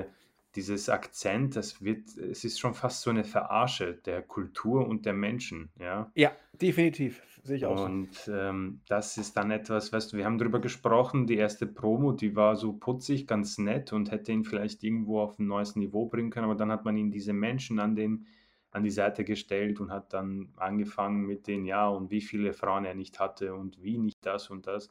Diese 0.56 0.74
dieses 0.74 0.90
Akzent, 0.90 1.56
das 1.56 1.82
wird 1.84 2.16
es 2.18 2.44
ist 2.44 2.60
schon 2.60 2.74
fast 2.76 3.02
so 3.02 3.10
eine 3.10 3.24
Verarsche 3.24 3.96
der 3.96 4.22
Kultur 4.24 4.88
und 4.88 5.06
der 5.06 5.14
Menschen, 5.14 5.72
ja? 5.80 6.14
Ja, 6.16 6.32
definitiv, 6.54 7.24
sehe 7.44 7.58
ich 7.58 7.66
auch 7.66 7.78
so. 7.78 7.94
Und, 7.96 8.30
ähm, 8.34 8.82
das 8.88 9.18
ist 9.18 9.38
dann 9.38 9.50
etwas 9.50 9.94
weißt 9.94 10.12
du, 10.14 10.18
wir 10.18 10.26
haben 10.26 10.38
drüber 10.38 10.60
gesprochen, 10.60 11.28
die 11.28 11.38
erste 11.38 11.66
Promo, 11.66 12.12
die 12.12 12.36
war 12.36 12.56
so 12.58 12.74
putzig, 12.74 13.26
ganz 13.26 13.58
nett 13.58 13.94
und 13.94 14.12
hätte 14.12 14.34
ihn 14.34 14.44
vielleicht 14.44 14.84
irgendwo 14.84 15.22
auf 15.22 15.40
'n 15.40 15.48
neues 15.48 15.76
Niveau 15.78 16.08
bringen 16.08 16.30
können, 16.30 16.46
aber 16.46 16.56
dann 16.56 16.72
hat 16.72 16.84
man 16.84 16.98
ihm 16.98 17.10
diese 17.12 17.32
Menschen 17.34 17.80
an 17.80 17.96
den 17.96 18.28
an 18.72 18.84
die 18.84 18.90
Seite 18.90 19.24
gestellt 19.24 19.80
und 19.80 19.92
hat 19.92 20.14
dann 20.14 20.52
angefangen 20.58 21.26
mit 21.26 21.48
den 21.48 21.64
ja, 21.66 21.88
und 21.88 22.10
wie 22.12 22.22
viele 22.22 22.54
Frauen 22.54 22.86
er 22.86 22.96
nicht 22.96 23.20
hatte 23.20 23.54
und 23.56 23.82
wie 23.84 23.98
nicht 24.00 24.26
das 24.26 24.50
und 24.50 24.66
das. 24.68 24.90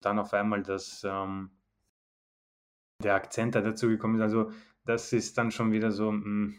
Dann 0.00 0.18
auf 0.18 0.32
einmal 0.32 0.62
das, 0.62 1.04
ähm 1.04 1.50
der 3.02 3.14
Akzent, 3.14 3.54
der 3.54 3.62
dazugekommen 3.62 4.16
ist. 4.18 4.22
Also, 4.22 4.52
das 4.90 5.12
ist 5.12 5.38
dann 5.38 5.50
schon 5.52 5.72
wieder 5.72 5.92
so, 5.92 6.10
hm, 6.10 6.56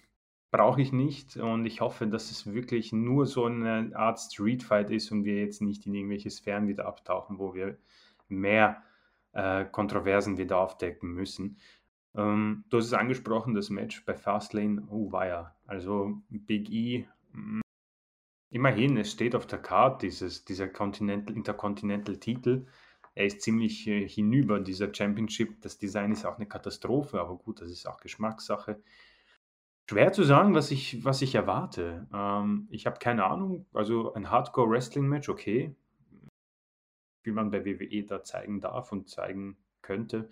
brauche 0.51 0.81
ich 0.81 0.91
nicht 0.93 1.37
und 1.37 1.65
ich 1.65 1.81
hoffe, 1.81 2.07
dass 2.07 2.31
es 2.31 2.51
wirklich 2.53 2.93
nur 2.93 3.25
so 3.25 3.47
'ne 3.49 3.91
Art 3.95 4.19
Streetfight 4.19 4.89
ist 4.91 5.11
und 5.11 5.25
wir 5.25 5.35
jetzt 5.37 5.61
nicht 5.61 5.85
in 5.85 5.93
irgendwelche 5.95 6.29
Sphären 6.29 6.67
wieder 6.67 6.85
abtauchen, 6.87 7.39
wo 7.39 7.53
wir 7.53 7.77
mehr, 8.29 8.83
äh, 9.33 9.65
Kontroversen 9.65 10.37
wieder 10.37 10.57
aufdecken 10.59 11.13
müssen. 11.13 11.57
Ähm, 12.15 12.65
du 12.69 12.77
hast 12.77 12.87
es 12.87 12.93
angesprochen, 12.93 13.53
das 13.55 13.69
Match 13.69 14.05
bei 14.05 14.15
Fastlane, 14.15 14.83
oh 14.89 15.11
weia. 15.11 15.55
Also, 15.67 16.21
Big 16.29 16.69
E, 16.71 17.07
hm, 17.33 17.61
immerhin, 18.51 18.97
es 18.97 19.11
steht 19.11 19.35
auf 19.35 19.47
der 19.47 19.59
Card, 19.61 20.01
dieses 20.03 20.45
dieser 20.45 20.67
Continental 20.69 21.35
Intercontinental-Titel. 21.35 22.67
Er 23.15 23.25
ist 23.25 23.41
ziemlich, 23.41 23.87
äh, 23.87 24.07
hinüber, 24.07 24.59
dieser 24.59 24.93
Championship. 24.93 25.61
Das 25.61 25.77
Design 25.77 26.11
ist 26.13 26.25
auch 26.25 26.37
'ne 26.37 26.47
Katastrophe, 26.47 27.19
aber 27.19 27.37
gut, 27.37 27.61
das 27.61 27.71
ist 27.71 27.87
auch 27.87 27.99
Geschmackssache. 27.99 28.81
Schwer 29.89 30.13
zu 30.13 30.23
sagen, 30.23 30.55
was 30.55 30.71
ich 30.71 31.03
was 31.03 31.21
ich 31.21 31.35
erwarte. 31.35 32.07
Ähm, 32.13 32.67
ich 32.71 32.85
habe 32.85 32.97
keine 32.99 33.25
Ahnung. 33.25 33.65
Also, 33.73 34.13
ein 34.13 34.29
Hardcore-Wrestling-Match, 34.31 35.29
okay. 35.29 35.75
Wie 37.23 37.31
man 37.31 37.51
bei 37.51 37.65
WWE 37.65 38.03
da 38.05 38.23
zeigen 38.23 38.61
darf 38.61 38.91
und 38.91 39.09
zeigen 39.09 39.57
könnte. 39.81 40.29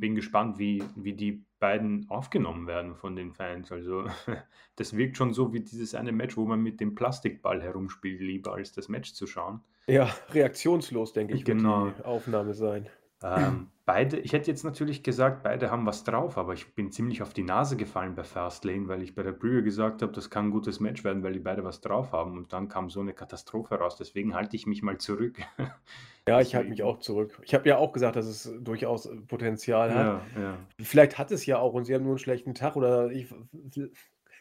Bin 0.00 0.14
gespannt, 0.14 0.58
wie 0.58 0.82
wie 0.94 1.14
die 1.14 1.44
beiden 1.58 2.08
aufgenommen 2.08 2.68
werden 2.68 2.94
von 2.94 3.16
den 3.16 3.32
Fans. 3.32 3.72
Also, 3.72 4.06
das 4.76 4.96
wirkt 4.96 5.16
schon 5.16 5.34
so 5.34 5.52
wie 5.52 5.60
dieses 5.60 5.94
eine 5.96 6.12
Match, 6.12 6.36
wo 6.36 6.46
man 6.46 6.60
mit 6.62 6.80
dem 6.80 6.94
Plastikball 6.94 7.60
herumspielt, 7.62 8.20
lieber 8.20 8.54
als 8.54 8.72
das 8.72 8.88
Match 8.88 9.12
zu 9.14 9.26
schauen. 9.26 9.60
Ja, 9.90 10.14
reaktionslos, 10.28 11.14
denke 11.14 11.32
ich, 11.32 11.46
wird 11.46 11.64
Genau. 11.64 11.94
die 11.96 12.02
Aufnahme 12.04 12.52
sein. 12.52 12.90
Ähm, 13.22 13.72
beide 13.84 14.18
ich 14.20 14.32
hätte 14.32 14.48
jetzt 14.50 14.62
natürlich 14.62 15.02
gesagt, 15.02 15.42
beide 15.42 15.70
haben 15.72 15.84
was 15.86 16.04
drauf, 16.04 16.38
aber 16.38 16.52
ich 16.54 16.74
bin 16.76 16.92
ziemlich 16.92 17.20
auf 17.20 17.34
die 17.34 17.42
Nase 17.42 17.76
gefallen 17.76 18.14
bei 18.14 18.22
Fastlane, 18.22 18.86
weil 18.86 19.02
ich 19.02 19.14
bei 19.16 19.24
der 19.24 19.32
Preview 19.32 19.62
gesagt 19.64 20.02
habe, 20.02 20.12
das 20.12 20.30
kann 20.30 20.46
'n 20.46 20.50
gutes 20.52 20.78
Match 20.78 21.02
werden, 21.02 21.22
weil 21.24 21.32
die 21.32 21.40
beide 21.40 21.64
was 21.64 21.80
drauf 21.80 22.12
haben 22.12 22.36
und 22.38 22.52
dann 22.52 22.68
kam 22.68 22.90
so 22.90 23.02
'ne 23.02 23.14
Katastrophe 23.14 23.74
raus. 23.76 23.96
Deswegen 23.96 24.34
halte 24.34 24.54
ich 24.54 24.66
mich 24.66 24.82
mal 24.82 24.98
zurück. 24.98 25.36
Ja, 26.28 26.40
ich 26.42 26.54
halte 26.54 26.68
mich 26.68 26.82
auch 26.82 26.98
zurück. 26.98 27.40
Ich 27.44 27.54
habe 27.54 27.66
ja 27.68 27.78
auch 27.78 27.92
gesagt, 27.92 28.16
dass 28.16 28.26
es 28.26 28.50
durchaus, 28.60 29.06
äh, 29.06 29.16
Potenzial 29.22 29.94
hat. 29.94 30.10
Ja, 30.10 30.30
ja. 30.36 30.68
Vielleicht 30.80 31.18
hat 31.18 31.32
es 31.32 31.46
ja 31.46 31.58
auch 31.58 31.74
und 31.74 31.84
sie 31.86 31.94
haben 31.94 32.04
nur 32.04 32.14
'n 32.16 32.18
schlechten 32.18 32.54
Tag 32.54 32.76
oder 32.76 33.10
ich 33.12 33.28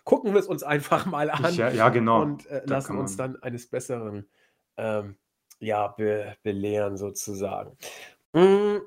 gucken 0.05 0.33
wir's 0.33 0.47
uns 0.47 0.63
einfach 0.63 1.05
mal 1.07 1.29
Ich 1.39 1.55
an 1.55 1.57
ja 1.57 1.69
ja, 1.71 1.89
genau. 1.89 2.27
und, 2.27 2.47
äh, 2.47 2.63
lassen 2.65 2.95
uns 2.97 3.15
dann 3.17 3.37
eines 3.43 3.69
Besseren, 3.69 4.29
ähm, 4.77 5.17
ja, 5.59 5.87
be 5.89 6.35
belehren 6.43 6.97
sozusagen. 6.97 7.77
Hm, 8.35 8.81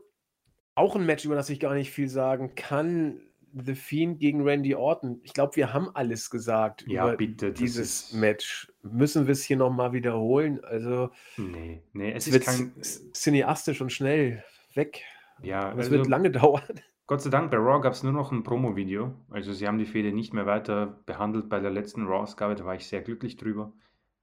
auch 0.77 0.97
'n 0.97 1.07
Match, 1.07 1.25
über 1.27 1.37
das 1.37 1.51
ich 1.51 1.61
gar 1.61 1.75
nicht 1.75 1.91
viel 1.93 2.09
sagen 2.09 2.55
kann, 2.57 3.23
The 3.55 3.75
Fiend 3.77 4.21
gegen 4.21 4.43
Randy 4.49 4.75
Orton. 4.77 5.21
Ich 5.25 5.35
glaube, 5.35 5.57
wir 5.57 5.73
haben 5.75 5.91
alles 5.95 6.31
gesagt 6.31 6.83
Ja, 6.87 7.09
über 7.09 7.19
bitte, 7.19 7.53
dieses 7.59 7.79
ist 7.79 8.13
Match. 8.13 8.73
Müssen 8.83 9.27
wir's 9.29 9.45
hier 9.45 9.57
noch 9.59 9.71
mal 9.71 9.93
wiederholen? 9.93 10.65
Also 10.65 11.11
Ne, 11.39 11.83
ne, 11.93 12.13
es 12.15 12.27
es 12.27 12.29
ist 12.29 12.41
wird 12.41 12.45
kein 12.45 12.75
cineastisch 13.15 13.81
und 13.81 13.91
schnell 13.93 14.45
weg, 14.75 15.05
Ja, 15.43 15.73
es 15.77 15.91
wird 15.91 16.07
also 16.07 16.07
lange 16.07 16.31
dauern. 16.33 16.81
Gott 17.07 17.21
sei 17.23 17.29
Dank, 17.31 17.51
bei 17.51 17.59
Raw 17.59 17.81
gab's 17.83 18.03
nur 18.03 18.13
noch 18.13 18.33
'n 18.33 18.43
Promovideo. 18.43 19.15
Also, 19.31 19.53
sie 19.53 19.67
haben 19.69 19.77
die 19.79 19.85
Fehde 19.85 20.13
nicht 20.13 20.33
mehr 20.33 20.47
weiter 20.47 20.87
behandelt 21.07 21.49
bei 21.51 21.61
der 21.61 21.71
letzten 21.71 22.07
Raw-Ausgabe, 22.07 22.55
da 22.55 22.65
war 22.65 22.75
ich 22.75 22.87
sehr 22.87 23.03
glücklich 23.03 23.37
drüber. 23.37 23.73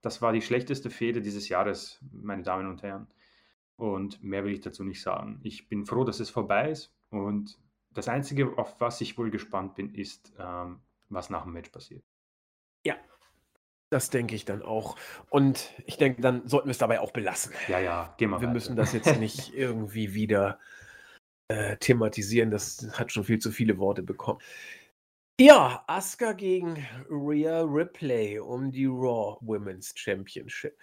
Das 0.02 0.22
war 0.22 0.34
die 0.34 0.42
schlechteste 0.42 0.90
Fehde 0.90 1.22
dieses 1.22 1.50
Jahres, 1.50 2.00
meine 2.12 2.44
Damen 2.44 2.68
und 2.68 2.84
Herren. 2.84 3.08
Und 3.76 4.24
mehr 4.24 4.44
will 4.44 4.54
ich 4.54 4.62
dazu 4.62 4.84
nicht 4.84 5.02
sagen. 5.02 5.40
Ich 5.44 5.70
bin 5.70 5.86
froh, 5.86 6.04
dass 6.04 6.20
es 6.20 6.30
vorbei 6.30 6.72
ist 6.72 6.94
und 7.10 7.60
das 7.92 8.08
Einzige, 8.08 8.58
auf 8.58 8.80
was 8.80 9.02
ich 9.02 9.18
wohl 9.18 9.32
gespannt 9.32 9.76
bin, 9.76 9.94
ist, 9.94 10.34
ähm, 10.40 10.82
was 11.10 11.30
nach 11.30 11.44
dem 11.44 11.54
Match 11.54 11.70
passiert. 11.70 12.04
Ja, 12.86 12.96
das 13.90 14.10
denke 14.10 14.36
ich 14.36 14.46
dann 14.46 14.62
auch. 14.62 14.98
Und 15.30 15.72
ich 15.86 15.98
denke, 15.98 16.22
dann 16.22 16.48
sollten 16.48 16.68
wir's 16.68 16.78
dabei 16.78 17.00
auch 17.00 17.12
belassen. 17.12 17.54
Ja, 17.68 17.80
ja, 17.80 18.14
gehen 18.18 18.30
wir 18.30 18.38
Wir 18.40 18.48
weiter. 18.48 18.54
müssen 18.54 18.76
das 18.76 18.94
jetzt 18.94 19.16
nicht 19.20 19.54
irgendwie 19.54 20.14
wieder, 20.14 20.60
äh, 21.48 21.78
thematisieren. 21.78 22.52
Das 22.52 22.88
hat 23.00 23.12
schon 23.12 23.24
viel 23.24 23.40
zu 23.40 23.52
viele 23.52 23.78
Worte 23.78 24.04
bekommen. 24.04 24.40
Ja, 25.40 25.84
Asuka 25.86 26.34
gegen 26.34 26.84
Rhea 27.12 27.62
Ripley 27.62 28.40
um 28.40 28.72
die 28.72 28.88
Raw 28.88 29.38
Women's 29.42 29.94
Championship. 29.96 30.76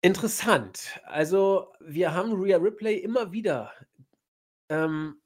Interessant. 0.00 0.98
Also, 1.04 1.74
wir 1.80 2.14
haben 2.14 2.32
Rhea 2.32 2.56
Ripley 2.56 2.96
immer 2.96 3.32
wieder, 3.32 3.72
ähm, 4.70 5.20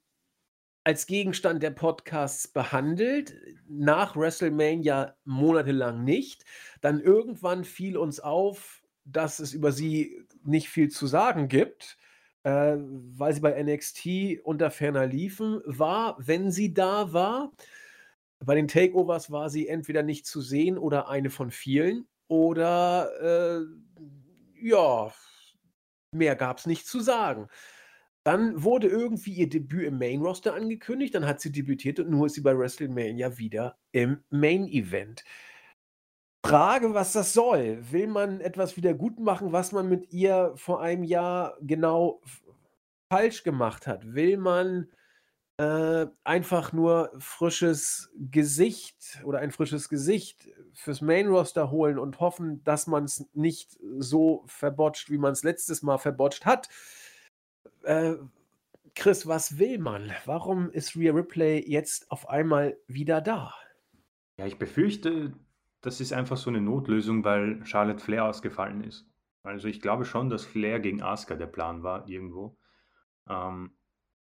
als 0.83 1.07
Gegenstand 1.07 1.63
der 1.63 1.71
Podcasts 1.71 2.47
behandelt, 2.47 3.35
nach 3.69 4.15
WrestleMania 4.17 5.15
monatelang 5.25 6.03
nicht. 6.03 6.45
Dann 6.81 6.99
irgendwann 7.01 7.63
fiel 7.65 7.97
uns 7.97 8.19
auf, 8.19 8.83
dass 9.05 9.39
es 9.39 9.53
über 9.53 9.71
sie 9.71 10.25
nicht 10.43 10.69
viel 10.69 10.89
zu 10.89 11.07
sagen 11.07 11.47
gibt, 11.47 11.97
äh, 12.43 12.77
weil 12.77 13.33
sie 13.33 13.41
bei 13.41 13.61
NXT 13.63 14.41
unter 14.43 14.71
ferner 14.71 15.07
liefen 15.07 15.61
war, 15.65 16.17
wenn 16.19 16.51
sie 16.51 16.73
da 16.73 17.13
war. 17.13 17.53
Bei 18.43 18.55
den 18.55 18.67
Takeovers 18.67 19.31
war 19.31 19.49
sie 19.49 19.67
entweder 19.67 20.03
nicht 20.03 20.25
zu 20.25 20.41
sehen 20.41 20.77
oder 20.77 21.09
eine 21.09 21.29
von 21.29 21.51
vielen 21.51 22.07
oder, 22.27 23.09
äh, 23.21 23.65
ja, 24.61 25.11
mehr 26.11 26.35
gab's 26.35 26.65
nicht 26.65 26.87
zu 26.87 26.99
sagen. 27.01 27.47
Dann 28.23 28.63
wurde 28.63 28.87
irgendwie 28.87 29.33
ihr 29.33 29.49
Debüt 29.49 29.85
im 29.85 29.97
Main 29.97 30.21
Roster 30.21 30.53
angekündigt, 30.53 31.15
dann 31.15 31.25
hat 31.25 31.41
sie 31.41 31.51
debütiert 31.51 31.99
und 31.99 32.09
nun 32.09 32.27
ist 32.27 32.35
sie 32.35 32.41
bei 32.41 32.57
WrestleMania 32.57 33.37
wieder 33.37 33.77
im 33.91 34.23
Main 34.29 34.67
Event. 34.67 35.23
Frage, 36.45 36.93
was 36.93 37.13
das 37.13 37.33
soll. 37.33 37.79
Will 37.91 38.07
man 38.07 38.41
etwas 38.41 38.75
wiedergutmachen, 38.75 39.51
was 39.51 39.71
man 39.71 39.89
mit 39.89 40.11
ihr 40.11 40.53
vor 40.55 40.81
einem 40.81 41.03
Jahr 41.03 41.57
genau 41.61 42.21
falsch 43.11 43.43
gemacht 43.43 43.87
hat? 43.87 44.13
Will 44.13 44.37
man, 44.37 44.89
äh, 45.61 46.07
einfach 46.23 46.73
nur 46.73 47.11
frisches 47.19 48.11
Gesicht 48.17 49.21
oder 49.23 49.39
ein 49.39 49.51
frisches 49.51 49.89
Gesicht 49.89 50.49
fürs 50.73 51.01
Main 51.01 51.27
Roster 51.27 51.69
holen 51.69 51.99
und 51.99 52.19
hoffen, 52.19 52.63
dass 52.63 52.87
man's 52.87 53.29
nicht 53.33 53.77
so 53.99 54.43
verbotscht, 54.47 55.11
wie 55.11 55.19
man's 55.19 55.43
letztes 55.43 55.83
Mal 55.83 55.99
verbotscht 55.99 56.45
hat? 56.45 56.67
Äh, 57.83 58.15
Chris, 58.95 59.27
was 59.27 59.59
will 59.59 59.79
man? 59.79 60.11
Warum 60.25 60.71
ist 60.71 60.95
Rhea 60.95 61.13
Ripley 61.13 61.63
jetzt 61.69 62.11
auf 62.11 62.29
einmal 62.29 62.77
wieder 62.87 63.21
da? 63.21 63.53
Ja, 64.39 64.45
ich 64.45 64.57
befürchte, 64.57 65.33
das 65.81 66.01
ist 66.01 66.13
einfach 66.13 66.37
so 66.37 66.49
'ne 66.51 66.61
Notlösung, 66.61 67.23
weil 67.23 67.65
Charlotte 67.65 68.03
Flair 68.03 68.25
ausgefallen 68.25 68.83
ist. 68.83 69.07
Also, 69.43 69.67
ich 69.67 69.81
glaube 69.81 70.05
schon, 70.05 70.29
dass 70.29 70.45
Flair 70.45 70.79
gegen 70.79 71.01
Asuka 71.01 71.35
der 71.35 71.47
Plan 71.47 71.83
war 71.83 72.07
irgendwo. 72.07 72.57
Ähm, 73.29 73.77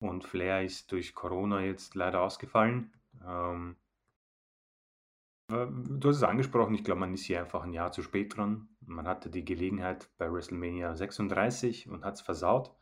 und 0.01 0.25
Flair 0.25 0.63
ist 0.65 0.93
durch 0.93 1.15
Corona 1.15 1.63
jetzt 1.63 1.95
leider 1.95 2.23
ausgefallen. 2.23 2.93
Ähm 3.27 3.77
du 5.51 6.09
hast 6.09 6.17
es 6.17 6.23
angesprochen, 6.23 6.75
ich 6.75 6.85
glaube, 6.85 7.01
man 7.01 7.13
ist 7.15 7.25
hier 7.25 7.41
einfach 7.41 7.65
'n 7.65 7.73
Jahr 7.73 7.93
zu 7.93 8.03
spät 8.03 8.37
dran. 8.37 8.69
Man 8.81 9.07
hatte 9.07 9.29
die 9.31 9.45
Gelegenheit 9.45 10.11
bei 10.17 10.33
WrestleMania 10.33 10.97
36 10.97 11.89
und 11.89 12.05
hat's 12.05 12.23
versaut. 12.23 12.75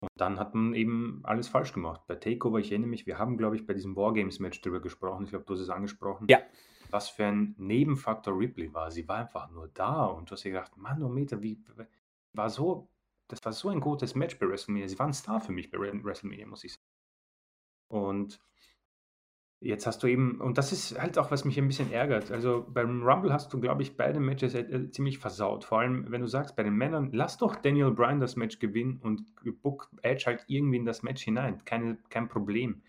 Und 0.00 0.08
dann 0.16 0.38
hat 0.38 0.54
man 0.54 0.74
eben 0.74 1.20
alles 1.24 1.48
falsch 1.48 1.72
gemacht. 1.74 2.02
Bei 2.06 2.14
Takeover, 2.16 2.58
ich 2.58 2.70
erinnere 2.72 2.88
mich, 2.90 3.06
wir 3.06 3.18
haben, 3.18 3.36
glaube 3.38 3.56
ich, 3.56 3.66
bei 3.66 3.74
diesem 3.74 3.96
War-Games-Match 3.96 4.60
drüber 4.62 4.80
gesprochen. 4.80 5.24
Ich 5.24 5.30
glaube, 5.30 5.44
du 5.46 5.54
hast 5.54 5.60
es 5.60 5.68
angesprochen, 5.70 6.28
Ja. 6.28 6.40
was 6.90 7.10
für 7.10 7.26
ein 7.26 7.54
Nebenfaktor 7.58 8.38
Ripley 8.38 8.72
war. 8.74 8.90
Sie 8.90 9.06
war 9.08 9.18
einfach 9.18 9.50
nur 9.50 9.68
da 9.68 10.06
und 10.06 10.30
du 10.30 10.34
hast 10.34 10.44
dir 10.44 10.52
gedacht: 10.52 10.76
„Manometer, 10.76 11.42
wie 11.42 11.62
war 12.32 12.48
so 12.50 12.90
das 13.32 13.44
war 13.44 13.52
so 13.52 13.68
ein 13.68 13.80
gutes 13.80 14.14
Match 14.14 14.38
bei 14.38 14.48
WrestleMania.“ 14.48 14.88
Sie 14.88 14.98
war 14.98 15.06
'n 15.06 15.12
Star 15.14 15.40
für 15.40 15.52
mich 15.52 15.70
bei 15.70 15.78
Re 15.78 15.92
WrestleMania, 16.04 16.46
muss 16.46 16.64
ich 16.64 16.72
sagen. 16.74 16.84
Und 17.90 18.40
Jetzt 19.62 19.86
hast 19.86 20.02
du 20.02 20.06
eben 20.06 20.40
und 20.40 20.56
das 20.56 20.72
ist 20.72 20.98
halt 20.98 21.18
auch, 21.18 21.30
was 21.30 21.44
mich 21.44 21.58
ein 21.58 21.66
bisschen 21.66 21.92
ärgert. 21.92 22.30
Also, 22.32 22.64
beim 22.66 23.02
Rumble 23.02 23.30
hast 23.30 23.52
du, 23.52 23.60
glaube 23.60 23.82
ich, 23.82 23.94
beide 23.94 24.18
Matches, 24.18 24.54
äh, 24.54 24.90
ziemlich 24.90 25.18
versaut. 25.18 25.64
Vor 25.64 25.80
allem, 25.80 26.10
wenn 26.10 26.22
du 26.22 26.26
sagst, 26.28 26.56
bei 26.56 26.62
den 26.62 26.72
Männern, 26.76 27.10
lass 27.12 27.36
doch 27.36 27.56
Daniel 27.56 27.90
Bryan 27.90 28.20
das 28.20 28.36
Match 28.36 28.58
gewinnen 28.58 29.00
und 29.02 29.22
book 29.60 29.90
Edge 30.00 30.24
halt 30.26 30.44
irgendwie 30.46 30.78
in 30.78 30.86
das 30.86 31.02
Match 31.02 31.22
hinein. 31.22 31.62
Keine 31.66 31.98
kein 32.08 32.28
Problem. 32.28 32.82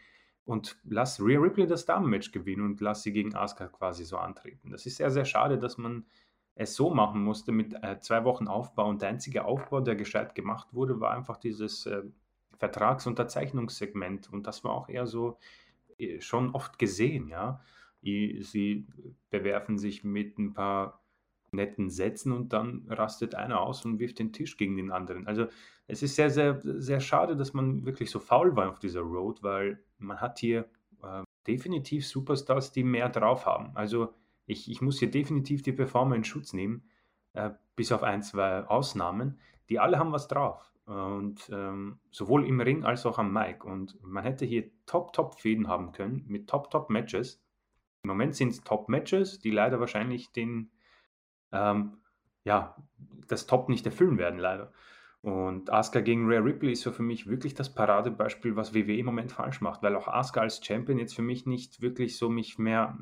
Und 0.45 0.77
lass 0.85 1.19
Rhea 1.21 1.39
Ripley 1.41 1.67
das 1.67 1.85
Damenmatch 1.85 2.31
gewinnen 2.31 2.61
und 2.65 2.79
lass 2.79 3.03
sie 3.03 3.11
gegen 3.11 3.35
Asuka 3.35 3.67
quasi 3.67 4.05
so 4.05 4.15
antreten. 4.17 4.71
Das 4.71 4.85
ist 4.85 4.95
sehr, 4.95 5.11
sehr 5.11 5.25
schade, 5.25 5.57
dass 5.59 5.77
man 5.77 6.05
es 6.55 6.75
so 6.75 6.89
machen 6.89 7.23
musste 7.23 7.51
mit, 7.51 7.73
äh, 7.83 7.99
2 7.99 8.23
Wochen 8.25 8.47
Aufbau 8.47 8.87
und 8.89 9.01
der 9.01 9.09
einzige 9.09 9.45
Aufbau, 9.45 9.81
der 9.81 9.95
gescheit 9.95 10.35
gemacht 10.35 10.73
wurde, 10.73 10.99
war 10.99 11.11
einfach 11.11 11.37
dieses, 11.37 11.85
äh, 11.85 12.03
Vertragsunterzeichnungssegment 12.57 14.31
und 14.31 14.45
das 14.45 14.63
war 14.63 14.71
auch 14.73 14.87
eher 14.87 15.07
so 15.07 15.37
äh, 15.97 16.21
schon 16.21 16.51
oft 16.51 16.79
gesehen, 16.79 17.27
ja. 17.27 17.61
Sie 18.03 18.87
bewerfen 19.29 19.77
sich 19.77 20.03
mit 20.03 20.39
ein 20.39 20.53
paar 20.53 21.03
netten 21.51 21.89
Sätzen 21.91 22.31
und 22.31 22.51
dann 22.53 22.87
rastet 22.89 23.35
einer 23.35 23.61
aus 23.61 23.85
und 23.85 23.99
wirft 23.99 24.17
den 24.19 24.33
Tisch 24.33 24.57
gegen 24.57 24.75
den 24.75 24.91
anderen. 24.91 25.27
Also 25.27 25.47
es 25.87 26.01
ist 26.01 26.15
sehr, 26.15 26.31
sehr, 26.31 26.59
sehr 26.63 26.99
schade, 26.99 27.35
dass 27.35 27.53
man 27.53 27.85
wirklich 27.85 28.09
so 28.09 28.19
faul 28.19 28.55
war 28.55 28.69
auf 28.69 28.79
dieser 28.79 29.01
Road, 29.01 29.43
weil 29.43 29.83
man 29.99 30.19
hat 30.19 30.39
hier 30.39 30.67
äh, 31.03 31.23
definitiv 31.45 32.07
Superstars, 32.07 32.71
die 32.71 32.83
mehr 32.83 33.09
drauf 33.09 33.45
haben. 33.45 33.71
Also 33.75 34.13
ich, 34.45 34.69
ich 34.69 34.81
muss 34.81 34.99
hier 34.99 35.11
definitiv 35.11 35.61
die 35.61 35.73
Performer 35.73 36.15
in 36.15 36.23
Schutz 36.23 36.53
nehmen, 36.53 36.83
äh, 37.33 37.51
bis 37.75 37.91
auf 37.91 38.03
ein, 38.03 38.21
zwei 38.21 38.65
Ausnahmen. 38.65 39.39
Die 39.69 39.79
alle 39.79 39.97
haben 39.97 40.11
was 40.11 40.27
drauf. 40.27 40.71
Und 40.85 41.49
ähm, 41.53 41.99
sowohl 42.09 42.45
im 42.45 42.59
Ring 42.59 42.83
als 42.83 43.05
auch 43.05 43.17
am 43.17 43.31
Mic. 43.31 43.63
Und 43.63 44.01
man 44.03 44.23
hätte 44.23 44.45
hier 44.45 44.69
Top-Top-Fäden 44.85 45.67
haben 45.67 45.91
können 45.91 46.25
mit 46.27 46.49
Top-Top-Matches. 46.49 47.41
Im 48.03 48.09
Moment 48.09 48.35
sind 48.35 48.49
es 48.49 48.61
Top-Matches, 48.61 49.39
die 49.39 49.51
leider 49.51 49.79
wahrscheinlich 49.79 50.31
den, 50.31 50.71
ähm, 51.51 51.97
ja, 52.43 52.75
das 53.27 53.47
Top 53.47 53.69
nicht 53.69 53.85
erfüllen 53.85 54.17
werden, 54.17 54.39
leider. 54.39 54.73
Und 55.21 55.71
Asuka 55.71 56.01
gegen 56.01 56.25
Rare 56.27 56.43
Ripley 56.43 56.71
ist 56.71 56.81
so 56.81 56.91
für 56.91 57.03
mich 57.03 57.27
wirklich 57.27 57.53
das 57.53 57.73
Paradebeispiel, 57.73 58.55
was 58.55 58.73
WWE 58.73 58.97
im 58.97 59.05
Moment 59.05 59.31
falsch 59.31 59.61
macht, 59.61 59.83
weil 59.83 59.95
auch 59.95 60.07
Asuka 60.07 60.41
als 60.41 60.65
Champion 60.65 60.97
jetzt 60.97 61.15
für 61.15 61.21
mich 61.21 61.45
nicht 61.45 61.81
wirklich 61.81 62.17
so 62.17 62.27
mich 62.27 62.57
mehr 62.57 62.97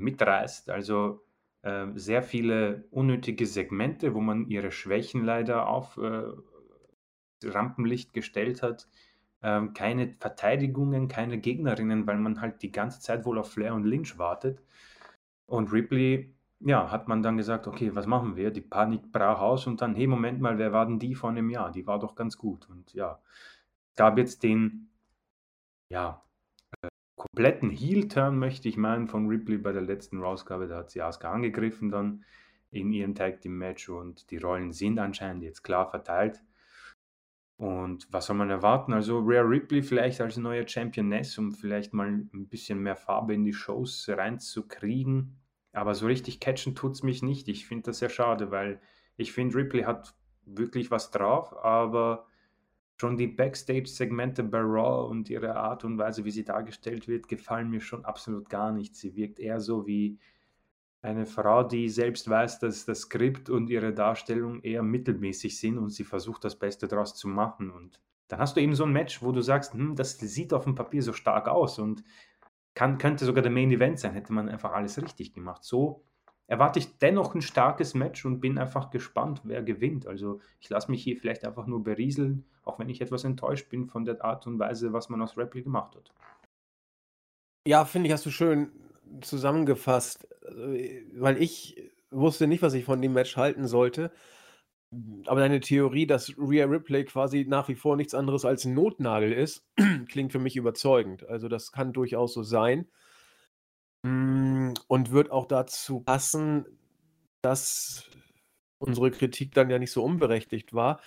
mitreißt. 0.00 0.70
Also 0.70 1.22
äh, 1.62 1.86
sehr 1.94 2.22
viele 2.22 2.84
unnötige 2.90 3.46
Segmente, 3.46 4.14
wo 4.14 4.20
man 4.20 4.48
ihre 4.48 4.72
Schwächen 4.72 5.24
leider 5.24 5.68
auf, 5.68 5.96
äh, 5.98 6.24
Rampenlicht 7.44 8.12
gestellt 8.12 8.62
hat. 8.62 8.88
Ähm, 9.42 9.72
keine 9.72 10.14
Verteidigungen, 10.20 11.08
keine 11.08 11.38
Gegnerinnen, 11.38 12.06
weil 12.06 12.18
man 12.18 12.40
halt 12.40 12.62
die 12.62 12.72
ganze 12.72 13.00
Zeit 13.00 13.24
wohl 13.24 13.38
auf 13.38 13.52
Flair 13.52 13.74
und 13.74 13.84
Lynch 13.84 14.18
wartet. 14.18 14.62
Und 15.46 15.72
Ripley, 15.72 16.34
ja, 16.60 16.90
hat 16.90 17.08
man 17.08 17.22
dann 17.22 17.36
gesagt, 17.36 17.66
okay, 17.66 17.94
was 17.94 18.06
machen 18.06 18.36
wir? 18.36 18.50
Die 18.50 18.60
Panik 18.60 19.12
brach 19.12 19.40
aus 19.40 19.66
und 19.66 19.80
dann, 19.80 19.94
hey, 19.94 20.06
Moment 20.06 20.40
mal, 20.40 20.58
wer 20.58 20.72
war 20.72 20.86
denn 20.86 20.98
die 20.98 21.14
vor 21.14 21.30
einem 21.30 21.50
Jahr? 21.50 21.72
Die 21.72 21.86
war 21.86 21.98
doch 21.98 22.14
ganz 22.14 22.36
gut. 22.38 22.68
Und 22.68 22.92
ja, 22.94 23.20
gab 23.96 24.18
jetzt 24.18 24.42
den, 24.42 24.90
ja, 25.88 26.22
äh, 26.22 26.29
kompletten 27.20 27.68
Heel-Turn, 27.68 28.38
möchte 28.38 28.66
ich 28.66 28.78
meinen, 28.78 29.06
von 29.06 29.26
Ripley 29.26 29.58
bei 29.58 29.72
der 29.72 29.82
letzten 29.82 30.22
Rausgabe. 30.22 30.66
Da 30.66 30.78
hat 30.78 30.90
sie 30.90 31.02
Asuka 31.02 31.30
angegriffen 31.30 31.90
dann 31.90 32.24
in 32.70 32.92
ihrem 32.92 33.14
Tag 33.14 33.42
Team 33.42 33.58
Match 33.58 33.90
und 33.90 34.30
die 34.30 34.38
Rollen 34.38 34.72
sind 34.72 34.98
anscheinend 34.98 35.42
jetzt 35.42 35.62
klar 35.62 35.90
verteilt. 35.90 36.42
Und 37.58 38.10
was 38.10 38.24
soll 38.24 38.36
man 38.36 38.48
erwarten? 38.48 38.94
Also 38.94 39.18
Rare 39.18 39.46
Ripley 39.46 39.82
vielleicht 39.82 40.22
als 40.22 40.38
neue 40.38 40.66
Championess, 40.66 41.36
um 41.36 41.52
vielleicht 41.52 41.92
mal 41.92 42.08
ein 42.08 42.48
bisschen 42.48 42.78
mehr 42.82 42.96
Farbe 42.96 43.34
in 43.34 43.44
die 43.44 43.52
Shows 43.52 44.08
reinzukriegen. 44.08 45.36
Aber 45.72 45.94
so 45.94 46.06
richtig 46.06 46.40
catchen 46.40 46.74
tut 46.74 46.92
es 46.92 47.02
mich 47.02 47.22
nicht. 47.22 47.48
Ich 47.48 47.66
finde 47.66 47.90
das 47.90 47.98
sehr 47.98 48.08
schade, 48.08 48.50
weil 48.50 48.80
ich 49.18 49.32
finde, 49.32 49.56
Ripley 49.56 49.82
hat 49.82 50.14
wirklich 50.46 50.90
was 50.90 51.10
drauf, 51.10 51.54
aber 51.62 52.26
schon 53.00 53.16
die 53.16 53.28
Backstage-Segmente 53.28 54.44
bei 54.44 54.60
Raw 54.60 55.08
und 55.08 55.30
ihre 55.30 55.56
Art 55.56 55.84
und 55.84 55.96
Weise, 55.96 56.26
wie 56.26 56.30
sie 56.30 56.44
dargestellt 56.44 57.08
wird, 57.08 57.28
gefallen 57.28 57.70
mir 57.70 57.80
schon 57.80 58.04
absolut 58.04 58.50
gar 58.50 58.72
nicht. 58.72 58.94
Sie 58.94 59.16
wirkt 59.16 59.40
eher 59.40 59.58
so 59.58 59.86
wie 59.86 60.18
eine 61.00 61.24
Frau, 61.24 61.62
die 61.62 61.88
selbst 61.88 62.28
weiß, 62.28 62.58
dass 62.58 62.84
das 62.84 63.00
Skript 63.00 63.48
und 63.48 63.70
ihre 63.70 63.94
Darstellung 63.94 64.60
eher 64.60 64.82
mittelmäßig 64.82 65.58
sind 65.58 65.78
und 65.78 65.88
sie 65.88 66.04
versucht, 66.04 66.44
das 66.44 66.58
Beste 66.58 66.88
daraus 66.88 67.16
zu 67.16 67.26
machen. 67.26 67.70
Und 67.70 68.02
dann 68.28 68.38
hast 68.38 68.56
du 68.56 68.60
eben 68.60 68.74
so 68.74 68.84
ein 68.84 68.92
Match, 68.92 69.22
wo 69.22 69.32
du 69.32 69.40
sagst, 69.40 69.72
hm, 69.72 69.96
das 69.96 70.18
sieht 70.18 70.52
auf 70.52 70.64
dem 70.64 70.74
Papier 70.74 71.02
so 71.02 71.14
stark 71.14 71.48
aus 71.48 71.78
und 71.78 72.04
kann, 72.74 72.98
könnte 72.98 73.24
sogar 73.24 73.42
der 73.42 73.50
Main 73.50 73.70
Event 73.70 73.98
sein, 73.98 74.12
hätte 74.12 74.34
man 74.34 74.50
einfach 74.50 74.72
alles 74.72 75.00
richtig 75.00 75.32
gemacht. 75.32 75.64
So 75.64 76.04
erwarte 76.50 76.80
ich 76.80 76.98
dennoch 76.98 77.36
ein 77.36 77.42
starkes 77.42 77.94
Match 77.94 78.24
und 78.24 78.40
bin 78.40 78.58
einfach 78.58 78.90
gespannt, 78.90 79.40
wer 79.44 79.62
gewinnt. 79.62 80.08
Also 80.08 80.40
ich 80.58 80.68
lasse 80.68 80.90
mich 80.90 81.00
hier 81.00 81.16
vielleicht 81.16 81.44
einfach 81.44 81.68
nur 81.68 81.84
berieseln, 81.84 82.44
auch 82.64 82.80
wenn 82.80 82.88
ich 82.88 83.00
etwas 83.00 83.22
enttäuscht 83.22 83.68
bin 83.70 83.86
von 83.86 84.04
der 84.04 84.24
Art 84.24 84.48
und 84.48 84.58
Weise, 84.58 84.92
was 84.92 85.08
man 85.08 85.22
aus 85.22 85.38
Ripley 85.38 85.62
gemacht 85.62 85.94
hat. 85.94 86.12
Ja, 87.68 87.84
finde 87.84 88.08
ich, 88.08 88.12
hast 88.12 88.26
du 88.26 88.30
schön 88.30 88.72
zusammengefasst, 89.20 90.26
äh, 90.42 91.04
weil 91.14 91.40
ich 91.40 91.92
wusste 92.10 92.48
nicht, 92.48 92.62
was 92.62 92.74
ich 92.74 92.84
von 92.84 93.00
dem 93.00 93.12
Match 93.12 93.36
halten 93.36 93.68
sollte. 93.68 94.10
Aber 95.26 95.38
deine 95.38 95.60
Theorie, 95.60 96.08
dass 96.08 96.34
Rhea 96.36 96.64
Ripley 96.64 97.04
quasi 97.04 97.46
nach 97.48 97.68
wie 97.68 97.76
vor 97.76 97.96
nichts 97.96 98.12
anderes 98.12 98.44
als 98.44 98.64
ein 98.64 98.74
Notnagel 98.74 99.32
ist, 99.32 99.64
klingt 100.08 100.32
für 100.32 100.40
mich 100.40 100.56
überzeugend. 100.56 101.28
Also 101.28 101.46
das 101.46 101.70
kann 101.70 101.92
durchaus 101.92 102.34
so 102.34 102.42
sein. 102.42 102.88
Mm, 104.02 104.72
und 104.88 105.10
wird 105.10 105.30
auch 105.30 105.46
dazu 105.46 106.00
passen, 106.00 106.66
dass 107.42 108.04
unsere 108.78 109.10
Kritik 109.10 109.52
dann 109.54 109.70
ja 109.70 109.78
nicht 109.78 109.92
so 109.92 110.02
unberechtigt 110.02 110.72
war 110.72 111.00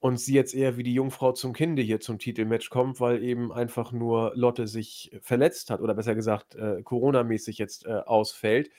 und 0.00 0.18
sie 0.20 0.34
jetzt 0.34 0.54
eher 0.54 0.76
wie 0.76 0.82
die 0.84 0.94
Jungfrau 0.94 1.32
zum 1.32 1.52
Kinde 1.52 1.82
hier 1.82 2.00
zum 2.00 2.18
Titelmatch 2.18 2.70
kommt, 2.70 3.00
weil 3.00 3.22
eben 3.22 3.52
einfach 3.52 3.92
nur 3.92 4.32
Lotte 4.36 4.68
sich 4.68 5.10
verletzt 5.22 5.70
hat 5.70 5.80
oder 5.80 5.94
besser 5.94 6.14
gesagt 6.14 6.54
äh, 6.54 6.82
Corona-mäßig 6.82 7.58
jetzt 7.58 7.86
äh, 7.86 7.94
ausfällt. 8.06 8.70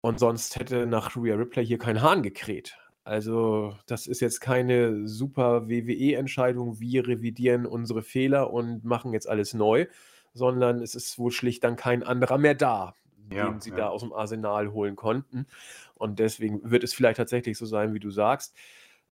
Und 0.00 0.18
sonst 0.18 0.56
hätte 0.56 0.86
nach 0.86 1.16
Rhea 1.16 1.36
Ripley 1.36 1.66
hier 1.66 1.78
kein 1.78 2.02
Hahn 2.02 2.22
gekräht. 2.22 2.76
Also, 3.04 3.76
das 3.86 4.06
ist 4.06 4.20
jetzt 4.20 4.40
keine 4.40 5.08
super 5.08 5.68
WWE-Entscheidung, 5.68 6.78
wir 6.80 7.08
revidieren 7.08 7.66
unsere 7.66 8.02
Fehler 8.02 8.52
und 8.52 8.84
machen 8.84 9.12
jetzt 9.12 9.28
alles 9.28 9.54
neu, 9.54 9.86
sondern 10.34 10.80
es 10.80 10.94
ist 10.94 11.18
wohl 11.18 11.30
schlicht 11.30 11.64
dann 11.64 11.76
kein 11.76 12.02
anderer 12.02 12.38
mehr 12.38 12.54
da, 12.54 12.94
ja, 13.30 13.48
den 13.48 13.60
sie 13.60 13.70
ja. 13.70 13.76
da 13.76 13.88
aus 13.88 14.02
dem 14.02 14.12
Arsenal 14.12 14.72
holen 14.72 14.96
konnten. 14.96 15.46
Und 15.94 16.18
deswegen 16.18 16.70
wird 16.70 16.84
es 16.84 16.94
vielleicht 16.94 17.18
tatsächlich 17.18 17.58
so 17.58 17.66
sein, 17.66 17.94
wie 17.94 18.00
du 18.00 18.10
sagst. 18.10 18.54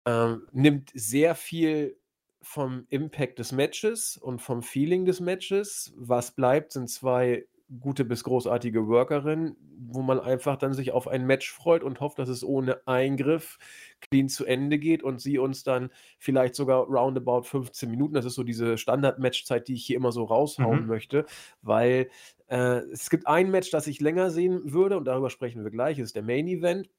Ähm, 0.06 0.48
nimmt 0.52 0.92
sehr 0.94 1.36
viel 1.36 1.98
vom 2.42 2.86
Impact 2.90 3.40
des 3.40 3.54
Matches 3.54 4.18
und 4.18 4.40
vom 4.42 4.62
Feeling 4.62 5.06
des 5.06 5.22
Matches. 5.22 5.94
Was 5.96 6.32
bleibt, 6.32 6.74
sind 6.74 6.90
zwei 6.90 7.46
gute 7.80 8.06
bis 8.06 8.24
großartige 8.24 8.88
Workerinnen, 8.88 9.56
wo 9.88 10.02
man 10.02 10.20
einfach 10.20 10.58
dann 10.58 10.74
sich 10.74 10.92
auf 10.92 11.08
ein 11.08 11.26
Match 11.26 11.52
freut 11.52 11.84
und 11.84 12.00
hofft, 12.00 12.20
dass 12.20 12.30
es 12.30 12.44
ohne 12.44 12.86
Eingriff 12.88 13.58
clean 14.02 14.30
zu 14.30 14.46
Ende 14.46 14.80
geht 14.80 15.02
und 15.02 15.22
sie 15.22 15.38
uns 15.38 15.64
dann 15.64 15.90
vielleicht 16.20 16.56
sogar 16.56 16.84
roundabout 16.86 17.44
15 17.44 17.90
Minuten, 17.90 18.14
das 18.14 18.26
ist 18.26 18.36
so 18.36 18.44
diese 18.44 18.78
Standard-Matchzeit, 18.78 19.68
die 19.68 19.76
ich 19.76 19.86
hier 19.86 19.98
immer 19.98 20.12
so 20.12 20.24
raushauen 20.24 20.84
mhm. 20.84 20.88
möchte, 20.88 21.26
weil 21.62 22.10
äh, 22.48 22.80
es 22.92 23.10
gibt 23.10 23.28
ein 23.28 23.50
Match, 23.50 23.72
das 23.72 23.88
ich 23.88 24.02
länger 24.02 24.30
sehen 24.30 24.74
würde 24.74 24.98
und 24.98 25.06
darüber 25.06 25.30
sprechen 25.30 25.64
wir 25.64 25.72
gleich, 25.72 26.00
ist 26.00 26.16
der 26.16 26.24
Main 26.24 26.48
Event. 26.48 26.90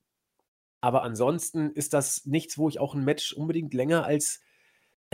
Aber 0.81 1.03
ansonsten 1.03 1.70
ist 1.70 1.95
das 1.95 2.27
nichts, 2.27 2.59
wo 2.59 2.69
ich 2.69 2.78
auch 2.78 2.95
ein 2.95 3.05
Match 3.05 3.32
unbedingt 3.32 3.73
länger 3.73 4.05
als 4.05 4.41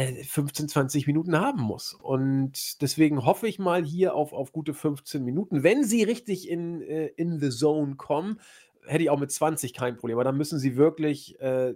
15, 0.06 0.68
20 0.68 1.06
Minuten 1.06 1.38
haben 1.38 1.60
muss. 1.60 1.94
Und 1.94 2.80
deswegen 2.82 3.24
hoffe 3.24 3.48
ich 3.48 3.58
mal 3.58 3.84
hier 3.84 4.14
auf, 4.14 4.32
auf 4.32 4.52
gute 4.52 4.74
15 4.74 5.24
Minuten. 5.24 5.62
Wenn 5.62 5.84
sie 5.84 6.02
richtig 6.02 6.48
in, 6.48 6.82
äh, 6.82 7.06
in 7.16 7.40
the 7.40 7.50
zone 7.50 7.96
kommen, 7.96 8.40
hätte 8.86 9.02
ich 9.02 9.10
auch 9.10 9.18
mit 9.18 9.30
20 9.30 9.74
kein 9.74 9.96
Problem. 9.96 10.16
Aber 10.16 10.24
dann 10.24 10.36
müssen 10.36 10.58
sie 10.58 10.76
wirklich 10.76 11.40
äh, 11.40 11.74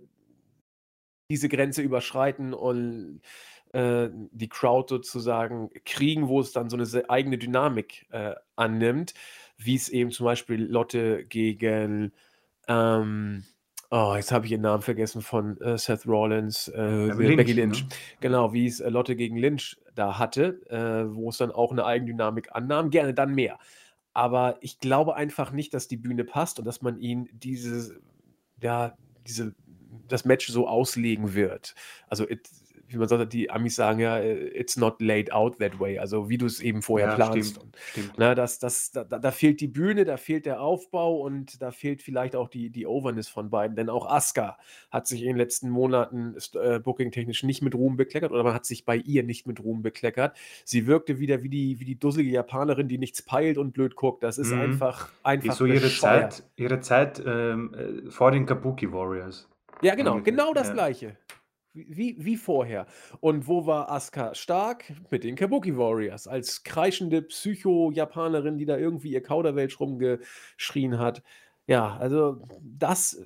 diese 1.31 1.49
Grenze 1.49 1.83
überschreiten 1.83 2.55
und 2.55 3.21
äh, 3.73 4.09
die 4.13 4.49
Crowd 4.49 4.87
sozusagen 4.89 5.71
kriegen, 5.85 6.29
wo 6.29 6.41
es 6.41 6.53
dann 6.53 6.71
so 6.71 6.77
eine 6.77 7.11
eigene 7.11 7.39
Dynamik 7.39 8.07
äh, 8.11 8.35
annimmt, 8.57 9.15
wie 9.57 9.75
es 9.75 9.89
eben 9.89 10.11
zum 10.11 10.25
Beispiel 10.25 10.63
Lotte 10.63 11.25
gegen 11.25 12.13
ähm, 12.69 13.45
Oh, 13.97 14.17
jetzt 14.17 14.33
habe 14.33 14.45
ich 14.45 14.51
ihren 14.51 14.63
Namen 14.63 14.83
vergessen 14.83 15.23
von 15.23 15.57
äh, 15.61 15.79
Seth 15.79 16.05
Rollins, 16.05 16.67
äh, 16.67 16.83
Lynch, 16.83 17.37
Becky 17.37 17.53
Lynch. 17.53 17.85
Ne? 17.85 17.89
Genau, 18.19 18.53
wie 18.53 18.67
es 18.67 18.81
äh, 18.81 18.89
Lotte 18.89 19.15
gegen 19.15 19.37
Lynch 19.37 19.77
da 19.95 20.19
hatte, 20.19 20.61
äh, 20.69 21.15
wo 21.15 21.29
es 21.29 21.37
dann 21.37 21.53
auch 21.53 21.71
eine 21.71 21.85
Eigendynamik 21.87 22.49
annahm. 22.51 22.91
Gerne 22.91 23.15
dann 23.15 23.37
mehr. 23.37 23.57
Aber 24.13 24.59
ich 24.63 24.81
glaube 24.81 25.15
einfach 25.15 25.53
nicht, 25.53 25.75
dass 25.75 25.87
die 25.87 25.97
Bühne 25.97 26.25
passt 26.25 26.59
und 26.59 26.65
dass 26.65 26.83
man 26.83 26.99
ihn 26.99 27.29
diese, 27.35 28.01
ja, 28.61 28.97
diese, 29.29 29.55
das 30.09 30.25
Match 30.25 30.49
so 30.49 30.67
auslegen 30.67 31.35
wird. 31.35 31.77
Also 32.09 32.29
it, 32.29 32.49
wie 32.95 32.99
man 32.99 33.09
sagt, 33.09 33.33
die 33.33 33.51
Amis 33.51 33.75
sagen 33.77 34.01
ja, 34.01 34.19
äh, 34.19 34.47
it's 34.59 34.77
not 34.77 35.01
laid 35.03 35.33
out 35.33 35.59
that 35.59 35.79
way, 35.81 35.99
also 35.99 36.29
wie 36.29 36.39
du 36.39 36.47
es 36.47 36.61
eben 36.61 36.83
vorher 36.83 37.09
Ja, 37.09 37.15
planst. 37.15 37.57
stimmt, 37.57 37.77
stimmt. 37.91 38.19
ne, 38.19 38.35
das, 38.35 38.59
das, 38.59 38.91
da, 38.93 39.05
da 39.05 39.31
fehlt 39.31 39.61
die 39.61 39.69
Bühne, 39.69 40.05
da 40.05 40.17
fehlt 40.17 40.47
der 40.47 40.61
Aufbau 40.61 41.19
und 41.21 41.61
da 41.61 41.71
fehlt 41.71 42.03
vielleicht 42.03 42.37
auch 42.37 42.49
die, 42.49 42.71
die 42.71 42.87
Overness 42.87 43.29
von 43.29 43.51
beiden. 43.51 43.77
Denn 43.77 43.89
auch 43.91 44.07
Asuka 44.11 44.59
hat 44.91 45.07
sich 45.07 45.21
in 45.23 45.29
den 45.29 45.37
letzten 45.37 45.71
Monaten 45.71 46.37
äh, 46.55 46.79
booking-technisch 46.79 47.43
nicht 47.43 47.63
mit 47.63 47.75
Ruhm 47.75 47.97
bekleckert 47.97 48.33
oder 48.33 48.43
man 48.45 48.55
hat 48.55 48.65
sich 48.67 48.85
bei 48.85 48.97
ihr 48.97 49.23
nicht 49.23 49.47
mit 49.47 49.61
Ruhm 49.63 49.83
bekleckert. 49.83 50.37
Sie 50.65 50.87
wirkte 50.87 51.19
wieder 51.19 51.43
wie 51.43 51.49
die, 51.49 51.81
wie 51.81 51.85
die 51.85 51.99
dusselige 51.99 52.31
Japanerin, 52.31 52.89
die 52.89 52.99
nichts 52.99 53.23
peilt 53.23 53.59
und 53.59 53.73
blöd 53.73 53.97
guckt. 53.97 54.23
Das 54.23 54.39
ist 54.39 54.53
Mhm. 54.53 54.61
einfach, 54.61 55.11
einfach 55.23 55.55
so 55.57 55.67
ihre 55.67 55.81
bescheuert. 55.81 56.33
Zeit, 56.35 56.45
ihre 56.57 56.81
Zeit 56.81 57.23
ähm, 57.27 57.75
äh, 58.07 58.11
vor 58.11 58.31
den 58.31 58.47
Kabuki 58.47 58.93
Warriors 58.93 59.49
Ja, 59.83 59.95
genau, 59.95 60.21
genau 60.23 60.53
das 60.55 60.69
Ja. 60.69 60.73
Gleiche. 60.75 61.17
Wie, 61.75 62.17
wie, 62.19 62.37
vorher. 62.37 62.87
Und 63.19 63.49
wo 63.49 63.67
war 63.67 63.91
Asuka 63.91 64.33
stark? 64.35 64.85
Mit 65.11 65.25
den 65.25 65.35
Kabuki 65.35 65.77
Warriors. 65.77 66.29
Als 66.29 66.63
kreischende 66.63 67.21
Psycho-Japanerin, 67.21 68.59
die 68.59 68.65
da 68.65 68.77
irgendwie 68.77 69.11
ihr 69.11 69.23
Kauderwelsch 69.23 69.81
rumgeschrien 69.81 71.01
hat. 71.01 71.25
Ja, 71.67 71.97
also 71.97 72.41
das 72.63 73.21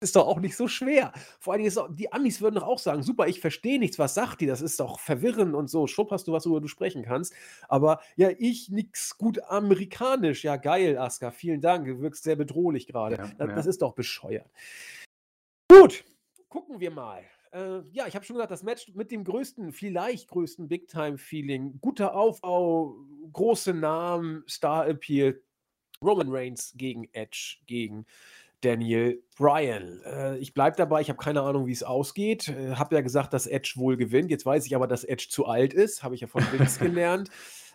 ist 0.00 0.16
doch 0.16 0.26
auch 0.26 0.40
nicht 0.40 0.54
so 0.54 0.68
schwer. 0.68 1.12
Vor 1.40 1.52
allen 1.52 1.60
Dingen 1.60 1.68
ist 1.68 1.78
auch, 1.78 1.88
die 1.90 2.12
Amis 2.12 2.42
würden 2.42 2.56
doch 2.56 2.66
auch 2.66 2.78
sagen, 2.78 3.02
super, 3.02 3.26
ich 3.26 3.40
verstehe 3.40 3.78
nichts, 3.78 3.98
was 3.98 4.12
sagt 4.12 4.42
die, 4.42 4.46
das 4.46 4.60
ist 4.60 4.78
doch 4.78 5.00
verwirrend 5.00 5.54
und 5.54 5.68
so. 5.70 5.86
Schwupp 5.86 6.10
hast 6.10 6.28
du 6.28 6.32
was, 6.32 6.44
worüber 6.44 6.60
du 6.60 6.68
sprechen 6.68 7.02
kannst. 7.02 7.32
Aber 7.68 8.00
ja, 8.16 8.28
ich 8.38 8.68
nix 8.68 9.16
gut 9.16 9.42
amerikanisch. 9.44 10.44
Ja, 10.44 10.56
geil, 10.56 10.98
Asuka, 10.98 11.30
vielen 11.30 11.62
Dank. 11.62 11.86
Du 11.86 12.02
wirkst 12.02 12.24
sehr 12.24 12.36
bedrohlich 12.36 12.86
gerade. 12.86 13.16
Ja, 13.16 13.30
Das, 13.38 13.48
ja. 13.48 13.54
das 13.54 13.66
ist 13.66 13.80
doch 13.80 13.94
bescheuert. 13.94 14.50
Gut, 15.68 16.04
gucken 16.50 16.80
wir 16.80 16.90
mal. 16.90 17.24
Äh, 17.52 17.80
ja, 17.92 18.06
ich 18.06 18.14
habe 18.14 18.24
schon 18.24 18.36
gesagt, 18.36 18.50
das 18.50 18.62
Match 18.62 18.92
mit 18.94 19.10
dem 19.10 19.24
größten, 19.24 19.72
vielleicht 19.72 20.28
größten 20.28 20.68
Big-Time-Feeling. 20.68 21.78
Guter 21.80 22.14
Aufbau, 22.14 22.96
große 23.32 23.74
Namen, 23.74 24.44
Star-Appeal. 24.48 25.40
Roman 26.02 26.28
Reigns 26.28 26.74
gegen 26.76 27.08
Edge, 27.12 27.56
gegen 27.66 28.06
Daniel 28.60 29.22
Bryan. 29.36 30.00
Äh, 30.04 30.38
ich 30.38 30.54
bleibe 30.54 30.76
dabei, 30.76 31.00
ich 31.00 31.08
habe 31.08 31.22
keine 31.22 31.42
Ahnung, 31.42 31.66
wie 31.66 31.72
es 31.72 31.82
ausgeht. 31.82 32.48
Äh, 32.48 32.74
habe 32.74 32.94
ja 32.94 33.00
gesagt, 33.00 33.32
dass 33.32 33.46
Edge 33.46 33.74
wohl 33.76 33.96
gewinnt. 33.96 34.30
Jetzt 34.30 34.46
weiß 34.46 34.66
ich 34.66 34.74
aber, 34.74 34.86
dass 34.86 35.04
Edge 35.04 35.26
zu 35.28 35.46
alt 35.46 35.74
ist. 35.74 36.02
Habe 36.02 36.14
ich 36.14 36.22
ja 36.22 36.26
von 36.26 36.42
Vince 36.52 36.78
gelernt. 36.84 37.30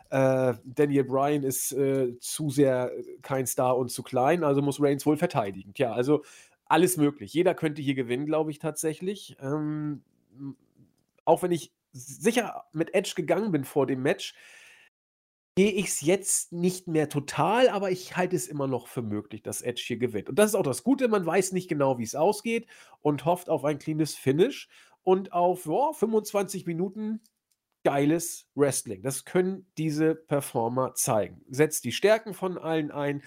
Äh, 0.10 0.56
Daniel 0.66 1.06
Bryan 1.06 1.44
ist 1.44 1.72
äh, 1.72 2.18
zu 2.20 2.50
sehr 2.50 2.92
kein 3.22 3.48
Star 3.48 3.78
und 3.78 3.90
zu 3.90 4.04
klein, 4.04 4.44
also 4.44 4.62
muss 4.62 4.82
Reigns 4.82 5.06
wohl 5.06 5.16
verteidigen. 5.16 5.74
Tja, 5.74 5.94
also 5.94 6.24
alles 6.72 6.98
möglich. 6.98 7.34
Jeder 7.34 7.54
könnte 7.54 7.82
hier 7.82 7.96
gewinnen, 7.96 8.26
glaube 8.26 8.52
ich 8.52 8.60
tatsächlich. 8.60 9.36
Ähm, 9.42 10.04
auch 11.26 11.44
wenn 11.44 11.52
ich 11.52 11.74
sicher 11.92 12.64
mit 12.72 12.94
Edge 12.94 13.14
gegangen 13.16 13.52
bin 13.52 13.66
vor 13.66 13.86
dem 13.86 14.02
Match, 14.02 14.34
gehe 15.56 15.72
ich 15.72 15.88
es 15.88 16.02
jetzt 16.02 16.54
nicht 16.54 16.88
mehr 16.88 17.10
total, 17.10 17.68
aber 17.68 17.92
ich 17.92 18.16
halte 18.16 18.36
es 18.36 18.48
immer 18.48 18.68
noch 18.68 18.88
für 18.88 19.02
möglich, 19.02 19.44
dass 19.44 19.62
Edge 19.62 19.84
hier 19.86 19.98
gewinnt. 19.98 20.30
Und 20.30 20.40
das 20.40 20.52
ist 20.52 20.56
auch 20.56 20.64
das 20.64 20.84
Gute, 20.84 21.10
man 21.10 21.26
weiß 21.26 21.52
nicht 21.52 21.68
genau, 21.68 21.98
wie 21.98 22.04
es 22.04 22.16
ausgeht 22.16 22.68
und 23.02 23.26
hofft 23.26 23.50
auf 23.50 23.66
ein 23.66 23.78
cleanes 23.78 24.16
Finish 24.16 24.70
und 25.04 25.34
auf 25.34 25.66
ja, 25.66 25.92
25 25.92 26.66
Minuten 26.66 27.20
geiles 27.84 28.48
Wrestling. 28.56 29.02
Das 29.02 29.26
können 29.26 29.66
diese 29.78 30.16
Performer 30.16 30.94
zeigen. 30.94 31.44
Setz 31.50 31.82
die 31.82 31.92
Stärken 31.92 32.34
von 32.34 32.58
allen 32.58 32.92
ein 32.92 33.22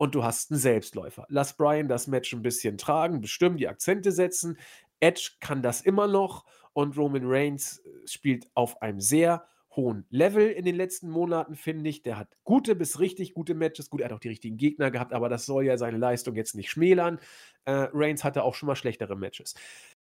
und 0.00 0.14
du 0.14 0.24
hast 0.24 0.50
einen 0.50 0.58
Selbstläufer. 0.58 1.26
Lass 1.28 1.58
Brian 1.58 1.86
das 1.86 2.06
Match 2.06 2.32
ein 2.32 2.40
bisschen 2.40 2.78
tragen, 2.78 3.20
bestimmen, 3.20 3.58
die 3.58 3.68
Akzente 3.68 4.12
setzen. 4.12 4.56
Edge 4.98 5.32
kann 5.40 5.60
das 5.62 5.82
immer 5.82 6.06
noch 6.06 6.46
und 6.72 6.96
Roman 6.96 7.24
Reigns 7.26 7.80
äh, 7.84 8.08
spielt 8.08 8.48
auf 8.54 8.80
einem 8.80 9.02
sehr 9.02 9.46
hohen 9.76 10.06
Level 10.08 10.48
in 10.48 10.64
den 10.64 10.74
letzten 10.74 11.10
Monaten, 11.10 11.54
finde 11.54 11.90
ich. 11.90 12.00
Der 12.00 12.16
hat 12.16 12.34
gute 12.44 12.74
bis 12.74 12.98
richtig 12.98 13.34
gute 13.34 13.52
Matches. 13.54 13.90
Gut, 13.90 14.00
er 14.00 14.06
hat 14.06 14.14
auch 14.14 14.20
die 14.20 14.28
richtigen 14.28 14.56
Gegner 14.56 14.90
gehabt, 14.90 15.12
aber 15.12 15.28
das 15.28 15.44
soll 15.44 15.66
ja 15.66 15.76
seine 15.76 15.98
Leistung 15.98 16.34
jetzt 16.34 16.54
nicht 16.54 16.70
schmälern. 16.70 17.20
Äh, 17.66 17.88
Reigns 17.92 18.24
hatte 18.24 18.42
auch 18.42 18.54
schon 18.54 18.68
mal 18.68 18.76
schlechtere 18.76 19.16
Matches. 19.16 19.54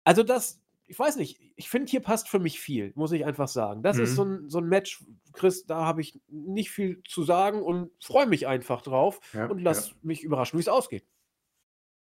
Also 0.05 0.23
das, 0.23 0.63
ich 0.86 0.98
weiß 0.98 1.16
nicht, 1.16 1.40
ich 1.56 1.69
finde, 1.70 1.90
hier 1.90 2.01
passt 2.01 2.28
für 2.28 2.39
mich 2.39 2.61
viel, 2.61 2.93
muss 2.94 3.12
ich 3.12 3.24
einfach 3.24 3.48
sagen. 3.48 3.82
Das 3.82 3.98
ist 3.98 4.15
so 4.15 4.24
Mhm. 4.24 4.32
ein, 4.44 4.48
so 4.51 4.59
ein 4.59 4.69
Match, 4.69 5.05
Chris, 5.32 5.66
da 5.66 5.85
habe 5.85 6.01
ich 6.02 6.20
nicht 6.28 6.70
viel 6.70 7.02
zu 7.09 7.23
sagen 7.23 7.62
und 7.62 7.90
freue 8.02 8.27
mich 8.27 8.47
einfach 8.47 8.82
drauf 8.82 9.20
Ja, 9.32 9.47
und 9.47 9.59
ja. 9.59 9.65
lass 9.65 9.94
mich 10.02 10.23
überraschen, 10.23 10.59
wie 10.59 10.62
es 10.62 10.69
ausgeht. 10.69 11.05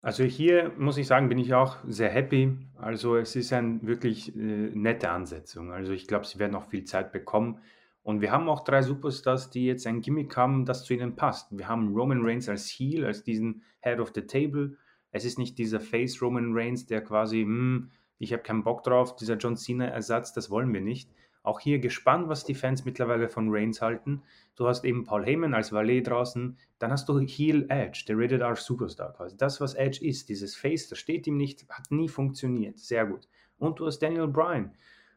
Also 0.03 0.23
hier 0.23 0.71
muss 0.77 0.97
ich 0.97 1.05
sagen, 1.05 1.29
bin 1.29 1.37
ich 1.37 1.53
auch 1.53 1.77
sehr 1.87 2.09
happy. 2.09 2.57
Also 2.77 3.17
es 3.17 3.35
ist 3.35 3.53
eine 3.53 3.79
wirklich 3.83 4.35
äh, 4.35 4.39
nette 4.39 5.11
Ansetzung. 5.11 5.71
Also 5.71 5.91
ich 5.93 6.07
glaube, 6.07 6.25
sie 6.25 6.39
werden 6.39 6.53
noch 6.53 6.69
viel 6.69 6.85
Zeit 6.85 7.11
bekommen. 7.11 7.59
Und 8.03 8.19
wir 8.21 8.31
haben 8.31 8.49
auch 8.49 8.63
drei 8.63 8.81
Superstars, 8.81 9.51
die 9.51 9.65
jetzt 9.67 9.85
ein 9.85 10.01
Gimmick 10.01 10.35
haben, 10.35 10.65
das 10.65 10.85
zu 10.85 10.95
ihnen 10.95 11.15
passt. 11.15 11.55
Wir 11.55 11.67
haben 11.67 11.93
Roman 11.93 12.21
Reigns 12.25 12.49
als 12.49 12.67
Heel, 12.67 13.05
als 13.05 13.23
diesen 13.23 13.61
Head 13.81 13.99
of 13.99 14.11
the 14.15 14.21
Table. 14.21 14.75
Es 15.11 15.23
ist 15.23 15.37
nicht 15.37 15.59
dieser 15.59 15.79
Face 15.79 16.19
Roman 16.19 16.49
Reigns, 16.53 16.87
der 16.87 17.01
quasi, 17.03 17.41
hm, 17.43 17.91
ich 18.23 18.33
habe 18.33 18.43
keinen 18.43 18.63
Bock 18.63 18.83
drauf, 18.83 19.15
dieser 19.15 19.35
John 19.35 19.57
Cena-Ersatz, 19.57 20.33
das 20.33 20.49
wollen 20.49 20.71
wir 20.73 20.81
nicht. 20.81 21.09
Auch 21.43 21.59
hier 21.59 21.79
gespannt, 21.79 22.29
was 22.29 22.45
die 22.45 22.53
Fans 22.53 22.85
mittlerweile 22.85 23.27
von 23.27 23.47
Reigns 23.49 23.81
halten. 23.81 24.21
Du 24.55 24.67
hast 24.67 24.85
eben 24.85 25.05
Paul 25.05 25.25
Heyman 25.25 25.55
als 25.55 25.71
Valet 25.71 26.05
draußen. 26.05 26.55
Dann 26.77 26.91
hast 26.91 27.09
du 27.09 27.19
Heel 27.19 27.65
Edge, 27.69 28.03
der 28.07 28.19
Rated 28.19 28.41
R 28.41 28.55
Superstar 28.55 29.13
quasi. 29.13 29.37
Das, 29.37 29.59
was 29.59 29.73
Edge 29.73 30.05
ist, 30.05 30.29
dieses 30.29 30.55
Face, 30.55 30.87
das 30.87 30.99
steht 30.99 31.25
ihm 31.25 31.37
nicht, 31.37 31.67
hat 31.69 31.89
nie 31.89 32.09
funktioniert. 32.09 32.77
Sehr 32.77 33.07
gut. 33.07 33.27
Und 33.57 33.79
du 33.79 33.87
hast 33.87 33.99
Daniel 33.99 34.27
Bryan 34.27 34.71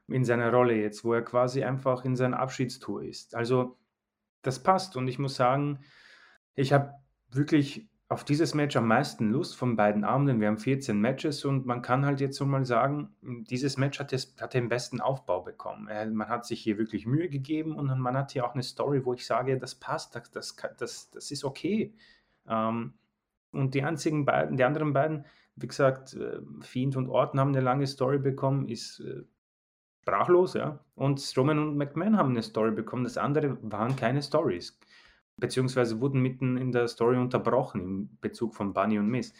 in 0.09 0.25
seiner 0.25 0.51
Rolle 0.51 0.75
jetzt, 0.75 1.05
wo 1.05 1.13
er 1.13 1.23
quasi 1.23 1.63
einfach 1.63 2.07
in 2.07 2.17
seiner 2.17 2.39
Abschiedstour 2.39 3.03
ist. 3.03 3.35
Also, 3.35 3.77
das 4.41 4.63
passt. 4.63 4.97
Und 4.97 5.09
ich 5.09 5.19
muss 5.19 5.37
sagen, 5.37 5.81
ich 6.55 6.73
habe 6.73 6.95
wirklich 7.31 7.87
auf 8.15 8.23
dieses 8.23 8.55
Match 8.55 8.77
am 8.77 8.87
meisten 8.87 9.33
Lust 9.33 9.57
von 9.57 9.75
beiden 9.75 10.05
Abenden. 10.05 10.41
Wir 10.41 10.47
haben 10.47 10.57
14 10.57 11.01
Matches 11.01 11.45
und 11.45 11.67
man 11.67 11.83
kann 11.83 12.07
halt 12.07 12.21
jetzt 12.21 12.37
so 12.37 12.47
mal 12.47 12.65
sagen, 12.65 13.09
dieses 13.23 13.77
Match 13.77 13.99
hat, 13.99 14.13
das, 14.13 14.37
hat 14.41 14.55
den 14.55 14.69
besten 14.69 15.01
Aufbau 15.01 15.43
bekommen. 15.43 15.89
Man 16.15 16.29
hat 16.29 16.47
sich 16.47 16.61
hier 16.61 16.79
wirklich 16.79 17.07
Mühe 17.07 17.29
gegeben 17.29 17.75
und 17.75 17.99
man 17.99 18.17
hat 18.17 18.31
hier 18.31 18.47
auch 18.47 18.55
eine 18.55 18.63
Story, 18.63 19.05
wo 19.05 19.15
ich 19.15 19.27
sage, 19.27 19.59
das 19.59 19.75
passt, 19.75 20.15
das, 20.15 20.31
das, 20.31 20.55
das, 20.79 21.11
das 21.11 21.31
ist 21.33 21.45
okay. 21.45 21.93
Ähm, 22.49 22.93
und 23.51 23.75
die 23.75 23.83
einzigen 23.83 24.25
beiden, 24.25 24.57
die 24.59 24.65
anderen 24.65 24.93
beiden, 24.93 25.25
wie 25.57 25.67
gesagt, 25.67 26.15
äh, 26.15 26.39
Fiend 26.61 26.97
und 26.97 27.09
Orton 27.09 27.41
haben 27.41 27.49
eine 27.49 27.63
lange 27.63 27.89
Story 27.89 28.19
bekommen, 28.19 28.69
ist 28.69 29.01
äh, 29.01 29.25
sprachlos, 30.03 30.55
ja. 30.55 30.79
Und 30.95 31.21
Strowman 31.21 31.59
und 31.59 31.77
McMahon 31.77 32.17
haben 32.17 32.31
eine 32.31 32.43
Story 32.43 32.71
bekommen. 32.71 33.03
Das 33.03 33.19
andere 33.19 33.59
waren 33.63 33.97
keine 33.97 34.23
Stories. 34.23 34.79
Beziehungsweise 35.37 36.01
wurden 36.01 36.21
mitten 36.21 36.57
in 36.57 36.73
der 36.73 36.89
Story 36.89 37.17
unterbrochen 37.17 37.81
im 37.81 38.19
Bezug 38.21 38.55
von 38.55 38.73
Bunny 38.73 38.99
und 38.99 39.09
Miss. 39.09 39.35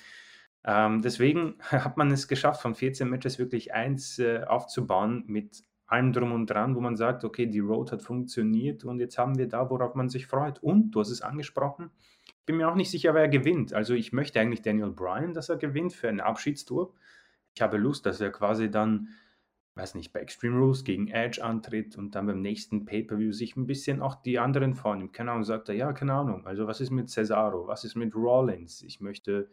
Ähm, 0.65 1.03
deswegen 1.03 1.57
hat 1.71 1.97
man 1.97 2.11
es 2.11 2.29
geschafft, 2.29 2.63
von 2.63 2.75
14 2.75 3.09
Matches 3.09 3.39
wirklich 3.39 3.75
eins 3.75 4.19
äh, 4.19 4.43
aufzubauen 4.45 5.25
mit 5.27 5.63
allem 5.87 6.13
drum 6.13 6.33
und 6.33 6.49
dran, 6.49 6.75
wo 6.75 6.81
man 6.81 6.97
sagt, 6.97 7.25
okay, 7.25 7.47
die 7.47 7.61
Road 7.61 7.93
hat 7.93 8.03
funktioniert 8.03 8.85
und 8.85 9.01
jetzt 9.01 9.19
haben 9.19 9.39
wir 9.39 9.49
da, 9.49 9.69
worauf 9.71 9.95
man 9.95 10.09
sich 10.09 10.27
freut. 10.27 10.63
Und 10.63 10.93
du 10.93 11.01
hast 11.01 11.11
es 11.11 11.23
angesprochen, 11.23 11.91
ich 12.27 12.47
bin 12.47 12.57
mir 12.57 12.69
auch 12.69 12.75
nicht 12.75 12.91
sicher, 12.91 13.15
wer 13.15 13.23
er 13.23 13.29
gewinnt. 13.29 13.73
Also 13.73 13.95
ich 13.95 14.13
möchte 14.13 14.41
eigentlich 14.41 14.63
Daniel 14.63 14.91
Bryan, 14.91 15.35
dass 15.35 15.49
er 15.49 15.57
gewinnt 15.57 15.93
für 15.93 16.09
eine 16.09 16.25
Abschiedstour. 16.25 16.95
Ich 17.55 17.63
habe 17.63 17.77
Lust, 17.77 18.07
dass 18.07 18.21
er 18.21 18.31
quasi 18.31 18.71
dann, 18.71 19.09
weiß 19.77 19.97
nicht, 19.97 20.13
bei 20.13 20.21
Extreme 20.21 20.57
Rules 20.57 20.85
gegen 20.85 21.09
Edge 21.09 21.43
antritt 21.43 21.97
und 21.97 22.15
dann 22.15 22.27
beim 22.27 22.41
nächsten 22.41 22.85
Pay-Per-View 22.85 23.33
sich 23.33 23.57
ein 23.57 23.67
bisschen 23.67 24.03
auch 24.03 24.15
die 24.15 24.39
anderen 24.39 24.75
vornimmt. 24.75 25.13
Keine 25.13 25.33
Ahnung, 25.33 25.45
sagt 25.45 25.69
er, 25.69 25.75
ja, 25.75 25.93
keine 25.93 26.15
Ahnung. 26.15 26.47
Also 26.47 26.67
was 26.67 26.81
ist 26.81 26.91
mit 26.91 27.11
Cesaro? 27.11 27.67
Was 27.67 27.85
ist 27.85 27.97
mit 27.97 28.15
Rollins? 28.15 28.83
Ich 28.83 29.01
möchte 29.01 29.51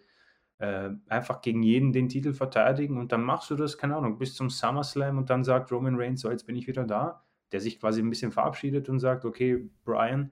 äh, 0.60 0.91
einfach 1.10 1.41
gegen 1.41 1.64
jeden 1.64 1.91
den 1.91 2.07
Titel 2.07 2.34
verteidigen 2.34 2.98
und 2.99 3.11
dann 3.11 3.23
machst 3.23 3.49
du 3.49 3.56
das, 3.56 3.80
keine 3.80 3.95
Ahnung, 3.95 4.19
bis 4.19 4.35
zum 4.35 4.52
SummerSlam 4.52 5.18
und 5.18 5.30
dann 5.31 5.43
sagt 5.43 5.72
Roman 5.72 5.95
Reigns, 5.95 6.22
so 6.22 6.30
jetzt 6.30 6.45
bin 6.45 6.56
ich 6.56 6.68
wieder 6.68 6.85
da, 6.85 7.23
der 7.52 7.60
sich 7.60 7.80
quasi 7.80 7.99
ein 8.02 8.10
bisschen 8.10 8.31
verabschiedet 8.31 8.88
und 8.89 8.99
sagt, 8.99 9.26
okay, 9.26 9.69
Brian, 9.84 10.31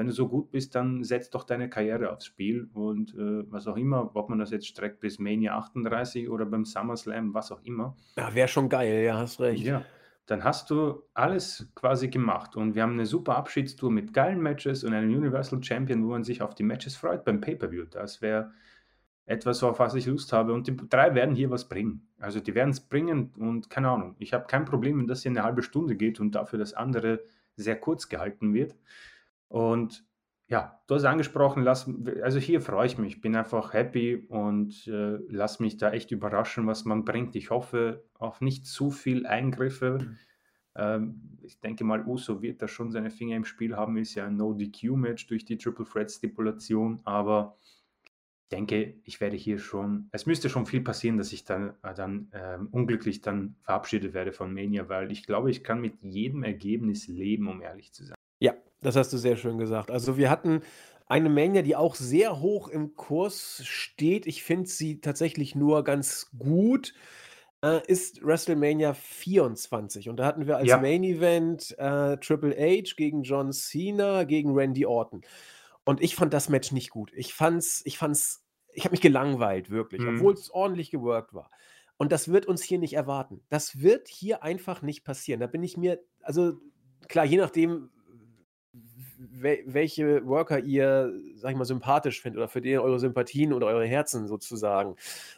wenn 0.00 0.06
du 0.06 0.14
so 0.14 0.28
gut 0.28 0.50
bist, 0.50 0.74
dann 0.74 1.04
setz 1.04 1.28
doch 1.28 1.44
deine 1.44 1.68
Karriere 1.68 2.10
aufs 2.10 2.24
Spiel 2.24 2.70
und 2.72 3.12
äh, 3.12 3.44
was 3.50 3.66
auch 3.66 3.76
immer, 3.76 4.10
ob 4.16 4.30
man 4.30 4.38
das 4.38 4.50
jetzt 4.50 4.66
streckt 4.66 5.00
bis 5.00 5.18
Mania 5.18 5.58
38 5.58 6.30
oder 6.30 6.46
beim 6.46 6.64
SummerSlam, 6.64 7.34
was 7.34 7.52
auch 7.52 7.62
immer. 7.64 7.94
Ja, 8.16 8.34
wäre 8.34 8.48
schon 8.48 8.70
geil, 8.70 9.04
ja, 9.04 9.18
hast 9.18 9.40
recht. 9.40 9.62
Ja, 9.62 9.84
dann 10.24 10.42
hast 10.42 10.70
du 10.70 11.02
alles 11.12 11.70
quasi 11.74 12.08
gemacht 12.08 12.56
und 12.56 12.74
wir 12.74 12.82
haben 12.82 12.94
eine 12.94 13.04
super 13.04 13.36
Abschiedstour 13.36 13.90
mit 13.90 14.14
geilen 14.14 14.40
Matches 14.40 14.84
und 14.84 14.94
einen 14.94 15.14
Universal 15.14 15.62
Champion, 15.62 16.02
wo 16.02 16.12
man 16.12 16.24
sich 16.24 16.40
auf 16.40 16.54
die 16.54 16.62
Matches 16.62 16.96
freut 16.96 17.26
beim 17.26 17.42
Pay-Per-View. 17.42 17.84
Das 17.90 18.22
wäre 18.22 18.52
etwas, 19.26 19.62
auf 19.62 19.80
was 19.80 19.94
ich 19.94 20.06
Lust 20.06 20.32
habe 20.32 20.54
und 20.54 20.66
die 20.66 20.78
drei 20.88 21.14
werden 21.14 21.34
hier 21.34 21.50
was 21.50 21.68
bringen. 21.68 22.08
Also 22.18 22.40
die 22.40 22.54
werden 22.54 22.70
es 22.70 22.80
bringen 22.80 23.34
und 23.36 23.68
keine 23.68 23.90
Ahnung, 23.90 24.16
ich 24.18 24.32
habe 24.32 24.46
kein 24.46 24.64
Problem, 24.64 24.98
wenn 24.98 25.08
das 25.08 25.24
hier 25.24 25.30
eine 25.30 25.42
halbe 25.42 25.62
Stunde 25.62 25.94
geht 25.94 26.20
und 26.20 26.34
dafür 26.34 26.58
das 26.58 26.72
andere 26.72 27.22
sehr 27.54 27.78
kurz 27.78 28.08
gehalten 28.08 28.54
wird. 28.54 28.74
Und 29.50 30.04
Ja, 30.48 30.82
du 30.88 30.96
hast 30.96 31.04
angesprochen, 31.04 31.62
lass, 31.62 31.88
also 32.22 32.38
hier 32.40 32.60
freue 32.60 32.86
ich 32.86 32.98
mich, 32.98 33.20
bin 33.20 33.36
einfach 33.36 33.72
happy 33.74 34.16
und 34.28 34.86
äh, 34.88 35.18
lass 35.28 35.60
mich 35.60 35.76
da 35.78 35.92
echt 35.92 36.10
überraschen, 36.12 36.66
was 36.66 36.84
man 36.84 37.04
bringt. 37.04 37.36
Ich 37.36 37.50
hoffe 37.50 38.04
auf 38.14 38.40
nicht 38.40 38.66
zu 38.66 38.90
viel 38.90 39.26
Eingriffe. 39.26 39.98
Mhm. 40.00 40.18
Ähm, 40.76 41.38
ich 41.42 41.60
denke 41.60 41.84
mal, 41.84 42.04
Uso 42.06 42.42
wird 42.42 42.62
da 42.62 42.68
schon 42.68 42.90
seine 42.92 43.10
Finger 43.10 43.36
im 43.36 43.44
Spiel 43.44 43.76
haben, 43.76 43.96
ist 43.98 44.14
ja 44.16 44.26
ein 44.26 44.36
No-DQ-Match 44.36 45.26
durch 45.28 45.44
die 45.44 45.58
Triple 45.58 45.84
Threat-Stipulation, 45.86 47.00
aber 47.04 47.56
ich 48.44 48.48
denke, 48.50 49.00
ich 49.04 49.20
werde 49.20 49.36
hier 49.36 49.58
schon, 49.58 50.08
es 50.12 50.26
müsste 50.26 50.48
schon 50.50 50.66
viel 50.66 50.82
passieren, 50.82 51.18
dass 51.18 51.32
ich 51.32 51.44
dann, 51.44 51.74
äh, 51.82 51.94
dann 51.94 52.30
ähm, 52.34 52.68
unglücklich 52.72 53.20
dann 53.22 53.56
verabschiedet 53.62 54.14
werde 54.14 54.32
von 54.32 54.52
Mania, 54.54 54.88
weil 54.88 55.12
ich 55.12 55.26
glaube, 55.26 55.50
ich 55.50 55.64
kann 55.64 55.80
mit 55.80 56.02
jedem 56.02 56.42
Ergebnis 56.44 57.08
leben, 57.08 57.48
um 57.48 57.62
ehrlich 57.62 57.92
zu 57.92 58.04
sein. 58.04 58.16
Das 58.82 58.96
hast 58.96 59.12
du 59.12 59.18
sehr 59.18 59.36
schön 59.36 59.58
gesagt. 59.58 59.90
Also 59.90 60.16
wir 60.16 60.30
hatten 60.30 60.62
eine 61.06 61.28
Mania, 61.28 61.62
die 61.62 61.76
auch 61.76 61.94
sehr 61.96 62.40
hoch 62.40 62.68
im 62.68 62.94
Kurs 62.94 63.62
steht. 63.64 64.26
Ich 64.26 64.42
finde 64.42 64.68
sie 64.68 65.00
tatsächlich 65.00 65.54
nur 65.54 65.84
ganz 65.84 66.30
gut. 66.38 66.94
Äh, 67.62 67.80
ist 67.86 68.24
WrestleMania 68.24 68.94
24. 68.94 70.08
Und 70.08 70.16
da 70.16 70.24
hatten 70.24 70.46
wir 70.46 70.56
als 70.56 70.68
Ja. 70.68 70.78
Main 70.78 71.04
Event 71.04 71.74
äh, 71.78 72.16
Triple 72.16 72.56
H 72.56 72.94
gegen 72.96 73.22
John 73.22 73.52
Cena 73.52 74.24
gegen 74.24 74.54
Randy 74.54 74.86
Orton. 74.86 75.20
Und 75.84 76.00
ich 76.00 76.14
fand 76.16 76.32
das 76.32 76.48
Match 76.48 76.72
nicht 76.72 76.88
gut. 76.90 77.12
Ich 77.14 77.34
fand's, 77.34 77.82
ich 77.84 77.98
fand's, 77.98 78.46
ich 78.72 78.84
habe 78.84 78.92
mich 78.92 79.02
gelangweilt, 79.02 79.68
wirklich, 79.68 80.00
Mhm. 80.00 80.16
obwohl 80.16 80.32
es 80.34 80.50
ordentlich 80.50 80.90
geworkt 80.90 81.34
war. 81.34 81.50
Und 81.98 82.12
das 82.12 82.32
wird 82.32 82.46
uns 82.46 82.62
hier 82.62 82.78
nicht 82.78 82.94
erwarten. 82.94 83.42
Das 83.50 83.80
wird 83.82 84.08
hier 84.08 84.42
einfach 84.42 84.80
nicht 84.80 85.04
passieren. 85.04 85.40
Da 85.40 85.46
bin 85.46 85.62
ich 85.62 85.76
mir, 85.76 86.00
also 86.22 86.54
klar, 87.08 87.26
je 87.26 87.36
nachdem, 87.36 87.90
wel 89.20 89.58
welche 89.66 90.26
Worker 90.26 90.58
ihr, 90.58 91.12
sag 91.34 91.50
ich 91.52 91.56
mal, 91.56 91.64
sympathisch 91.64 92.20
findet 92.22 92.38
oder 92.38 92.48
für 92.48 92.60
den 92.60 92.78
eure 92.78 92.98
Sympathien 92.98 93.52
oder 93.52 93.66
eure 93.66 93.86
Herzen 93.86 94.26
sozusagen 94.26 94.96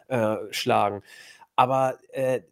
äh, 0.09 0.37
schlagen. 0.51 1.03
Aber 1.57 1.99
äh, 2.13 2.43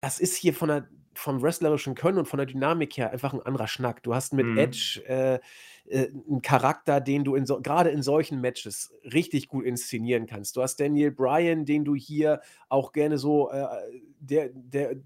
das 0.00 0.18
ist 0.18 0.36
hier 0.36 0.54
von 0.54 0.68
der, 0.68 0.88
vom 1.14 1.40
wrestlerischen 1.40 1.94
Können 1.94 2.18
und 2.18 2.26
von 2.26 2.38
der 2.38 2.46
Dynamik 2.46 2.96
her 2.96 3.10
einfach 3.10 3.32
ein 3.32 3.42
anderer 3.42 3.68
Schnack. 3.68 4.02
Du 4.02 4.14
hast 4.14 4.32
mit 4.32 4.46
Mhm. 4.46 4.58
Edge 4.58 5.02
äh, 5.06 5.38
äh, 5.88 6.08
einen 6.28 6.42
Charakter, 6.42 7.00
den 7.00 7.24
du 7.24 7.36
in 7.36 7.46
so, 7.46 7.60
gerade 7.60 7.90
in 7.90 8.02
solchen 8.02 8.40
Matches 8.40 8.92
richtig 9.04 9.48
gut 9.48 9.64
inszenieren 9.64 10.26
kannst. 10.26 10.56
Du 10.56 10.62
hast 10.62 10.80
Daniel 10.80 11.12
Bryan, 11.12 11.64
den 11.64 11.84
du 11.84 11.94
hier 11.94 12.40
auch 12.68 12.92
gerne 12.92 13.18
so, 13.18 13.50
äh, 13.50 13.66
der, 14.18 14.50
der 14.52 14.96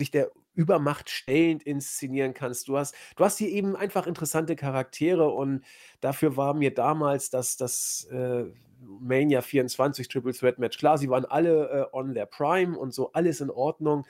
sich 0.00 0.10
der 0.10 0.30
Übermacht 0.58 1.08
stellend 1.10 1.62
inszenieren 1.62 2.34
kannst. 2.34 2.68
Du 2.68 2.76
hast, 2.76 2.94
du 3.16 3.24
hast 3.24 3.38
hier 3.38 3.48
eben 3.48 3.76
einfach 3.76 4.06
interessante 4.06 4.56
Charaktere 4.56 5.28
und 5.30 5.64
dafür 6.00 6.36
war 6.36 6.54
mir 6.54 6.74
damals 6.74 7.30
das, 7.30 7.56
das 7.56 8.04
äh, 8.10 8.44
Mania 8.80 9.40
24 9.42 10.08
Triple 10.08 10.32
Threat 10.34 10.58
Match 10.58 10.78
klar. 10.78 10.98
Sie 10.98 11.08
waren 11.10 11.24
alle 11.24 11.88
äh, 11.92 11.96
on 11.96 12.14
their 12.14 12.26
Prime 12.26 12.76
und 12.78 12.92
so, 12.92 13.12
alles 13.12 13.40
in 13.40 13.50
Ordnung. 13.50 14.04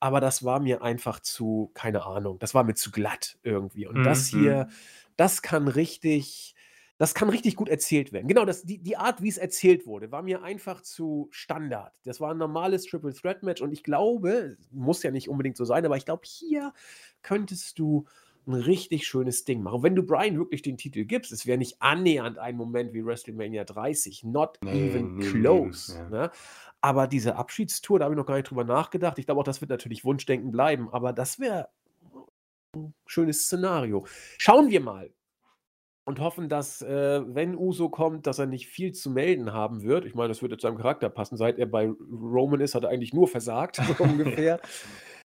Aber 0.00 0.20
das 0.20 0.44
war 0.44 0.60
mir 0.60 0.82
einfach 0.82 1.20
zu, 1.20 1.70
keine 1.74 2.04
Ahnung, 2.06 2.38
das 2.38 2.54
war 2.54 2.64
mir 2.64 2.74
zu 2.74 2.90
glatt 2.90 3.38
irgendwie. 3.42 3.86
Und 3.86 4.06
das 4.06 4.26
Mhm. 4.26 4.26
hier, 4.26 4.68
das 5.16 5.42
kann 5.42 5.68
richtig, 5.68 6.54
das 7.00 7.14
kann 7.14 7.30
richtig 7.30 7.56
gut 7.56 7.70
erzählt 7.70 8.12
werden. 8.12 8.28
Genau, 8.28 8.44
das, 8.44 8.62
die, 8.62 8.76
die 8.76 8.98
Art, 8.98 9.22
wie 9.22 9.30
es 9.30 9.38
erzählt 9.38 9.86
wurde, 9.86 10.12
war 10.12 10.20
mir 10.20 10.42
einfach 10.42 10.82
zu 10.82 11.28
Standard. 11.30 11.94
Das 12.04 12.20
war 12.20 12.32
ein 12.32 12.36
normales 12.36 12.84
Triple 12.84 13.14
Threat 13.14 13.42
Match 13.42 13.62
und 13.62 13.72
ich 13.72 13.82
glaube, 13.82 14.58
muss 14.70 15.02
ja 15.02 15.10
nicht 15.10 15.30
unbedingt 15.30 15.56
so 15.56 15.64
sein, 15.64 15.86
aber 15.86 15.96
ich 15.96 16.04
glaube, 16.04 16.24
hier 16.26 16.74
könntest 17.22 17.78
du 17.78 18.04
ein 18.46 18.52
richtig 18.52 19.06
schönes 19.06 19.46
Ding 19.46 19.62
machen. 19.62 19.82
Wenn 19.82 19.94
du 19.94 20.02
Brian 20.02 20.36
wirklich 20.36 20.60
den 20.60 20.76
Titel 20.76 21.06
gibst, 21.06 21.32
es 21.32 21.46
wäre 21.46 21.56
nicht 21.56 21.80
annähernd 21.80 22.36
ein 22.36 22.58
Moment 22.58 22.92
wie 22.92 23.02
WrestleMania 23.02 23.64
30, 23.64 24.24
not 24.24 24.58
Nee, 24.62 24.90
even 24.90 25.16
nee, 25.16 25.24
nee, 25.24 25.30
close. 25.30 25.94
ja. 25.94 26.10
Ne? 26.10 26.30
Aber 26.82 27.06
diese 27.06 27.36
Abschiedstour, 27.36 27.98
da 27.98 28.04
habe 28.04 28.14
ich 28.14 28.18
noch 28.18 28.26
gar 28.26 28.36
nicht 28.36 28.50
drüber 28.50 28.64
nachgedacht. 28.64 29.18
Ich 29.18 29.24
glaube 29.24 29.40
auch, 29.40 29.44
das 29.44 29.62
wird 29.62 29.70
natürlich 29.70 30.04
Wunschdenken 30.04 30.50
bleiben, 30.50 30.90
aber 30.92 31.14
das 31.14 31.38
wäre 31.38 31.70
ein 32.76 32.92
schönes 33.06 33.44
Szenario. 33.46 34.04
Schauen 34.36 34.68
wir 34.68 34.82
mal 34.82 35.10
und 36.10 36.20
hoffen, 36.20 36.48
dass, 36.48 36.82
äh, 36.82 37.22
wenn 37.24 37.56
Uso 37.56 37.88
kommt, 37.88 38.26
dass 38.26 38.40
er 38.40 38.46
nicht 38.46 38.66
viel 38.66 38.92
zu 38.92 39.10
melden 39.10 39.52
haben 39.52 39.82
wird. 39.82 40.04
Ich 40.04 40.14
meine, 40.14 40.28
das 40.28 40.42
würde 40.42 40.58
zu 40.58 40.66
seinem 40.66 40.76
Charakter 40.76 41.08
passen. 41.08 41.36
Seit 41.36 41.58
er 41.58 41.66
bei 41.66 41.88
Roman 41.88 42.60
ist, 42.60 42.74
hat 42.74 42.82
er 42.82 42.90
eigentlich 42.90 43.14
nur 43.14 43.28
versagt, 43.28 43.76
so 43.96 44.02
ungefähr. 44.02 44.60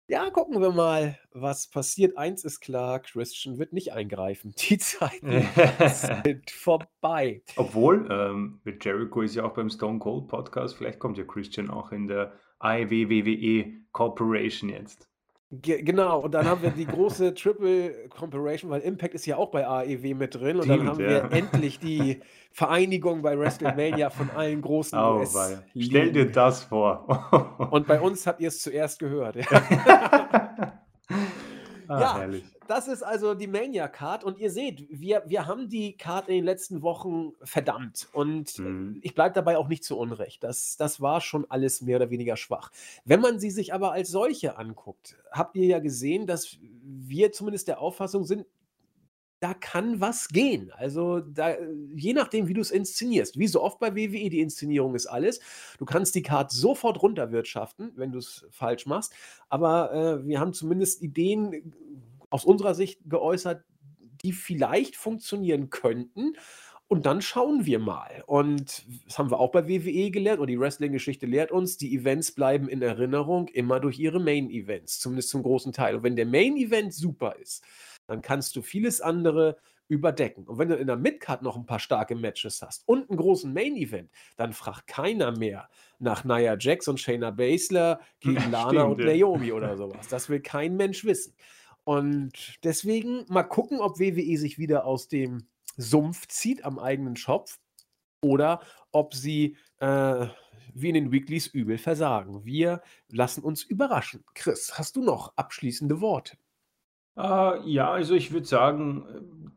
Ja, 0.07 0.31
gucken 0.31 0.63
wir 0.63 0.71
mal, 0.71 1.19
was 1.33 1.69
passiert. 1.69 2.17
Eins 2.17 2.45
ist 2.45 2.61
klar, 2.61 3.01
Christian 3.01 3.59
wird 3.59 3.73
nicht 3.73 3.93
eingreifen. 3.93 4.55
Die 4.57 4.79
Zeiten 4.79 5.47
sind 5.89 6.51
vorbei. 6.51 7.43
Obwohl, 7.57 8.09
ähm, 8.09 8.61
mit 8.65 8.85
Jericho 8.85 9.21
ist 9.21 9.35
ja 9.35 9.45
auch 9.45 9.55
beim 9.55 9.69
Stone 9.69 9.99
Cold 9.99 10.29
Podcast, 10.29 10.77
vielleicht 10.77 11.01
kommt 11.01 11.19
ja 11.19 11.25
Christian 11.25 11.69
auch 11.69 11.91
in 11.91 12.07
der 12.07 12.33
IWWWE 12.63 13.83
Corporation 13.93 14.71
jetzt. 14.71 15.11
Ge 15.51 15.83
genau, 15.83 16.21
und 16.21 16.33
dann 16.33 16.47
haben 16.47 16.61
wir 16.61 16.71
die 16.71 16.85
große 16.85 17.33
Triple 17.33 18.09
Comparison, 18.11 18.69
weil 18.69 18.83
Impact 18.83 19.15
ist 19.15 19.25
ja 19.25 19.39
auch 19.39 19.51
bei 19.51 19.67
AEW 19.67 20.15
mit 20.15 20.35
drin. 20.35 20.61
Und 20.61 20.69
dann 20.69 20.81
Stimmt, 20.81 20.91
haben 20.91 21.01
ja. 21.01 21.09
wir 21.09 21.33
endlich 21.33 21.79
die 21.79 22.21
Vereinigung 22.53 23.23
bei 23.23 23.39
WrestleMania 23.39 24.11
von 24.11 24.29
allen 24.37 24.61
großen 24.61 24.99
Oh, 24.99 25.21
US. 25.21 25.35
Stell 25.79 26.13
dir 26.13 26.31
das 26.31 26.65
vor. 26.65 27.69
Und 27.71 27.87
bei 27.87 27.99
uns 27.99 28.27
habt 28.27 28.41
ihr 28.43 28.49
es 28.49 28.61
zuerst 28.61 28.99
gehört. 28.99 29.37
Ja. 29.37 30.48
ah, 31.89 32.01
Ja. 32.01 32.19
herrlich. 32.19 32.45
Das 32.67 32.87
ist 32.87 33.03
also 33.03 33.35
die 33.35 33.47
Mania-Card 33.47 34.25
und 34.25 34.39
ihr 34.39 34.51
seht, 34.51 34.87
wir, 34.91 35.23
wir 35.27 35.47
haben 35.47 35.69
die 35.71 35.97
Card 35.97 36.29
in 36.29 36.35
den 36.37 36.45
letzten 36.45 36.83
Wochen 36.83 37.33
verdammt 37.43 38.09
und 38.13 38.59
Mhm. 38.59 38.99
ich 39.03 39.15
bleibe 39.15 39.35
dabei 39.35 39.57
auch 39.57 39.69
nicht 39.69 39.85
zu 39.85 39.97
Unrecht. 39.99 40.45
Das, 40.45 40.77
das 40.77 41.01
war 41.01 41.21
schon 41.23 41.47
alles 41.51 41.81
mehr 41.81 41.97
oder 41.97 42.11
weniger 42.11 42.37
schwach. 42.37 42.71
Wenn 43.05 43.21
man 43.21 43.41
sie 43.41 43.51
sich 43.51 43.73
aber 43.73 43.93
als 43.93 44.11
solche 44.11 44.59
anguckt, 44.59 45.17
habt 45.33 45.57
ihr 45.57 45.67
ja 45.67 45.79
gesehen, 45.79 46.27
dass 46.27 46.59
wir 46.61 47.33
zumindest 47.33 47.69
der 47.69 47.81
Auffassung 47.81 48.25
sind, 48.25 48.45
da 49.41 49.55
kann 49.55 50.01
was 50.01 50.29
gehen. 50.29 50.73
Also 50.77 51.21
da, 51.21 51.57
je 51.95 52.13
nachdem, 52.13 52.49
wie 52.49 52.55
du 52.55 52.61
es 52.61 52.71
inszenierst. 52.71 53.39
Wie 53.39 53.47
so 53.47 53.63
oft 53.63 53.79
bei 53.79 53.95
WWE, 53.95 54.31
die 54.31 54.41
Inszenierung 54.41 54.95
ist 54.95 55.07
alles. 55.07 55.41
Du 55.79 55.85
kannst 55.85 56.15
die 56.15 56.23
Card 56.23 56.51
sofort 56.51 57.03
runterwirtschaften, 57.03 57.93
wenn 57.97 58.13
du 58.13 58.19
es 58.19 58.47
falsch 58.51 58.87
machst. 58.87 59.13
Aber 59.49 59.93
äh, 59.93 60.27
wir 60.27 60.41
haben 60.41 60.53
zumindest 60.53 61.03
Ideen 61.03 61.53
äh, 61.53 61.63
aus 62.31 62.45
unserer 62.45 62.75
Sicht 62.75 63.01
geäußert, 63.09 63.65
die 64.23 64.33
vielleicht 64.33 64.97
funktionieren 64.97 65.71
könnten. 65.71 66.35
Und 66.89 67.05
dann 67.05 67.21
schauen 67.21 67.67
wir 67.67 67.79
mal. 67.79 68.25
Und 68.27 68.87
das 69.07 69.19
haben 69.19 69.31
wir 69.31 69.39
auch 69.39 69.53
bei 69.53 69.69
WWE 69.69 70.11
gelernt, 70.11 70.41
oder 70.41 70.47
die 70.47 70.59
Wrestling-Geschichte 70.59 71.27
lehrt 71.27 71.53
uns, 71.53 71.77
die 71.77 71.95
Events 71.95 72.33
bleiben 72.33 72.69
in 72.69 72.81
Erinnerung 72.81 73.49
immer 73.49 73.79
durch 73.79 73.99
ihre 73.99 74.19
Main-Events, 74.19 74.99
zumindest 74.99 75.29
zum 75.29 75.43
großen 75.43 75.73
Teil. 75.73 75.97
Und 75.97 76.03
wenn 76.03 76.17
der 76.17 76.27
Main-Event 76.27 76.95
super 76.95 77.37
ist, 77.37 77.63
dann 78.09 78.23
kannst 78.23 78.57
du 78.57 78.63
vieles 78.63 79.01
andere 79.01 79.59
überdecken. 79.87 80.45
Und 80.45 80.59
wenn 80.59 80.69
du 80.69 80.77
in 80.77 80.87
der 80.87 80.97
Midcard 80.97 81.43
noch 81.43 81.57
ein 81.57 81.67
paar 81.67 81.79
starke 81.79 82.15
Matches 82.15 82.61
hast 82.63 82.87
und 82.87 83.09
einen 83.09 83.19
großen 83.19 83.53
Main-Event, 83.53 84.11
dann 84.37 84.53
fragt 84.53 84.87
keiner 84.87 85.37
mehr 85.37 85.69
nach 85.99 86.25
Nia 86.25 86.57
Jax 86.59 86.89
und 86.89 87.01
Shayna 87.01 87.31
Baszler 87.31 88.01
gegen 88.21 88.35
Lana 88.51 88.71
Stimmt, 88.71 88.91
und 88.93 89.01
ja. 89.01 89.17
Naomi 89.17 89.53
oder 89.53 89.77
sowas. 89.77 90.09
Das 90.09 90.29
will 90.29 90.41
kein 90.41 90.77
Mensch 90.77 91.05
wissen. 91.05 91.35
Und 91.85 92.59
deswegen 92.65 93.25
mal 93.29 93.45
gucken, 93.45 93.81
ob 93.81 93.99
WWE 93.99 94.37
sich 94.37 94.59
wieder 94.59 94.85
aus 94.85 95.09
dem 95.09 95.49
Sumpf 95.77 96.27
zieht 96.27 96.65
am 96.65 96.79
eigenen 96.79 97.17
Schopf 97.17 97.59
oder 98.23 98.61
ob 98.93 99.15
sie 99.15 99.57
äh, 99.81 100.27
wie 100.75 100.89
in 100.89 100.95
den 100.95 101.13
Weeklies 101.13 101.47
übel 101.47 101.79
versagen. 101.79 102.45
Wir 102.45 102.83
lassen 103.09 103.43
uns 103.43 103.63
überraschen. 103.63 104.25
Chris, 104.35 104.77
hast 104.77 104.97
du 104.97 105.03
noch 105.03 105.33
abschließende 105.37 106.01
Worte? 106.01 106.37
Äh, 107.19 107.69
ja, 107.69 107.91
also 107.91 108.15
ich 108.15 108.33
würde 108.33 108.47
sagen, 108.47 109.05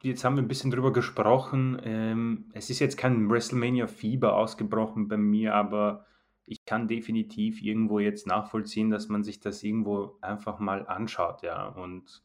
äh, 0.04 0.08
jetzt 0.08 0.24
haben 0.24 0.36
wir 0.36 0.44
ein 0.44 0.48
bisschen 0.48 0.72
drüber 0.72 0.92
gesprochen. 0.92 1.80
Ähm, 1.84 2.46
es 2.54 2.70
ist 2.72 2.80
jetzt 2.80 2.98
kein 2.98 3.30
WrestleMania-Fieber 3.30 4.36
ausgebrochen 4.36 5.08
bei 5.08 5.18
mir, 5.18 5.54
aber 5.54 6.06
ich 6.46 6.66
kann 6.66 6.88
definitiv 6.88 7.62
irgendwo 7.62 8.00
jetzt 8.00 8.26
nachvollziehen, 8.28 8.90
dass 8.90 9.10
man 9.10 9.24
sich 9.24 9.40
das 9.40 9.62
irgendwo 9.64 10.18
einfach 10.22 10.60
mal 10.60 10.88
anschaut, 10.88 11.44
ja. 11.44 11.68
Und 11.68 12.24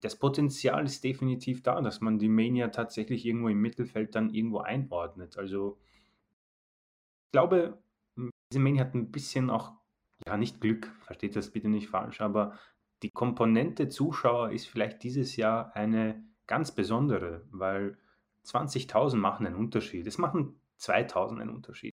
das 0.00 0.16
Potenzial 0.18 0.84
ist 0.86 1.04
definitiv 1.04 1.62
da, 1.62 1.80
dass 1.82 2.00
man 2.00 2.18
die 2.18 2.28
Mania 2.30 2.68
tatsächlich 2.68 3.26
irgendwo 3.26 3.48
im 3.48 3.60
Mittelfeld 3.60 4.14
dann 4.14 4.30
irgendwo 4.30 4.60
einordnet. 4.60 5.36
Also 5.38 5.78
ich 7.26 7.32
glaube, 7.32 7.78
diese 8.50 8.60
Mania 8.60 8.84
hat 8.84 8.94
ein 8.94 9.12
bisschen 9.12 9.50
auch, 9.50 9.72
ja, 10.26 10.36
nicht 10.36 10.60
Glück, 10.60 10.86
versteht 11.02 11.36
das 11.36 11.50
bitte 11.50 11.68
nicht 11.68 11.88
falsch, 11.88 12.20
aber 12.20 12.58
die 13.02 13.10
Komponente 13.10 13.88
Zuschauer 13.88 14.50
ist 14.50 14.68
vielleicht 14.68 15.02
dieses 15.02 15.36
Jahr 15.36 15.74
eine 15.74 16.24
ganz 16.46 16.72
besondere, 16.74 17.44
weil 17.50 17.98
20.000 18.46 19.16
machen 19.16 19.46
einen 19.46 19.56
Unterschied. 19.56 20.06
Es 20.06 20.18
machen 20.18 20.60
2.000 20.80 21.40
einen 21.40 21.50
Unterschied. 21.50 21.94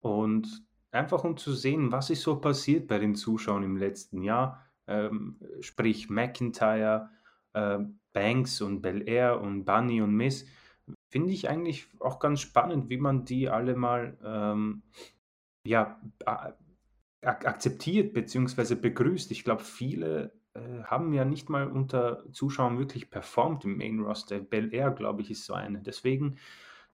Und 0.00 0.66
einfach 0.90 1.24
um 1.24 1.36
zu 1.36 1.52
sehen, 1.52 1.92
was 1.92 2.10
ist 2.10 2.22
so 2.22 2.36
passiert 2.40 2.86
bei 2.86 2.98
den 2.98 3.14
Zuschauern 3.14 3.62
im 3.62 3.76
letzten 3.76 4.22
Jahr, 4.22 4.62
ähm, 4.86 5.40
sprich 5.60 6.08
McIntyre, 6.08 7.10
äh, 7.52 7.78
Banks 8.12 8.60
und 8.60 8.80
Belair 8.80 9.40
und 9.40 9.64
Bunny 9.64 10.00
und 10.00 10.14
Miss, 10.14 10.46
finde 11.10 11.32
ich 11.32 11.48
eigentlich 11.48 11.88
auch 12.00 12.18
ganz 12.18 12.40
spannend, 12.40 12.88
wie 12.88 12.98
man 12.98 13.24
die 13.24 13.48
alle 13.48 13.74
mal, 13.74 14.16
ähm, 14.24 14.82
ja, 15.64 16.00
ak 17.26 17.46
akzeptiert 17.46 18.12
beziehungsweise 18.14 18.76
begrüßt. 18.76 19.30
Ich 19.30 19.44
glaube, 19.44 19.62
viele, 19.62 20.32
äh, 20.54 20.82
haben 20.84 21.12
ja 21.12 21.24
nicht 21.24 21.48
mal 21.48 21.68
unter 21.68 22.24
Zuschauern 22.32 22.78
wirklich 22.78 23.10
performt 23.10 23.64
im 23.64 23.76
Main 23.76 24.00
Roster. 24.00 24.40
Bel 24.40 24.72
Air, 24.72 24.90
glaube 24.90 25.22
ich, 25.22 25.30
ist 25.30 25.44
so 25.44 25.54
eine. 25.54 25.80
Deswegen 25.80 26.36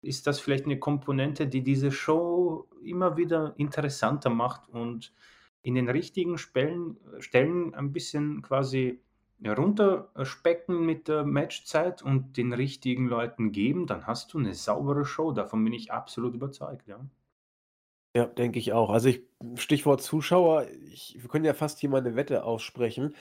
ist 0.01 0.27
das 0.27 0.39
vielleicht 0.39 0.65
eine 0.65 0.79
Komponente, 0.79 1.47
die 1.47 1.63
diese 1.63 1.91
Show 1.91 2.67
immer 2.83 3.17
wieder 3.17 3.53
interessanter 3.57 4.29
macht 4.29 4.69
und 4.69 5.13
in 5.61 5.75
den 5.75 5.89
richtigen 5.89 6.37
Spellen 6.37 6.97
Stellen 7.19 7.73
ein 7.73 7.91
bisschen 7.91 8.41
quasi 8.41 9.01
runterspecken 9.45 10.85
mit 10.85 11.07
der 11.07 11.25
Matchzeit 11.25 12.01
und 12.01 12.37
den 12.37 12.53
richtigen 12.53 13.07
Leuten 13.07 13.51
geben, 13.51 13.87
dann 13.87 14.05
hast 14.05 14.33
du 14.33 14.37
eine 14.37 14.53
saubere 14.53 15.05
Show. 15.05 15.31
Davon 15.31 15.63
bin 15.63 15.73
ich 15.73 15.91
absolut 15.91 16.33
überzeugt, 16.35 16.87
ja. 16.87 16.99
Ja, 18.15 18.25
denke 18.25 18.57
ich 18.57 18.73
auch. 18.73 18.89
Also, 18.89 19.09
ich 19.09 19.21
Stichwort 19.57 20.01
Zuschauer, 20.01 20.67
ich 20.91 21.15
wir 21.21 21.29
können 21.29 21.45
ja 21.45 21.53
fast 21.53 21.79
hier 21.79 21.89
mal 21.89 22.01
'ne 22.01 22.15
Wette 22.15 22.43
aussprechen, 22.43 23.15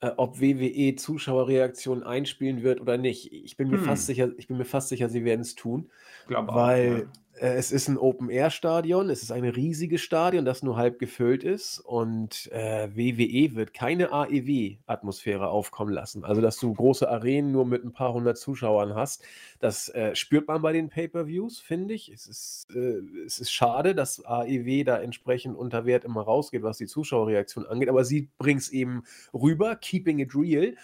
äh, 0.00 0.10
ob 0.16 0.40
WWE 0.40 0.96
Zuschauerreaktionen 0.96 2.04
einspielen 2.04 2.62
wird 2.62 2.80
oder 2.80 2.98
nicht. 2.98 3.32
Ich 3.32 3.56
bin 3.58 3.68
mir 3.70 3.78
fast 3.78 4.06
Hm. 4.06 4.06
sicher 4.06 4.30
ich 4.38 4.48
bin 4.48 4.56
mir 4.58 4.64
fast 4.66 4.88
sicher, 4.90 5.08
sie 5.10 5.24
werden's 5.24 5.54
tun, 5.56 5.90
Glaube 6.26 6.52
auch, 6.54 6.82
ja. 6.82 7.10
Äh, 7.40 7.54
es 7.54 7.72
ist 7.72 7.88
'n 7.88 7.96
Open-Air-Stadion. 7.98 9.10
Es 9.10 9.22
ist 9.22 9.32
ein 9.32 9.44
riesiges 9.44 10.00
Stadion, 10.02 10.44
das 10.44 10.62
nur 10.62 10.76
halb 10.76 10.98
gefüllt 10.98 11.44
ist 11.44 11.80
und, 11.80 12.50
äh, 12.52 12.88
WWE 12.94 13.56
wird 13.56 13.74
keine 13.74 14.12
AEW-Atmosphäre 14.12 15.48
aufkommen 15.48 15.92
lassen. 15.92 16.24
Also, 16.24 16.40
dass 16.42 16.58
du 16.58 16.72
große 16.74 17.08
Arenen 17.08 17.52
nur 17.52 17.64
mit 17.66 17.84
'n 17.84 17.92
paar 17.92 18.12
100 18.14 18.38
Zuschauern 18.38 18.94
hast, 18.94 19.24
das, 19.58 19.88
äh, 19.90 20.14
spürt 20.14 20.48
man 20.48 20.62
bei 20.62 20.72
den 20.72 20.88
Pay-per-Views, 20.90 21.60
finde 21.60 21.94
ich. 21.94 22.10
Es 22.10 22.26
ist 22.26 22.66
äh, 22.74 23.00
es 23.26 23.38
ist 23.40 23.50
schade, 23.52 23.94
dass 23.94 24.24
AEW 24.24 24.84
da 24.84 24.98
entsprechend 25.00 25.56
unter 25.56 25.86
Wert 25.86 26.04
immer 26.04 26.22
rausgeht, 26.22 26.62
was 26.62 26.78
die 26.78 26.86
Zuschauerreaktion 26.86 27.66
angeht, 27.66 27.88
aber 27.88 28.04
sie 28.04 28.28
bringt's 28.38 28.68
eben 28.70 29.02
rüber, 29.34 29.76
keeping 29.76 30.18
it 30.18 30.34
real. 30.34 30.74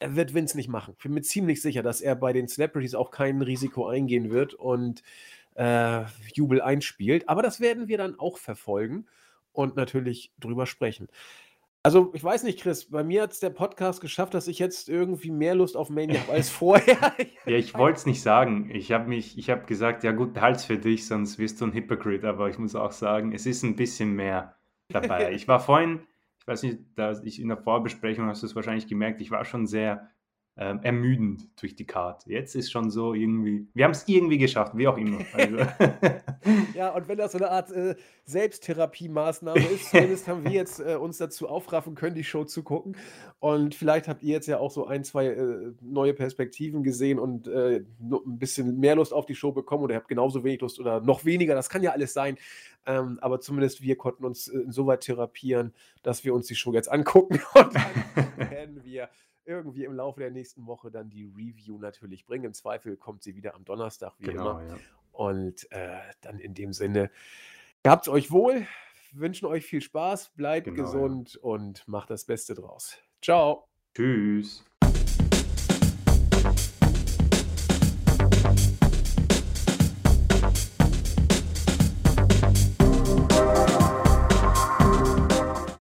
Äh, 0.00 0.10
wird 0.14 0.34
Vince 0.34 0.56
nicht 0.58 0.68
machen. 0.68 0.94
Ich 0.98 1.02
bin 1.04 1.14
mir 1.14 1.22
ziemlich 1.22 1.62
sicher, 1.62 1.82
dass 1.82 2.00
er 2.02 2.16
bei 2.16 2.32
den 2.34 2.48
Celebrities 2.48 2.94
auch 2.94 3.10
kein 3.10 3.40
Risiko 3.42 3.86
eingehen 3.88 4.30
wird 4.30 4.54
und, 4.54 5.02
äh, 5.56 6.04
Jubel 6.34 6.60
einspielt. 6.62 7.28
Aber 7.28 7.42
das 7.42 7.60
werden 7.60 7.88
wir 7.88 7.98
dann 7.98 8.18
auch 8.18 8.38
verfolgen 8.38 9.06
und 9.52 9.76
natürlich 9.76 10.32
drüber 10.38 10.66
sprechen. 10.66 11.08
Also, 11.82 12.12
ich 12.14 12.24
weiß 12.24 12.42
nicht, 12.44 12.60
Chris, 12.60 12.90
bei 12.90 13.04
mir 13.04 13.22
hat's 13.22 13.40
der 13.40 13.50
Podcast 13.50 14.00
geschafft, 14.00 14.34
dass 14.34 14.48
ich 14.48 14.58
jetzt 14.58 14.88
irgendwie 14.88 15.30
mehr 15.30 15.54
Lust 15.54 15.76
auf 15.76 15.90
Mania 15.90 16.20
habe 16.20 16.32
als 16.34 16.50
vorher. 16.50 17.14
Ja, 17.48 17.56
ich 17.56 17.76
wollte 17.76 17.98
es 17.98 18.06
nicht 18.06 18.22
sagen. 18.22 18.70
Ich 18.70 18.90
habe 18.90 19.08
mich 19.08 19.38
ich 19.38 19.50
habe 19.50 19.66
gesagt: 19.66 20.02
„Ja 20.04 20.10
gut, 20.12 20.36
es 20.36 20.64
für 20.64 20.78
dich, 20.78 21.06
sonst 21.06 21.38
wirst 21.38 21.60
du 21.60 21.64
'n 21.66 21.72
Hypocrite.“ 21.72 22.26
Aber 22.26 22.48
ich 22.50 22.58
muss 22.58 22.74
auch 22.74 22.90
sagen, 22.92 23.32
es 23.32 23.46
ist 23.46 23.62
'n 23.62 23.76
bisschen 23.76 24.12
mehr 24.14 24.56
dabei. 24.90 25.32
Ich 25.32 25.46
war 25.48 25.60
vorhin 25.60 26.06
ich 26.40 26.46
weiß 26.48 26.62
nicht, 26.64 26.78
da 26.96 27.10
ich 27.24 27.40
in 27.40 27.48
der 27.48 27.56
Vorbesprechung 27.56 28.26
hast 28.26 28.42
du's 28.42 28.54
wahrscheinlich 28.54 28.86
gemerkt, 28.88 29.20
ich 29.20 29.30
war 29.32 29.44
schon 29.44 29.66
sehr, 29.66 30.10
ähm, 30.58 30.80
ermüdend 30.82 31.48
durch 31.60 31.74
die 31.74 31.86
Card. 31.86 32.26
Jetzt 32.26 32.54
ist 32.54 32.70
schon 32.72 32.90
so 32.90 33.14
irgendwie 33.14 33.66
wir 33.74 33.84
haben's 33.84 34.04
irgendwie 34.06 34.38
geschafft, 34.38 34.72
wie 34.76 34.88
auch 34.88 34.96
immer. 34.96 35.18
Also 35.34 35.56
Ja, 36.74 36.90
und 36.94 37.08
wenn 37.08 37.18
das 37.18 37.32
so 37.32 37.38
'ne 37.38 37.50
Art, 37.50 37.70
äh, 37.72 37.94
Selbsttherapiemaßnahme 38.24 39.60
ist, 39.66 39.90
zumindest 39.90 40.28
haben 40.28 40.44
wir 40.44 40.50
jetzt, 40.52 40.80
äh, 40.80 40.96
uns 40.96 41.18
dazu 41.18 41.48
aufraffen 41.48 41.94
können, 41.94 42.14
die 42.14 42.24
Show 42.24 42.44
zu 42.44 42.62
gucken. 42.62 42.96
Und 43.38 43.74
vielleicht 43.74 44.08
habt 44.08 44.22
ihr 44.22 44.32
jetzt 44.32 44.46
ja 44.46 44.58
auch 44.58 44.70
so 44.70 44.86
1, 44.86 45.08
2, 45.08 45.26
äh, 45.26 45.72
neue 45.80 46.14
Perspektiven 46.14 46.82
gesehen 46.82 47.18
und, 47.18 47.48
äh, 47.48 47.84
no 47.98 48.22
'n 48.26 48.38
bisschen 48.38 48.78
mehr 48.78 48.96
Lust 48.96 49.12
auf 49.12 49.26
die 49.26 49.34
Show 49.34 49.52
bekommen 49.52 49.84
oder 49.84 49.96
habt 49.96 50.08
genauso 50.08 50.44
wenig 50.44 50.60
Lust 50.60 50.78
oder 50.80 51.00
noch 51.00 51.24
weniger. 51.24 51.54
Das 51.54 51.68
kann 51.70 51.82
ja 51.82 51.92
alles 51.92 52.12
sein. 52.12 52.36
Ähm, 52.86 53.18
aber 53.20 53.40
zumindest 53.40 53.82
wir 53.82 53.96
konnten 53.96 54.24
uns, 54.24 54.48
äh, 54.48 54.58
insoweit 54.58 55.00
therapieren, 55.00 55.74
dass 56.02 56.24
wir 56.24 56.34
uns 56.34 56.46
die 56.46 56.54
Show 56.54 56.72
jetzt 56.72 56.90
angucken 56.90 57.40
und 57.54 57.74
dann 57.74 58.50
werden 58.50 58.84
wir 58.84 59.08
irgendwie 59.46 59.84
im 59.84 59.92
Laufe 59.94 60.20
der 60.20 60.30
nächsten 60.30 60.66
Woche 60.66 60.90
dann 60.90 61.08
die 61.10 61.24
Review 61.24 61.78
natürlich 61.78 62.26
bringen. 62.26 62.44
Im 62.44 62.54
Zweifel 62.54 62.96
kommt 62.96 63.22
sie 63.22 63.34
wieder 63.36 63.54
am 63.54 63.64
Donnerstag 63.64 64.12
wie 64.18 64.26
Genau, 64.26 64.58
immer. 64.58 64.62
ja. 64.68 64.76
Und, 65.12 65.70
äh, 65.72 65.98
dann 66.20 66.38
in 66.38 66.54
dem 66.54 66.72
Sinne, 66.72 67.10
gehabt's 67.82 68.08
euch 68.08 68.30
wohl, 68.30 68.66
wünschen 69.12 69.46
euch 69.46 69.64
viel 69.64 69.80
Spaß, 69.80 70.30
bleibt 70.36 70.66
Genau, 70.66 70.76
ja. 70.78 70.82
gesund 70.84 71.36
und 71.36 71.86
macht 71.88 72.10
das 72.10 72.24
Beste 72.26 72.54
draus. 72.54 72.98
Tschau. 73.22 73.68
Tschüss. 73.94 74.65